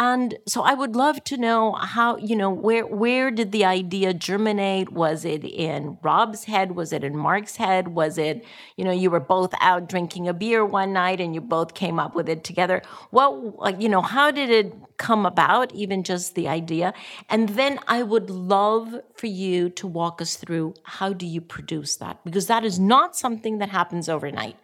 And 0.00 0.38
so 0.46 0.62
I 0.62 0.74
would 0.74 0.94
love 0.94 1.24
to 1.24 1.36
know 1.36 1.72
how, 1.72 2.16
you 2.18 2.36
know, 2.36 2.50
where 2.50 2.86
where 2.86 3.32
did 3.32 3.50
the 3.50 3.64
idea 3.64 4.14
germinate? 4.14 4.92
Was 4.92 5.24
it 5.24 5.44
in 5.44 5.98
Rob's 6.02 6.44
head? 6.44 6.76
Was 6.76 6.92
it 6.92 7.02
in 7.02 7.16
Mark's 7.16 7.56
head? 7.56 7.88
Was 7.88 8.16
it, 8.16 8.44
you 8.76 8.84
know, 8.84 8.92
you 8.92 9.10
were 9.10 9.18
both 9.18 9.52
out 9.60 9.88
drinking 9.88 10.28
a 10.28 10.32
beer 10.32 10.64
one 10.64 10.92
night 10.92 11.20
and 11.20 11.34
you 11.34 11.40
both 11.40 11.74
came 11.74 11.98
up 11.98 12.14
with 12.14 12.28
it 12.28 12.44
together? 12.44 12.80
What, 13.10 13.82
you 13.82 13.88
know, 13.88 14.00
how 14.00 14.30
did 14.30 14.50
it 14.50 14.72
come 14.98 15.26
about, 15.26 15.74
even 15.74 16.04
just 16.04 16.36
the 16.36 16.46
idea? 16.46 16.94
And 17.28 17.48
then 17.50 17.80
I 17.88 18.04
would 18.04 18.30
love 18.30 18.94
for 19.16 19.26
you 19.26 19.68
to 19.70 19.88
walk 19.88 20.22
us 20.22 20.36
through 20.36 20.74
how 20.84 21.12
do 21.12 21.26
you 21.26 21.40
produce 21.40 21.96
that? 21.96 22.24
Because 22.24 22.46
that 22.46 22.64
is 22.64 22.78
not 22.78 23.16
something 23.16 23.58
that 23.58 23.70
happens 23.70 24.08
overnight 24.08 24.56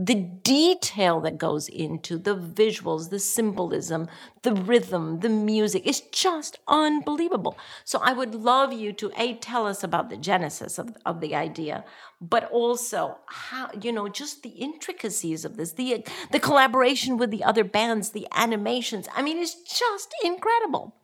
the 0.00 0.14
detail 0.14 1.20
that 1.20 1.38
goes 1.38 1.68
into 1.68 2.18
the 2.18 2.36
visuals, 2.36 3.10
the 3.10 3.18
symbolism, 3.18 4.06
the 4.42 4.54
rhythm, 4.54 5.18
the 5.20 5.28
music 5.28 5.84
is 5.84 6.02
just 6.12 6.56
unbelievable. 6.68 7.58
So 7.84 7.98
I 8.00 8.12
would 8.12 8.32
love 8.32 8.72
you 8.72 8.92
to 8.92 9.10
a 9.16 9.34
tell 9.34 9.66
us 9.66 9.82
about 9.82 10.08
the 10.08 10.16
genesis 10.16 10.78
of, 10.78 10.96
of 11.04 11.20
the 11.20 11.34
idea, 11.34 11.84
but 12.20 12.48
also 12.52 13.18
how 13.26 13.70
you 13.80 13.90
know 13.90 14.08
just 14.08 14.44
the 14.44 14.50
intricacies 14.50 15.44
of 15.44 15.56
this, 15.56 15.72
the 15.72 16.06
the 16.30 16.38
collaboration 16.38 17.16
with 17.16 17.32
the 17.32 17.42
other 17.42 17.64
bands, 17.64 18.10
the 18.10 18.28
animations. 18.32 19.08
I 19.16 19.22
mean, 19.22 19.38
it's 19.38 19.54
just 19.54 20.14
incredible. 20.22 20.94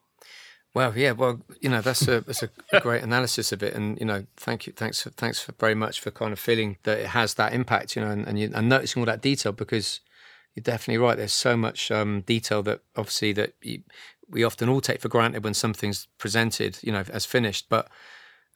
Well, 0.75 0.99
yeah, 0.99 1.13
well, 1.13 1.41
you 1.61 1.69
know, 1.69 1.81
that's 1.81 2.09
a 2.09 2.21
that's 2.23 2.43
a, 2.43 2.51
great 2.81 3.05
analysis 3.05 3.53
of 3.53 3.63
it, 3.63 3.75
and 3.75 3.97
you 4.01 4.05
know, 4.05 4.27
thank 4.37 4.67
you, 4.67 4.73
thanks, 4.73 5.03
for, 5.03 5.11
thanks 5.11 5.39
for 5.41 5.53
very 5.53 5.77
much 5.77 6.01
for 6.01 6.11
kind 6.11 6.33
of 6.33 6.41
feeling 6.41 6.79
that 6.83 6.99
it 6.99 7.07
has 7.07 7.35
that 7.35 7.53
impact, 7.55 7.95
you 7.95 8.03
know, 8.03 8.11
and 8.11 8.27
and, 8.27 8.41
you, 8.41 8.51
and 8.53 8.69
noticing 8.69 9.01
all 9.01 9.07
that 9.07 9.23
detail 9.23 9.53
because 9.53 10.01
you're 10.55 10.65
definitely 10.65 10.99
right. 10.99 11.17
There's 11.17 11.33
so 11.33 11.57
much 11.57 11.93
um, 11.93 12.23
detail 12.23 12.65
that 12.65 12.81
obviously 12.97 13.33
that 13.35 13.55
you, 13.63 13.83
we 14.29 14.43
often 14.43 14.69
all 14.69 14.81
take 14.81 15.01
for 15.01 15.09
granted 15.09 15.45
when 15.45 15.55
something's 15.55 16.09
presented, 16.19 16.79
you 16.83 16.91
know, 16.91 17.05
as 17.13 17.25
finished, 17.25 17.67
but 17.69 17.89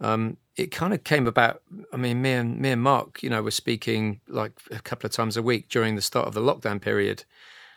um, 0.00 0.38
it 0.56 0.72
kind 0.72 0.92
of 0.92 1.04
came 1.04 1.28
about. 1.28 1.62
I 1.92 1.98
mean, 1.98 2.20
me 2.20 2.32
and 2.32 2.58
me 2.58 2.70
and 2.70 2.82
Mark, 2.82 3.22
you 3.22 3.30
know, 3.30 3.42
were 3.42 3.52
speaking 3.52 4.20
like 4.26 4.52
a 4.72 4.80
couple 4.80 5.06
of 5.06 5.12
times 5.12 5.36
a 5.36 5.42
week 5.42 5.68
during 5.68 5.94
the 5.94 6.02
start 6.02 6.26
of 6.26 6.34
the 6.34 6.40
lockdown 6.40 6.80
period 6.80 7.22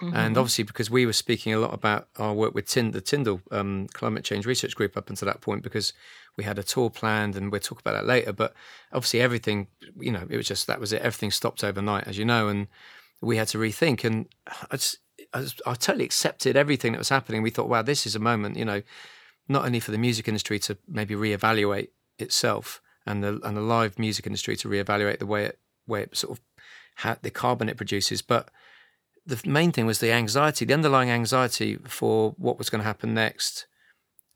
Mm-hmm. 0.02 0.16
And 0.16 0.38
obviously, 0.38 0.64
because 0.64 0.90
we 0.90 1.06
were 1.06 1.14
speaking 1.14 1.54
a 1.54 1.60
lot 1.60 1.74
about 1.74 2.08
our 2.18 2.34
work 2.34 2.56
with 2.56 2.68
Tind- 2.68 2.94
the 2.94 3.02
Tyndall 3.02 3.42
um, 3.52 3.88
Climate 3.94 4.24
Change 4.24 4.46
Research 4.46 4.76
Group 4.76 4.98
up 4.98 5.10
until 5.10 5.28
that 5.28 5.42
point, 5.42 5.62
because 5.62 5.94
we 6.38 6.44
had 6.44 6.58
a 6.58 6.64
tour 6.64 6.90
planned, 6.90 7.36
and 7.36 7.52
we'll 7.52 7.62
talk 7.62 7.80
about 7.80 7.94
that 7.94 8.08
later. 8.08 8.34
But 8.34 8.54
obviously, 8.92 9.22
everything, 9.22 9.68
you 10.00 10.12
know, 10.12 10.26
it 10.30 10.38
was 10.38 10.48
just 10.48 10.68
that 10.68 10.80
was 10.80 10.92
it. 10.92 11.02
Everything 11.02 11.32
stopped 11.32 11.64
overnight, 11.64 12.08
as 12.08 12.18
you 12.18 12.26
know, 12.26 12.48
and 12.48 12.68
we 13.22 13.38
had 13.38 13.48
to 13.50 13.58
rethink. 13.58 14.04
And 14.04 14.28
I, 14.72 14.78
just, 14.78 14.98
I, 15.34 15.42
just, 15.42 15.62
I 15.66 15.74
totally 15.76 16.06
accepted 16.06 16.58
everything 16.58 16.94
that 16.94 16.98
was 16.98 17.10
happening. 17.10 17.44
We 17.44 17.52
thought, 17.52 17.70
wow, 17.70 17.84
this 17.84 18.08
is 18.08 18.16
a 18.16 18.20
moment, 18.20 18.58
you 18.58 18.66
know, 18.66 18.82
not 19.48 19.66
only 19.66 19.80
for 19.80 19.92
the 19.92 19.98
music 19.98 20.28
industry 20.28 20.58
to 20.60 20.78
maybe 20.88 21.14
reevaluate 21.14 21.90
itself 22.18 22.82
and 23.06 23.24
the 23.24 23.40
and 23.44 23.58
the 23.58 23.62
live 23.62 23.98
music 23.98 24.26
industry 24.26 24.56
to 24.56 24.68
reevaluate 24.68 25.20
the 25.20 25.26
way 25.26 25.46
it 25.46 25.60
way 25.88 26.04
it 26.04 26.16
sort 26.16 26.38
of 26.38 26.44
had 26.96 27.22
the 27.22 27.32
carbon 27.32 27.70
it 27.70 27.78
produces, 27.78 28.22
but 28.22 28.50
the 29.26 29.42
main 29.46 29.72
thing 29.72 29.86
was 29.86 30.00
the 30.00 30.12
anxiety, 30.12 30.66
the 30.66 30.74
underlying 30.74 31.10
anxiety 31.10 31.78
for 31.86 32.32
what 32.38 32.58
was 32.58 32.70
going 32.70 32.80
to 32.80 32.88
happen 32.88 33.14
next. 33.14 33.68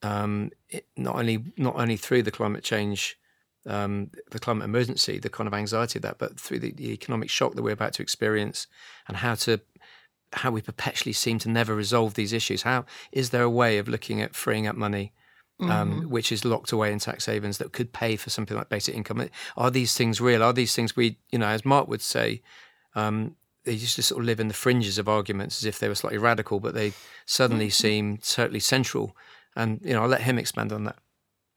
Um, 0.03 0.51
it, 0.69 0.87
not 0.95 1.15
only 1.15 1.43
not 1.57 1.75
only 1.75 1.97
through 1.97 2.23
the 2.23 2.31
climate 2.31 2.63
change, 2.63 3.17
um, 3.65 4.11
the 4.29 4.39
climate 4.39 4.65
emergency, 4.65 5.17
the 5.17 5.29
kind 5.29 5.47
of 5.47 5.53
anxiety 5.53 5.97
of 5.97 6.03
that, 6.03 6.19
but 6.19 6.39
through 6.39 6.59
the, 6.59 6.71
the, 6.71 6.91
economic 6.91 7.29
shock 7.29 7.55
that 7.55 7.63
we're 7.63 7.71
about 7.71 7.93
to 7.93 8.03
experience, 8.03 8.67
and 9.07 9.17
how 9.17 9.35
to 9.35 9.61
how 10.33 10.51
we 10.51 10.61
perpetually 10.61 11.13
seem 11.13 11.39
to 11.39 11.49
never 11.49 11.73
resolve 11.73 12.13
these 12.13 12.33
issues. 12.33 12.63
How 12.63 12.85
is 13.11 13.29
there 13.31 13.43
a 13.43 13.49
way 13.49 13.77
of 13.77 13.87
looking 13.87 14.21
at 14.21 14.35
freeing 14.35 14.67
up 14.67 14.75
money? 14.75 15.13
Um, 15.57 15.69
mm-hmm. 15.69 16.09
which 16.09 16.33
is 16.33 16.43
locked 16.43 16.73
away 16.73 16.91
in 16.91 16.99
tax 16.99 17.27
havens 17.27 17.59
that 17.59 17.71
could 17.71 17.93
pay 17.93 18.17
for 18.17 18.29
something 18.29 18.57
like 18.57 18.67
basic 18.67 18.93
income. 18.93 19.29
Are 19.55 19.71
these 19.71 19.95
things 19.95 20.19
real? 20.19 20.43
Are 20.43 20.51
these 20.51 20.75
things 20.75 20.97
we, 20.97 21.17
you 21.31 21.39
know, 21.39 21.47
as 21.47 21.63
Mark 21.63 21.87
would 21.87 22.01
say, 22.01 22.41
um, 22.93 23.37
they 23.65 23.73
used 23.73 23.95
to 23.95 24.03
sort 24.03 24.21
of 24.21 24.25
live 24.25 24.39
in 24.39 24.47
the 24.47 24.53
fringes 24.53 24.97
of 24.97 25.09
arguments 25.09 25.61
as 25.61 25.65
if 25.65 25.79
they 25.79 25.87
were 25.87 25.95
slightly 25.95 26.17
radical, 26.17 26.59
but 26.59 26.73
they 26.73 26.93
suddenly 27.25 27.67
mm-hmm. 27.67 27.71
seem 27.87 28.17
totally 28.17 28.59
central. 28.59 29.15
And 29.55 29.79
you 29.83 29.93
know, 29.93 30.03
I'll 30.03 30.07
let 30.07 30.21
him 30.21 30.37
expand 30.37 30.71
on 30.71 30.85
that. 30.85 30.97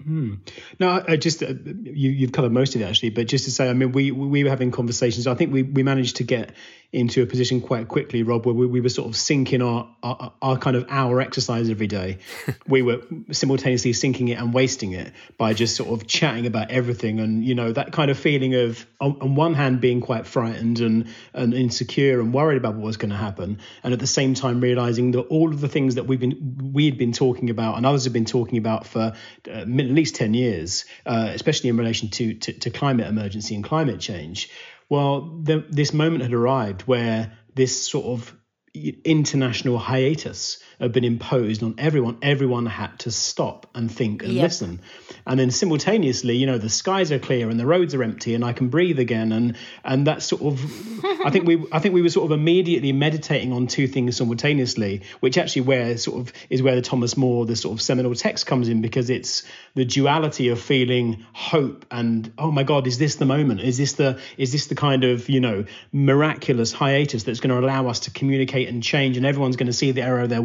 Hmm. 0.02 0.34
No, 0.78 1.02
I 1.09 1.16
just 1.16 1.42
uh, 1.42 1.54
you, 1.82 2.26
have 2.26 2.32
covered 2.32 2.52
most 2.52 2.76
of 2.76 2.80
it 2.80 2.84
actually, 2.84 3.11
but 3.11 3.26
just 3.26 3.46
to 3.46 3.50
say, 3.50 3.68
I 3.68 3.72
mean, 3.72 3.90
we 3.90 4.12
we 4.12 4.44
were 4.44 4.50
having 4.50 4.70
conversations. 4.70 5.26
I 5.26 5.34
think 5.34 5.52
we 5.52 5.64
we 5.64 5.82
managed 5.82 6.16
to 6.16 6.24
get 6.24 6.52
into 6.91 7.22
a 7.22 7.26
position 7.26 7.61
quite 7.61 7.86
quickly, 7.86 8.22
Rob, 8.22 8.47
where 8.47 8.55
we, 8.55 8.66
we 8.66 8.80
were 8.80 8.89
sort 8.89 9.09
of 9.09 9.14
syncing 9.14 9.62
our, 9.62 9.86
our, 10.03 10.32
our 10.41 10.57
kind 10.57 10.74
of 10.74 10.86
hour 10.89 11.20
exercise 11.20 11.68
every 11.68 11.86
day. 11.86 12.16
we 12.66 12.80
were 12.80 13.03
simultaneously 13.30 13.93
syncing 13.93 14.30
it 14.30 14.39
and 14.39 14.55
wasting 14.55 14.93
it 14.93 15.12
by 15.36 15.53
just 15.53 15.76
sort 15.76 15.91
of 15.91 16.07
chatting 16.07 16.47
about 16.47 16.70
everything, 16.70 17.20
and 17.20 17.45
you 17.45 17.55
know 17.55 17.72
that 17.72 17.93
kind 17.93 18.11
of 18.11 18.18
feeling 18.18 18.55
of 18.55 18.86
on, 19.01 19.18
on 19.20 19.34
one 19.34 19.53
hand 19.53 19.82
being 19.82 20.01
quite 20.01 20.26
frightened 20.26 20.80
and 20.80 21.09
and 21.34 21.53
insecure 21.53 22.20
and 22.20 22.32
worried 22.32 22.57
about 22.57 22.74
what 22.74 22.84
was 22.84 22.97
going 22.97 23.11
to 23.11 23.16
happen, 23.16 23.59
and 23.82 23.93
at 23.93 24.01
the 24.01 24.07
same 24.07 24.32
time 24.32 24.61
realizing 24.61 25.11
that 25.11 25.20
all 25.22 25.51
of 25.51 25.61
the 25.61 25.68
things 25.68 25.97
that 25.97 26.07
we've 26.07 26.20
been 26.20 26.70
we 26.72 26.86
had 26.86 26.97
been 26.97 27.12
talking 27.12 27.51
about 27.51 27.76
and 27.76 27.84
others 27.84 28.05
have 28.05 28.14
been 28.14 28.24
talking 28.24 28.57
about 28.57 28.86
for 28.86 29.12
uh, 29.47 29.51
at 29.51 29.68
least 29.68 30.14
ten 30.14 30.32
years, 30.32 30.86
uh, 31.05 31.28
especially 31.34 31.68
in 31.68 31.76
relation 31.76 32.09
to, 32.09 32.32
to 32.32 32.53
to 32.55 32.70
climate 32.70 33.07
emergency 33.07 33.55
and 33.55 33.62
climate 33.62 34.01
change 34.01 34.49
well, 34.89 35.41
the, 35.43 35.64
this 35.68 35.93
moment 35.93 36.22
had 36.22 36.32
arrived 36.32 36.82
where 36.82 37.32
this 37.55 37.86
sort 37.86 38.07
of 38.07 38.34
international 38.74 39.78
hiatus 39.78 40.62
had 40.80 40.92
been 40.92 41.04
imposed 41.04 41.62
on 41.62 41.74
everyone. 41.78 42.18
Everyone 42.22 42.66
had 42.66 42.98
to 43.00 43.10
stop 43.10 43.66
and 43.74 43.90
think 43.90 44.22
and 44.22 44.32
Yep. 44.32 44.42
listen. 44.42 44.80
And 45.26 45.38
then 45.38 45.50
simultaneously, 45.50 46.36
you 46.36 46.46
know, 46.46 46.58
the 46.58 46.68
skies 46.68 47.12
are 47.12 47.18
clear 47.18 47.50
and 47.50 47.58
the 47.58 47.66
roads 47.66 47.94
are 47.94 48.02
empty 48.02 48.34
and 48.34 48.44
I 48.44 48.52
can 48.52 48.68
breathe 48.68 48.98
again. 48.98 49.32
And 49.32 49.56
and 49.84 50.06
that's 50.06 50.24
sort 50.26 50.42
of 50.42 51.04
I 51.24 51.30
think 51.30 51.46
we 51.46 51.64
I 51.72 51.80
think 51.80 51.94
we 51.94 52.02
were 52.02 52.08
sort 52.08 52.30
of 52.30 52.38
immediately 52.38 52.92
meditating 52.92 53.52
on 53.52 53.66
two 53.66 53.86
things 53.88 54.16
simultaneously, 54.16 55.02
which 55.20 55.36
actually 55.36 55.62
where 55.62 55.96
sort 55.98 56.20
of 56.20 56.32
is 56.48 56.62
where 56.62 56.74
the 56.76 56.82
Thomas 56.82 57.16
More, 57.16 57.44
the 57.44 57.56
sort 57.56 57.74
of 57.76 57.82
seminal 57.82 58.14
text 58.14 58.46
comes 58.46 58.68
in 58.68 58.80
because 58.80 59.10
it's 59.10 59.44
the 59.74 59.84
duality 59.84 60.48
of 60.48 60.60
feeling 60.60 61.26
hope 61.32 61.84
and 61.90 62.32
oh 62.38 62.50
my 62.50 62.62
God, 62.62 62.86
is 62.86 62.98
this 62.98 63.16
the 63.16 63.26
moment? 63.26 63.60
Is 63.60 63.76
this 63.78 63.94
the 63.94 64.20
is 64.36 64.52
this 64.52 64.66
the 64.66 64.74
kind 64.74 65.04
of, 65.04 65.28
you 65.28 65.40
know, 65.40 65.64
miraculous 65.92 66.72
hiatus 66.72 67.24
that's 67.24 67.40
going 67.40 67.50
to 67.50 67.58
allow 67.66 67.88
us 67.88 68.00
to 68.00 68.10
communicate 68.10 68.68
and 68.68 68.82
change 68.82 69.16
and 69.16 69.26
everyone's 69.26 69.56
going 69.56 69.66
to 69.66 69.72
see 69.72 69.90
the 69.90 70.02
error 70.02 70.20
of 70.20 70.28
their 70.28 70.42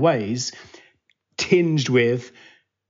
tinged 1.38 1.89
with 1.89 2.32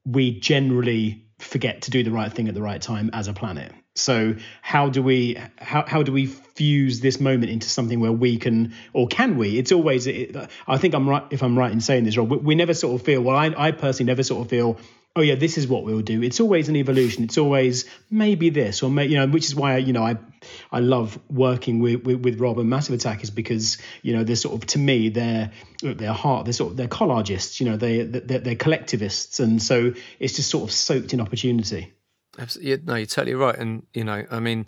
we 0.06 0.40
generally 0.40 1.26
forget 1.40 1.84
to 1.84 1.92
do 1.92 2.04
the 2.04 2.12
right 2.12 2.32
thing 2.32 2.48
at 2.48 2.56
the 2.56 2.62
right 2.62 2.82
time 2.82 3.10
as 3.14 3.28
a 3.28 3.34
planet. 3.34 3.72
So 3.96 4.36
how 4.62 4.90
do 4.90 5.04
we 5.04 5.38
how, 5.60 5.86
how 5.86 6.02
do 6.02 6.12
we 6.12 6.26
fuse 6.26 7.00
this 7.00 7.20
moment 7.20 7.52
into 7.52 7.70
something 7.70 8.00
where 8.00 8.12
we 8.12 8.38
can 8.38 8.74
or 8.92 9.08
can 9.08 9.38
we? 9.38 9.60
It's 9.60 9.72
always 9.72 10.08
it, 10.08 10.36
I 10.68 10.78
think 10.78 10.96
I'm 10.96 11.08
right 11.08 11.24
if 11.30 11.44
I'm 11.44 11.58
right 11.58 11.72
in 11.72 11.80
saying 11.80 12.06
this, 12.06 12.18
Rob. 12.18 12.32
We, 12.32 12.38
we 12.38 12.56
never 12.56 12.74
sort 12.74 13.00
of 13.00 13.06
feel 13.06 13.22
well. 13.22 13.36
I 13.36 13.54
I 13.56 13.72
personally 13.72 14.08
never 14.10 14.24
sort 14.24 14.44
of 14.44 14.50
feel 14.50 14.80
oh 15.16 15.22
yeah 15.22 15.36
this 15.36 15.58
is 15.58 15.68
what 15.68 15.84
we'll 15.84 16.02
do. 16.02 16.22
It's 16.22 16.40
always 16.40 16.70
an 16.70 16.76
evolution. 16.76 17.24
It's 17.24 17.38
always 17.38 17.86
maybe 18.10 18.50
this 18.50 18.84
or 18.84 18.90
may, 18.90 19.06
you 19.06 19.18
know 19.18 19.28
which 19.28 19.46
is 19.46 19.56
why 19.56 19.78
you 19.78 19.94
know 19.94 20.04
I 20.04 20.18
I 20.72 20.80
love 20.80 21.20
working 21.30 21.80
with, 21.80 22.04
with 22.04 22.22
with 22.22 22.40
Rob 22.40 22.60
and 22.60 22.70
Massive 22.70 22.96
Attack 22.96 23.24
is 23.24 23.30
because 23.30 23.78
you 24.02 24.14
know 24.14 24.24
they're 24.24 24.36
sort 24.36 24.62
of 24.62 24.68
to 24.68 24.80
me 24.80 25.10
they're 25.10 25.52
their 25.82 26.14
heart 26.14 26.46
they're 26.46 26.54
sort 26.54 26.72
of 26.72 26.78
they're 26.78 26.88
collagists 26.88 27.60
you 27.60 27.70
know 27.70 27.78
they 27.78 28.04
they're, 28.04 28.40
they're 28.40 28.56
collectivists 28.56 29.40
and 29.40 29.62
so 29.62 29.94
it's 30.20 30.36
just 30.36 30.50
sort 30.50 30.64
of 30.64 30.72
soaked 30.72 31.14
in 31.14 31.22
opportunity. 31.22 31.94
Absolutely, 32.40 32.86
no, 32.86 32.96
you're 32.96 33.06
totally 33.06 33.36
right. 33.36 33.58
And 33.58 33.86
you 33.94 34.04
know, 34.04 34.26
I 34.32 34.40
mean, 34.40 34.68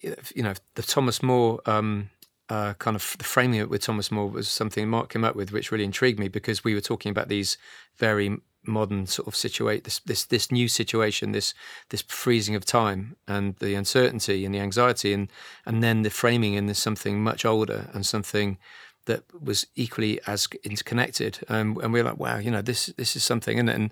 you 0.00 0.42
know, 0.42 0.54
the 0.74 0.82
Thomas 0.82 1.22
More 1.22 1.60
um, 1.66 2.10
uh, 2.48 2.74
kind 2.74 2.96
of 2.96 3.14
the 3.18 3.24
framing 3.24 3.60
it 3.60 3.70
with 3.70 3.82
Thomas 3.82 4.10
More 4.10 4.28
was 4.28 4.48
something 4.48 4.88
Mark 4.88 5.10
came 5.10 5.24
up 5.24 5.36
with, 5.36 5.52
which 5.52 5.70
really 5.70 5.84
intrigued 5.84 6.18
me 6.18 6.28
because 6.28 6.64
we 6.64 6.74
were 6.74 6.80
talking 6.80 7.10
about 7.10 7.28
these 7.28 7.56
very 7.96 8.38
modern 8.66 9.06
sort 9.06 9.28
of 9.28 9.36
situate 9.36 9.84
this 9.84 10.00
this 10.00 10.24
this 10.24 10.50
new 10.50 10.68
situation, 10.68 11.32
this 11.32 11.54
this 11.90 12.02
freezing 12.02 12.54
of 12.54 12.64
time 12.64 13.16
and 13.26 13.56
the 13.56 13.74
uncertainty 13.74 14.44
and 14.44 14.54
the 14.54 14.60
anxiety, 14.60 15.12
and 15.12 15.28
and 15.66 15.82
then 15.82 16.02
the 16.02 16.10
framing 16.10 16.54
in 16.54 16.66
this 16.66 16.78
something 16.78 17.22
much 17.22 17.44
older 17.44 17.90
and 17.92 18.04
something 18.06 18.58
that 19.06 19.22
was 19.38 19.66
equally 19.74 20.20
as 20.26 20.48
interconnected. 20.62 21.38
Um, 21.48 21.78
and 21.82 21.92
we 21.92 22.00
we're 22.00 22.08
like, 22.08 22.18
wow, 22.18 22.38
you 22.38 22.50
know, 22.50 22.62
this 22.62 22.86
this 22.96 23.16
is 23.16 23.24
something, 23.24 23.58
and 23.58 23.68
and 23.70 23.90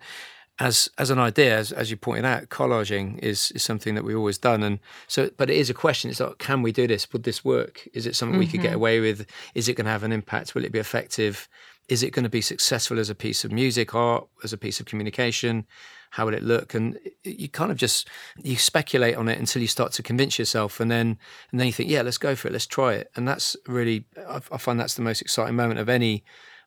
as 0.58 0.88
as 0.98 1.10
an 1.10 1.18
idea, 1.18 1.58
as, 1.58 1.72
as 1.72 1.90
you 1.90 1.96
pointed 1.96 2.24
out, 2.24 2.48
collaging 2.48 3.18
is, 3.18 3.50
is 3.52 3.62
something 3.62 3.94
that 3.94 4.04
we've 4.04 4.16
always 4.16 4.38
done, 4.38 4.62
and 4.62 4.78
so. 5.06 5.30
But 5.36 5.50
it 5.50 5.56
is 5.56 5.70
a 5.70 5.74
question. 5.74 6.10
It's 6.10 6.20
like, 6.20 6.38
can 6.38 6.62
we 6.62 6.72
do 6.72 6.86
this? 6.86 7.10
Would 7.12 7.24
this 7.24 7.44
work? 7.44 7.88
Is 7.94 8.06
it 8.06 8.14
something 8.16 8.38
we 8.38 8.46
could 8.46 8.62
get 8.62 8.74
away 8.74 9.00
with? 9.00 9.26
Is 9.54 9.68
it 9.68 9.74
going 9.74 9.86
to 9.86 9.90
have 9.90 10.02
an 10.02 10.12
impact? 10.12 10.54
Will 10.54 10.64
it 10.64 10.72
be 10.72 10.78
effective? 10.78 11.48
Is 11.88 12.02
it 12.02 12.12
going 12.12 12.24
to 12.24 12.30
be 12.30 12.40
successful 12.40 12.98
as 12.98 13.10
a 13.10 13.14
piece 13.14 13.44
of 13.44 13.52
music, 13.52 13.94
art, 13.94 14.26
as 14.44 14.52
a 14.52 14.58
piece 14.58 14.80
of 14.80 14.86
communication? 14.86 15.66
How 16.10 16.26
will 16.26 16.34
it 16.34 16.42
look? 16.42 16.74
And 16.74 16.98
you 17.24 17.48
kind 17.48 17.70
of 17.70 17.76
just 17.76 18.08
you 18.42 18.56
speculate 18.56 19.16
on 19.16 19.28
it 19.28 19.38
until 19.38 19.62
you 19.62 19.68
start 19.68 19.92
to 19.92 20.02
convince 20.02 20.38
yourself, 20.38 20.80
and 20.80 20.90
then 20.90 21.18
and 21.50 21.60
then 21.60 21.66
you 21.66 21.72
think, 21.72 21.90
yeah, 21.90 22.02
let's 22.02 22.18
go 22.18 22.34
for 22.34 22.48
it, 22.48 22.52
let's 22.52 22.66
try 22.66 22.94
it. 22.94 23.10
And 23.16 23.26
that's 23.26 23.56
really, 23.66 24.04
I, 24.28 24.40
I 24.50 24.58
find 24.58 24.78
that's 24.78 24.94
the 24.94 25.02
most 25.02 25.22
exciting 25.22 25.56
moment 25.56 25.80
of 25.80 25.88
any 25.88 26.24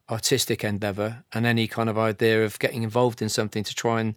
artistic 0.09 0.63
endeavor 0.63 1.23
and 1.33 1.45
any 1.45 1.67
kind 1.67 1.89
of 1.89 1.97
idea 1.97 2.45
of 2.45 2.59
getting 2.59 2.83
involved 2.83 3.21
in 3.21 3.29
something 3.29 3.63
to 3.63 3.73
try 3.73 4.01
and 4.01 4.15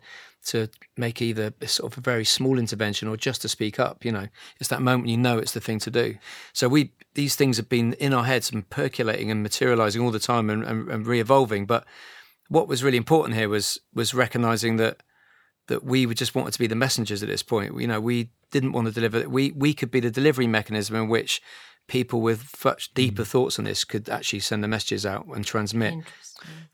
to 0.48 0.68
make 0.96 1.20
either 1.22 1.52
a 1.60 1.68
sort 1.68 1.92
of 1.92 1.98
a 1.98 2.00
very 2.00 2.24
small 2.24 2.58
intervention 2.58 3.08
or 3.08 3.16
just 3.16 3.42
to 3.42 3.48
speak 3.48 3.78
up 3.78 4.04
you 4.04 4.12
know. 4.12 4.28
It's 4.58 4.68
that 4.70 4.82
moment 4.82 5.08
you 5.08 5.16
know 5.16 5.38
it's 5.38 5.52
the 5.52 5.60
thing 5.60 5.78
to 5.80 5.90
do. 5.90 6.16
So 6.52 6.68
we 6.68 6.92
these 7.14 7.36
things 7.36 7.56
have 7.56 7.68
been 7.68 7.92
in 7.94 8.14
our 8.14 8.24
heads 8.24 8.50
and 8.50 8.68
percolating 8.68 9.30
and 9.30 9.42
materializing 9.42 10.02
all 10.02 10.10
the 10.10 10.18
time 10.18 10.50
and, 10.50 10.64
and, 10.64 10.88
and 10.88 11.06
re-evolving. 11.06 11.66
But 11.66 11.84
what 12.48 12.68
was 12.68 12.82
really 12.82 12.96
important 12.96 13.36
here 13.36 13.48
was 13.48 13.78
was 13.94 14.14
recognizing 14.14 14.76
that 14.76 15.02
that 15.68 15.84
we 15.84 16.06
would 16.06 16.16
just 16.16 16.34
wanted 16.34 16.52
to 16.52 16.58
be 16.58 16.66
the 16.66 16.74
messengers 16.74 17.22
at 17.22 17.28
this 17.28 17.42
point. 17.42 17.78
You 17.80 17.86
know 17.86 18.00
we 18.00 18.30
didn't 18.50 18.72
want 18.72 18.86
to 18.86 18.92
deliver 18.92 19.28
we 19.28 19.52
we 19.52 19.74
could 19.74 19.90
be 19.90 20.00
the 20.00 20.10
delivery 20.10 20.46
mechanism 20.46 20.96
in 20.96 21.08
which 21.08 21.42
people 21.88 22.20
with 22.20 22.64
much 22.64 22.92
deeper 22.94 23.22
mm. 23.22 23.26
thoughts 23.26 23.58
on 23.58 23.64
this 23.64 23.84
could 23.84 24.08
actually 24.08 24.40
send 24.40 24.62
the 24.62 24.68
messages 24.68 25.04
out 25.06 25.26
and 25.34 25.44
transmit. 25.44 25.94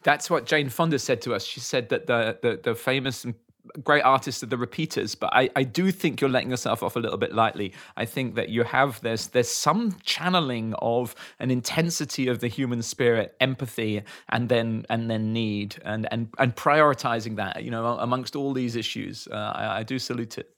That's 0.02 0.28
what 0.28 0.44
Jane 0.44 0.68
Fonda 0.68 0.98
said 0.98 1.22
to 1.22 1.34
us. 1.34 1.44
She 1.44 1.60
said 1.60 1.88
that 1.88 2.06
the 2.06 2.38
the, 2.42 2.60
the 2.62 2.74
famous 2.74 3.24
and 3.24 3.34
great 3.82 4.02
artists 4.02 4.42
are 4.42 4.46
the 4.46 4.56
repeaters, 4.56 5.14
but 5.14 5.30
I, 5.32 5.50
I 5.56 5.62
do 5.64 5.90
think 5.90 6.20
you're 6.20 6.30
letting 6.30 6.50
yourself 6.50 6.82
off 6.82 6.96
a 6.96 6.98
little 6.98 7.18
bit 7.18 7.34
lightly. 7.34 7.72
I 7.96 8.04
think 8.04 8.34
that 8.34 8.48
you 8.48 8.64
have 8.64 9.00
there's 9.00 9.28
there's 9.28 9.48
some 9.48 9.96
channeling 10.02 10.74
of 10.74 11.14
an 11.38 11.50
intensity 11.50 12.28
of 12.28 12.40
the 12.40 12.48
human 12.48 12.82
spirit, 12.82 13.34
empathy, 13.40 14.02
and 14.28 14.48
then 14.48 14.86
and 14.90 15.10
then 15.10 15.32
need, 15.32 15.76
and 15.84 16.06
and 16.12 16.28
and 16.38 16.54
prioritizing 16.54 17.36
that. 17.36 17.62
You 17.62 17.70
know, 17.70 17.86
amongst 17.98 18.36
all 18.36 18.52
these 18.52 18.76
issues, 18.76 19.28
uh, 19.30 19.52
I, 19.54 19.78
I 19.78 19.82
do 19.82 19.98
salute 19.98 20.38
it. 20.38 20.50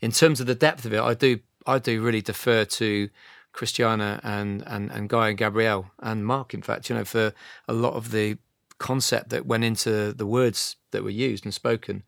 in 0.00 0.12
terms 0.12 0.40
of 0.40 0.46
the 0.46 0.54
depth 0.54 0.84
of 0.84 0.92
it, 0.92 1.00
I 1.00 1.14
do 1.14 1.40
I 1.66 1.78
do 1.78 2.02
really 2.02 2.22
defer 2.22 2.64
to 2.64 3.08
Christiana 3.52 4.20
and 4.22 4.62
and 4.66 4.90
and 4.90 5.08
Guy 5.08 5.30
and 5.30 5.38
Gabriel 5.38 5.90
and 6.00 6.26
Mark. 6.26 6.54
In 6.54 6.62
fact, 6.62 6.88
you 6.88 6.96
know, 6.96 7.04
for 7.04 7.32
a 7.66 7.72
lot 7.72 7.94
of 7.94 8.10
the 8.10 8.38
concept 8.78 9.30
that 9.30 9.44
went 9.44 9.64
into 9.64 10.12
the 10.12 10.26
words 10.26 10.76
that 10.92 11.02
were 11.02 11.10
used 11.10 11.44
and 11.44 11.52
spoken. 11.52 12.04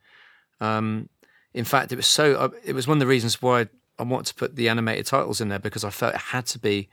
Um, 0.61 1.09
in 1.55 1.65
fact, 1.65 1.93
it 1.93 1.97
was 1.97 2.07
so. 2.07 2.35
uh, 2.35 2.51
It 2.65 2.75
was 2.75 2.87
one 2.87 2.99
of 2.99 3.01
the 3.01 3.07
reasons 3.07 3.43
why 3.43 3.69
I 3.99 4.03
wanted 4.03 4.27
to 4.27 4.35
put 4.35 4.57
the 4.57 4.69
animated 4.69 5.07
titles 5.07 5.41
in 5.41 5.49
there 5.49 5.59
because 5.59 5.85
I 5.85 5.91
felt 5.91 6.15
it 6.15 6.21
had 6.21 6.47
to 6.47 6.59
be 6.59 6.89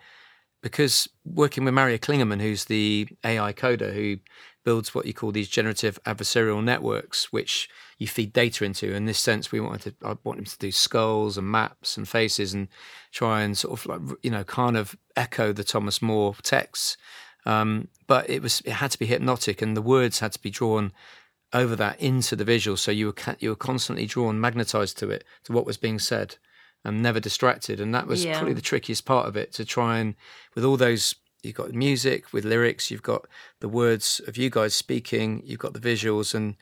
because 0.62 1.08
working 1.24 1.64
with 1.64 1.74
Mario 1.74 1.98
Klingemann, 1.98 2.42
who's 2.42 2.66
the 2.66 3.08
AI 3.24 3.54
coder 3.54 3.94
who 3.94 4.18
builds 4.68 4.94
what 4.94 5.06
you 5.06 5.14
call 5.14 5.32
these 5.32 5.48
generative 5.48 5.98
adversarial 6.04 6.62
networks, 6.62 7.32
which 7.32 7.70
you 7.98 8.08
feed 8.08 8.34
data 8.34 8.66
into. 8.66 8.94
In 8.94 9.06
this 9.06 9.20
sense, 9.20 9.50
we 9.50 9.62
wanted 9.62 9.98
to, 10.02 10.08
I 10.08 10.18
want 10.26 10.40
him 10.40 10.46
to 10.46 10.58
do 10.58 10.74
skulls 10.74 11.38
and 11.38 11.50
maps 11.50 11.96
and 11.96 12.06
faces 12.06 12.54
and 12.54 12.68
try 13.14 13.44
and 13.44 13.58
sort 13.58 13.80
of 13.80 13.86
like, 13.86 14.18
you 14.24 14.30
know, 14.30 14.44
kind 14.44 14.76
of 14.76 14.98
echo 15.16 15.54
the 15.54 15.64
Thomas 15.64 16.02
More 16.02 16.36
texts. 16.44 16.98
Um, 17.46 17.88
but 18.08 18.30
it 18.30 18.42
was, 18.42 18.62
it 18.66 18.74
had 18.74 18.92
to 18.92 19.00
be 19.00 19.06
hypnotic 19.06 19.62
and 19.62 19.78
the 19.78 19.82
words 19.82 20.20
had 20.20 20.34
to 20.34 20.42
be 20.42 20.50
drawn 20.50 20.92
over 21.54 21.76
that 21.76 22.00
into 22.00 22.36
the 22.36 22.44
visual. 22.44 22.78
So 22.78 22.92
you 22.92 23.08
were, 23.08 23.14
ca- 23.14 23.36
you 23.40 23.50
were 23.50 23.56
constantly 23.56 24.06
drawn, 24.06 24.40
magnetized 24.40 24.98
to 25.00 25.10
it, 25.10 25.24
to 25.46 25.54
what 25.54 25.66
was 25.66 25.78
being 25.78 26.00
said 26.00 26.36
and 26.84 27.02
never 27.02 27.20
distracted. 27.20 27.80
And 27.80 27.94
that 27.96 28.08
was 28.08 28.24
Yeah. 28.24 28.38
probably 28.38 28.54
the 28.54 28.62
trickiest 28.62 29.06
part 29.06 29.28
of 29.28 29.36
it 29.36 29.54
to 29.54 29.66
try 29.66 30.00
and, 30.00 30.16
with 30.56 30.64
all 30.64 30.78
those, 30.78 31.16
you've 31.44 31.56
got 31.56 31.72
music 31.74 32.34
with 32.34 32.46
lyrics, 32.46 32.92
you've 32.92 33.04
got 33.04 33.28
the 33.60 33.70
words 33.70 34.22
of 34.28 34.38
you 34.38 34.50
guys 34.50 34.76
speaking, 34.76 35.42
you've 35.46 35.60
got 35.60 35.74
the 35.74 35.80
visuals, 35.80 36.34
and 36.36 36.56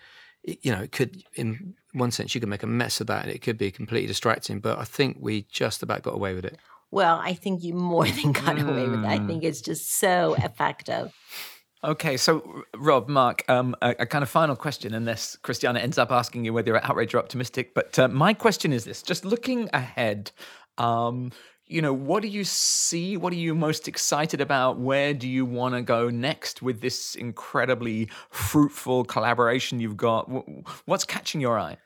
you 0.43 0.71
know, 0.71 0.81
it 0.81 0.91
could, 0.91 1.23
in 1.33 1.73
one 1.93 2.11
sense, 2.11 2.35
you 2.35 2.41
could 2.41 2.49
make 2.49 2.61
a 2.61 2.67
mess 2.67 3.01
of 3.01 3.07
that 3.07 3.25
and 3.25 3.33
it 3.33 3.41
could 3.41 3.57
be 3.57 3.71
completely 3.71 4.07
distracting. 4.07 4.59
But 4.59 4.77
I 4.77 4.83
think 4.83 5.17
we 5.19 5.47
just 5.51 5.81
about 5.81 6.03
got 6.03 6.13
away 6.13 6.35
with 6.35 6.45
it. 6.45 6.57
Well, 6.91 7.19
I 7.21 7.33
think 7.33 7.63
you 7.63 7.73
more 7.73 8.05
than 8.21 8.31
got 8.31 8.59
away 8.59 8.87
with 8.87 9.03
it. 9.03 9.05
I 9.05 9.17
mm. 9.17 9.27
think 9.27 9.43
it's 9.43 9.61
just 9.61 9.91
so 9.99 10.35
effective. 10.35 11.11
Okay, 11.85 12.17
so 12.17 12.63
Rob, 12.75 13.07
Mark, 13.07 13.47
um, 13.47 13.75
a, 13.79 13.95
a 13.99 14.05
kind 14.07 14.23
of 14.23 14.29
final 14.29 14.55
question, 14.55 14.95
unless 14.95 15.35
Christiana 15.35 15.79
ends 15.79 15.99
up 15.99 16.11
asking 16.11 16.43
you 16.43 16.51
whether 16.51 16.69
you're 16.69 16.83
outraged 16.83 17.13
or 17.13 17.19
optimistic. 17.19 17.75
But 17.75 17.99
uh, 17.99 18.07
my 18.07 18.33
question 18.33 18.73
is 18.73 18.85
this: 18.85 19.03
just 19.03 19.23
looking 19.23 19.69
ahead, 19.71 20.31
um, 20.79 21.31
you 21.67 21.83
know, 21.83 21.93
what 21.93 22.23
do 22.23 22.27
you 22.27 22.43
see? 22.43 23.17
What 23.17 23.33
are 23.33 23.37
you 23.37 23.53
most 23.53 23.87
excited 23.87 24.41
about? 24.41 24.79
Where 24.79 25.13
do 25.13 25.27
you 25.27 25.45
want 25.45 25.75
to 25.75 25.83
go 25.83 26.09
next 26.09 26.63
with 26.63 26.81
this 26.81 27.13
incredibly 27.13 28.09
fruitful 28.31 29.05
collaboration 29.05 29.79
you've 29.79 29.97
got? 29.97 30.23
What's 30.85 31.05
catching 31.05 31.39
your 31.39 31.59
eye? 31.59 31.77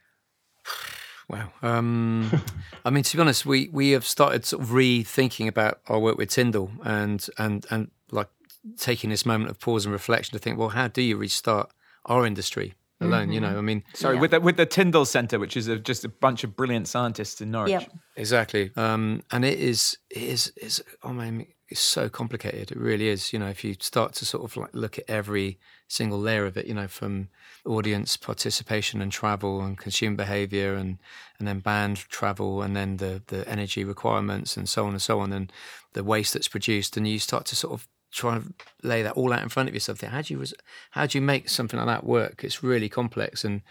Wow. 1.28 1.52
Um, 1.62 2.32
I 2.86 2.90
mean, 2.90 3.04
to 3.04 3.18
be 3.18 3.22
honest, 3.22 3.46
we 3.46 3.68
we 3.74 3.92
have 3.92 4.08
started 4.08 4.46
sort 4.46 4.64
of 4.64 4.70
rethinking 4.70 5.50
about 5.50 5.82
our 5.88 6.00
work 6.00 6.18
with 6.18 6.30
Tyndall 6.30 6.72
and 6.86 7.28
and 7.38 7.66
and 7.70 7.92
like 8.12 8.30
taking 8.78 9.10
this 9.10 9.26
moment 9.26 9.50
of 9.50 9.60
pause 9.60 9.86
and 9.86 9.94
reflection 9.94 10.34
to 10.34 10.40
think, 10.40 10.58
well, 10.58 10.70
how 10.70 10.88
do 10.88 11.02
you 11.02 11.18
restart 11.18 11.72
our 12.06 12.26
industry 12.26 12.74
alone? 13.02 13.32
You 13.32 13.40
know, 13.40 13.58
I 13.58 13.62
mean, 13.62 13.84
Sorry, 13.94 14.16
Yeah. 14.16 14.22
with 14.22 14.32
the 14.32 14.40
with 14.42 14.58
the 14.58 14.66
Tyndall 14.66 15.06
Centre, 15.06 15.40
which 15.40 15.56
is 15.56 15.68
a, 15.68 15.78
just 15.78 16.04
a 16.06 16.10
bunch 16.10 16.44
of 16.44 16.56
brilliant 16.56 16.88
scientists 16.88 17.42
in 17.42 17.52
Norwich. 17.52 17.72
Yep. 17.72 17.92
Exactly. 18.18 18.72
Um, 18.76 19.22
and 19.32 19.46
it 19.46 19.60
is, 19.60 19.98
it 20.10 20.24
is, 20.24 20.54
is, 20.58 20.84
oh 21.04 21.14
man, 21.14 21.46
it's 21.70 21.80
so 21.80 22.10
complicated. 22.10 22.72
It 22.72 22.78
really 22.78 23.08
is. 23.08 23.32
You 23.32 23.40
know, 23.40 23.48
if 23.48 23.64
you 23.64 23.76
start 23.80 24.14
to 24.16 24.26
sort 24.26 24.44
of 24.44 24.58
like 24.58 24.72
look 24.74 24.98
at 25.00 25.06
every 25.08 25.60
single 25.88 26.20
layer 26.20 26.46
of 26.46 26.58
it, 26.58 26.66
you 26.66 26.74
know, 26.74 26.88
from 26.88 27.30
audience 27.66 28.18
participation 28.18 29.02
and 29.02 29.12
travel 29.12 29.62
and 29.62 29.78
consumer 29.78 30.16
behavior 30.18 30.74
and, 30.76 30.98
and 31.38 31.48
then 31.48 31.60
band 31.60 31.98
travel 31.98 32.62
and 32.62 32.76
then 32.76 32.98
the, 32.98 33.22
the 33.28 33.48
energy 33.48 33.84
requirements 33.84 34.58
and 34.58 34.68
so 34.68 34.86
on 34.86 34.92
and 34.92 35.02
so 35.02 35.20
on 35.20 35.32
and 35.32 35.52
the 35.94 36.04
waste 36.04 36.34
that's 36.34 36.48
produced. 36.48 36.98
And 36.98 37.08
you 37.08 37.20
start 37.20 37.46
to 37.48 37.56
sort 37.56 37.74
of 37.74 37.88
try 38.12 38.38
and 38.38 38.54
lay 38.84 39.02
that 39.04 39.14
all 39.14 39.34
out 39.34 39.44
in 39.44 39.50
front 39.50 39.70
of 39.70 39.76
yourself. 39.76 40.02
How 40.02 40.22
do 40.22 40.34
you 40.34 40.44
how 40.92 41.06
do 41.06 41.18
you 41.18 41.22
make 41.22 41.50
something 41.50 41.80
like 41.80 41.88
that 41.88 42.06
work? 42.06 42.44
It's 42.44 42.64
really 42.64 42.90
complex, 42.90 43.44
and 43.44 43.62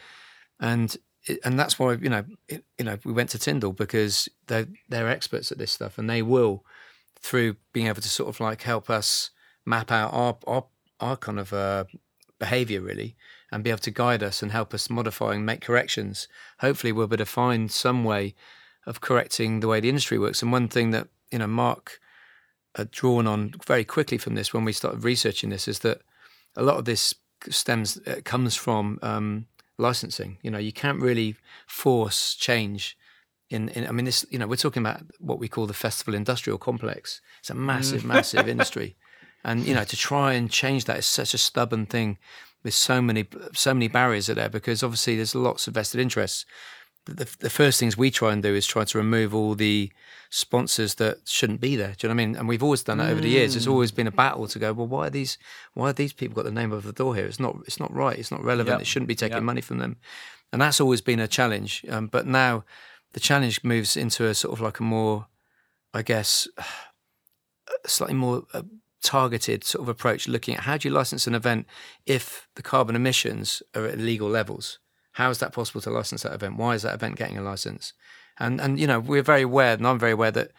and 0.61 0.97
and 1.45 1.59
that's 1.59 1.79
why 1.79 1.95
you 1.95 2.09
know 2.09 2.25
it, 2.49 2.65
you 2.79 2.85
know 2.85 2.99
we 3.05 3.13
went 3.13 3.31
to 3.31 3.39
Tyndall 3.39 3.73
because 3.73 4.29
they're 4.47 4.69
they're 4.89 5.09
experts 5.09 5.53
at 5.53 5.59
this 5.59 5.73
stuff, 5.73 5.99
and 5.99 6.09
they 6.09 6.23
will 6.23 6.65
through 7.21 7.57
being 7.73 7.87
able 7.87 8.01
to 8.01 8.09
sort 8.09 8.29
of 8.29 8.41
like 8.41 8.63
help 8.63 8.89
us 8.89 9.31
map 9.65 9.91
out 9.91 10.13
our 10.13 10.37
our, 10.47 10.65
our 11.01 11.17
kind 11.17 11.39
of 11.39 11.53
uh, 11.53 11.85
behavior 12.39 12.81
really 12.81 13.17
and 13.51 13.65
be 13.65 13.71
able 13.71 13.79
to 13.79 13.91
guide 13.91 14.23
us 14.23 14.43
and 14.43 14.53
help 14.53 14.75
us 14.75 14.91
modify 14.91 15.35
and 15.35 15.47
make 15.47 15.61
corrections. 15.61 16.29
Hopefully, 16.61 16.93
we'll 16.93 17.07
be 17.07 17.15
able 17.15 17.25
to 17.25 17.31
find 17.31 17.71
some 17.71 18.05
way 18.05 18.35
of 18.87 19.01
correcting 19.01 19.61
the 19.61 19.69
way 19.69 19.81
the 19.81 19.89
industry 19.89 20.19
works. 20.19 20.43
And 20.43 20.53
one 20.53 20.69
thing 20.69 20.91
that 20.93 21.09
you 21.31 21.39
know 21.39 21.47
Mark 21.47 22.01
had 22.79 22.91
drawn 22.91 23.27
on 23.27 23.53
very 23.67 23.85
quickly 23.85 24.19
from 24.19 24.35
this 24.35 24.55
when 24.55 24.65
we 24.65 24.73
started 24.73 25.05
researching 25.05 25.51
this 25.51 25.69
is 25.69 25.81
that 25.81 26.01
a 26.57 26.63
lot 26.63 26.77
of 26.77 26.85
this 26.85 27.15
stems 27.51 27.99
uh, 28.07 28.21
comes 28.25 28.57
from 28.57 28.99
um, 29.03 29.47
licensing. 29.79 30.39
You 30.43 30.51
know, 30.51 30.59
you 30.59 30.73
can't 30.73 31.01
really 31.01 31.37
force 31.67 32.35
change. 32.35 32.97
In, 33.51 33.69
in, 33.71 33.87
I 33.87 33.93
mean, 33.93 34.05
this, 34.05 34.27
you 34.31 34.39
know, 34.39 34.47
we're 34.47 34.57
talking 34.57 34.83
about 34.83 35.03
what 35.19 35.39
we 35.39 35.49
call 35.49 35.67
the 35.67 35.75
festival 35.75 36.15
industrial 36.15 36.59
complex. 36.59 37.21
It's 37.41 37.51
a 37.51 37.55
massive, 37.55 38.03
mm. 38.03 38.07
massive 38.07 38.49
industry, 38.55 38.97
and 39.45 39.67
you 39.67 39.75
know, 39.75 39.85
to 39.85 39.97
try 39.97 40.35
and 40.35 40.51
change 40.51 40.85
that 40.85 40.99
is 40.99 41.07
such 41.07 41.33
a 41.33 41.39
stubborn 41.39 41.87
thing 41.87 42.19
with 42.63 42.75
so 42.75 43.01
many 43.01 43.27
so 43.55 43.73
many 43.73 43.89
barriers 43.89 44.29
are 44.29 44.35
there 44.35 44.49
because 44.49 44.83
obviously 44.83 45.17
there's 45.17 45.35
lots 45.35 45.67
of 45.67 45.75
vested 45.75 46.01
interests. 46.01 46.45
The, 47.07 47.35
the 47.39 47.49
first 47.49 47.81
things 47.81 47.97
we 47.97 48.11
try 48.11 48.33
and 48.35 48.43
do 48.43 48.55
is 48.55 48.67
try 48.67 48.85
to 48.85 48.99
remove 48.99 49.35
all 49.35 49.55
the 49.55 49.91
sponsors 50.31 50.97
that 50.97 51.19
shouldn't 51.27 51.61
be 51.61 51.77
there. 51.77 51.95
Do 51.97 52.07
you 52.07 52.09
know 52.09 52.17
what 52.17 52.23
I 52.23 52.27
mean? 52.27 52.37
And 52.37 52.49
we've 52.49 52.63
always 52.63 52.83
done 52.83 52.99
that 52.99 53.11
over 53.11 53.21
the 53.21 53.29
years. 53.29 53.57
It's 53.57 53.67
mm. 53.67 53.71
always 53.71 53.91
been 53.91 54.07
a 54.07 54.13
battle 54.13 54.47
to 54.49 54.59
go. 54.59 54.73
Well, 54.73 54.87
why 54.87 55.07
are 55.07 55.11
these? 55.11 55.39
Why 55.75 55.91
are 55.91 55.95
these 55.95 56.13
people 56.13 56.35
got 56.35 56.45
the 56.45 56.51
name 56.51 56.73
of 56.73 56.85
the 56.85 56.93
door 56.93 57.15
here? 57.15 57.27
It's 57.27 57.41
not. 57.41 57.57
It's 57.67 57.81
not 57.81 57.93
right. 57.93 58.19
It's 58.19 58.31
not 58.31 58.43
relevant. 58.43 58.75
Yep. 58.75 58.81
It 58.83 58.87
shouldn't 58.87 59.09
be 59.09 59.15
taking 59.15 59.37
yep. 59.37 59.43
money 59.43 59.61
from 59.61 59.79
them. 59.79 59.97
And 60.53 60.63
that's 60.63 60.81
always 60.81 61.01
been 61.01 61.21
a 61.21 61.29
challenge. 61.29 61.85
Um, 61.89 62.07
but 62.07 62.27
now 62.27 62.65
the 63.13 63.21
challenge 63.21 63.63
moves 63.65 63.97
into 63.97 64.27
a 64.27 64.35
sort 64.35 64.55
of 64.55 64.61
like 64.61 64.81
a 64.81 64.83
more, 64.83 65.27
I 65.93 66.03
guess, 66.03 66.49
slightly 67.87 68.15
more 68.15 68.45
uh, 68.55 68.63
targeted 69.03 69.65
sort 69.65 69.83
of 69.83 69.89
approach, 69.89 70.29
looking 70.29 70.55
at 70.55 70.63
how 70.63 70.77
do 70.77 70.89
you 70.89 70.95
license 70.95 71.27
an 71.27 71.35
event 71.35 71.67
if 72.07 72.49
the 72.55 72.63
carbon 72.63 72.97
emissions 72.97 73.63
are 73.75 73.87
at 73.87 73.95
illegal 73.95 74.29
levels? 74.29 74.79
How 75.13 75.31
is 75.31 75.39
that 75.39 75.53
possible 75.53 75.81
to 75.81 75.91
license 75.91 76.23
that 76.23 76.33
event? 76.33 76.57
Why 76.57 76.75
is 76.75 76.83
that 76.83 76.95
event 76.95 77.17
getting 77.17 77.39
a 77.39 77.43
license? 77.43 77.93
And 78.39 78.61
and 78.61 78.79
you 78.79 78.87
know 78.87 79.01
we're 79.01 79.23
very 79.23 79.43
aware, 79.43 79.75
and 79.75 79.87
I'm 79.87 79.99
very 79.99 80.13
aware 80.13 80.31
that 80.31 80.53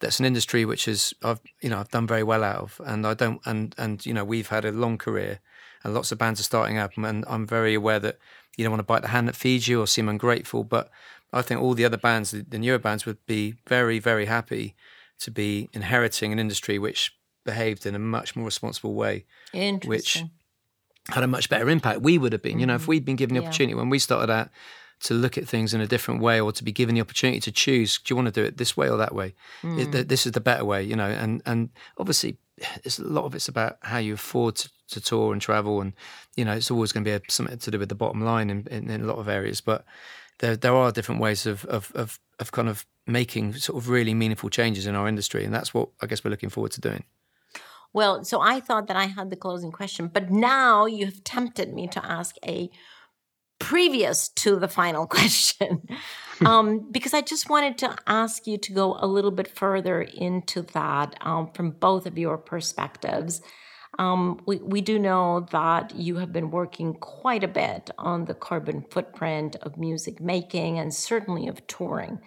that's 0.00 0.18
an 0.18 0.26
industry 0.26 0.64
which 0.64 0.88
is 0.88 1.14
I've 1.22 1.40
you 1.60 1.68
know 1.70 1.78
I've 1.78 1.90
done 1.90 2.06
very 2.06 2.22
well 2.22 2.42
out 2.42 2.56
of, 2.56 2.80
and 2.84 3.06
I 3.06 3.14
don't 3.14 3.40
and 3.44 3.74
and 3.78 4.04
you 4.04 4.12
know 4.12 4.24
we've 4.24 4.48
had 4.48 4.64
a 4.64 4.72
long 4.72 4.98
career, 4.98 5.40
and 5.84 5.94
lots 5.94 6.12
of 6.12 6.18
bands 6.18 6.40
are 6.40 6.44
starting 6.44 6.78
up, 6.78 6.96
and 6.96 7.24
I'm 7.28 7.46
very 7.46 7.74
aware 7.74 8.00
that 8.00 8.18
you 8.56 8.64
don't 8.64 8.72
want 8.72 8.80
to 8.80 8.84
bite 8.86 9.02
the 9.02 9.08
hand 9.08 9.28
that 9.28 9.36
feeds 9.36 9.68
you 9.68 9.80
or 9.80 9.86
seem 9.86 10.08
ungrateful, 10.08 10.64
but 10.64 10.90
I 11.32 11.42
think 11.42 11.60
all 11.60 11.74
the 11.74 11.84
other 11.84 11.96
bands, 11.96 12.32
the, 12.32 12.42
the 12.42 12.58
newer 12.58 12.78
bands, 12.78 13.06
would 13.06 13.24
be 13.26 13.54
very 13.66 13.98
very 13.98 14.26
happy 14.26 14.74
to 15.20 15.30
be 15.30 15.68
inheriting 15.72 16.32
an 16.32 16.38
industry 16.38 16.78
which 16.78 17.14
behaved 17.44 17.86
in 17.86 17.94
a 17.94 17.98
much 17.98 18.34
more 18.34 18.46
responsible 18.46 18.94
way, 18.94 19.24
which 19.86 20.24
had 21.08 21.22
a 21.22 21.26
much 21.26 21.48
better 21.48 21.68
impact. 21.68 22.02
We 22.02 22.18
would 22.18 22.32
have 22.32 22.42
been, 22.42 22.58
you 22.58 22.66
know, 22.66 22.74
if 22.74 22.82
mm-hmm. 22.82 22.90
we'd 22.90 23.04
been 23.04 23.16
given 23.16 23.34
the 23.34 23.42
opportunity 23.48 23.74
when 23.74 23.90
we 23.90 23.98
started 23.98 24.30
out 24.30 24.48
to 25.00 25.14
look 25.14 25.38
at 25.38 25.48
things 25.48 25.72
in 25.72 25.80
a 25.80 25.86
different 25.86 26.20
way 26.20 26.40
or 26.40 26.52
to 26.52 26.62
be 26.62 26.72
given 26.72 26.94
the 26.94 27.00
opportunity 27.00 27.40
to 27.40 27.52
choose, 27.52 27.98
do 27.98 28.12
you 28.12 28.16
want 28.16 28.26
to 28.26 28.32
do 28.32 28.44
it 28.44 28.58
this 28.58 28.76
way 28.76 28.88
or 28.88 28.96
that 28.98 29.14
way? 29.14 29.34
Mm. 29.62 29.94
It, 29.94 30.08
this 30.08 30.26
is 30.26 30.32
the 30.32 30.40
better 30.40 30.64
way, 30.64 30.82
you 30.82 30.94
know, 30.94 31.08
and, 31.08 31.42
and 31.46 31.70
obviously 31.96 32.36
it's 32.84 32.98
a 32.98 33.04
lot 33.04 33.24
of 33.24 33.34
it's 33.34 33.48
about 33.48 33.78
how 33.82 33.98
you 33.98 34.14
afford 34.14 34.56
to, 34.56 34.70
to 34.88 35.00
tour 35.00 35.32
and 35.32 35.40
travel. 35.40 35.80
And, 35.80 35.94
you 36.36 36.44
know, 36.44 36.52
it's 36.52 36.70
always 36.70 36.92
going 36.92 37.04
to 37.04 37.10
be 37.10 37.14
a, 37.14 37.20
something 37.30 37.58
to 37.58 37.70
do 37.70 37.78
with 37.78 37.88
the 37.88 37.94
bottom 37.94 38.22
line 38.22 38.50
in, 38.50 38.66
in, 38.70 38.90
in, 38.90 39.00
a 39.02 39.06
lot 39.06 39.18
of 39.18 39.28
areas, 39.28 39.60
but 39.60 39.84
there, 40.40 40.56
there 40.56 40.74
are 40.74 40.92
different 40.92 41.20
ways 41.20 41.46
of, 41.46 41.64
of, 41.66 41.90
of, 41.94 42.18
of 42.38 42.52
kind 42.52 42.68
of 42.68 42.86
making 43.06 43.54
sort 43.54 43.82
of 43.82 43.88
really 43.88 44.12
meaningful 44.12 44.50
changes 44.50 44.86
in 44.86 44.94
our 44.94 45.08
industry. 45.08 45.44
And 45.44 45.54
that's 45.54 45.72
what 45.72 45.88
I 46.02 46.06
guess 46.06 46.22
we're 46.22 46.30
looking 46.30 46.50
forward 46.50 46.72
to 46.72 46.80
doing. 46.80 47.04
Well, 47.92 48.24
so 48.24 48.40
I 48.40 48.60
thought 48.60 48.86
that 48.86 48.96
I 48.96 49.06
had 49.06 49.30
the 49.30 49.36
closing 49.36 49.72
question, 49.72 50.08
but 50.08 50.30
now 50.30 50.86
you 50.86 51.06
have 51.06 51.24
tempted 51.24 51.74
me 51.74 51.88
to 51.88 52.04
ask 52.04 52.36
a 52.46 52.70
previous 53.60 54.28
to 54.30 54.56
the 54.56 54.66
final 54.66 55.06
question. 55.16 55.86
um, 56.44 56.90
because 56.90 57.14
I 57.14 57.20
just 57.20 57.48
wanted 57.48 57.78
to 57.78 57.96
ask 58.08 58.48
you 58.48 58.58
to 58.58 58.72
go 58.72 58.96
a 58.98 59.06
little 59.06 59.30
bit 59.30 59.46
further 59.46 60.02
into 60.02 60.62
that 60.62 61.14
um, 61.20 61.52
from 61.52 61.70
both 61.70 62.06
of 62.06 62.18
your 62.18 62.36
perspectives. 62.36 63.40
Um, 63.98 64.40
we, 64.46 64.56
we 64.56 64.80
do 64.80 64.98
know 64.98 65.46
that 65.52 65.94
you 65.94 66.16
have 66.16 66.32
been 66.32 66.50
working 66.50 66.94
quite 66.94 67.44
a 67.44 67.48
bit 67.48 67.90
on 67.98 68.24
the 68.24 68.34
carbon 68.34 68.84
footprint 68.90 69.56
of 69.62 69.76
music 69.76 70.20
making 70.20 70.78
and 70.78 70.92
certainly 70.92 71.46
of 71.46 71.64
touring 71.68 72.20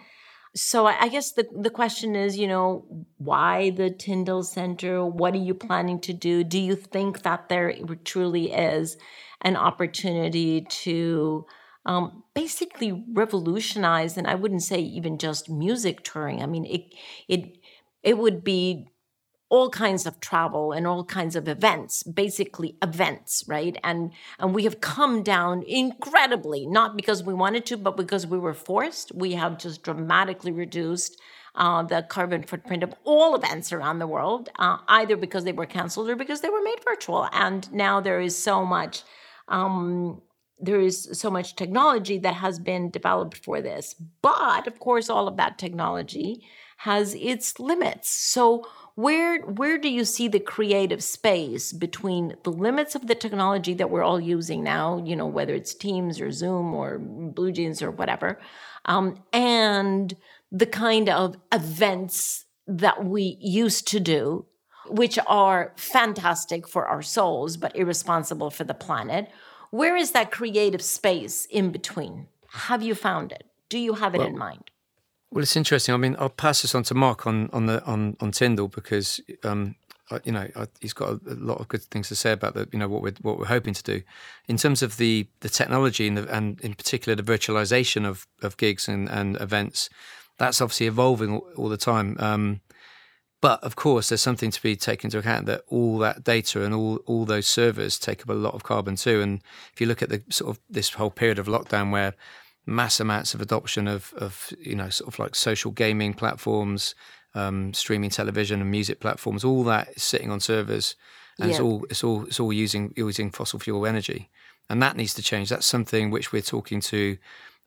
so 0.54 0.86
I, 0.86 1.02
I 1.02 1.08
guess 1.08 1.32
the, 1.32 1.46
the 1.52 1.70
question 1.70 2.14
is, 2.14 2.38
you 2.38 2.46
know, 2.46 2.84
why 3.18 3.70
the 3.70 3.90
Tyndall 3.90 4.44
Center? 4.44 5.04
What 5.04 5.34
are 5.34 5.38
you 5.38 5.54
planning 5.54 6.00
to 6.02 6.12
do? 6.12 6.44
Do 6.44 6.60
you 6.60 6.76
think 6.76 7.22
that 7.22 7.48
there 7.48 7.74
truly 8.04 8.52
is 8.52 8.96
an 9.44 9.56
opportunity 9.56 10.62
to 10.62 11.46
um, 11.86 12.24
basically 12.34 13.04
revolutionize, 13.12 14.16
and 14.16 14.26
I 14.26 14.34
wouldn't 14.34 14.62
say 14.62 14.80
even 14.80 15.18
just 15.18 15.50
music 15.50 16.02
touring. 16.02 16.42
I 16.42 16.46
mean, 16.46 16.64
it 16.64 16.94
it 17.28 17.58
it 18.02 18.18
would 18.18 18.42
be 18.42 18.88
all 19.50 19.68
kinds 19.68 20.06
of 20.06 20.18
travel 20.20 20.72
and 20.72 20.86
all 20.86 21.04
kinds 21.04 21.36
of 21.36 21.46
events 21.46 22.02
basically 22.02 22.76
events 22.82 23.44
right? 23.46 23.76
And 23.84 24.12
and 24.38 24.54
we 24.54 24.64
have 24.64 24.80
come 24.80 25.22
down 25.22 25.62
incredibly 25.62 26.66
not 26.66 26.96
because 26.96 27.22
we 27.22 27.34
wanted 27.34 27.66
to 27.66 27.76
but 27.76 27.96
because 27.96 28.26
we 28.26 28.38
were 28.38 28.54
forced. 28.54 29.14
We 29.14 29.34
have 29.34 29.58
just 29.58 29.82
dramatically 29.82 30.50
reduced 30.50 31.20
uh, 31.54 31.82
the 31.82 32.02
carbon 32.08 32.42
footprint 32.42 32.82
of 32.82 32.94
all 33.04 33.36
events 33.36 33.72
around 33.72 33.98
the 33.98 34.06
world 34.06 34.48
uh, 34.58 34.78
either 34.88 35.16
because 35.16 35.44
they 35.44 35.52
were 35.52 35.66
canceled 35.66 36.08
or 36.08 36.16
because 36.16 36.40
they 36.40 36.48
were 36.48 36.62
made 36.62 36.82
virtual. 36.84 37.28
And 37.32 37.70
now 37.72 38.00
there 38.00 38.20
is 38.20 38.36
so 38.36 38.64
much 38.64 39.02
um, 39.48 40.22
there 40.58 40.80
is 40.80 41.08
so 41.12 41.30
much 41.30 41.56
technology 41.56 42.18
that 42.18 42.34
has 42.34 42.58
been 42.58 42.90
developed 42.90 43.36
for 43.44 43.60
this 43.60 43.94
but 44.22 44.66
of 44.66 44.78
course 44.78 45.10
all 45.10 45.28
of 45.28 45.36
that 45.36 45.58
technology 45.58 46.44
has 46.78 47.14
its 47.14 47.58
limits. 47.58 48.10
So 48.10 48.66
where 48.94 49.40
where 49.40 49.78
do 49.78 49.88
you 49.88 50.04
see 50.04 50.28
the 50.28 50.38
creative 50.38 51.02
space 51.02 51.72
between 51.72 52.36
the 52.44 52.52
limits 52.52 52.94
of 52.94 53.06
the 53.06 53.14
technology 53.14 53.74
that 53.74 53.90
we're 53.90 54.04
all 54.04 54.20
using 54.20 54.62
now 54.62 55.02
you 55.04 55.16
know 55.16 55.26
whether 55.26 55.52
it's 55.52 55.74
teams 55.74 56.20
or 56.20 56.30
zoom 56.30 56.72
or 56.72 57.00
BlueJeans 57.00 57.82
or 57.82 57.90
whatever 57.90 58.38
um, 58.84 59.16
and 59.32 60.14
the 60.52 60.66
kind 60.66 61.08
of 61.08 61.36
events 61.52 62.44
that 62.68 63.04
we 63.04 63.36
used 63.40 63.88
to 63.88 63.98
do 63.98 64.46
which 64.86 65.18
are 65.26 65.72
fantastic 65.76 66.68
for 66.68 66.86
our 66.86 67.02
souls 67.02 67.56
but 67.56 67.74
irresponsible 67.76 68.50
for 68.50 68.64
the 68.64 68.74
planet 68.74 69.30
where 69.70 69.96
is 69.96 70.12
that 70.12 70.30
creative 70.30 70.82
space 70.82 71.46
in 71.46 71.70
between 71.70 72.26
have 72.48 72.82
you 72.82 72.94
found 72.94 73.32
it 73.32 73.44
do 73.68 73.78
you 73.78 73.94
have 73.94 74.14
it 74.14 74.18
well, 74.18 74.28
in 74.28 74.38
mind 74.38 74.70
well, 75.34 75.42
it's 75.42 75.56
interesting. 75.56 75.92
I 75.92 75.98
mean, 75.98 76.14
I'll 76.20 76.28
pass 76.28 76.62
this 76.62 76.76
on 76.76 76.84
to 76.84 76.94
Mark 76.94 77.26
on 77.26 77.50
on 77.52 77.66
the 77.66 77.82
on 77.84 78.16
on 78.20 78.30
Tyndall 78.30 78.68
because 78.68 79.20
um, 79.42 79.74
I, 80.08 80.20
you 80.22 80.30
know 80.30 80.46
I, 80.54 80.68
he's 80.80 80.92
got 80.92 81.08
a, 81.08 81.20
a, 81.26 81.34
lot 81.34 81.58
of 81.58 81.66
good 81.66 81.82
things 81.82 82.06
to 82.08 82.14
say 82.14 82.30
about 82.30 82.54
the 82.54 82.68
you 82.72 82.78
know 82.78 82.86
what 82.86 83.02
we're 83.02 83.14
what 83.22 83.40
we're 83.40 83.46
hoping 83.46 83.74
to 83.74 83.82
do 83.82 84.02
in 84.46 84.56
terms 84.58 84.80
of 84.80 84.96
the 84.96 85.26
the 85.40 85.48
technology 85.48 86.06
and 86.06 86.16
the, 86.16 86.32
and 86.32 86.60
in 86.60 86.74
particular 86.74 87.16
the 87.16 87.24
virtualization 87.24 88.06
of 88.06 88.28
of 88.42 88.56
gigs 88.58 88.86
and 88.86 89.08
and 89.08 89.40
events. 89.40 89.90
That's 90.38 90.60
obviously 90.60 90.86
evolving 90.86 91.32
all, 91.32 91.48
all 91.56 91.68
the 91.68 91.76
time. 91.76 92.16
Um, 92.20 92.60
but 93.44 93.62
of 93.62 93.76
course, 93.76 94.08
there's 94.08 94.22
something 94.22 94.50
to 94.50 94.62
be 94.62 94.74
taken 94.74 95.08
into 95.08 95.18
account 95.18 95.44
that 95.44 95.64
all 95.68 95.98
that 95.98 96.24
data 96.24 96.64
and 96.64 96.72
all 96.72 96.96
all 97.04 97.26
those 97.26 97.46
servers 97.46 97.98
take 97.98 98.22
up 98.22 98.30
a 98.30 98.32
lot 98.32 98.54
of 98.54 98.62
carbon 98.62 98.96
too. 98.96 99.20
And 99.20 99.42
if 99.70 99.82
you 99.82 99.86
look 99.86 100.00
at 100.00 100.08
the 100.08 100.22
sort 100.30 100.56
of 100.56 100.62
this 100.70 100.88
whole 100.94 101.10
period 101.10 101.38
of 101.38 101.46
lockdown 101.46 101.90
where 101.90 102.14
mass 102.64 103.00
amounts 103.00 103.34
of 103.34 103.42
adoption 103.42 103.86
of, 103.86 104.14
of 104.16 104.50
you 104.58 104.74
know 104.74 104.88
sort 104.88 105.12
of 105.12 105.18
like 105.18 105.34
social 105.34 105.72
gaming 105.72 106.14
platforms, 106.14 106.94
um, 107.34 107.74
streaming 107.74 108.08
television 108.08 108.62
and 108.62 108.70
music 108.70 108.98
platforms. 108.98 109.44
All 109.44 109.62
that 109.64 109.90
is 109.94 110.02
sitting 110.02 110.30
on 110.30 110.40
servers, 110.40 110.96
and 111.38 111.50
yeah. 111.50 111.56
it's 111.56 111.60
all 111.60 111.84
it's 111.90 112.02
all 112.02 112.24
it's 112.24 112.40
all 112.40 112.50
using 112.50 112.94
using 112.96 113.30
fossil 113.30 113.58
fuel 113.58 113.84
energy, 113.84 114.30
and 114.70 114.82
that 114.82 114.96
needs 114.96 115.12
to 115.12 115.22
change. 115.22 115.50
That's 115.50 115.66
something 115.66 116.10
which 116.10 116.32
we're 116.32 116.40
talking 116.40 116.80
to. 116.80 117.18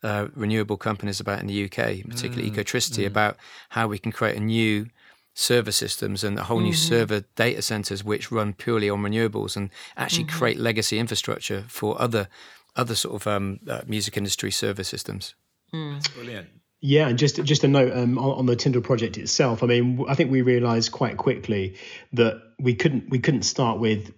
Uh, 0.03 0.27
renewable 0.35 0.77
companies 0.77 1.19
about 1.19 1.41
in 1.41 1.47
the 1.47 1.65
UK, 1.65 2.07
particularly 2.07 2.51
mm, 2.51 2.55
Ecotricity, 2.55 3.03
mm. 3.03 3.07
about 3.07 3.35
how 3.69 3.87
we 3.87 3.97
can 3.97 4.11
create 4.11 4.37
a 4.37 4.39
new 4.39 4.85
server 5.39 5.71
systems 5.71 6.23
and 6.23 6.39
a 6.39 6.43
whole 6.43 6.59
new 6.59 6.71
mm-hmm. 6.71 6.95
server 6.95 7.19
data 7.35 7.61
centers 7.61 8.03
which 8.03 8.31
run 8.31 8.53
purely 8.53 8.89
on 8.89 9.03
renewables 9.03 9.55
and 9.55 9.69
actually 9.95 10.23
mm-hmm. 10.23 10.35
create 10.35 10.57
legacy 10.57 10.97
infrastructure 10.97 11.63
for 11.67 12.01
other 12.01 12.27
other 12.75 12.95
sort 12.95 13.21
of 13.21 13.27
um, 13.27 13.59
uh, 13.69 13.81
music 13.85 14.17
industry 14.17 14.49
server 14.49 14.83
systems. 14.83 15.35
Mm. 15.73 16.13
Brilliant. 16.15 16.49
Yeah, 16.81 17.07
and 17.07 17.19
just 17.19 17.43
just 17.43 17.63
a 17.63 17.67
note 17.67 17.95
um, 17.95 18.17
on, 18.17 18.39
on, 18.39 18.45
the 18.47 18.55
Tyndall 18.55 18.81
project 18.81 19.17
itself. 19.17 19.61
I 19.61 19.67
mean, 19.67 20.03
I 20.07 20.15
think 20.15 20.31
we 20.31 20.41
realised 20.41 20.91
quite 20.91 21.17
quickly 21.17 21.75
that 22.13 22.41
we 22.59 22.73
couldn't 22.73 23.09
we 23.09 23.19
couldn't 23.19 23.43
start 23.43 23.79
with 23.79 24.11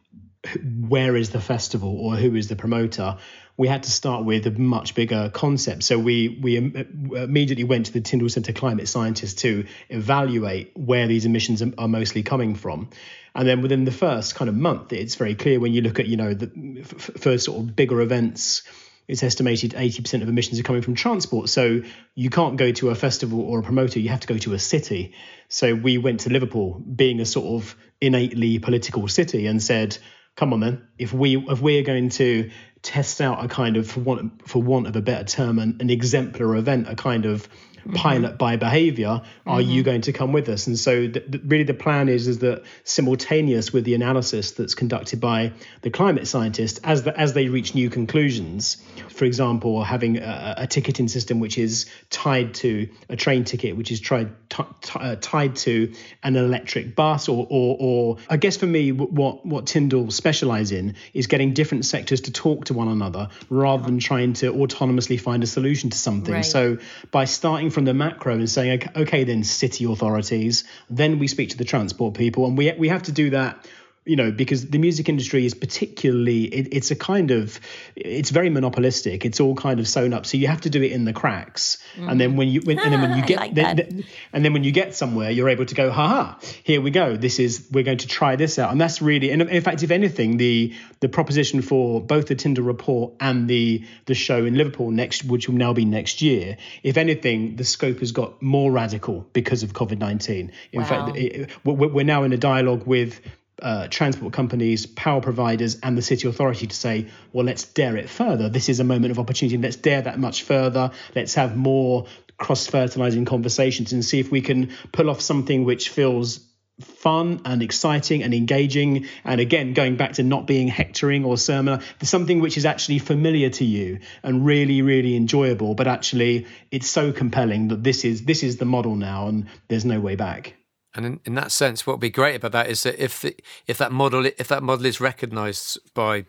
where 0.88 1.18
is 1.18 1.32
the 1.32 1.42
festival 1.42 1.98
or 2.00 2.16
who 2.16 2.36
is 2.36 2.48
the 2.48 2.56
promoter. 2.56 3.18
We 3.60 3.68
had 3.68 3.84
to 3.84 3.92
start 3.92 4.24
with 4.24 4.48
a 4.48 4.52
much 4.52 4.96
bigger 4.96 5.30
concept. 5.34 5.84
So 5.84 6.00
we 6.00 6.40
we 6.42 6.58
uh, 6.58 7.24
immediately 7.24 7.66
went 7.66 7.88
to 7.88 7.92
the 7.92 8.00
Tyndall 8.00 8.30
Centre 8.30 8.54
climate 8.54 8.88
scientists 8.88 9.42
to 9.42 9.66
evaluate 9.90 10.72
where 10.78 11.08
these 11.08 11.26
emissions 11.26 11.62
are, 11.62 11.88
mostly 11.90 12.24
coming 12.24 12.56
from. 12.56 12.90
And 13.36 13.46
then 13.46 13.62
within 13.62 13.84
the 13.84 13.92
first 13.92 14.36
kind 14.36 14.48
of 14.48 14.56
month, 14.56 14.94
it's 14.94 15.16
very 15.16 15.36
clear 15.36 15.60
when 15.60 15.74
you 15.74 15.82
look 15.82 16.00
at 16.00 16.08
you 16.08 16.16
know 16.16 16.34
the 16.34 16.84
for 16.84 17.38
sort 17.38 17.60
of 17.60 17.76
bigger 17.76 18.00
events 18.00 18.64
it's 19.10 19.24
estimated 19.24 19.72
80% 19.72 20.22
of 20.22 20.30
emissions 20.30 20.60
are 20.60 20.64
coming 20.64 20.84
from 20.84 20.94
transport. 20.94 21.50
So 21.50 21.82
you 22.14 22.30
can't 22.30 22.58
go 22.58 22.72
to 22.74 22.92
a 22.92 22.96
festival 22.96 23.42
or 23.42 23.60
a 23.60 23.64
promoter, 23.64 24.00
you 24.00 24.10
have 24.10 24.20
to 24.20 24.28
go 24.28 24.38
to 24.38 24.54
a 24.54 24.60
city. 24.60 25.16
So 25.48 25.74
we 25.74 25.98
went 25.98 26.22
to 26.22 26.30
Liverpool, 26.30 26.80
being 26.80 27.20
a 27.20 27.26
sort 27.26 27.48
of 27.48 27.76
innately 28.00 28.60
political 28.60 29.08
city, 29.08 29.48
and 29.48 29.64
said, 29.64 29.98
come 30.36 30.54
on 30.54 30.62
then, 30.62 30.88
if 30.98 31.12
we 31.12 31.38
if 31.38 31.60
we're 31.60 31.84
going 31.84 32.10
to 32.10 32.50
test 32.82 33.22
out 33.22 33.44
a 33.44 33.48
kind 33.48 33.78
of 33.78 33.90
for 33.90 34.00
want, 34.00 34.48
for 34.48 34.62
want 34.62 34.88
of 34.88 34.96
a 34.96 35.02
better 35.02 35.26
term, 35.26 35.60
an, 35.60 35.78
an 35.80 35.90
exemplar 35.90 36.56
event, 36.56 36.88
a 36.90 36.96
kind 36.96 37.26
of. 37.26 37.48
Pilot 37.94 38.38
by 38.38 38.56
behavior 38.56 39.22
are 39.46 39.60
mm-hmm. 39.60 39.72
you 39.72 39.84
going 39.84 40.02
to 40.02 40.14
come 40.14 40.32
with 40.32 40.50
us 40.50 40.68
and 40.68 40.78
so 40.78 41.08
the, 41.08 41.20
the, 41.20 41.40
really 41.46 41.64
the 41.64 41.74
plan 41.74 42.10
is 42.10 42.28
is 42.28 42.40
that 42.40 42.64
simultaneous 42.84 43.74
with 43.74 43.84
the 43.84 43.94
analysis 43.94 44.52
that's 44.52 44.76
conducted 44.76 45.20
by 45.20 45.52
the 45.82 45.90
climate 45.90 46.28
scientists 46.28 46.80
as 46.84 47.04
the, 47.04 47.18
as 47.20 47.34
they 47.34 47.48
reach 47.48 47.76
new 47.76 47.90
conclusions 47.90 48.78
for 49.10 49.26
example 49.26 49.84
having 49.84 50.18
a, 50.18 50.56
a 50.58 50.68
ticketing 50.68 51.08
system 51.08 51.40
which 51.40 51.58
is 51.58 51.86
tied 52.10 52.54
to 52.54 52.90
a 53.10 53.16
train 53.16 53.44
ticket 53.44 53.76
which 53.76 53.92
is 53.92 54.00
tried 54.00 54.30
t- 54.50 54.64
t- 54.82 55.00
uh, 55.00 55.16
tied 55.22 55.56
to 55.56 55.94
an 56.24 56.36
electric 56.36 56.96
bus 56.96 57.28
or, 57.30 57.48
or 57.50 57.78
or 57.80 58.18
I 58.30 58.38
guess 58.38 58.58
for 58.58 58.66
me 58.66 58.92
what 58.92 59.46
what 59.46 59.68
Tyndall 59.68 60.12
specialize 60.12 60.72
in 60.72 60.96
is 61.14 61.28
getting 61.28 61.54
different 61.54 61.86
sectors 61.86 62.22
to 62.22 62.32
talk 62.32 62.66
to 62.66 62.74
one 62.74 62.88
another 62.88 63.30
rather 63.50 63.84
than 63.84 64.00
trying 64.00 64.34
to 64.34 64.52
autonomously 64.54 65.20
find 65.20 65.44
a 65.44 65.48
solution 65.48 65.90
to 65.90 65.98
something 65.98 66.34
right. 66.34 66.46
so 66.46 66.78
by 67.12 67.26
starting 67.26 67.69
from 67.70 67.86
the 67.86 67.94
macro 67.94 68.34
and 68.34 68.50
saying, 68.50 68.84
okay, 68.96 69.24
then 69.24 69.44
city 69.44 69.86
authorities, 69.86 70.64
then 70.90 71.20
we 71.20 71.28
speak 71.28 71.50
to 71.50 71.58
the 71.58 71.66
transport 71.66 72.14
people, 72.16 72.46
and 72.46 72.58
we 72.58 72.72
we 72.74 72.90
have 72.90 73.04
to 73.04 73.12
do 73.12 73.32
that 73.32 73.66
you 74.10 74.16
know 74.16 74.32
because 74.32 74.68
the 74.68 74.80
music 74.80 75.08
industry 75.08 75.46
is 75.46 75.54
particularly 75.54 76.46
it, 76.46 76.68
it's 76.72 76.90
a 76.90 76.96
kind 76.96 77.30
of 77.30 77.60
it's 77.96 78.32
very 78.32 78.50
monopolistic. 78.50 79.24
It's 79.24 79.40
all 79.40 79.54
kind 79.54 79.80
of 79.80 79.88
sewn 79.88 80.14
up. 80.14 80.26
So 80.26 80.38
you 80.38 80.48
have 80.48 80.62
to 80.62 80.70
do 80.72 80.82
it 80.82 80.92
in 80.92 81.06
the 81.06 81.14
cracks. 81.14 81.78
Mm. 81.96 82.12
and 82.12 82.20
then 82.20 82.36
when 82.36 82.48
you 82.48 82.62
when, 82.62 82.80
and 82.80 82.92
then 82.92 83.02
when 83.02 83.16
you 83.18 83.24
get 83.24 83.38
like 83.38 83.54
then, 83.54 84.04
and 84.34 84.44
then 84.44 84.54
when 84.54 84.64
you 84.64 84.72
get 84.72 84.96
somewhere 84.96 85.30
you're 85.30 85.50
able 85.50 85.66
to 85.66 85.76
go 85.76 85.92
haha 85.92 86.40
here 86.64 86.82
we 86.82 86.90
go. 86.90 87.18
This 87.18 87.40
is 87.40 87.68
we're 87.72 87.84
going 87.84 88.00
to 88.00 88.08
try 88.08 88.36
this 88.36 88.58
out. 88.58 88.72
And 88.72 88.82
that's 88.82 89.00
really 89.00 89.30
and 89.30 89.44
in 89.44 89.62
fact 89.62 89.84
if 89.84 89.92
anything 89.92 90.38
the 90.38 90.74
the 91.02 91.10
proposition 91.10 91.62
for 91.62 92.02
both 92.02 92.28
the 92.28 92.36
Tyndall 92.36 92.66
report 92.66 93.14
and 93.20 93.48
the 93.48 93.86
the 94.06 94.16
show 94.16 94.44
in 94.44 94.56
Liverpool 94.56 94.90
next 94.90 95.24
which 95.24 95.48
will 95.48 95.56
now 95.56 95.74
be 95.74 95.86
next 95.86 96.24
year 96.24 96.58
if 96.82 96.98
anything 96.98 97.58
the 97.58 97.64
scope 97.64 98.00
has 98.00 98.12
got 98.12 98.42
more 98.42 98.72
radical 98.72 99.28
because 99.34 99.62
of 99.62 99.74
COVID-19 99.74 100.52
in 100.72 100.82
wow. 100.82 100.88
fact 100.88 101.16
it, 101.16 101.52
we're 101.64 102.04
now 102.04 102.24
in 102.24 102.34
a 102.34 102.38
dialogue 102.38 102.88
with 102.88 103.22
uh, 103.62 103.88
transport 103.88 104.34
companies, 104.34 104.86
power 104.86 105.22
providers, 105.22 105.80
and 105.82 105.98
the 105.98 106.02
city 106.02 106.28
authority 106.28 106.68
to 106.68 106.76
say, 106.76 107.08
well, 107.34 107.46
let's 107.46 107.66
dare 107.66 107.98
it 107.98 108.10
further. 108.10 108.50
This 108.50 108.70
is 108.70 108.80
a 108.80 108.84
moment 108.84 109.12
of 109.12 109.20
opportunity. 109.20 109.58
Let's 109.58 109.76
dare 109.76 110.02
that 110.02 110.20
much 110.20 110.44
further. 110.44 110.92
Let's 111.16 111.36
have 111.36 111.56
more 111.56 112.06
cross 112.38 112.68
fertilizing 112.68 113.26
conversations 113.26 113.94
and 113.94 114.04
see 114.04 114.20
if 114.20 114.32
we 114.32 114.42
can 114.42 114.72
pull 114.92 115.10
off 115.10 115.22
something 115.22 115.66
which 115.66 115.90
feels 115.90 116.40
fun 116.80 117.42
and 117.44 117.62
exciting 117.62 118.24
and 118.24 118.34
engaging 118.34 119.06
and 119.26 119.42
again 119.42 119.74
going 119.74 119.98
back 119.98 120.14
to 120.14 120.24
not 120.24 120.48
being 120.48 120.70
hectoring 120.70 121.26
or 121.26 121.38
sermon 121.38 121.82
something 122.02 122.40
which 122.40 122.56
is 122.56 122.66
actually 122.66 123.00
familiar 123.00 123.50
to 123.50 123.66
you 123.66 124.00
and 124.24 124.46
really 124.46 124.82
really 124.82 125.18
enjoyable 125.18 125.76
but 125.76 125.88
actually 125.88 126.48
it's 126.72 126.90
so 126.90 127.12
compelling 127.12 127.68
that 127.68 127.84
this 127.84 128.06
is 128.06 128.24
this 128.24 128.44
is 128.44 128.58
the 128.58 128.66
model 128.66 128.96
now 128.96 129.28
and 129.28 129.48
there's 129.68 129.84
no 129.84 130.00
way 130.00 130.16
back 130.16 130.56
and 131.00 131.06
in, 131.06 131.20
in 131.26 131.36
that 131.36 131.52
sense, 131.52 131.88
what 131.88 131.94
would 131.94 132.02
be 132.02 132.10
great 132.10 132.36
about 132.36 132.52
that 132.52 132.70
is 132.70 132.84
that 132.84 133.02
if 133.02 133.22
the, 133.22 133.36
if 133.68 133.78
that 133.78 133.92
model 133.92 134.26
if 134.26 134.48
that 134.48 134.64
model 134.64 134.86
is 134.86 135.00
recognised 135.02 135.80
by 135.94 136.26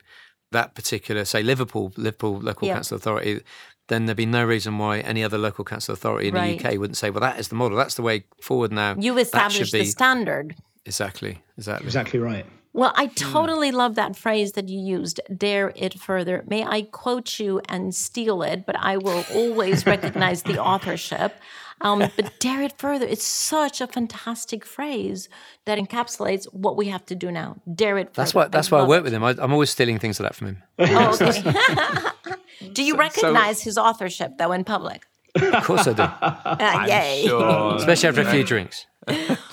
that 0.52 0.74
particular, 0.74 1.24
say 1.24 1.42
Liverpool 1.42 1.92
Liverpool 1.96 2.40
local 2.40 2.68
yeah. 2.68 2.74
council 2.74 2.96
authority, 2.96 3.42
then 3.88 4.06
there'd 4.06 4.16
be 4.16 4.26
no 4.26 4.44
reason 4.44 4.78
why 4.78 5.00
any 5.00 5.22
other 5.24 5.38
local 5.38 5.64
council 5.64 5.92
authority 5.92 6.28
in 6.28 6.34
right. 6.34 6.58
the 6.58 6.68
UK 6.68 6.78
wouldn't 6.78 6.96
say, 6.96 7.10
"Well, 7.10 7.20
that 7.20 7.38
is 7.38 7.48
the 7.48 7.56
model. 7.56 7.76
That's 7.76 7.94
the 7.94 8.02
way 8.02 8.24
forward 8.40 8.72
now." 8.72 8.94
You 8.98 9.18
establish 9.18 9.70
the 9.70 9.84
standard. 9.84 10.54
Exactly. 10.86 11.42
Exactly. 11.58 11.86
Exactly 11.86 12.18
right. 12.18 12.46
Well, 12.72 12.92
I 12.94 13.06
hmm. 13.06 13.14
totally 13.14 13.72
mm. 13.72 13.74
love 13.74 13.96
that 13.96 14.16
phrase 14.16 14.52
that 14.52 14.68
you 14.68 14.78
used, 14.78 15.20
dare 15.36 15.72
it 15.74 15.98
further. 15.98 16.44
May 16.46 16.64
I 16.64 16.82
quote 16.82 17.40
you 17.40 17.60
and 17.68 17.94
steal 17.94 18.42
it, 18.42 18.64
but 18.64 18.76
I 18.78 18.96
will 18.96 19.24
always 19.34 19.86
recognize 19.86 20.42
the 20.42 20.62
authorship. 20.62 21.34
Um, 21.83 22.01
but 22.16 22.39
dare 22.41 22.62
it 22.62 22.78
further. 22.78 23.07
It's 23.07 23.24
such 23.24 23.81
a 23.81 23.87
fantastic 23.87 24.64
phrase 24.64 25.28
that 25.64 25.78
encapsulates 25.78 26.45
what 26.53 26.76
we 26.76 26.89
have 26.89 27.07
to 27.07 27.14
do 27.14 27.31
now. 27.31 27.57
Dare 27.74 27.99
it 27.99 28.09
further. 28.09 28.12
That's 28.16 28.35
why. 28.35 28.49
That's 28.49 28.72
I 28.72 28.76
why 28.76 28.85
I 28.85 28.89
work 28.89 29.01
it. 29.01 29.05
with 29.05 29.14
him. 29.14 29.24
I, 29.24 29.31
am 29.31 29.53
always 29.53 29.70
stealing 29.70 29.99
things 29.99 30.20
like 30.20 30.28
that 30.28 30.37
from 30.37 30.49
him. 30.49 30.62
Oh, 30.78 31.18
okay. 31.20 32.68
do 32.72 32.83
you 32.83 32.93
so, 32.93 32.99
recognize 32.99 33.59
so, 33.59 33.64
his 33.64 33.78
authorship 33.78 34.39
though 34.39 34.53
in 34.53 34.64
public? 34.64 35.07
Of 35.35 35.64
course 35.64 35.87
I 35.87 35.93
do. 35.93 36.03
Uh, 36.51 36.87
yay! 36.89 37.24
Sure. 37.26 37.76
Especially 37.76 38.09
after 38.09 38.22
a 38.22 38.31
few 38.31 38.45
drinks. 38.45 38.87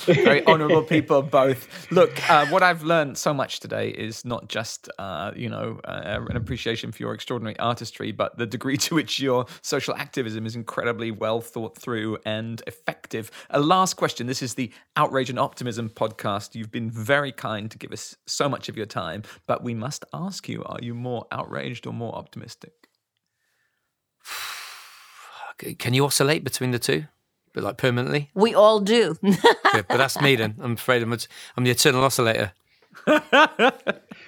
Very 0.05 0.45
honourable 0.45 0.83
people, 0.83 1.21
both. 1.21 1.89
Look, 1.89 2.29
uh, 2.29 2.47
what 2.47 2.63
I've 2.63 2.83
learned 2.83 3.17
so 3.17 3.33
much 3.33 3.61
today 3.61 3.89
is 3.89 4.25
not 4.25 4.49
just, 4.49 4.89
uh, 4.99 5.31
you 5.35 5.49
know, 5.49 5.79
uh, 5.85 6.19
an 6.29 6.35
appreciation 6.35 6.91
for 6.91 7.01
your 7.01 7.13
extraordinary 7.13 7.57
artistry, 7.57 8.11
but 8.11 8.37
the 8.37 8.45
degree 8.45 8.75
to 8.77 8.95
which 8.95 9.21
your 9.21 9.45
social 9.61 9.95
activism 9.95 10.45
is 10.45 10.55
incredibly 10.55 11.11
well 11.11 11.39
thought 11.39 11.77
through 11.77 12.17
and 12.25 12.61
effective. 12.67 13.31
A 13.49 13.61
last 13.61 13.93
question. 13.93 14.27
This 14.27 14.41
is 14.41 14.55
the 14.55 14.71
Outrage 14.97 15.29
and 15.29 15.39
Optimism 15.39 15.89
podcast. 15.89 16.53
You've 16.53 16.71
been 16.71 16.91
very 16.91 17.31
kind 17.31 17.71
to 17.71 17.77
give 17.77 17.93
us 17.93 18.17
so 18.25 18.49
much 18.49 18.67
of 18.67 18.75
your 18.75 18.85
time, 18.85 19.23
but 19.47 19.63
we 19.63 19.73
must 19.73 20.03
ask 20.13 20.49
you: 20.49 20.61
Are 20.65 20.79
you 20.81 20.93
more 20.93 21.25
outraged 21.31 21.87
or 21.87 21.93
more 21.93 22.13
optimistic? 22.15 22.89
Can 25.79 25.93
you 25.93 26.03
oscillate 26.05 26.43
between 26.43 26.71
the 26.71 26.79
two? 26.79 27.05
But 27.57 27.63
like 27.63 27.77
permanently? 27.77 28.29
We 28.35 28.53
all 28.53 28.79
do. 28.79 29.17
yeah, 29.23 29.33
but 29.73 29.97
that's 29.97 30.21
me 30.21 30.35
then. 30.35 30.53
I'm 30.61 30.73
afraid 30.73 31.01
I'm, 31.01 31.11
I'm 31.11 31.63
the 31.63 31.71
eternal 31.71 32.03
oscillator. 32.03 32.51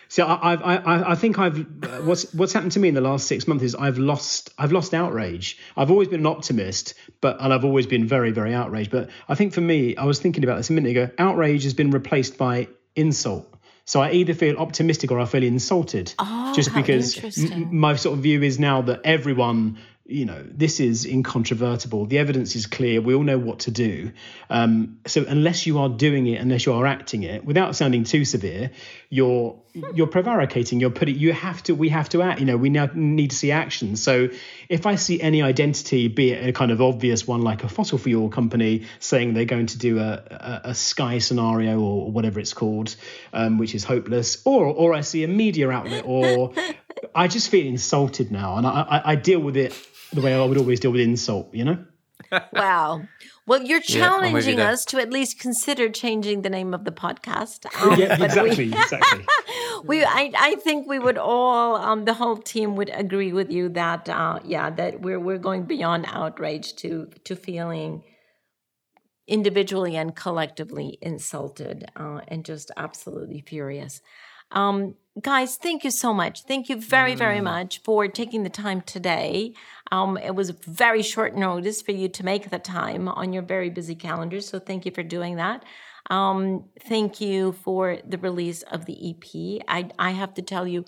See, 0.07 0.23
I, 0.23 0.55
I, 0.55 1.11
I 1.11 1.15
think 1.15 1.37
I've 1.37 1.63
what's 2.07 2.33
what's 2.33 2.53
happened 2.53 2.71
to 2.71 2.79
me 2.79 2.87
in 2.87 2.95
the 2.95 3.01
last 3.01 3.27
six 3.27 3.47
months 3.47 3.63
is 3.63 3.75
I've 3.75 3.99
lost 3.99 4.51
I've 4.57 4.71
lost 4.71 4.95
outrage. 4.95 5.59
I've 5.77 5.91
always 5.91 6.07
been 6.07 6.21
an 6.21 6.25
optimist, 6.25 6.95
but 7.21 7.37
and 7.39 7.53
I've 7.53 7.63
always 7.63 7.85
been 7.85 8.07
very 8.07 8.31
very 8.31 8.55
outraged. 8.55 8.89
But 8.89 9.11
I 9.27 9.35
think 9.35 9.53
for 9.53 9.61
me, 9.61 9.95
I 9.95 10.05
was 10.05 10.19
thinking 10.19 10.43
about 10.43 10.57
this 10.57 10.71
a 10.71 10.73
minute 10.73 10.89
ago. 10.89 11.11
Outrage 11.19 11.65
has 11.65 11.75
been 11.75 11.91
replaced 11.91 12.35
by 12.39 12.67
insult. 12.95 13.53
So 13.85 14.01
I 14.01 14.11
either 14.11 14.33
feel 14.33 14.57
optimistic 14.57 15.11
or 15.11 15.19
I 15.19 15.25
feel 15.25 15.43
insulted. 15.43 16.15
Oh, 16.17 16.51
just 16.55 16.73
because 16.73 17.15
m- 17.51 17.77
my 17.77 17.95
sort 17.95 18.17
of 18.17 18.23
view 18.23 18.41
is 18.41 18.57
now 18.57 18.81
that 18.83 19.01
everyone 19.03 19.77
you 20.09 20.25
know, 20.25 20.43
this 20.43 20.79
is 20.79 21.05
incontrovertible. 21.05 22.07
The 22.07 22.17
evidence 22.17 22.55
is 22.55 22.65
clear. 22.65 22.99
We 22.99 23.13
all 23.13 23.21
know 23.21 23.37
what 23.37 23.59
to 23.59 23.71
do. 23.71 24.11
Um, 24.49 24.97
so 25.05 25.23
unless 25.27 25.67
you 25.67 25.77
are 25.77 25.89
doing 25.89 26.25
it, 26.25 26.41
unless 26.41 26.65
you 26.65 26.73
are 26.73 26.87
acting 26.87 27.21
it, 27.21 27.45
without 27.45 27.75
sounding 27.75 28.05
too 28.05 28.25
severe, 28.25 28.71
you're 29.09 29.61
you're 29.93 30.07
prevaricating. 30.07 30.79
You're 30.79 30.89
putting. 30.89 31.15
You 31.15 31.31
have 31.33 31.61
to. 31.63 31.75
We 31.75 31.89
have 31.89 32.09
to 32.09 32.23
act. 32.23 32.39
You 32.39 32.47
know, 32.47 32.57
we 32.57 32.69
now 32.69 32.89
need 32.95 33.29
to 33.29 33.35
see 33.35 33.51
action. 33.51 33.95
So 33.95 34.29
if 34.67 34.87
I 34.87 34.95
see 34.95 35.21
any 35.21 35.43
identity, 35.43 36.07
be 36.07 36.31
it 36.31 36.49
a 36.49 36.53
kind 36.53 36.71
of 36.71 36.81
obvious 36.81 37.27
one 37.27 37.43
like 37.43 37.63
a 37.63 37.69
fossil 37.69 37.99
fuel 37.99 38.29
company 38.29 38.87
saying 38.99 39.35
they're 39.35 39.45
going 39.45 39.67
to 39.67 39.77
do 39.77 39.99
a 39.99 40.23
a, 40.31 40.61
a 40.65 40.75
sky 40.75 41.19
scenario 41.19 41.79
or 41.79 42.11
whatever 42.11 42.39
it's 42.39 42.53
called, 42.53 42.95
um, 43.31 43.59
which 43.59 43.75
is 43.75 43.83
hopeless, 43.83 44.41
or 44.43 44.65
or 44.65 44.95
I 44.95 45.01
see 45.01 45.23
a 45.23 45.27
media 45.27 45.69
outlet, 45.69 46.03
or 46.07 46.53
I 47.15 47.27
just 47.27 47.49
feel 47.49 47.67
insulted 47.67 48.31
now, 48.31 48.57
and 48.57 48.65
I, 48.65 48.71
I, 48.71 49.11
I 49.11 49.15
deal 49.15 49.39
with 49.39 49.55
it 49.55 49.71
the 50.13 50.21
way 50.21 50.33
I 50.33 50.43
would 50.43 50.57
always 50.57 50.79
deal 50.79 50.91
with 50.91 51.01
insult, 51.01 51.53
you 51.53 51.65
know? 51.65 51.85
wow. 52.53 53.01
Well, 53.45 53.63
you're 53.63 53.81
challenging 53.81 54.59
yeah, 54.59 54.69
us 54.69 54.85
to 54.85 54.99
at 54.99 55.09
least 55.09 55.39
consider 55.39 55.89
changing 55.89 56.43
the 56.43 56.49
name 56.49 56.73
of 56.73 56.85
the 56.85 56.91
podcast. 56.91 57.65
Um, 57.81 57.99
yeah, 57.99 58.23
exactly, 58.23 58.65
we, 58.67 58.73
exactly. 58.73 59.25
we, 59.85 60.03
I, 60.03 60.31
I 60.37 60.55
think 60.55 60.87
we 60.87 60.99
would 60.99 61.17
all, 61.17 61.75
um, 61.75 62.05
the 62.05 62.13
whole 62.13 62.37
team 62.37 62.75
would 62.75 62.91
agree 62.93 63.33
with 63.33 63.51
you 63.51 63.69
that, 63.69 64.09
uh, 64.09 64.39
yeah, 64.43 64.69
that 64.71 65.01
we're 65.01 65.19
we're 65.19 65.37
going 65.37 65.63
beyond 65.63 66.05
outrage 66.09 66.75
to 66.77 67.09
to 67.23 67.35
feeling 67.35 68.03
individually 69.27 69.95
and 69.95 70.15
collectively 70.15 70.97
insulted 71.01 71.89
uh, 71.95 72.19
and 72.27 72.43
just 72.43 72.71
absolutely 72.75 73.41
furious. 73.41 74.01
Um, 74.51 74.95
guys, 75.21 75.57
thank 75.57 75.83
you 75.83 75.91
so 75.91 76.13
much. 76.13 76.43
Thank 76.43 76.69
you 76.69 76.79
very, 76.79 77.15
very 77.15 77.41
much 77.41 77.81
for 77.83 78.07
taking 78.07 78.43
the 78.43 78.49
time 78.49 78.81
today. 78.81 79.53
Um, 79.91 80.17
it 80.17 80.35
was 80.35 80.51
very 80.51 81.01
short 81.01 81.35
notice 81.35 81.81
for 81.81 81.91
you 81.91 82.07
to 82.09 82.23
make 82.23 82.49
the 82.49 82.59
time 82.59 83.07
on 83.07 83.33
your 83.33 83.43
very 83.43 83.69
busy 83.69 83.95
calendar. 83.95 84.39
So 84.41 84.59
thank 84.59 84.85
you 84.85 84.91
for 84.91 85.03
doing 85.03 85.37
that. 85.37 85.63
Um, 86.09 86.65
thank 86.87 87.21
you 87.21 87.53
for 87.53 87.97
the 88.07 88.17
release 88.17 88.61
of 88.63 88.85
the 88.85 89.11
EP. 89.11 89.63
I, 89.67 89.89
I 89.99 90.11
have 90.11 90.33
to 90.35 90.41
tell 90.41 90.67
you, 90.67 90.85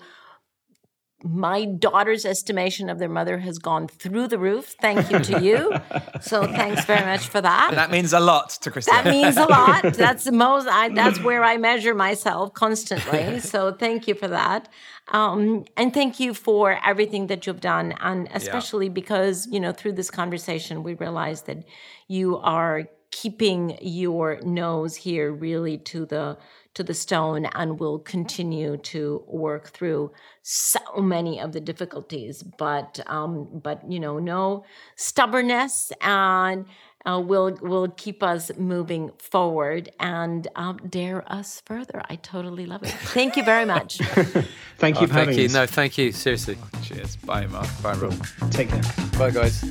my 1.24 1.64
daughter's 1.64 2.24
estimation 2.24 2.88
of 2.88 2.98
their 2.98 3.08
mother 3.08 3.38
has 3.38 3.58
gone 3.58 3.88
through 3.88 4.28
the 4.28 4.38
roof. 4.38 4.74
Thank 4.80 5.10
you 5.10 5.18
to 5.20 5.42
you. 5.42 5.72
so 6.20 6.46
thanks 6.46 6.84
very 6.84 7.04
much 7.04 7.28
for 7.28 7.40
that. 7.40 7.70
That 7.72 7.90
means 7.90 8.12
a 8.12 8.20
lot 8.20 8.50
to 8.50 8.70
Christiana. 8.70 9.04
That 9.04 9.10
means 9.10 9.36
a 9.36 9.46
lot. 9.46 9.82
That's 9.94 10.24
the 10.24 10.32
most. 10.32 10.66
I, 10.68 10.88
that's 10.90 11.20
where 11.20 11.44
I 11.44 11.56
measure 11.56 11.94
myself 11.94 12.54
constantly. 12.54 13.40
So 13.40 13.72
thank 13.72 14.08
you 14.08 14.14
for 14.14 14.28
that, 14.28 14.68
um, 15.08 15.64
and 15.76 15.92
thank 15.92 16.20
you 16.20 16.34
for 16.34 16.78
everything 16.84 17.26
that 17.28 17.46
you've 17.46 17.60
done, 17.60 17.94
and 18.00 18.28
especially 18.32 18.88
because 18.88 19.46
you 19.46 19.60
know 19.60 19.72
through 19.72 19.92
this 19.92 20.10
conversation 20.10 20.82
we 20.82 20.94
realized 20.94 21.46
that 21.46 21.64
you 22.08 22.38
are 22.38 22.84
keeping 23.12 23.78
your 23.80 24.40
nose 24.42 24.96
here 24.96 25.30
really 25.30 25.76
to 25.76 26.06
the 26.06 26.36
to 26.74 26.82
the 26.82 26.94
stone 26.94 27.46
and 27.54 27.78
will 27.78 27.98
continue 27.98 28.76
to 28.78 29.22
work 29.26 29.70
through 29.70 30.10
so 30.42 30.80
many 30.98 31.38
of 31.40 31.52
the 31.52 31.60
difficulties 31.60 32.42
but 32.58 33.00
um 33.06 33.48
but 33.62 33.80
you 33.90 34.00
know 34.00 34.18
no 34.18 34.64
stubbornness 34.96 35.92
and 36.00 36.64
uh, 37.04 37.18
will 37.20 37.56
will 37.62 37.88
keep 37.88 38.22
us 38.22 38.50
moving 38.56 39.10
forward 39.18 39.90
and 39.98 40.46
um, 40.54 40.76
dare 40.88 41.24
us 41.32 41.60
further. 41.66 42.00
I 42.08 42.14
totally 42.14 42.64
love 42.64 42.84
it. 42.84 42.90
Thank 42.90 43.36
you 43.36 43.42
very 43.42 43.64
much. 43.64 43.96
Thank 44.78 45.00
you 45.00 45.04
Oh, 45.04 45.08
for 45.08 45.12
having 45.14 45.34
thank 45.34 45.38
you. 45.38 45.44
us. 45.46 45.52
No, 45.52 45.66
thank 45.66 45.98
you. 45.98 46.12
Seriously. 46.12 46.56
Cheers. 46.84 47.16
Bye, 47.16 47.48
Mark. 47.48 47.66
Bye, 47.82 47.94
Rob. 47.94 48.14
Take 48.52 48.68
care. 48.68 48.82
Bye, 49.18 49.32
guys. 49.32 49.64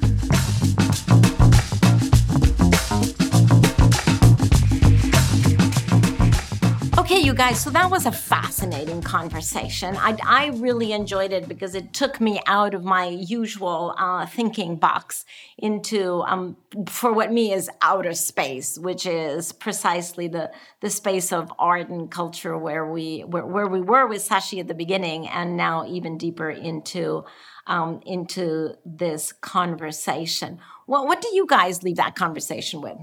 Okay, 7.01 7.17
you 7.17 7.33
guys, 7.33 7.59
so 7.59 7.71
that 7.71 7.89
was 7.89 8.05
a 8.05 8.11
fascinating 8.11 9.01
conversation. 9.01 9.97
I, 9.97 10.15
I 10.23 10.47
really 10.57 10.91
enjoyed 10.91 11.33
it 11.33 11.47
because 11.47 11.73
it 11.73 11.93
took 11.93 12.21
me 12.21 12.39
out 12.45 12.75
of 12.75 12.83
my 12.83 13.07
usual 13.07 13.95
uh, 13.97 14.27
thinking 14.27 14.75
box 14.75 15.25
into, 15.57 16.21
um, 16.27 16.57
for 16.87 17.11
what 17.11 17.33
me 17.33 17.53
is 17.53 17.71
outer 17.81 18.13
space, 18.13 18.77
which 18.77 19.07
is 19.07 19.51
precisely 19.51 20.27
the, 20.27 20.51
the 20.81 20.91
space 20.91 21.33
of 21.33 21.51
art 21.57 21.89
and 21.89 22.11
culture 22.11 22.55
where 22.55 22.85
we, 22.85 23.21
where, 23.21 23.47
where 23.47 23.67
we 23.67 23.81
were 23.81 24.05
with 24.05 24.21
Saci 24.21 24.59
at 24.59 24.67
the 24.67 24.75
beginning 24.75 25.27
and 25.27 25.57
now 25.57 25.87
even 25.87 26.19
deeper 26.19 26.51
into, 26.51 27.25
um, 27.65 27.99
into 28.05 28.75
this 28.85 29.33
conversation. 29.33 30.59
Well, 30.85 31.07
what 31.07 31.19
do 31.19 31.29
you 31.33 31.47
guys 31.47 31.81
leave 31.81 31.97
that 31.97 32.13
conversation 32.13 32.79
with? 32.79 32.97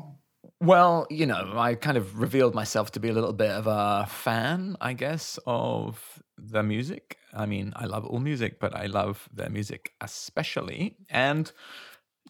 Well, 0.61 1.07
you 1.09 1.25
know, 1.27 1.55
I 1.57 1.77
kind 1.77 1.97
of 1.97 2.19
revealed 2.19 2.55
myself 2.55 2.91
to 2.93 3.01
be 3.01 3.09
a 3.09 3.13
little 3.13 3.33
bit 3.33 3.51
of 3.51 3.67
a 3.69 4.07
fan, 4.09 4.77
I 4.81 4.93
guess, 4.93 5.39
of 5.47 6.21
the 6.37 6.65
music. 6.65 7.19
I 7.33 7.47
mean, 7.47 7.73
I 7.77 7.85
love 7.87 8.05
all 8.05 8.19
music, 8.19 8.59
but 8.59 8.75
I 8.75 8.87
love 8.87 9.29
their 9.33 9.51
music 9.51 9.93
especially. 10.01 10.97
And 11.11 11.53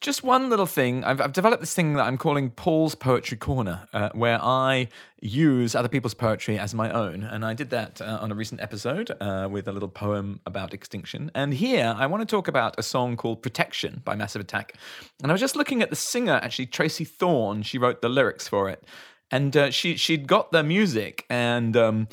just 0.01 0.23
one 0.23 0.49
little 0.49 0.67
thing, 0.67 1.05
I've, 1.05 1.21
I've 1.21 1.33
developed 1.33 1.61
this 1.61 1.75
thing 1.75 1.95
that 1.95 2.03
I'm 2.03 2.19
calling 2.19 2.51
Paul's 2.51 2.95
Poetry 2.95 3.37
Corner, 3.37 3.89
uh, 3.93 4.11
where 4.13 4.39
I 4.43 4.89
use 5.21 5.75
other 5.75 5.89
people's 5.89 6.15
poetry 6.15 6.59
as 6.59 6.75
my 6.75 6.91
own. 6.91 7.25
And 7.25 7.45
I 7.45 7.55
did 7.55 7.71
that 7.71 8.01
uh, 8.01 8.19
on 8.21 8.31
a 8.31 8.35
recent 8.35 8.61
episode 8.61 9.11
uh, 9.21 9.49
with 9.51 9.67
a 9.67 9.73
little 9.73 9.89
poem 9.89 10.41
about 10.47 10.75
extinction. 10.75 11.31
And 11.35 11.53
here 11.53 11.95
I 11.97 12.07
want 12.07 12.21
to 12.21 12.27
talk 12.27 12.49
about 12.49 12.79
a 12.79 12.83
song 12.83 13.17
called 13.17 13.43
Protection 13.43 14.03
by 14.05 14.15
Massive 14.15 14.41
Attack. 14.41 14.75
And 15.23 15.31
I 15.31 15.35
was 15.35 15.41
just 15.41 15.57
looking 15.57 15.83
at 15.83 15.91
the 15.91 15.97
singer, 15.97 16.41
actually, 16.43 16.67
Tracey 16.67 17.05
Thorn. 17.05 17.63
She 17.63 17.79
wrote 17.79 18.01
the 18.01 18.09
lyrics 18.09 18.47
for 18.47 18.69
it. 18.69 18.85
And 19.31 19.57
uh, 19.57 19.71
she, 19.71 19.97
she'd 19.97 20.27
got 20.27 20.53
the 20.53 20.63
music 20.63 21.25
and. 21.29 21.77
Um, 21.77 22.09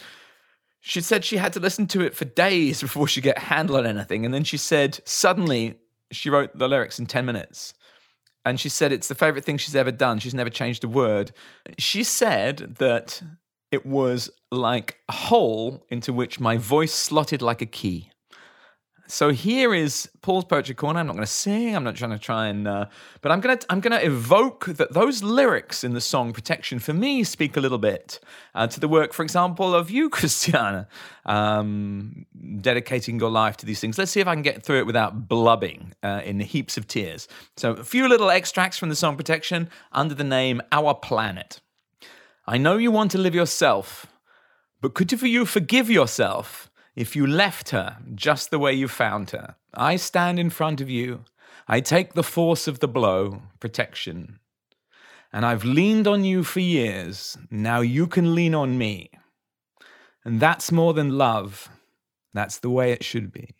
she 0.87 1.01
said 1.01 1.25
she 1.25 1.37
had 1.37 1.51
to 1.53 1.59
listen 1.59 1.87
to 1.87 2.01
it 2.01 2.15
for 2.15 2.25
days 2.25 2.79
before 2.83 3.07
she 3.07 3.19
get 3.19 3.37
a 3.37 3.41
handle 3.41 3.75
on 3.75 3.87
anything. 3.87 4.23
And 4.23 4.31
then 4.31 4.43
she 4.43 4.57
said 4.57 4.99
suddenly 5.03 5.79
she 6.11 6.29
wrote 6.29 6.57
the 6.57 6.67
lyrics 6.67 6.99
in 6.99 7.05
10 7.05 7.25
minutes. 7.25 7.73
And 8.45 8.59
she 8.59 8.69
said 8.69 8.91
it's 8.91 9.07
the 9.07 9.15
favorite 9.15 9.43
thing 9.43 9.57
she's 9.57 9.75
ever 9.75 9.91
done. 9.91 10.19
She's 10.19 10.35
never 10.35 10.51
changed 10.51 10.83
a 10.83 10.87
word. 10.87 11.31
She 11.79 12.03
said 12.03 12.75
that 12.77 13.21
it 13.71 13.85
was 13.85 14.29
like 14.51 14.99
a 15.09 15.13
hole 15.13 15.85
into 15.89 16.13
which 16.13 16.39
my 16.39 16.57
voice 16.57 16.93
slotted 16.93 17.41
like 17.41 17.61
a 17.61 17.65
key. 17.65 18.11
So 19.07 19.29
here 19.29 19.73
is 19.73 20.09
Paul's 20.21 20.45
poetry 20.45 20.73
corner. 20.73 20.99
I'm 20.99 21.05
not 21.05 21.13
going 21.13 21.25
to 21.25 21.31
sing. 21.31 21.75
I'm 21.75 21.83
not 21.83 21.95
trying 21.95 22.11
to 22.11 22.17
try 22.17 22.47
and, 22.47 22.67
uh, 22.67 22.87
but 23.21 23.31
I'm 23.31 23.39
going 23.39 23.57
to 23.57 23.65
I'm 23.69 23.79
going 23.79 23.97
to 23.97 24.03
evoke 24.03 24.65
that 24.65 24.93
those 24.93 25.21
lyrics 25.21 25.83
in 25.83 25.93
the 25.93 26.01
song 26.01 26.33
"Protection" 26.33 26.79
for 26.79 26.93
me 26.93 27.23
speak 27.23 27.55
a 27.55 27.59
little 27.59 27.77
bit 27.77 28.19
uh, 28.55 28.65
to 28.67 28.79
the 28.79 28.87
work, 28.87 29.13
for 29.13 29.21
example, 29.21 29.75
of 29.75 29.91
you, 29.91 30.09
Christiana, 30.17 30.87
um, 31.25 32.25
dedicating 32.61 33.19
your 33.19 33.29
life 33.29 33.57
to 33.57 33.65
these 33.65 33.79
things. 33.79 33.97
Let's 33.97 34.11
see 34.11 34.21
if 34.21 34.27
I 34.27 34.33
can 34.33 34.41
get 34.41 34.63
through 34.63 34.79
it 34.79 34.87
without 34.87 35.27
blubbing 35.27 35.93
uh, 36.01 36.21
in 36.25 36.39
heaps 36.39 36.75
of 36.75 36.87
tears. 36.87 37.27
So 37.57 37.73
a 37.73 37.83
few 37.83 38.09
little 38.09 38.31
extracts 38.31 38.77
from 38.77 38.89
the 38.89 38.95
song 38.95 39.17
"Protection" 39.17 39.69
under 39.91 40.15
the 40.15 40.23
name 40.23 40.61
"Our 40.71 40.95
Planet." 40.95 41.61
I 42.47 42.57
know 42.57 42.77
you 42.77 42.89
want 42.89 43.11
to 43.11 43.17
live 43.19 43.35
yourself, 43.35 44.07
but 44.81 44.95
could 44.95 45.11
you 45.11 45.45
forgive 45.45 45.91
yourself? 45.91 46.71
If 46.95 47.15
you 47.15 47.27
left 47.27 47.69
her 47.71 47.97
just 48.13 48.51
the 48.51 48.59
way 48.59 48.73
you 48.73 48.87
found 48.87 49.31
her. 49.31 49.55
I 49.73 49.97
stand 49.97 50.39
in 50.39 50.49
front 50.49 50.79
of 50.79 50.89
you. 50.89 51.25
I 51.67 51.81
take 51.81 52.13
the 52.13 52.23
force 52.23 52.67
of 52.67 52.79
the 52.79 52.87
blow, 52.87 53.41
protection. 53.59 54.39
And 55.33 55.45
I've 55.45 55.65
leaned 55.65 56.07
on 56.07 56.23
you 56.23 56.43
for 56.43 56.61
years. 56.61 57.37
Now 57.51 57.81
you 57.81 58.07
can 58.07 58.33
lean 58.33 58.55
on 58.55 58.77
me. 58.77 59.09
And 60.23 60.39
that's 60.39 60.71
more 60.71 60.93
than 60.93 61.17
love. 61.17 61.69
That's 62.33 62.59
the 62.59 62.69
way 62.69 62.93
it 62.93 63.03
should 63.03 63.33
be. 63.33 63.55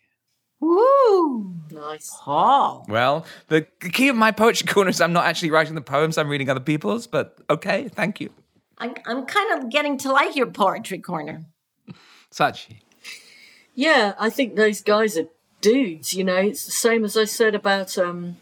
Woo! 0.60 1.56
Nice. 1.70 2.10
Paul. 2.18 2.86
Well, 2.88 3.26
the 3.48 3.62
key 3.62 4.08
of 4.08 4.16
my 4.16 4.32
poetry 4.32 4.66
corner 4.72 4.88
is 4.88 5.00
I'm 5.00 5.12
not 5.12 5.26
actually 5.26 5.50
writing 5.50 5.74
the 5.74 5.82
poems, 5.82 6.16
I'm 6.16 6.30
reading 6.30 6.48
other 6.48 6.60
people's, 6.60 7.06
but 7.06 7.38
okay, 7.50 7.88
thank 7.88 8.20
you. 8.20 8.30
I'm, 8.78 8.94
I'm 9.06 9.26
kind 9.26 9.62
of 9.62 9.70
getting 9.70 9.98
to 9.98 10.12
like 10.12 10.36
your 10.36 10.46
poetry 10.46 10.98
corner. 10.98 11.44
Saci. 12.32 12.80
Yeah, 13.76 14.14
I 14.18 14.30
think 14.30 14.56
those 14.56 14.80
guys 14.80 15.16
are 15.18 15.28
dudes. 15.60 16.14
You 16.14 16.24
know, 16.24 16.36
it's 16.36 16.64
the 16.64 16.72
same 16.72 17.04
as 17.04 17.16
I 17.16 17.24
said 17.24 17.54
about 17.54 17.96
um, 17.98 18.38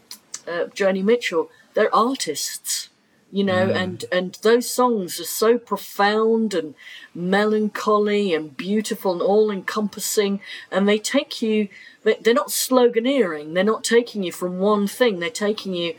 uh, 0.47 0.67
Joni 0.73 1.03
Mitchell. 1.03 1.49
They're 1.75 1.93
artists. 1.93 2.89
You 3.31 3.43
know, 3.43 3.69
and 3.69 4.05
and 4.13 4.35
those 4.43 4.69
songs 4.69 5.19
are 5.19 5.25
so 5.25 5.57
profound 5.57 6.53
and 6.53 6.73
melancholy 7.13 8.33
and 8.33 8.55
beautiful 8.55 9.11
and 9.11 9.21
all 9.21 9.51
encompassing, 9.51 10.39
and 10.71 10.87
they 10.87 10.97
take 10.99 11.41
you. 11.41 11.67
they- 12.03 12.19
They're 12.21 12.33
not 12.33 12.47
sloganeering. 12.47 13.53
They're 13.53 13.63
not 13.73 13.83
taking 13.83 14.23
you 14.23 14.31
from 14.31 14.59
one 14.59 14.87
thing. 14.87 15.19
They're 15.19 15.29
taking 15.47 15.73
you 15.73 15.95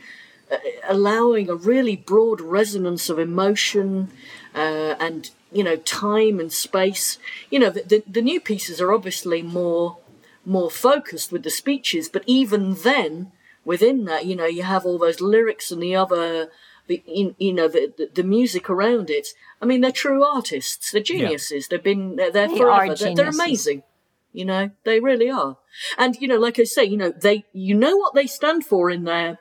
uh, 0.49 0.57
allowing 0.87 1.47
a 1.49 1.55
really 1.55 1.95
broad 1.95 2.41
resonance 2.41 3.07
of 3.09 3.19
emotion 3.19 4.09
uh, 4.55 4.95
and 4.99 5.29
you 5.51 5.63
know 5.63 5.75
time 5.77 6.39
and 6.39 6.51
space. 6.51 7.17
You 7.49 7.59
know 7.59 7.69
the, 7.69 7.81
the, 7.83 8.03
the 8.07 8.21
new 8.21 8.39
pieces 8.39 8.79
are 8.81 8.93
obviously 8.93 9.41
more 9.41 9.97
more 10.45 10.71
focused 10.71 11.29
with 11.31 11.43
the 11.43 11.49
speeches 11.49 12.07
but 12.07 12.23
even 12.25 12.73
then 12.75 13.31
within 13.65 14.05
that 14.05 14.25
you 14.25 14.33
know 14.35 14.45
you 14.45 14.63
have 14.63 14.85
all 14.85 14.97
those 14.97 15.19
lyrics 15.19 15.71
and 15.71 15.83
the 15.83 15.93
other 15.93 16.49
the 16.87 17.03
you, 17.05 17.35
you 17.37 17.51
know 17.53 17.67
the, 17.67 17.91
the 17.97 18.09
the 18.13 18.23
music 18.23 18.69
around 18.69 19.09
it. 19.09 19.27
I 19.61 19.65
mean 19.65 19.81
they're 19.81 19.91
true 19.91 20.23
artists. 20.23 20.91
They're 20.91 21.01
geniuses. 21.01 21.67
They've 21.67 21.83
been 21.83 22.15
they're 22.15 22.31
there 22.31 22.47
They 22.47 22.57
forever. 22.57 22.95
They're, 22.95 23.15
they're 23.15 23.29
amazing. 23.29 23.83
You 24.31 24.45
know 24.45 24.71
they 24.85 24.99
really 24.99 25.29
are. 25.29 25.57
And 25.97 26.15
you 26.21 26.27
know 26.27 26.37
like 26.37 26.59
i 26.59 26.63
say 26.63 26.83
you 26.85 26.97
know 26.97 27.11
they 27.11 27.43
you 27.53 27.75
know 27.75 27.97
what 27.97 28.13
they 28.15 28.27
stand 28.27 28.65
for 28.65 28.89
in 28.89 29.03
their 29.03 29.31
it- 29.31 29.37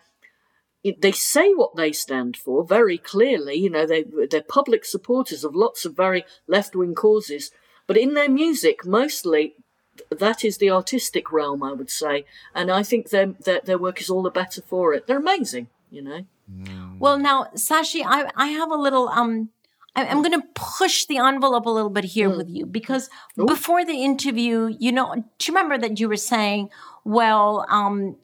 they 0.93 1.13
say 1.13 1.53
what 1.53 1.77
they 1.77 1.93
stand 1.93 2.37
for 2.37 2.65
very 2.65 2.99
clearly. 2.99 3.55
You 3.55 3.71
know, 3.71 3.87
they 3.87 4.05
they're 4.31 4.43
public 4.43 4.85
supporters 4.85 5.45
of 5.45 5.55
lots 5.55 5.85
of 5.85 5.97
very 5.97 6.25
left 6.47 6.77
wing 6.77 6.95
causes, 6.95 7.51
but 7.87 7.97
in 7.97 8.15
their 8.15 8.31
music, 8.31 8.85
mostly 8.85 9.55
that 10.11 10.45
is 10.45 10.59
the 10.59 10.71
artistic 10.71 11.33
realm, 11.33 11.63
I 11.63 11.73
would 11.73 11.91
say, 11.91 12.27
and 12.55 12.71
I 12.71 12.83
think 12.83 13.11
their 13.11 13.27
their, 13.27 13.61
their 13.61 13.79
work 13.79 14.01
is 14.01 14.11
all 14.11 14.23
the 14.23 14.31
better 14.31 14.63
for 14.63 14.93
it. 14.95 15.07
They're 15.07 15.19
amazing, 15.19 15.69
you 15.91 16.03
know. 16.03 16.27
Well, 16.99 17.19
now, 17.19 17.49
Saci, 17.55 18.03
I, 18.05 18.31
I 18.37 18.49
have 18.49 18.71
a 18.71 18.77
little, 18.77 19.09
um, 19.09 19.51
I, 19.97 20.07
I'm 20.07 20.23
going 20.23 20.41
to 20.41 20.47
push 20.55 21.07
the 21.07 21.19
envelope 21.19 21.67
a 21.67 21.71
little 21.71 21.91
bit 21.91 22.05
here 22.05 22.31
with 22.31 22.49
you 22.49 22.67
because 22.67 23.11
before 23.35 23.85
the 23.85 24.05
interview, 24.05 24.75
you 24.79 24.93
know, 24.93 25.15
do 25.15 25.23
you 25.53 25.55
remember 25.55 25.77
that 25.79 25.99
you 25.99 26.09
were 26.09 26.17
saying, 26.17 26.71
well, 27.05 27.67
um, 27.69 28.17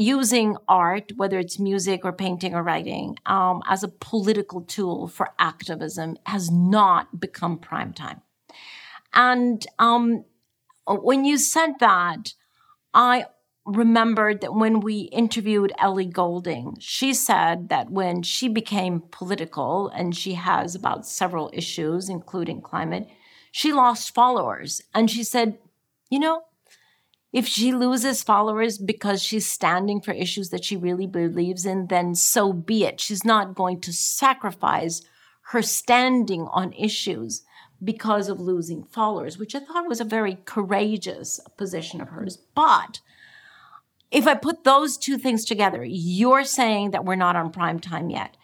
using 0.00 0.56
art, 0.66 1.12
whether 1.16 1.38
it's 1.38 1.58
music 1.58 2.04
or 2.04 2.12
painting 2.12 2.54
or 2.54 2.62
writing, 2.62 3.16
um, 3.26 3.62
as 3.68 3.82
a 3.82 3.88
political 3.88 4.62
tool 4.62 5.06
for 5.06 5.28
activism 5.38 6.16
has 6.24 6.50
not 6.50 7.20
become 7.20 7.58
prime 7.58 7.92
time. 7.92 8.22
And 9.12 9.66
um, 9.78 10.24
when 10.86 11.24
you 11.26 11.36
said 11.36 11.74
that, 11.80 12.32
I 12.94 13.26
remembered 13.66 14.40
that 14.40 14.54
when 14.54 14.80
we 14.80 15.00
interviewed 15.12 15.72
Ellie 15.78 16.06
Goulding, 16.06 16.76
she 16.80 17.12
said 17.12 17.68
that 17.68 17.90
when 17.90 18.22
she 18.22 18.48
became 18.48 19.02
political, 19.10 19.88
and 19.88 20.16
she 20.16 20.34
has 20.34 20.74
about 20.74 21.06
several 21.06 21.50
issues, 21.52 22.08
including 22.08 22.62
climate, 22.62 23.06
she 23.52 23.70
lost 23.72 24.14
followers. 24.14 24.80
And 24.94 25.10
she 25.10 25.22
said, 25.24 25.58
you 26.08 26.18
know, 26.18 26.44
if 27.32 27.46
she 27.46 27.72
loses 27.72 28.22
followers 28.22 28.76
because 28.78 29.22
she's 29.22 29.48
standing 29.48 30.00
for 30.00 30.12
issues 30.12 30.50
that 30.50 30.64
she 30.64 30.76
really 30.76 31.06
believes 31.06 31.64
in, 31.64 31.86
then 31.86 32.14
so 32.14 32.52
be 32.52 32.84
it. 32.84 33.00
She's 33.00 33.24
not 33.24 33.54
going 33.54 33.80
to 33.82 33.92
sacrifice 33.92 35.02
her 35.50 35.62
standing 35.62 36.48
on 36.52 36.72
issues 36.72 37.42
because 37.82 38.28
of 38.28 38.40
losing 38.40 38.84
followers, 38.84 39.38
which 39.38 39.54
I 39.54 39.60
thought 39.60 39.88
was 39.88 40.00
a 40.00 40.04
very 40.04 40.38
courageous 40.44 41.40
position 41.56 42.00
of 42.00 42.08
hers. 42.08 42.36
But 42.54 43.00
if 44.10 44.26
I 44.26 44.34
put 44.34 44.64
those 44.64 44.96
two 44.96 45.16
things 45.16 45.44
together, 45.44 45.84
you're 45.84 46.44
saying 46.44 46.90
that 46.90 47.04
we're 47.04 47.14
not 47.14 47.36
on 47.36 47.52
prime 47.52 47.78
time 47.78 48.10
yet. 48.10 48.36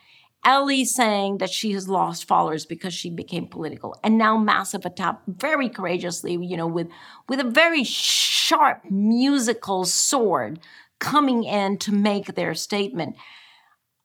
Ellie 0.46 0.84
saying 0.84 1.38
that 1.38 1.50
she 1.50 1.72
has 1.72 1.88
lost 1.88 2.28
followers 2.28 2.64
because 2.64 2.94
she 2.94 3.10
became 3.10 3.48
political, 3.48 3.96
and 4.04 4.16
now 4.16 4.38
Massive 4.38 4.86
Attack 4.86 5.18
very 5.26 5.68
courageously, 5.68 6.38
you 6.40 6.56
know, 6.56 6.68
with 6.68 6.88
with 7.28 7.40
a 7.40 7.50
very 7.50 7.82
sharp 7.82 8.82
musical 8.88 9.84
sword 9.84 10.60
coming 11.00 11.42
in 11.42 11.78
to 11.78 11.92
make 11.92 12.34
their 12.34 12.54
statement. 12.54 13.16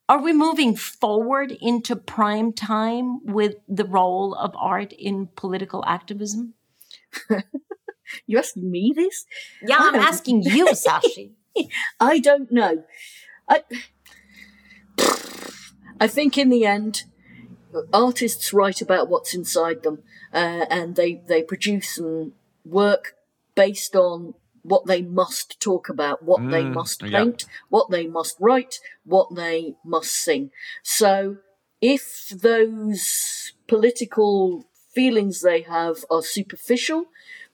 Are 0.10 0.22
we 0.22 0.34
moving 0.34 0.76
forward 0.76 1.56
into 1.62 1.96
prime 1.96 2.52
time 2.52 3.24
with 3.24 3.56
the 3.70 3.86
role 3.86 4.34
of 4.34 4.54
art 4.58 4.92
in 4.92 5.30
political 5.38 5.86
activism? 5.86 6.56
you 8.28 8.38
asking 8.38 8.70
me 8.70 8.92
this? 8.94 9.26
Yeah, 9.62 9.78
I'm 9.80 9.96
oh. 9.96 10.00
asking 10.00 10.42
you, 10.42 10.68
Saci. 10.74 11.32
I 12.00 12.20
don't 12.20 12.52
know. 12.52 12.84
I, 13.48 13.64
I 16.02 16.08
think 16.08 16.36
in 16.36 16.50
the 16.50 16.66
end, 16.66 17.04
artists 17.94 18.52
write 18.52 18.82
about 18.82 19.08
what's 19.08 19.36
inside 19.36 19.84
them, 19.84 20.00
uh, 20.34 20.66
and 20.70 20.96
they 20.96 21.22
they 21.28 21.44
produce 21.44 22.00
and 22.00 22.32
work 22.66 23.16
based 23.54 23.96
on 23.96 24.34
what 24.64 24.88
they 24.88 25.04
must 25.04 25.60
talk 25.62 25.90
about, 25.90 26.24
what 26.24 26.42
mm, 26.42 26.52
they 26.52 26.64
must 26.64 27.02
paint, 27.02 27.46
yeah. 27.48 27.54
what 27.70 27.92
they 27.92 28.08
must 28.08 28.36
write, 28.40 28.80
what 29.04 29.36
they 29.36 29.76
must 29.86 30.12
sing. 30.12 30.50
So 30.82 31.38
if 31.82 32.30
those 32.30 33.54
political 33.68 34.66
feelings 34.94 35.42
they 35.42 35.62
have 35.62 36.04
are 36.10 36.24
superficial, 36.24 37.06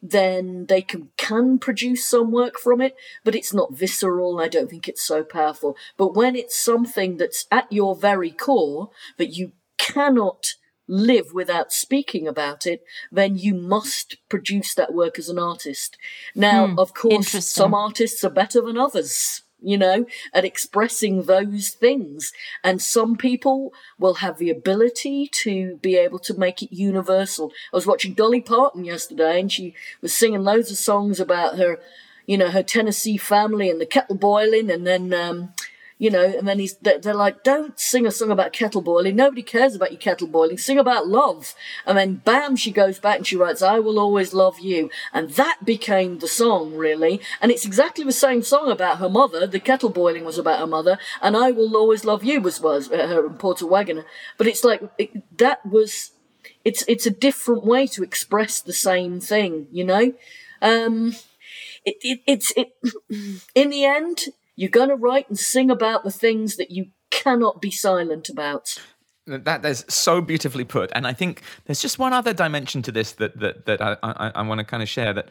then 0.01 0.65
they 0.67 0.81
can, 0.81 1.09
can 1.17 1.59
produce 1.59 2.05
some 2.05 2.31
work 2.31 2.59
from 2.59 2.81
it, 2.81 2.95
but 3.23 3.35
it's 3.35 3.53
not 3.53 3.73
visceral. 3.73 4.39
I 4.39 4.47
don't 4.47 4.69
think 4.69 4.87
it's 4.87 5.05
so 5.05 5.23
powerful. 5.23 5.75
But 5.97 6.15
when 6.15 6.35
it's 6.35 6.59
something 6.59 7.17
that's 7.17 7.45
at 7.51 7.71
your 7.71 7.95
very 7.95 8.31
core 8.31 8.89
that 9.17 9.35
you 9.37 9.53
cannot 9.77 10.53
live 10.87 11.33
without 11.33 11.73
speaking 11.73 12.27
about 12.27 12.65
it, 12.65 12.83
then 13.11 13.37
you 13.37 13.53
must 13.53 14.17
produce 14.29 14.73
that 14.75 14.93
work 14.93 15.19
as 15.19 15.29
an 15.29 15.39
artist. 15.39 15.97
Now, 16.33 16.67
hmm, 16.67 16.79
of 16.79 16.93
course, 16.93 17.45
some 17.45 17.73
artists 17.73 18.23
are 18.23 18.29
better 18.29 18.61
than 18.61 18.77
others 18.77 19.41
you 19.61 19.77
know, 19.77 20.05
at 20.33 20.45
expressing 20.45 21.23
those 21.23 21.69
things. 21.69 22.31
And 22.63 22.81
some 22.81 23.15
people 23.15 23.73
will 23.97 24.15
have 24.15 24.37
the 24.37 24.49
ability 24.49 25.29
to 25.43 25.77
be 25.77 25.95
able 25.95 26.19
to 26.19 26.37
make 26.37 26.61
it 26.61 26.71
universal. 26.71 27.51
I 27.73 27.77
was 27.77 27.87
watching 27.87 28.13
Dolly 28.13 28.41
Parton 28.41 28.85
yesterday 28.85 29.39
and 29.39 29.51
she 29.51 29.73
was 30.01 30.13
singing 30.13 30.43
loads 30.43 30.71
of 30.71 30.77
songs 30.77 31.19
about 31.19 31.57
her, 31.57 31.79
you 32.25 32.37
know, 32.37 32.49
her 32.49 32.63
Tennessee 32.63 33.17
family 33.17 33.69
and 33.69 33.81
the 33.81 33.85
kettle 33.85 34.15
boiling 34.15 34.69
and 34.69 34.85
then, 34.85 35.13
um, 35.13 35.53
you 35.99 36.11
know, 36.11 36.25
and 36.25 36.47
then 36.47 36.59
he's 36.59 36.75
they're 36.77 37.13
like, 37.13 37.43
don't 37.43 37.79
sing 37.79 38.05
a 38.05 38.11
song 38.11 38.29
about 38.29 38.53
kettle 38.53 38.81
boiling. 38.81 39.15
Nobody 39.15 39.41
cares 39.41 39.73
about 39.73 39.91
your 39.91 39.99
kettle 39.99 40.27
boiling. 40.27 40.57
Sing 40.57 40.77
about 40.77 41.07
love. 41.07 41.55
And 41.87 41.97
then 41.97 42.15
bam, 42.23 42.55
she 42.55 42.71
goes 42.71 42.99
back 42.99 43.17
and 43.17 43.25
she 43.27 43.35
writes, 43.35 43.63
I 43.63 43.79
will 43.79 43.97
always 43.99 44.33
love 44.33 44.59
you. 44.59 44.91
And 45.11 45.31
that 45.31 45.65
became 45.65 46.19
the 46.19 46.27
song, 46.27 46.75
really. 46.75 47.19
And 47.41 47.51
it's 47.51 47.65
exactly 47.65 48.03
the 48.03 48.11
same 48.11 48.43
song 48.43 48.69
about 48.69 48.99
her 48.99 49.09
mother. 49.09 49.47
The 49.47 49.59
kettle 49.59 49.89
boiling 49.89 50.23
was 50.23 50.37
about 50.37 50.59
her 50.59 50.67
mother, 50.67 50.99
and 51.21 51.35
I 51.35 51.51
will 51.51 51.75
always 51.75 52.05
love 52.05 52.23
you 52.23 52.41
was 52.41 52.61
was 52.61 52.91
uh, 52.91 53.07
her 53.07 53.25
and 53.25 53.39
Porter 53.39 53.65
Wagoner. 53.65 54.05
But 54.37 54.47
it's 54.47 54.63
like 54.63 54.81
it, 54.97 55.37
that 55.37 55.65
was. 55.65 56.11
It's 56.63 56.83
it's 56.87 57.05
a 57.05 57.11
different 57.11 57.63
way 57.63 57.87
to 57.87 58.03
express 58.03 58.61
the 58.61 58.73
same 58.73 59.19
thing, 59.19 59.67
you 59.71 59.85
know. 59.85 60.13
Um, 60.61 61.15
it, 61.85 61.95
it, 62.01 62.19
it's 62.27 62.53
it 62.57 62.75
in 63.55 63.69
the 63.69 63.85
end 63.85 64.25
you're 64.57 64.69
going 64.69 64.89
to 64.89 64.95
write 64.95 65.29
and 65.29 65.39
sing 65.39 65.71
about 65.71 66.03
the 66.03 66.11
things 66.11 66.57
that 66.57 66.71
you 66.71 66.87
cannot 67.11 67.61
be 67.61 67.71
silent 67.71 68.27
about. 68.27 68.81
That 69.25 69.63
is 69.65 69.85
so 69.87 70.19
beautifully 70.21 70.65
put, 70.65 70.91
and 70.95 71.05
I 71.05 71.13
think 71.13 71.41
there's 71.65 71.81
just 71.81 71.99
one 71.99 72.13
other 72.13 72.33
dimension 72.33 72.81
to 72.83 72.91
this 72.91 73.13
that 73.13 73.39
that 73.39 73.65
that 73.65 73.81
I 73.81 73.97
I, 74.01 74.31
I 74.35 74.41
want 74.41 74.59
to 74.59 74.65
kind 74.65 74.81
of 74.81 74.89
share 74.89 75.13
that 75.13 75.29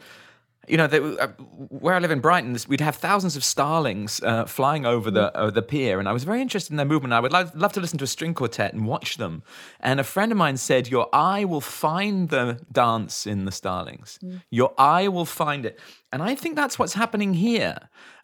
you 0.67 0.75
know, 0.75 0.87
they, 0.87 0.99
uh, 0.99 1.27
where 1.69 1.95
I 1.95 1.99
live 1.99 2.11
in 2.11 2.19
Brighton, 2.19 2.55
we'd 2.67 2.81
have 2.81 2.97
thousands 2.97 3.35
of 3.35 3.43
starlings 3.43 4.21
uh, 4.21 4.45
flying 4.45 4.85
over 4.85 5.09
the 5.09 5.35
uh, 5.35 5.49
the 5.49 5.61
pier, 5.61 5.99
and 5.99 6.09
I 6.09 6.11
was 6.11 6.25
very 6.25 6.41
interested 6.41 6.73
in 6.73 6.77
their 6.77 6.85
movement. 6.85 7.13
I 7.13 7.19
would 7.19 7.31
love, 7.31 7.55
love 7.55 7.73
to 7.73 7.79
listen 7.79 7.97
to 7.99 8.03
a 8.03 8.07
string 8.07 8.33
quartet 8.33 8.73
and 8.73 8.85
watch 8.85 9.17
them. 9.17 9.43
And 9.79 9.99
a 9.99 10.03
friend 10.03 10.31
of 10.31 10.37
mine 10.37 10.57
said, 10.57 10.89
"Your 10.89 11.07
eye 11.13 11.45
will 11.45 11.61
find 11.61 12.29
the 12.29 12.59
dance 12.71 13.25
in 13.25 13.45
the 13.45 13.51
starlings. 13.51 14.19
Mm. 14.23 14.43
Your 14.51 14.73
eye 14.77 15.07
will 15.07 15.25
find 15.25 15.65
it." 15.65 15.79
And 16.11 16.23
I 16.23 16.35
think 16.35 16.55
that's 16.55 16.79
what's 16.79 16.93
happening 16.93 17.33
here. 17.33 17.77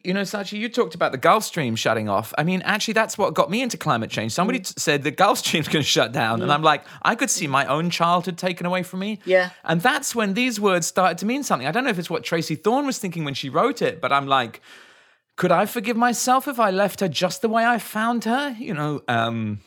You 0.03 0.13
know, 0.13 0.21
Saci, 0.21 0.57
you 0.57 0.69
talked 0.69 0.95
about 0.95 1.11
the 1.11 1.17
Gulf 1.17 1.43
Stream 1.43 1.75
shutting 1.75 2.07
off. 2.07 2.33
I 2.37 2.43
mean, 2.43 2.61
actually, 2.63 2.93
that's 2.93 3.17
what 3.17 3.33
got 3.33 3.49
me 3.51 3.61
into 3.61 3.77
climate 3.77 4.09
change. 4.09 4.31
Somebody 4.31 4.59
mm. 4.59 4.67
t- 4.67 4.73
said 4.77 5.03
the 5.03 5.11
Gulf 5.11 5.39
Stream's 5.39 5.67
going 5.67 5.83
to 5.83 5.87
shut 5.87 6.13
down. 6.13 6.39
Mm. 6.39 6.43
And 6.43 6.51
I'm 6.51 6.61
like, 6.61 6.83
I 7.01 7.15
could 7.15 7.29
see 7.29 7.47
my 7.47 7.65
own 7.65 7.89
childhood 7.89 8.37
taken 8.37 8.65
away 8.65 8.83
from 8.83 8.99
me. 8.99 9.19
Yeah. 9.25 9.49
And 9.65 9.81
that's 9.81 10.15
when 10.15 10.33
these 10.33 10.59
words 10.59 10.87
started 10.87 11.17
to 11.19 11.25
mean 11.25 11.43
something. 11.43 11.67
I 11.67 11.71
don't 11.71 11.83
know 11.83 11.89
if 11.89 11.99
it's 11.99 12.09
what 12.09 12.23
Tracey 12.23 12.55
Thorn 12.55 12.85
was 12.85 12.99
thinking 12.99 13.25
when 13.25 13.33
she 13.33 13.49
wrote 13.49 13.81
it, 13.81 13.99
but 13.99 14.13
I'm 14.13 14.27
like, 14.27 14.61
could 15.35 15.51
I 15.51 15.65
forgive 15.65 15.97
myself 15.97 16.47
if 16.47 16.59
I 16.59 16.71
left 16.71 16.99
her 17.01 17.07
just 17.07 17.41
the 17.41 17.49
way 17.49 17.65
I 17.65 17.79
found 17.79 18.23
her? 18.25 18.55
You 18.57 18.73
know, 18.73 19.01
um, 19.07 19.59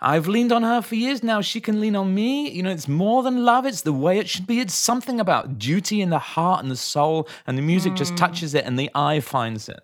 I've 0.00 0.28
leaned 0.28 0.52
on 0.52 0.62
her 0.62 0.80
for 0.80 0.94
years 0.94 1.22
now. 1.22 1.40
She 1.40 1.60
can 1.60 1.80
lean 1.80 1.96
on 1.96 2.14
me. 2.14 2.48
You 2.50 2.62
know, 2.62 2.70
it's 2.70 2.86
more 2.86 3.22
than 3.22 3.44
love. 3.44 3.66
It's 3.66 3.82
the 3.82 3.92
way 3.92 4.18
it 4.18 4.28
should 4.28 4.46
be. 4.46 4.60
It's 4.60 4.74
something 4.74 5.18
about 5.18 5.58
duty 5.58 6.00
in 6.00 6.10
the 6.10 6.20
heart 6.20 6.62
and 6.62 6.70
the 6.70 6.76
soul, 6.76 7.28
and 7.46 7.58
the 7.58 7.62
music 7.62 7.94
mm. 7.94 7.96
just 7.96 8.16
touches 8.16 8.54
it, 8.54 8.64
and 8.64 8.78
the 8.78 8.90
eye 8.94 9.20
finds 9.20 9.68
it. 9.68 9.80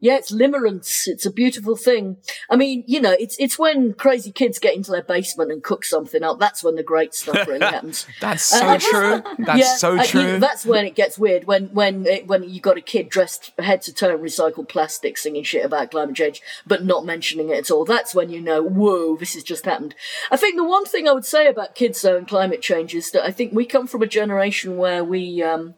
Yeah, 0.00 0.16
it's 0.16 0.30
limerence. 0.30 1.08
It's 1.08 1.26
a 1.26 1.30
beautiful 1.30 1.74
thing. 1.74 2.18
I 2.48 2.54
mean, 2.54 2.84
you 2.86 3.00
know, 3.00 3.16
it's 3.18 3.36
it's 3.40 3.58
when 3.58 3.94
crazy 3.94 4.30
kids 4.30 4.60
get 4.60 4.76
into 4.76 4.92
their 4.92 5.02
basement 5.02 5.50
and 5.50 5.62
cook 5.62 5.84
something 5.84 6.22
up. 6.22 6.38
That's 6.38 6.62
when 6.62 6.76
the 6.76 6.84
great 6.84 7.14
stuff 7.14 7.48
really 7.48 7.60
happens. 7.66 8.06
that's 8.20 8.44
so 8.44 8.64
uh, 8.64 8.78
true. 8.78 9.22
That's 9.38 9.58
yeah, 9.58 9.76
so 9.76 10.02
true. 10.02 10.20
Uh, 10.20 10.32
you, 10.34 10.38
that's 10.38 10.66
when 10.66 10.84
it 10.84 10.94
gets 10.94 11.18
weird. 11.18 11.44
When 11.44 11.66
when 11.68 12.06
it, 12.06 12.26
when 12.26 12.48
you 12.48 12.60
got 12.60 12.76
a 12.76 12.80
kid 12.80 13.08
dressed 13.08 13.52
head 13.58 13.82
to 13.82 13.92
toe 13.92 14.14
in 14.14 14.20
recycled 14.20 14.68
plastic 14.68 15.16
singing 15.18 15.42
shit 15.42 15.64
about 15.64 15.90
climate 15.90 16.16
change, 16.16 16.42
but 16.66 16.84
not 16.84 17.04
mentioning 17.04 17.48
it 17.50 17.58
at 17.58 17.70
all. 17.70 17.84
That's 17.84 18.14
when 18.14 18.30
you 18.30 18.40
know, 18.40 18.62
whoa, 18.62 19.16
this 19.16 19.34
has 19.34 19.42
just 19.42 19.64
happened. 19.64 19.94
I 20.30 20.36
think 20.36 20.56
the 20.56 20.64
one 20.64 20.84
thing 20.84 21.08
I 21.08 21.12
would 21.12 21.24
say 21.24 21.46
about 21.46 21.74
kids 21.74 22.02
though 22.02 22.16
and 22.16 22.28
climate 22.28 22.62
change 22.62 22.94
is 22.94 23.10
that 23.12 23.24
I 23.24 23.30
think 23.30 23.52
we 23.52 23.64
come 23.64 23.86
from 23.86 24.02
a 24.02 24.06
generation 24.06 24.76
where 24.76 25.02
we. 25.02 25.42
Um, 25.42 25.74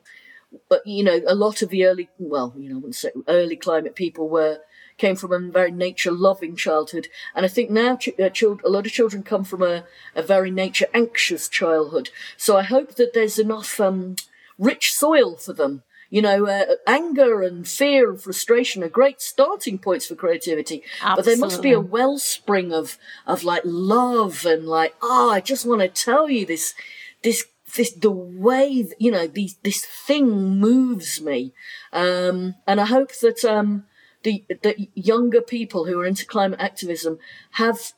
but 0.68 0.86
you 0.86 1.04
know, 1.04 1.20
a 1.26 1.34
lot 1.34 1.62
of 1.62 1.70
the 1.70 1.84
early, 1.84 2.08
well, 2.18 2.54
you 2.56 2.68
know, 2.68 2.76
I 2.76 2.78
wouldn't 2.78 2.94
say 2.94 3.10
early 3.28 3.56
climate 3.56 3.94
people 3.94 4.28
were 4.28 4.60
came 4.98 5.16
from 5.16 5.32
a 5.32 5.50
very 5.50 5.70
nature 5.70 6.12
loving 6.12 6.54
childhood, 6.54 7.08
and 7.34 7.46
I 7.46 7.48
think 7.48 7.70
now 7.70 7.96
ch- 7.96 8.10
uh, 8.20 8.28
a 8.64 8.68
lot 8.68 8.86
of 8.86 8.92
children 8.92 9.22
come 9.22 9.44
from 9.44 9.62
a, 9.62 9.84
a 10.14 10.22
very 10.22 10.50
nature 10.50 10.86
anxious 10.92 11.48
childhood. 11.48 12.10
So 12.36 12.58
I 12.58 12.62
hope 12.62 12.96
that 12.96 13.14
there's 13.14 13.38
enough 13.38 13.80
um, 13.80 14.16
rich 14.58 14.92
soil 14.92 15.36
for 15.36 15.52
them. 15.54 15.82
You 16.10 16.22
know, 16.22 16.46
uh, 16.46 16.74
anger 16.88 17.40
and 17.40 17.66
fear 17.66 18.10
and 18.10 18.20
frustration 18.20 18.82
are 18.82 18.88
great 18.88 19.22
starting 19.22 19.78
points 19.78 20.06
for 20.06 20.16
creativity, 20.16 20.82
Absolutely. 21.00 21.14
but 21.16 21.24
there 21.24 21.38
must 21.38 21.62
be 21.62 21.72
a 21.72 21.80
wellspring 21.80 22.72
of 22.72 22.98
of 23.26 23.44
like 23.44 23.62
love 23.64 24.44
and 24.44 24.66
like, 24.66 24.94
oh, 25.00 25.30
I 25.30 25.40
just 25.40 25.64
want 25.64 25.80
to 25.82 25.88
tell 25.88 26.28
you 26.28 26.44
this 26.44 26.74
this 27.22 27.44
this 27.76 27.92
the 27.92 28.10
way 28.10 28.88
you 28.98 29.10
know 29.10 29.26
these 29.26 29.56
this 29.62 29.84
thing 29.84 30.58
moves 30.58 31.20
me 31.20 31.52
um, 31.92 32.54
and 32.66 32.80
i 32.80 32.84
hope 32.84 33.12
that 33.20 33.44
um, 33.44 33.84
the 34.22 34.44
the 34.62 34.88
younger 34.94 35.40
people 35.40 35.84
who 35.84 35.98
are 35.98 36.06
into 36.06 36.26
climate 36.26 36.60
activism 36.60 37.18
have 37.52 37.92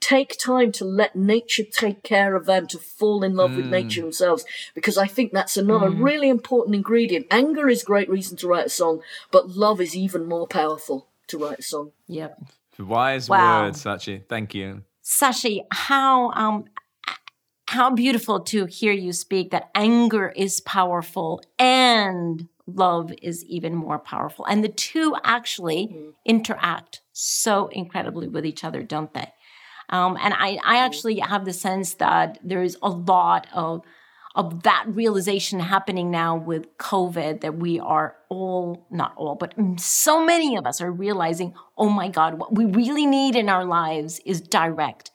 take 0.00 0.38
time 0.38 0.70
to 0.70 0.84
let 0.84 1.16
nature 1.16 1.64
take 1.64 2.02
care 2.02 2.36
of 2.36 2.46
them 2.46 2.66
to 2.68 2.78
fall 2.78 3.24
in 3.24 3.34
love 3.34 3.50
mm. 3.50 3.56
with 3.56 3.66
nature 3.66 4.00
themselves 4.00 4.44
because 4.74 4.96
i 4.96 5.06
think 5.06 5.32
that's 5.32 5.56
another 5.56 5.90
mm. 5.90 6.02
really 6.02 6.28
important 6.28 6.74
ingredient 6.74 7.26
anger 7.30 7.68
is 7.68 7.82
great 7.82 8.08
reason 8.08 8.36
to 8.36 8.46
write 8.46 8.66
a 8.66 8.70
song 8.70 9.00
but 9.32 9.50
love 9.50 9.80
is 9.80 9.96
even 9.96 10.26
more 10.26 10.46
powerful 10.46 11.08
to 11.26 11.38
write 11.38 11.58
a 11.58 11.62
song 11.62 11.90
yep 12.06 12.40
wise 12.78 13.28
wow. 13.28 13.64
words 13.64 13.82
Saci 13.82 14.22
thank 14.28 14.54
you 14.54 14.82
Saci 15.02 15.64
how 15.72 16.30
um 16.32 16.66
how 17.68 17.90
beautiful 17.90 18.40
to 18.40 18.64
hear 18.64 18.92
you 18.92 19.12
speak 19.12 19.50
that 19.50 19.68
anger 19.74 20.32
is 20.34 20.58
powerful 20.60 21.42
and 21.58 22.48
love 22.66 23.12
is 23.20 23.44
even 23.44 23.74
more 23.74 23.98
powerful. 23.98 24.46
And 24.46 24.64
the 24.64 24.70
two 24.70 25.14
actually 25.22 25.88
mm. 25.88 26.12
interact 26.24 27.02
so 27.12 27.66
incredibly 27.66 28.26
with 28.26 28.46
each 28.46 28.64
other, 28.64 28.82
don't 28.82 29.12
they? 29.12 29.30
Um, 29.90 30.16
and 30.18 30.32
I, 30.32 30.58
I 30.64 30.78
actually 30.78 31.18
have 31.18 31.44
the 31.44 31.52
sense 31.52 31.92
that 31.96 32.38
there 32.42 32.62
is 32.62 32.78
a 32.80 32.88
lot 32.88 33.46
of 33.52 33.82
of 34.34 34.62
that 34.62 34.84
realization 34.86 35.58
happening 35.58 36.10
now 36.10 36.36
with 36.36 36.78
COVID 36.78 37.40
that 37.40 37.56
we 37.56 37.80
are 37.80 38.14
all, 38.28 38.86
not 38.90 39.12
all, 39.16 39.34
but 39.34 39.52
so 39.78 40.24
many 40.24 40.56
of 40.56 40.64
us 40.64 40.80
are 40.80 40.92
realizing, 40.92 41.54
oh 41.76 41.88
my 41.88 42.08
God, 42.08 42.34
what 42.34 42.54
we 42.54 42.64
really 42.64 43.04
need 43.04 43.34
in 43.34 43.48
our 43.48 43.64
lives 43.64 44.20
is 44.24 44.40
direct 44.40 45.10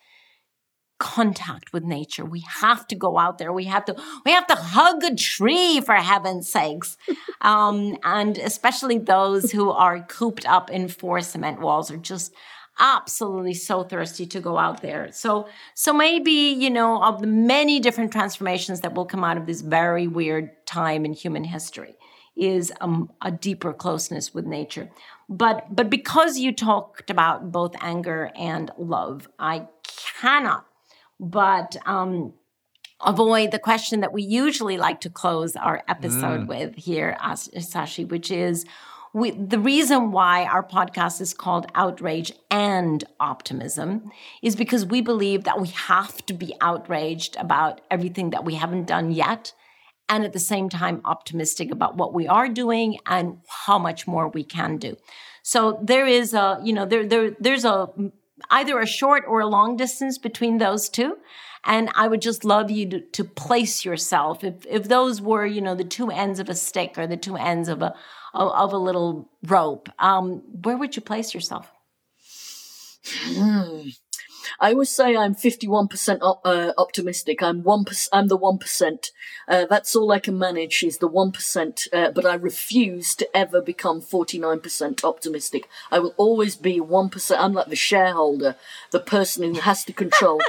contact 1.03 1.73
with 1.73 1.84
nature. 1.84 2.23
We 2.23 2.45
have 2.61 2.88
to 2.88 2.95
go 2.95 3.19
out 3.19 3.38
there. 3.38 3.51
We 3.51 3.65
have 3.65 3.84
to 3.85 3.95
we 4.25 4.31
have 4.31 4.47
to 4.47 4.55
hug 4.55 5.03
a 5.03 5.13
tree 5.13 5.81
for 5.81 5.95
heaven's 5.95 6.49
sakes. 6.49 6.97
Um, 7.41 7.97
and 8.05 8.38
especially 8.38 8.97
those 8.97 9.51
who 9.51 9.69
are 9.69 10.01
cooped 10.01 10.45
up 10.45 10.69
in 10.69 10.88
four 10.88 11.19
cement 11.19 11.59
walls 11.59 11.91
are 11.91 11.97
just 11.97 12.34
absolutely 12.80 13.53
so 13.53 13.84
thirsty 13.84 14.25
to 14.27 14.39
go 14.39 14.57
out 14.57 14.81
there. 14.81 15.11
So 15.11 15.49
so 15.73 15.91
maybe, 15.91 16.31
you 16.31 16.69
know, 16.69 17.03
of 17.03 17.19
the 17.19 17.27
many 17.27 17.81
different 17.81 18.13
transformations 18.13 18.80
that 18.80 18.93
will 18.93 19.05
come 19.05 19.25
out 19.25 19.35
of 19.35 19.45
this 19.45 19.59
very 19.59 20.07
weird 20.07 20.65
time 20.65 21.03
in 21.03 21.11
human 21.11 21.43
history 21.43 21.95
is 22.38 22.71
um, 22.80 23.11
a 23.21 23.30
deeper 23.30 23.73
closeness 23.73 24.34
with 24.34 24.45
nature. 24.45 24.89
But 25.27 25.75
but 25.75 25.89
because 25.89 26.38
you 26.38 26.53
talked 26.53 27.09
about 27.09 27.51
both 27.51 27.75
anger 27.81 28.31
and 28.38 28.71
love, 28.77 29.27
I 29.38 29.67
cannot 30.21 30.65
but 31.23 31.77
um 31.85 32.33
avoid 33.05 33.51
the 33.51 33.59
question 33.59 33.99
that 34.01 34.13
we 34.13 34.23
usually 34.23 34.77
like 34.77 35.01
to 35.01 35.09
close 35.09 35.55
our 35.55 35.83
episode 35.87 36.41
mm. 36.41 36.47
with 36.47 36.75
here, 36.75 37.17
Saci, 37.21 38.07
which 38.07 38.31
is 38.31 38.65
we, 39.13 39.31
the 39.31 39.59
reason 39.59 40.11
why 40.11 40.45
our 40.45 40.63
podcast 40.63 41.21
is 41.21 41.35
called 41.35 41.67
Outrage 41.75 42.31
and 42.49 43.03
Optimism 43.19 44.11
is 44.41 44.55
because 44.55 44.85
we 44.85 45.01
believe 45.01 45.43
that 45.43 45.61
we 45.61 45.67
have 45.67 46.25
to 46.25 46.33
be 46.33 46.55
outraged 46.61 47.35
about 47.35 47.81
everything 47.91 48.31
that 48.31 48.43
we 48.43 48.55
haven't 48.55 48.85
done 48.85 49.11
yet. 49.11 49.53
And 50.09 50.23
at 50.25 50.33
the 50.33 50.39
same 50.39 50.67
time, 50.67 51.01
optimistic 51.05 51.71
about 51.71 51.95
what 51.95 52.13
we 52.13 52.27
are 52.27 52.49
doing 52.49 52.97
and 53.05 53.37
how 53.47 53.77
much 53.77 54.07
more 54.07 54.27
we 54.29 54.43
can 54.43 54.77
do. 54.77 54.97
So 55.43 55.79
there 55.81 56.07
is 56.07 56.33
a, 56.33 56.59
you 56.63 56.73
know, 56.73 56.85
there, 56.85 57.05
there, 57.05 57.35
there's 57.39 57.65
a 57.65 57.89
either 58.49 58.79
a 58.79 58.87
short 58.87 59.23
or 59.27 59.41
a 59.41 59.47
long 59.47 59.77
distance 59.77 60.17
between 60.17 60.57
those 60.57 60.89
two. 60.89 61.17
And 61.65 61.89
I 61.95 62.07
would 62.07 62.21
just 62.21 62.43
love 62.43 62.69
you 62.69 62.89
to, 62.89 62.99
to 62.99 63.23
place 63.23 63.85
yourself. 63.85 64.43
If, 64.43 64.65
if 64.65 64.87
those 64.89 65.21
were, 65.21 65.45
you 65.45 65.61
know, 65.61 65.75
the 65.75 65.85
two 65.85 66.11
ends 66.11 66.39
of 66.39 66.49
a 66.49 66.55
stick 66.55 66.97
or 66.97 67.07
the 67.07 67.17
two 67.17 67.37
ends 67.37 67.69
of 67.69 67.81
a, 67.81 67.95
of, 68.33 68.73
a 68.73 68.77
little 68.77 69.29
rope, 69.43 69.87
um, 69.99 70.41
where 70.63 70.77
would 70.77 70.95
you 70.95 71.01
place 71.01 71.33
yourself? 71.33 71.71
Hmm. 73.05 73.89
I 74.59 74.71
always 74.71 74.89
say 74.89 75.15
I'm 75.15 75.35
51% 75.35 76.19
op- 76.21 76.41
uh, 76.45 76.73
optimistic. 76.77 77.41
I'm 77.41 77.63
one. 77.63 77.85
I'm 78.11 78.27
the 78.27 78.38
one 78.38 78.57
percent. 78.57 79.11
Uh, 79.47 79.65
that's 79.69 79.95
all 79.95 80.11
I 80.11 80.19
can 80.19 80.38
manage 80.38 80.84
is 80.84 80.97
the 80.97 81.07
one 81.07 81.31
percent. 81.31 81.88
Uh, 81.91 82.11
but 82.11 82.25
I 82.25 82.35
refuse 82.35 83.15
to 83.15 83.38
ever 83.38 83.61
become 83.61 84.01
49% 84.01 85.03
optimistic. 85.03 85.67
I 85.91 85.99
will 85.99 86.13
always 86.17 86.55
be 86.55 86.80
one 86.80 87.09
percent. 87.09 87.41
I'm 87.41 87.53
like 87.53 87.67
the 87.67 87.75
shareholder, 87.75 88.55
the 88.91 88.99
person 88.99 89.43
who 89.43 89.61
has 89.61 89.84
to 89.85 89.93
control 89.93 90.39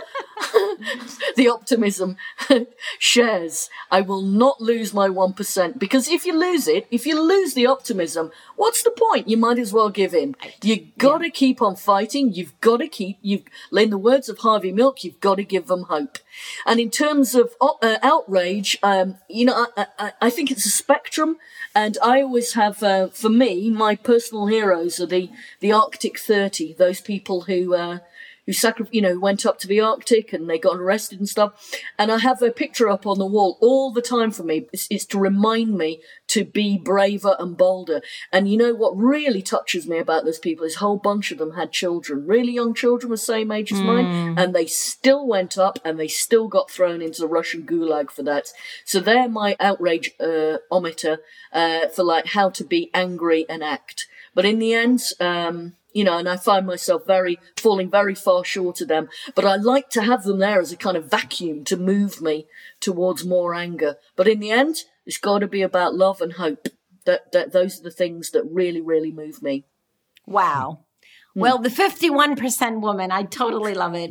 the 1.37 1.49
optimism 1.49 2.17
shares. 2.99 3.71
I 3.91 4.01
will 4.01 4.23
not 4.23 4.61
lose 4.61 4.93
my 4.93 5.09
1% 5.09 5.79
because 5.79 6.09
if 6.09 6.27
you 6.27 6.39
lose 6.39 6.69
it, 6.69 6.87
if 6.91 7.07
you 7.07 7.21
lose 7.21 7.55
the 7.55 7.67
optimism, 7.67 8.31
what's 8.57 8.83
the 8.83 8.91
point? 8.91 9.29
You 9.29 9.37
might 9.37 9.59
as 9.59 9.73
well 9.73 9.91
give 9.91 10.15
in. 10.15 10.37
You 10.63 10.89
gotta 10.99 11.27
yeah. 11.27 11.33
keep 11.33 11.63
on 11.63 11.77
fighting. 11.77 12.33
You've 12.33 12.59
gotta 12.61 12.89
keep, 12.89 13.19
you've, 13.23 13.45
in 13.73 13.94
the 13.95 13.99
words 13.99 14.29
of 14.29 14.39
Harvey 14.39 14.73
Milk, 14.73 15.05
you've 15.05 15.21
gotta 15.21 15.45
give 15.45 15.69
them 15.69 15.85
hope. 15.85 16.19
And 16.67 16.81
in 16.81 16.91
terms 16.91 17.37
of 17.37 17.55
uh, 17.61 17.99
outrage, 18.03 18.77
um, 18.83 19.19
you 19.29 19.45
know, 19.45 19.69
I, 19.77 19.87
I, 19.97 20.13
I, 20.21 20.31
think 20.31 20.51
it's 20.51 20.67
a 20.67 20.71
spectrum. 20.71 21.37
And 21.77 21.97
I 22.03 22.21
always 22.21 22.55
have, 22.55 22.83
uh, 22.83 23.07
for 23.07 23.29
me, 23.29 23.71
my 23.71 23.95
personal 23.95 24.47
heroes 24.47 24.99
are 24.99 25.07
the, 25.07 25.31
the 25.61 25.71
Arctic 25.71 26.19
30, 26.19 26.73
those 26.73 27.01
people 27.01 27.43
who, 27.43 27.77
uh, 27.77 27.99
who 28.47 28.53
sacri- 28.53 28.89
you 28.91 29.01
know, 29.01 29.19
went 29.19 29.47
up 29.47 29.59
to 29.61 29.67
the 29.67 29.81
Arctic 29.81 30.33
and 30.33 30.49
they 30.49 30.59
got 30.59 30.77
arrested 30.77 31.19
and 31.19 31.29
stuff. 31.29 31.73
And 31.99 32.13
I 32.13 32.19
have 32.19 32.43
a 32.43 32.51
picture 32.51 32.89
up 32.89 33.07
on 33.07 33.19
the 33.19 33.27
wall 33.27 33.59
all 33.61 33.93
the 33.93 34.03
time 34.03 34.31
for 34.31 34.43
me. 34.43 34.67
It's, 34.73 34.87
it's 34.91 35.07
to 35.07 35.19
remind 35.19 35.77
me 35.77 36.01
to 36.29 36.45
be 36.45 36.79
braver 36.79 37.37
and 37.39 37.57
bolder. 37.57 38.03
And 38.33 38.51
you 38.51 38.57
know 38.57 38.75
what 38.75 38.97
really 38.97 39.43
touches 39.43 39.87
me 39.87 39.99
about 39.99 40.25
those 40.25 40.39
people 40.39 40.65
is 40.65 40.77
a 40.77 40.81
whole 40.81 40.99
bunch 40.99 41.31
of 41.31 41.39
them 41.39 41.53
had 41.53 41.73
children, 41.73 42.27
really 42.27 42.53
young 42.53 42.75
children, 42.75 43.11
the 43.11 43.17
same 43.17 43.51
age 43.51 43.73
as 43.73 43.79
mm. 43.79 43.87
mine, 43.87 44.39
and 44.39 44.55
they 44.55 44.67
still 44.67 45.27
went 45.27 45.57
up 45.59 45.79
and 45.85 45.99
they 45.99 46.09
still 46.09 46.49
got 46.49 46.71
thrown 46.71 47.03
into 47.03 47.21
the 47.21 47.29
Russian 47.29 47.65
gulag 47.65 48.11
for 48.11 48.23
that. 48.23 48.53
So 48.85 49.01
they're 49.01 49.29
my 49.29 49.57
outrage 49.61 50.11
uh, 50.21 50.59
ometer 50.71 51.19
uh, 51.53 51.89
for 51.89 52.05
like 52.05 52.27
how 52.27 52.51
to 52.51 52.65
be 52.65 52.91
angry 52.95 53.47
and 53.49 53.63
act. 53.63 54.07
But 54.35 54.45
in 54.45 54.59
the 54.59 54.75
end, 54.75 55.01
um, 55.21 55.75
you 55.95 56.03
know, 56.05 56.19
and 56.19 56.29
I 56.29 56.37
find 56.37 56.67
myself 56.67 57.07
very 57.07 57.39
falling 57.57 57.89
very 57.91 58.15
far 58.15 58.45
short 58.45 58.81
of 58.83 58.89
them. 58.89 59.09
But 59.35 59.47
I 59.47 59.57
like 59.57 59.89
to 59.91 60.03
have 60.03 60.25
them 60.25 60.41
there 60.41 60.61
as 60.61 60.73
a 60.73 60.77
kind 60.77 60.97
of 60.97 61.11
vacuum 61.11 61.65
to 61.65 61.77
move 61.77 62.21
me 62.21 62.47
towards 62.81 63.25
more 63.25 63.55
anger. 63.55 63.97
But 64.17 64.29
in 64.29 64.41
the 64.41 64.51
end, 64.51 64.83
it's 65.07 65.17
got 65.17 65.39
to 65.39 65.47
be 65.47 65.63
about 65.63 65.95
love 65.95 66.21
and 66.21 66.35
hope. 66.35 66.69
That, 67.07 67.33
that 67.33 67.53
those 67.53 67.81
are 67.81 67.83
the 67.83 67.91
things 67.91 68.31
that 68.31 68.45
really, 68.51 68.81
really 68.81 69.13
move 69.13 69.43
me. 69.43 69.67
Wow. 70.27 70.81
Hmm. 71.35 71.41
Well, 71.41 71.59
the 71.59 71.69
51% 71.69 72.81
woman, 72.81 73.13
I 73.13 73.25
totally 73.25 73.75
love 73.75 73.95
it. 73.95 74.11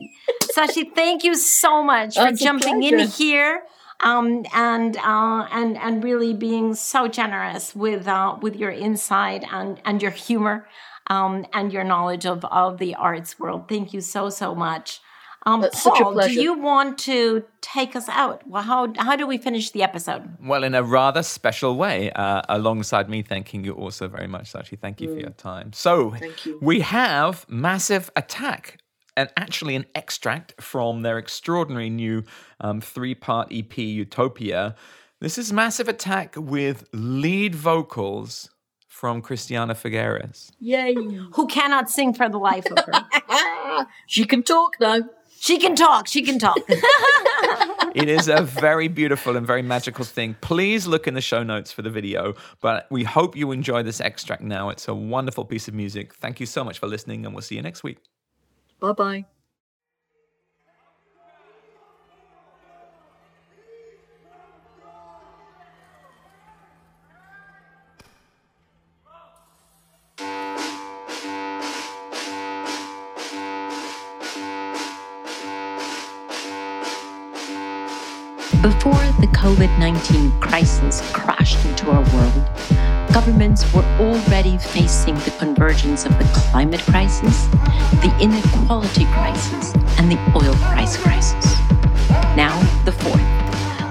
Saci, 0.55 0.93
thank 0.93 1.23
you 1.23 1.35
so 1.35 1.84
much 1.84 2.15
for 2.15 2.31
jumping 2.31 2.84
in 2.84 3.07
here. 3.07 3.64
Um, 3.99 4.45
and 4.53 4.97
uh, 4.97 5.47
and 5.51 5.77
and 5.77 6.03
really 6.03 6.34
being 6.34 6.76
so 6.76 7.07
generous 7.07 7.73
with 7.73 8.05
uh, 8.05 8.38
with 8.41 8.55
your 8.57 8.72
insight 8.72 9.45
and 9.49 9.80
and 9.85 10.01
your 10.01 10.11
humor 10.11 10.68
um, 11.08 11.46
and 11.54 11.72
your 11.74 11.84
knowledge 11.84 12.26
of, 12.26 12.46
of 12.46 12.78
the 12.78 12.96
arts 12.96 13.40
world. 13.40 13.68
Thank 13.68 13.94
you 13.94 14.02
so, 14.02 14.30
so 14.30 14.56
much. 14.56 15.02
Um, 15.46 15.66
Paul, 15.74 16.22
do 16.22 16.32
you 16.32 16.58
want 16.58 16.98
to 17.00 17.44
take 17.60 17.98
us 17.98 18.08
out? 18.08 18.48
Well, 18.48 18.64
how, 18.64 18.94
how 18.98 19.18
do 19.18 19.28
we 19.28 19.38
finish 19.38 19.72
the 19.72 19.84
episode? 19.84 20.38
Well, 20.42 20.64
in 20.64 20.74
a 20.74 20.84
rather 20.84 21.22
special 21.22 21.76
way, 21.76 22.12
uh, 22.12 22.44
alongside 22.48 23.10
me 23.10 23.24
thanking 23.24 23.66
you 23.66 23.74
also 23.74 24.08
very 24.08 24.28
much, 24.28 24.54
Saci. 24.54 24.80
Thank 24.80 25.02
you 25.02 25.10
mm. 25.10 25.14
for 25.14 25.20
your 25.20 25.32
time. 25.32 25.74
So, 25.74 26.16
we 26.62 26.80
have 26.80 27.46
Massive 27.50 28.10
Attack, 28.16 28.80
and 29.18 29.30
actually 29.38 29.76
an 29.76 29.86
extract 29.96 30.60
from 30.62 31.02
their 31.02 31.18
extraordinary 31.18 31.90
new 31.90 32.24
um, 32.62 32.80
three 32.80 33.14
part 33.14 33.50
EP, 33.52 33.70
Eutopia. 33.70 34.76
This 35.20 35.38
is 35.38 35.54
Massive 35.54 35.88
Attack 35.88 36.36
with 36.38 36.88
lead 36.94 37.54
vocals 37.54 38.50
from 39.04 39.22
Christiana 39.22 39.76
Figueres. 39.76 40.50
Yay. 40.62 40.94
Who 41.34 41.46
cannot 41.48 41.90
sing 41.90 42.14
for 42.14 42.30
the 42.30 42.38
life 42.38 42.66
of 42.72 42.86
her. 42.86 43.86
she 44.08 44.24
can 44.24 44.44
talk 44.44 44.78
though. 44.80 45.02
She 45.42 45.58
can 45.58 45.76
talk. 45.76 46.08
She 46.08 46.22
can 46.22 46.40
talk. 46.40 46.58
it 46.70 48.08
is 48.08 48.30
a 48.30 48.42
very 48.44 48.88
beautiful 48.88 49.36
and 49.36 49.46
very 49.46 49.62
magical 49.62 50.06
thing. 50.06 50.38
Please 50.40 50.88
look 50.88 51.06
in 51.06 51.16
the 51.16 51.20
show 51.20 51.44
notes 51.44 51.70
for 51.70 51.82
the 51.82 51.90
video. 51.90 52.36
But 52.62 52.88
we 52.90 53.04
hope 53.04 53.36
you 53.36 53.52
enjoy 53.52 53.84
this 53.84 54.00
extract 54.00 54.42
now. 54.42 54.70
It's 54.70 54.88
a 54.88 54.96
wonderful 54.96 55.44
piece 55.44 55.68
of 55.68 55.74
music. 55.74 56.14
Thank 56.14 56.40
you 56.40 56.46
so 56.46 56.64
much 56.64 56.80
for 56.80 56.88
listening, 56.88 57.26
and 57.26 57.36
we'll 57.36 57.42
see 57.42 57.58
you 57.58 57.62
next 57.62 57.84
week. 57.84 57.98
Bye 58.80 58.94
bye. 58.94 59.26
COVID 79.44 79.78
19 79.78 80.40
crisis 80.40 81.02
crashed 81.11 81.65
into 81.65 81.91
our 81.91 82.02
world, 82.15 83.11
governments 83.14 83.74
were 83.74 83.84
already 83.99 84.57
facing 84.57 85.15
the 85.15 85.36
convergence 85.38 86.06
of 86.06 86.18
the 86.18 86.24
climate 86.34 86.80
crisis, 86.80 87.48
the 87.99 88.18
inequality 88.22 89.03
crisis, 89.07 89.76
and 89.99 90.10
the 90.10 90.18
oil 90.34 90.56
price 90.72 90.95
crisis. 90.95 91.60
Now, 92.38 92.57
the 92.86 92.94
fourth. 92.94 93.20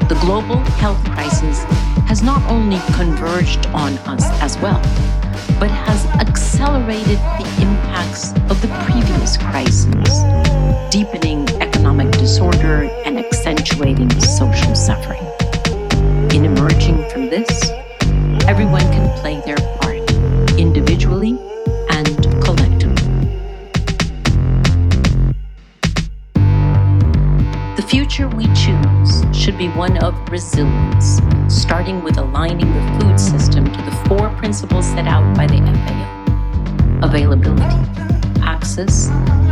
The 0.09 0.19
global 0.23 0.57
health 0.81 1.05
crisis 1.11 1.65
has 2.09 2.23
not 2.23 2.43
only 2.51 2.79
converged 2.95 3.67
on 3.75 3.99
us 4.09 4.25
as 4.41 4.57
well, 4.61 4.81
but 5.61 5.71
has 5.71 6.07
accelerated 6.19 7.19
the 7.37 7.47
impacts 7.61 8.33
of 8.51 8.63
the 8.63 8.69
previous 8.89 9.37
crises, 9.37 10.09
deepening 10.91 11.47
economic 11.93 12.19
disorder 12.19 12.85
and 13.05 13.19
accentuating 13.19 14.09
social 14.19 14.75
suffering. 14.75 15.23
In 16.33 16.47
emerging 16.47 17.07
from 17.11 17.29
this, 17.29 17.71
everyone 18.49 18.81
can 18.81 19.11
play 19.21 19.43
their 19.45 19.59
part, 19.79 19.99
individually 20.59 21.39
and 21.91 22.17
collectively. 22.43 23.29
The 27.77 27.85
future 27.87 28.27
we 28.27 28.47
choose 28.55 29.23
should 29.37 29.59
be 29.59 29.69
one 29.69 29.99
of 29.99 30.15
resilience, 30.31 31.21
starting 31.49 32.03
with 32.03 32.17
aligning 32.17 32.73
the 32.73 33.01
food 33.01 33.21
system 33.21 33.67
to 33.67 33.83
the 33.83 33.93
four 34.09 34.31
principles 34.39 34.87
set 34.87 35.07
out 35.07 35.37
by 35.37 35.47
the 35.47 35.59
FAO 35.59 37.07
availability, 37.07 38.22
access, 38.63 39.11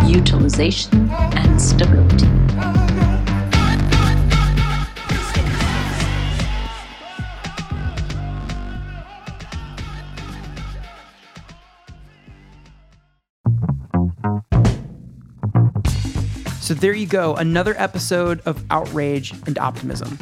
utilization, 0.09 1.11
and 1.11 1.61
stability. 1.61 2.28
So 16.61 16.74
there 16.74 16.93
you 16.93 17.09
go, 17.09 17.35
another 17.35 17.74
episode 17.78 18.41
of 18.47 18.65
Outrage 18.70 19.32
and 19.49 19.59
Optimism. 19.59 20.16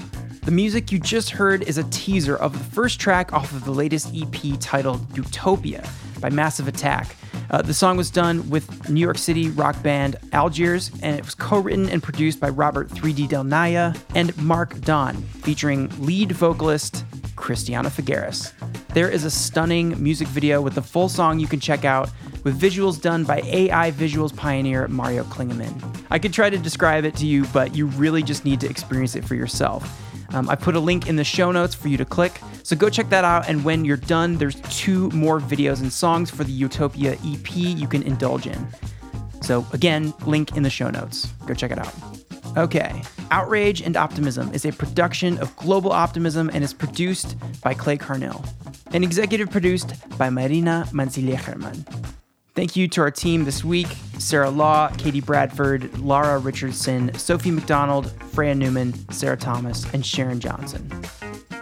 The 0.44 0.50
music 0.50 0.90
you 0.90 0.98
just 0.98 1.28
heard 1.28 1.62
is 1.64 1.76
a 1.76 1.84
teaser 1.90 2.36
of 2.36 2.54
the 2.54 2.64
first 2.74 2.98
track 2.98 3.34
off 3.34 3.52
of 3.52 3.66
the 3.66 3.70
latest 3.70 4.14
EP 4.16 4.58
titled 4.58 5.06
Eutopia 5.10 5.86
by 6.22 6.30
Massive 6.30 6.66
Attack. 6.66 7.14
Uh, 7.50 7.62
the 7.62 7.72
song 7.72 7.96
was 7.96 8.10
done 8.10 8.48
with 8.50 8.90
New 8.90 9.00
York 9.00 9.16
City 9.16 9.48
rock 9.50 9.82
band 9.82 10.16
Algiers, 10.32 10.90
and 11.02 11.18
it 11.18 11.24
was 11.24 11.34
co 11.34 11.58
written 11.58 11.88
and 11.88 12.02
produced 12.02 12.40
by 12.40 12.48
Robert 12.48 12.88
3D 12.88 13.28
Del 13.28 13.44
Naja 13.44 13.98
and 14.14 14.36
Mark 14.36 14.78
Donne, 14.82 15.16
featuring 15.16 15.88
lead 16.04 16.32
vocalist 16.32 17.04
Christiana 17.36 17.88
Figueres. 17.88 18.52
There 18.88 19.08
is 19.08 19.24
a 19.24 19.30
stunning 19.30 20.02
music 20.02 20.28
video 20.28 20.60
with 20.60 20.74
the 20.74 20.82
full 20.82 21.08
song 21.08 21.38
you 21.38 21.46
can 21.46 21.60
check 21.60 21.84
out 21.84 22.10
with 22.44 22.60
visuals 22.60 23.00
done 23.00 23.24
by 23.24 23.40
AI 23.44 23.92
visuals 23.92 24.34
pioneer 24.34 24.86
Mario 24.88 25.24
Klingemann. 25.24 26.04
I 26.10 26.18
could 26.18 26.32
try 26.32 26.50
to 26.50 26.58
describe 26.58 27.04
it 27.04 27.14
to 27.16 27.26
you, 27.26 27.44
but 27.46 27.74
you 27.74 27.86
really 27.86 28.22
just 28.22 28.44
need 28.44 28.60
to 28.60 28.68
experience 28.68 29.16
it 29.16 29.24
for 29.24 29.34
yourself. 29.34 30.07
Um, 30.30 30.48
I 30.48 30.56
put 30.56 30.74
a 30.74 30.80
link 30.80 31.08
in 31.08 31.16
the 31.16 31.24
show 31.24 31.50
notes 31.50 31.74
for 31.74 31.88
you 31.88 31.96
to 31.96 32.04
click, 32.04 32.40
so 32.62 32.76
go 32.76 32.90
check 32.90 33.08
that 33.10 33.24
out. 33.24 33.48
And 33.48 33.64
when 33.64 33.84
you're 33.84 33.96
done, 33.96 34.36
there's 34.36 34.60
two 34.70 35.10
more 35.10 35.40
videos 35.40 35.80
and 35.80 35.92
songs 35.92 36.30
for 36.30 36.44
the 36.44 36.60
Eutopia 36.60 37.14
EP 37.24 37.56
you 37.56 37.88
can 37.88 38.02
indulge 38.02 38.46
in. 38.46 38.66
So, 39.40 39.66
again, 39.72 40.12
link 40.26 40.56
in 40.56 40.62
the 40.62 40.70
show 40.70 40.90
notes. 40.90 41.26
Go 41.46 41.54
check 41.54 41.70
it 41.70 41.78
out. 41.78 41.94
Okay, 42.56 43.02
Outrage 43.30 43.82
and 43.82 43.96
Optimism 43.96 44.52
is 44.52 44.64
a 44.64 44.72
production 44.72 45.38
of 45.38 45.54
Global 45.56 45.92
Optimism 45.92 46.50
and 46.52 46.64
is 46.64 46.72
produced 46.72 47.36
by 47.62 47.74
Clay 47.74 47.96
Carnell 47.96 48.46
and 48.92 49.04
executive 49.04 49.50
produced 49.50 49.94
by 50.18 50.30
Marina 50.30 50.86
Manzillecherman. 50.92 51.84
Thank 52.54 52.76
you 52.76 52.88
to 52.88 53.00
our 53.02 53.10
team 53.10 53.44
this 53.44 53.64
week 53.64 53.88
Sarah 54.18 54.50
Law, 54.50 54.88
Katie 54.98 55.20
Bradford, 55.20 55.96
Laura 55.98 56.38
Richardson, 56.38 57.14
Sophie 57.14 57.52
McDonald, 57.52 58.10
Freya 58.32 58.54
Newman, 58.54 58.92
Sarah 59.12 59.36
Thomas, 59.36 59.84
and 59.94 60.04
Sharon 60.04 60.40
Johnson. 60.40 60.90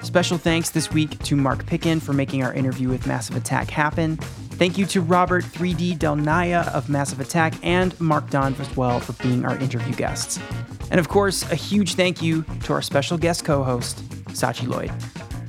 Special 0.03 0.39
thanks 0.39 0.71
this 0.71 0.91
week 0.91 1.19
to 1.25 1.37
Mark 1.37 1.67
Picken 1.67 2.01
for 2.01 2.13
making 2.13 2.43
our 2.43 2.55
interview 2.55 2.89
with 2.89 3.07
Massive 3.07 3.37
Attack 3.37 3.71
happen. 3.71 4.17
Thank 4.17 4.79
you 4.79 4.87
to 4.87 5.03
Robert 5.03 5.45
3D 5.45 5.99
Del 5.99 6.17
Naja 6.17 6.67
of 6.69 6.89
Massive 6.89 7.21
Attack 7.21 7.55
and 7.63 7.99
Mark 8.01 8.31
Donne 8.31 8.55
as 8.59 8.77
well 8.77 9.01
for 9.01 9.13
being 9.23 9.45
our 9.45 9.59
interview 9.59 9.95
guests. 9.95 10.39
And 10.91 10.99
of 10.99 11.09
course, 11.09 11.43
a 11.51 11.57
huge 11.57 11.95
thank 11.95 12.23
you 12.23 12.43
to 12.65 12.73
our 12.73 12.81
special 12.81 13.19
guest 13.19 13.45
co 13.45 13.63
host, 13.63 13.99
Saci 14.29 14.67
Lloyd. 14.67 14.91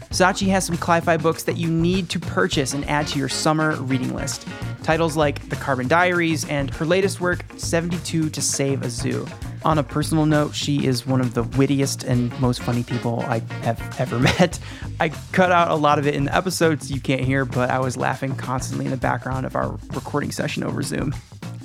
Saci 0.09 0.47
has 0.47 0.65
some 0.65 0.77
Cli 0.77 0.99
Fi 1.01 1.17
books 1.17 1.43
that 1.43 1.57
you 1.57 1.69
need 1.69 2.09
to 2.09 2.19
purchase 2.19 2.73
and 2.73 2.83
add 2.89 3.07
to 3.07 3.19
your 3.19 3.29
summer 3.29 3.75
reading 3.75 4.13
list. 4.15 4.47
Titles 4.87 5.17
like 5.17 5.49
The 5.49 5.57
Carbon 5.57 5.89
Diaries 5.89 6.47
and 6.47 6.69
her 6.75 6.85
latest 6.85 7.19
work, 7.19 7.43
72 7.57 8.29
to 8.29 8.41
Save 8.41 8.83
a 8.83 8.89
Zoo. 8.89 9.27
On 9.65 9.79
a 9.79 9.83
personal 9.83 10.25
note, 10.25 10.55
she 10.55 10.87
is 10.87 11.05
one 11.05 11.19
of 11.19 11.33
the 11.33 11.43
wittiest 11.43 12.05
and 12.05 12.31
most 12.39 12.63
funny 12.63 12.83
people 12.83 13.19
I 13.27 13.39
have 13.63 13.99
ever 13.99 14.17
met. 14.39 14.57
I 15.01 15.09
cut 15.33 15.51
out 15.51 15.71
a 15.71 15.75
lot 15.75 15.99
of 15.99 16.07
it 16.07 16.15
in 16.15 16.23
the 16.23 16.33
episodes 16.33 16.89
you 16.89 17.01
can't 17.01 17.19
hear, 17.19 17.43
but 17.43 17.69
I 17.69 17.79
was 17.79 17.97
laughing 17.97 18.33
constantly 18.37 18.85
in 18.85 18.91
the 18.91 18.95
background 18.95 19.45
of 19.45 19.57
our 19.57 19.77
recording 19.93 20.31
session 20.31 20.63
over 20.63 20.81
Zoom. 20.81 21.13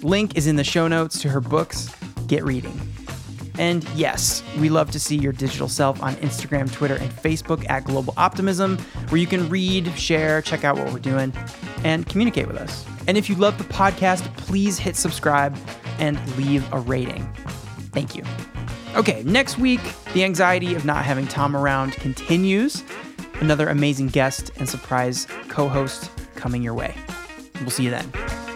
Link 0.03 0.37
is 0.37 0.49
in 0.49 0.57
the 0.57 0.65
show 0.65 0.89
notes 0.89 1.21
to 1.21 1.29
her 1.29 1.41
books. 1.41 1.95
Get 2.27 2.43
reading. 2.43 2.77
And 3.57 3.85
yes, 3.91 4.43
we 4.59 4.69
love 4.69 4.91
to 4.91 4.99
see 4.99 5.17
your 5.17 5.33
digital 5.33 5.69
self 5.69 6.03
on 6.03 6.17
Instagram, 6.17 6.73
Twitter, 6.73 6.97
and 6.97 7.13
Facebook 7.13 7.71
at 7.71 7.85
Global 7.85 8.15
Optimism, 8.17 8.79
where 9.11 9.21
you 9.21 9.29
can 9.29 9.49
read, 9.49 9.97
share, 9.97 10.43
check 10.43 10.65
out 10.65 10.77
what 10.77 10.93
we're 10.93 10.99
doing, 10.99 11.33
and 11.85 12.05
communicate 12.09 12.49
with 12.49 12.57
us. 12.57 12.85
And 13.07 13.17
if 13.19 13.29
you 13.29 13.35
love 13.35 13.59
the 13.59 13.65
podcast, 13.65 14.37
please 14.37 14.79
hit 14.79 14.97
subscribe 14.97 15.57
and 15.99 16.19
leave 16.37 16.71
a 16.73 16.79
rating. 16.79 17.31
Thank 17.93 18.15
you. 18.15 18.25
Okay, 18.95 19.23
next 19.25 19.59
week, 19.59 19.81
the 20.13 20.25
anxiety 20.25 20.75
of 20.75 20.85
not 20.85 21.05
having 21.05 21.27
Tom 21.27 21.57
around 21.57 21.93
continues. 21.95 22.85
Another 23.41 23.69
amazing 23.69 24.09
guest 24.09 24.51
and 24.59 24.69
surprise 24.69 25.27
co 25.49 25.69
host 25.69 26.11
coming 26.37 26.63
your 26.63 26.75
way. 26.75 26.95
We'll 27.61 27.71
see 27.71 27.85
you 27.85 27.91
then. 27.91 28.52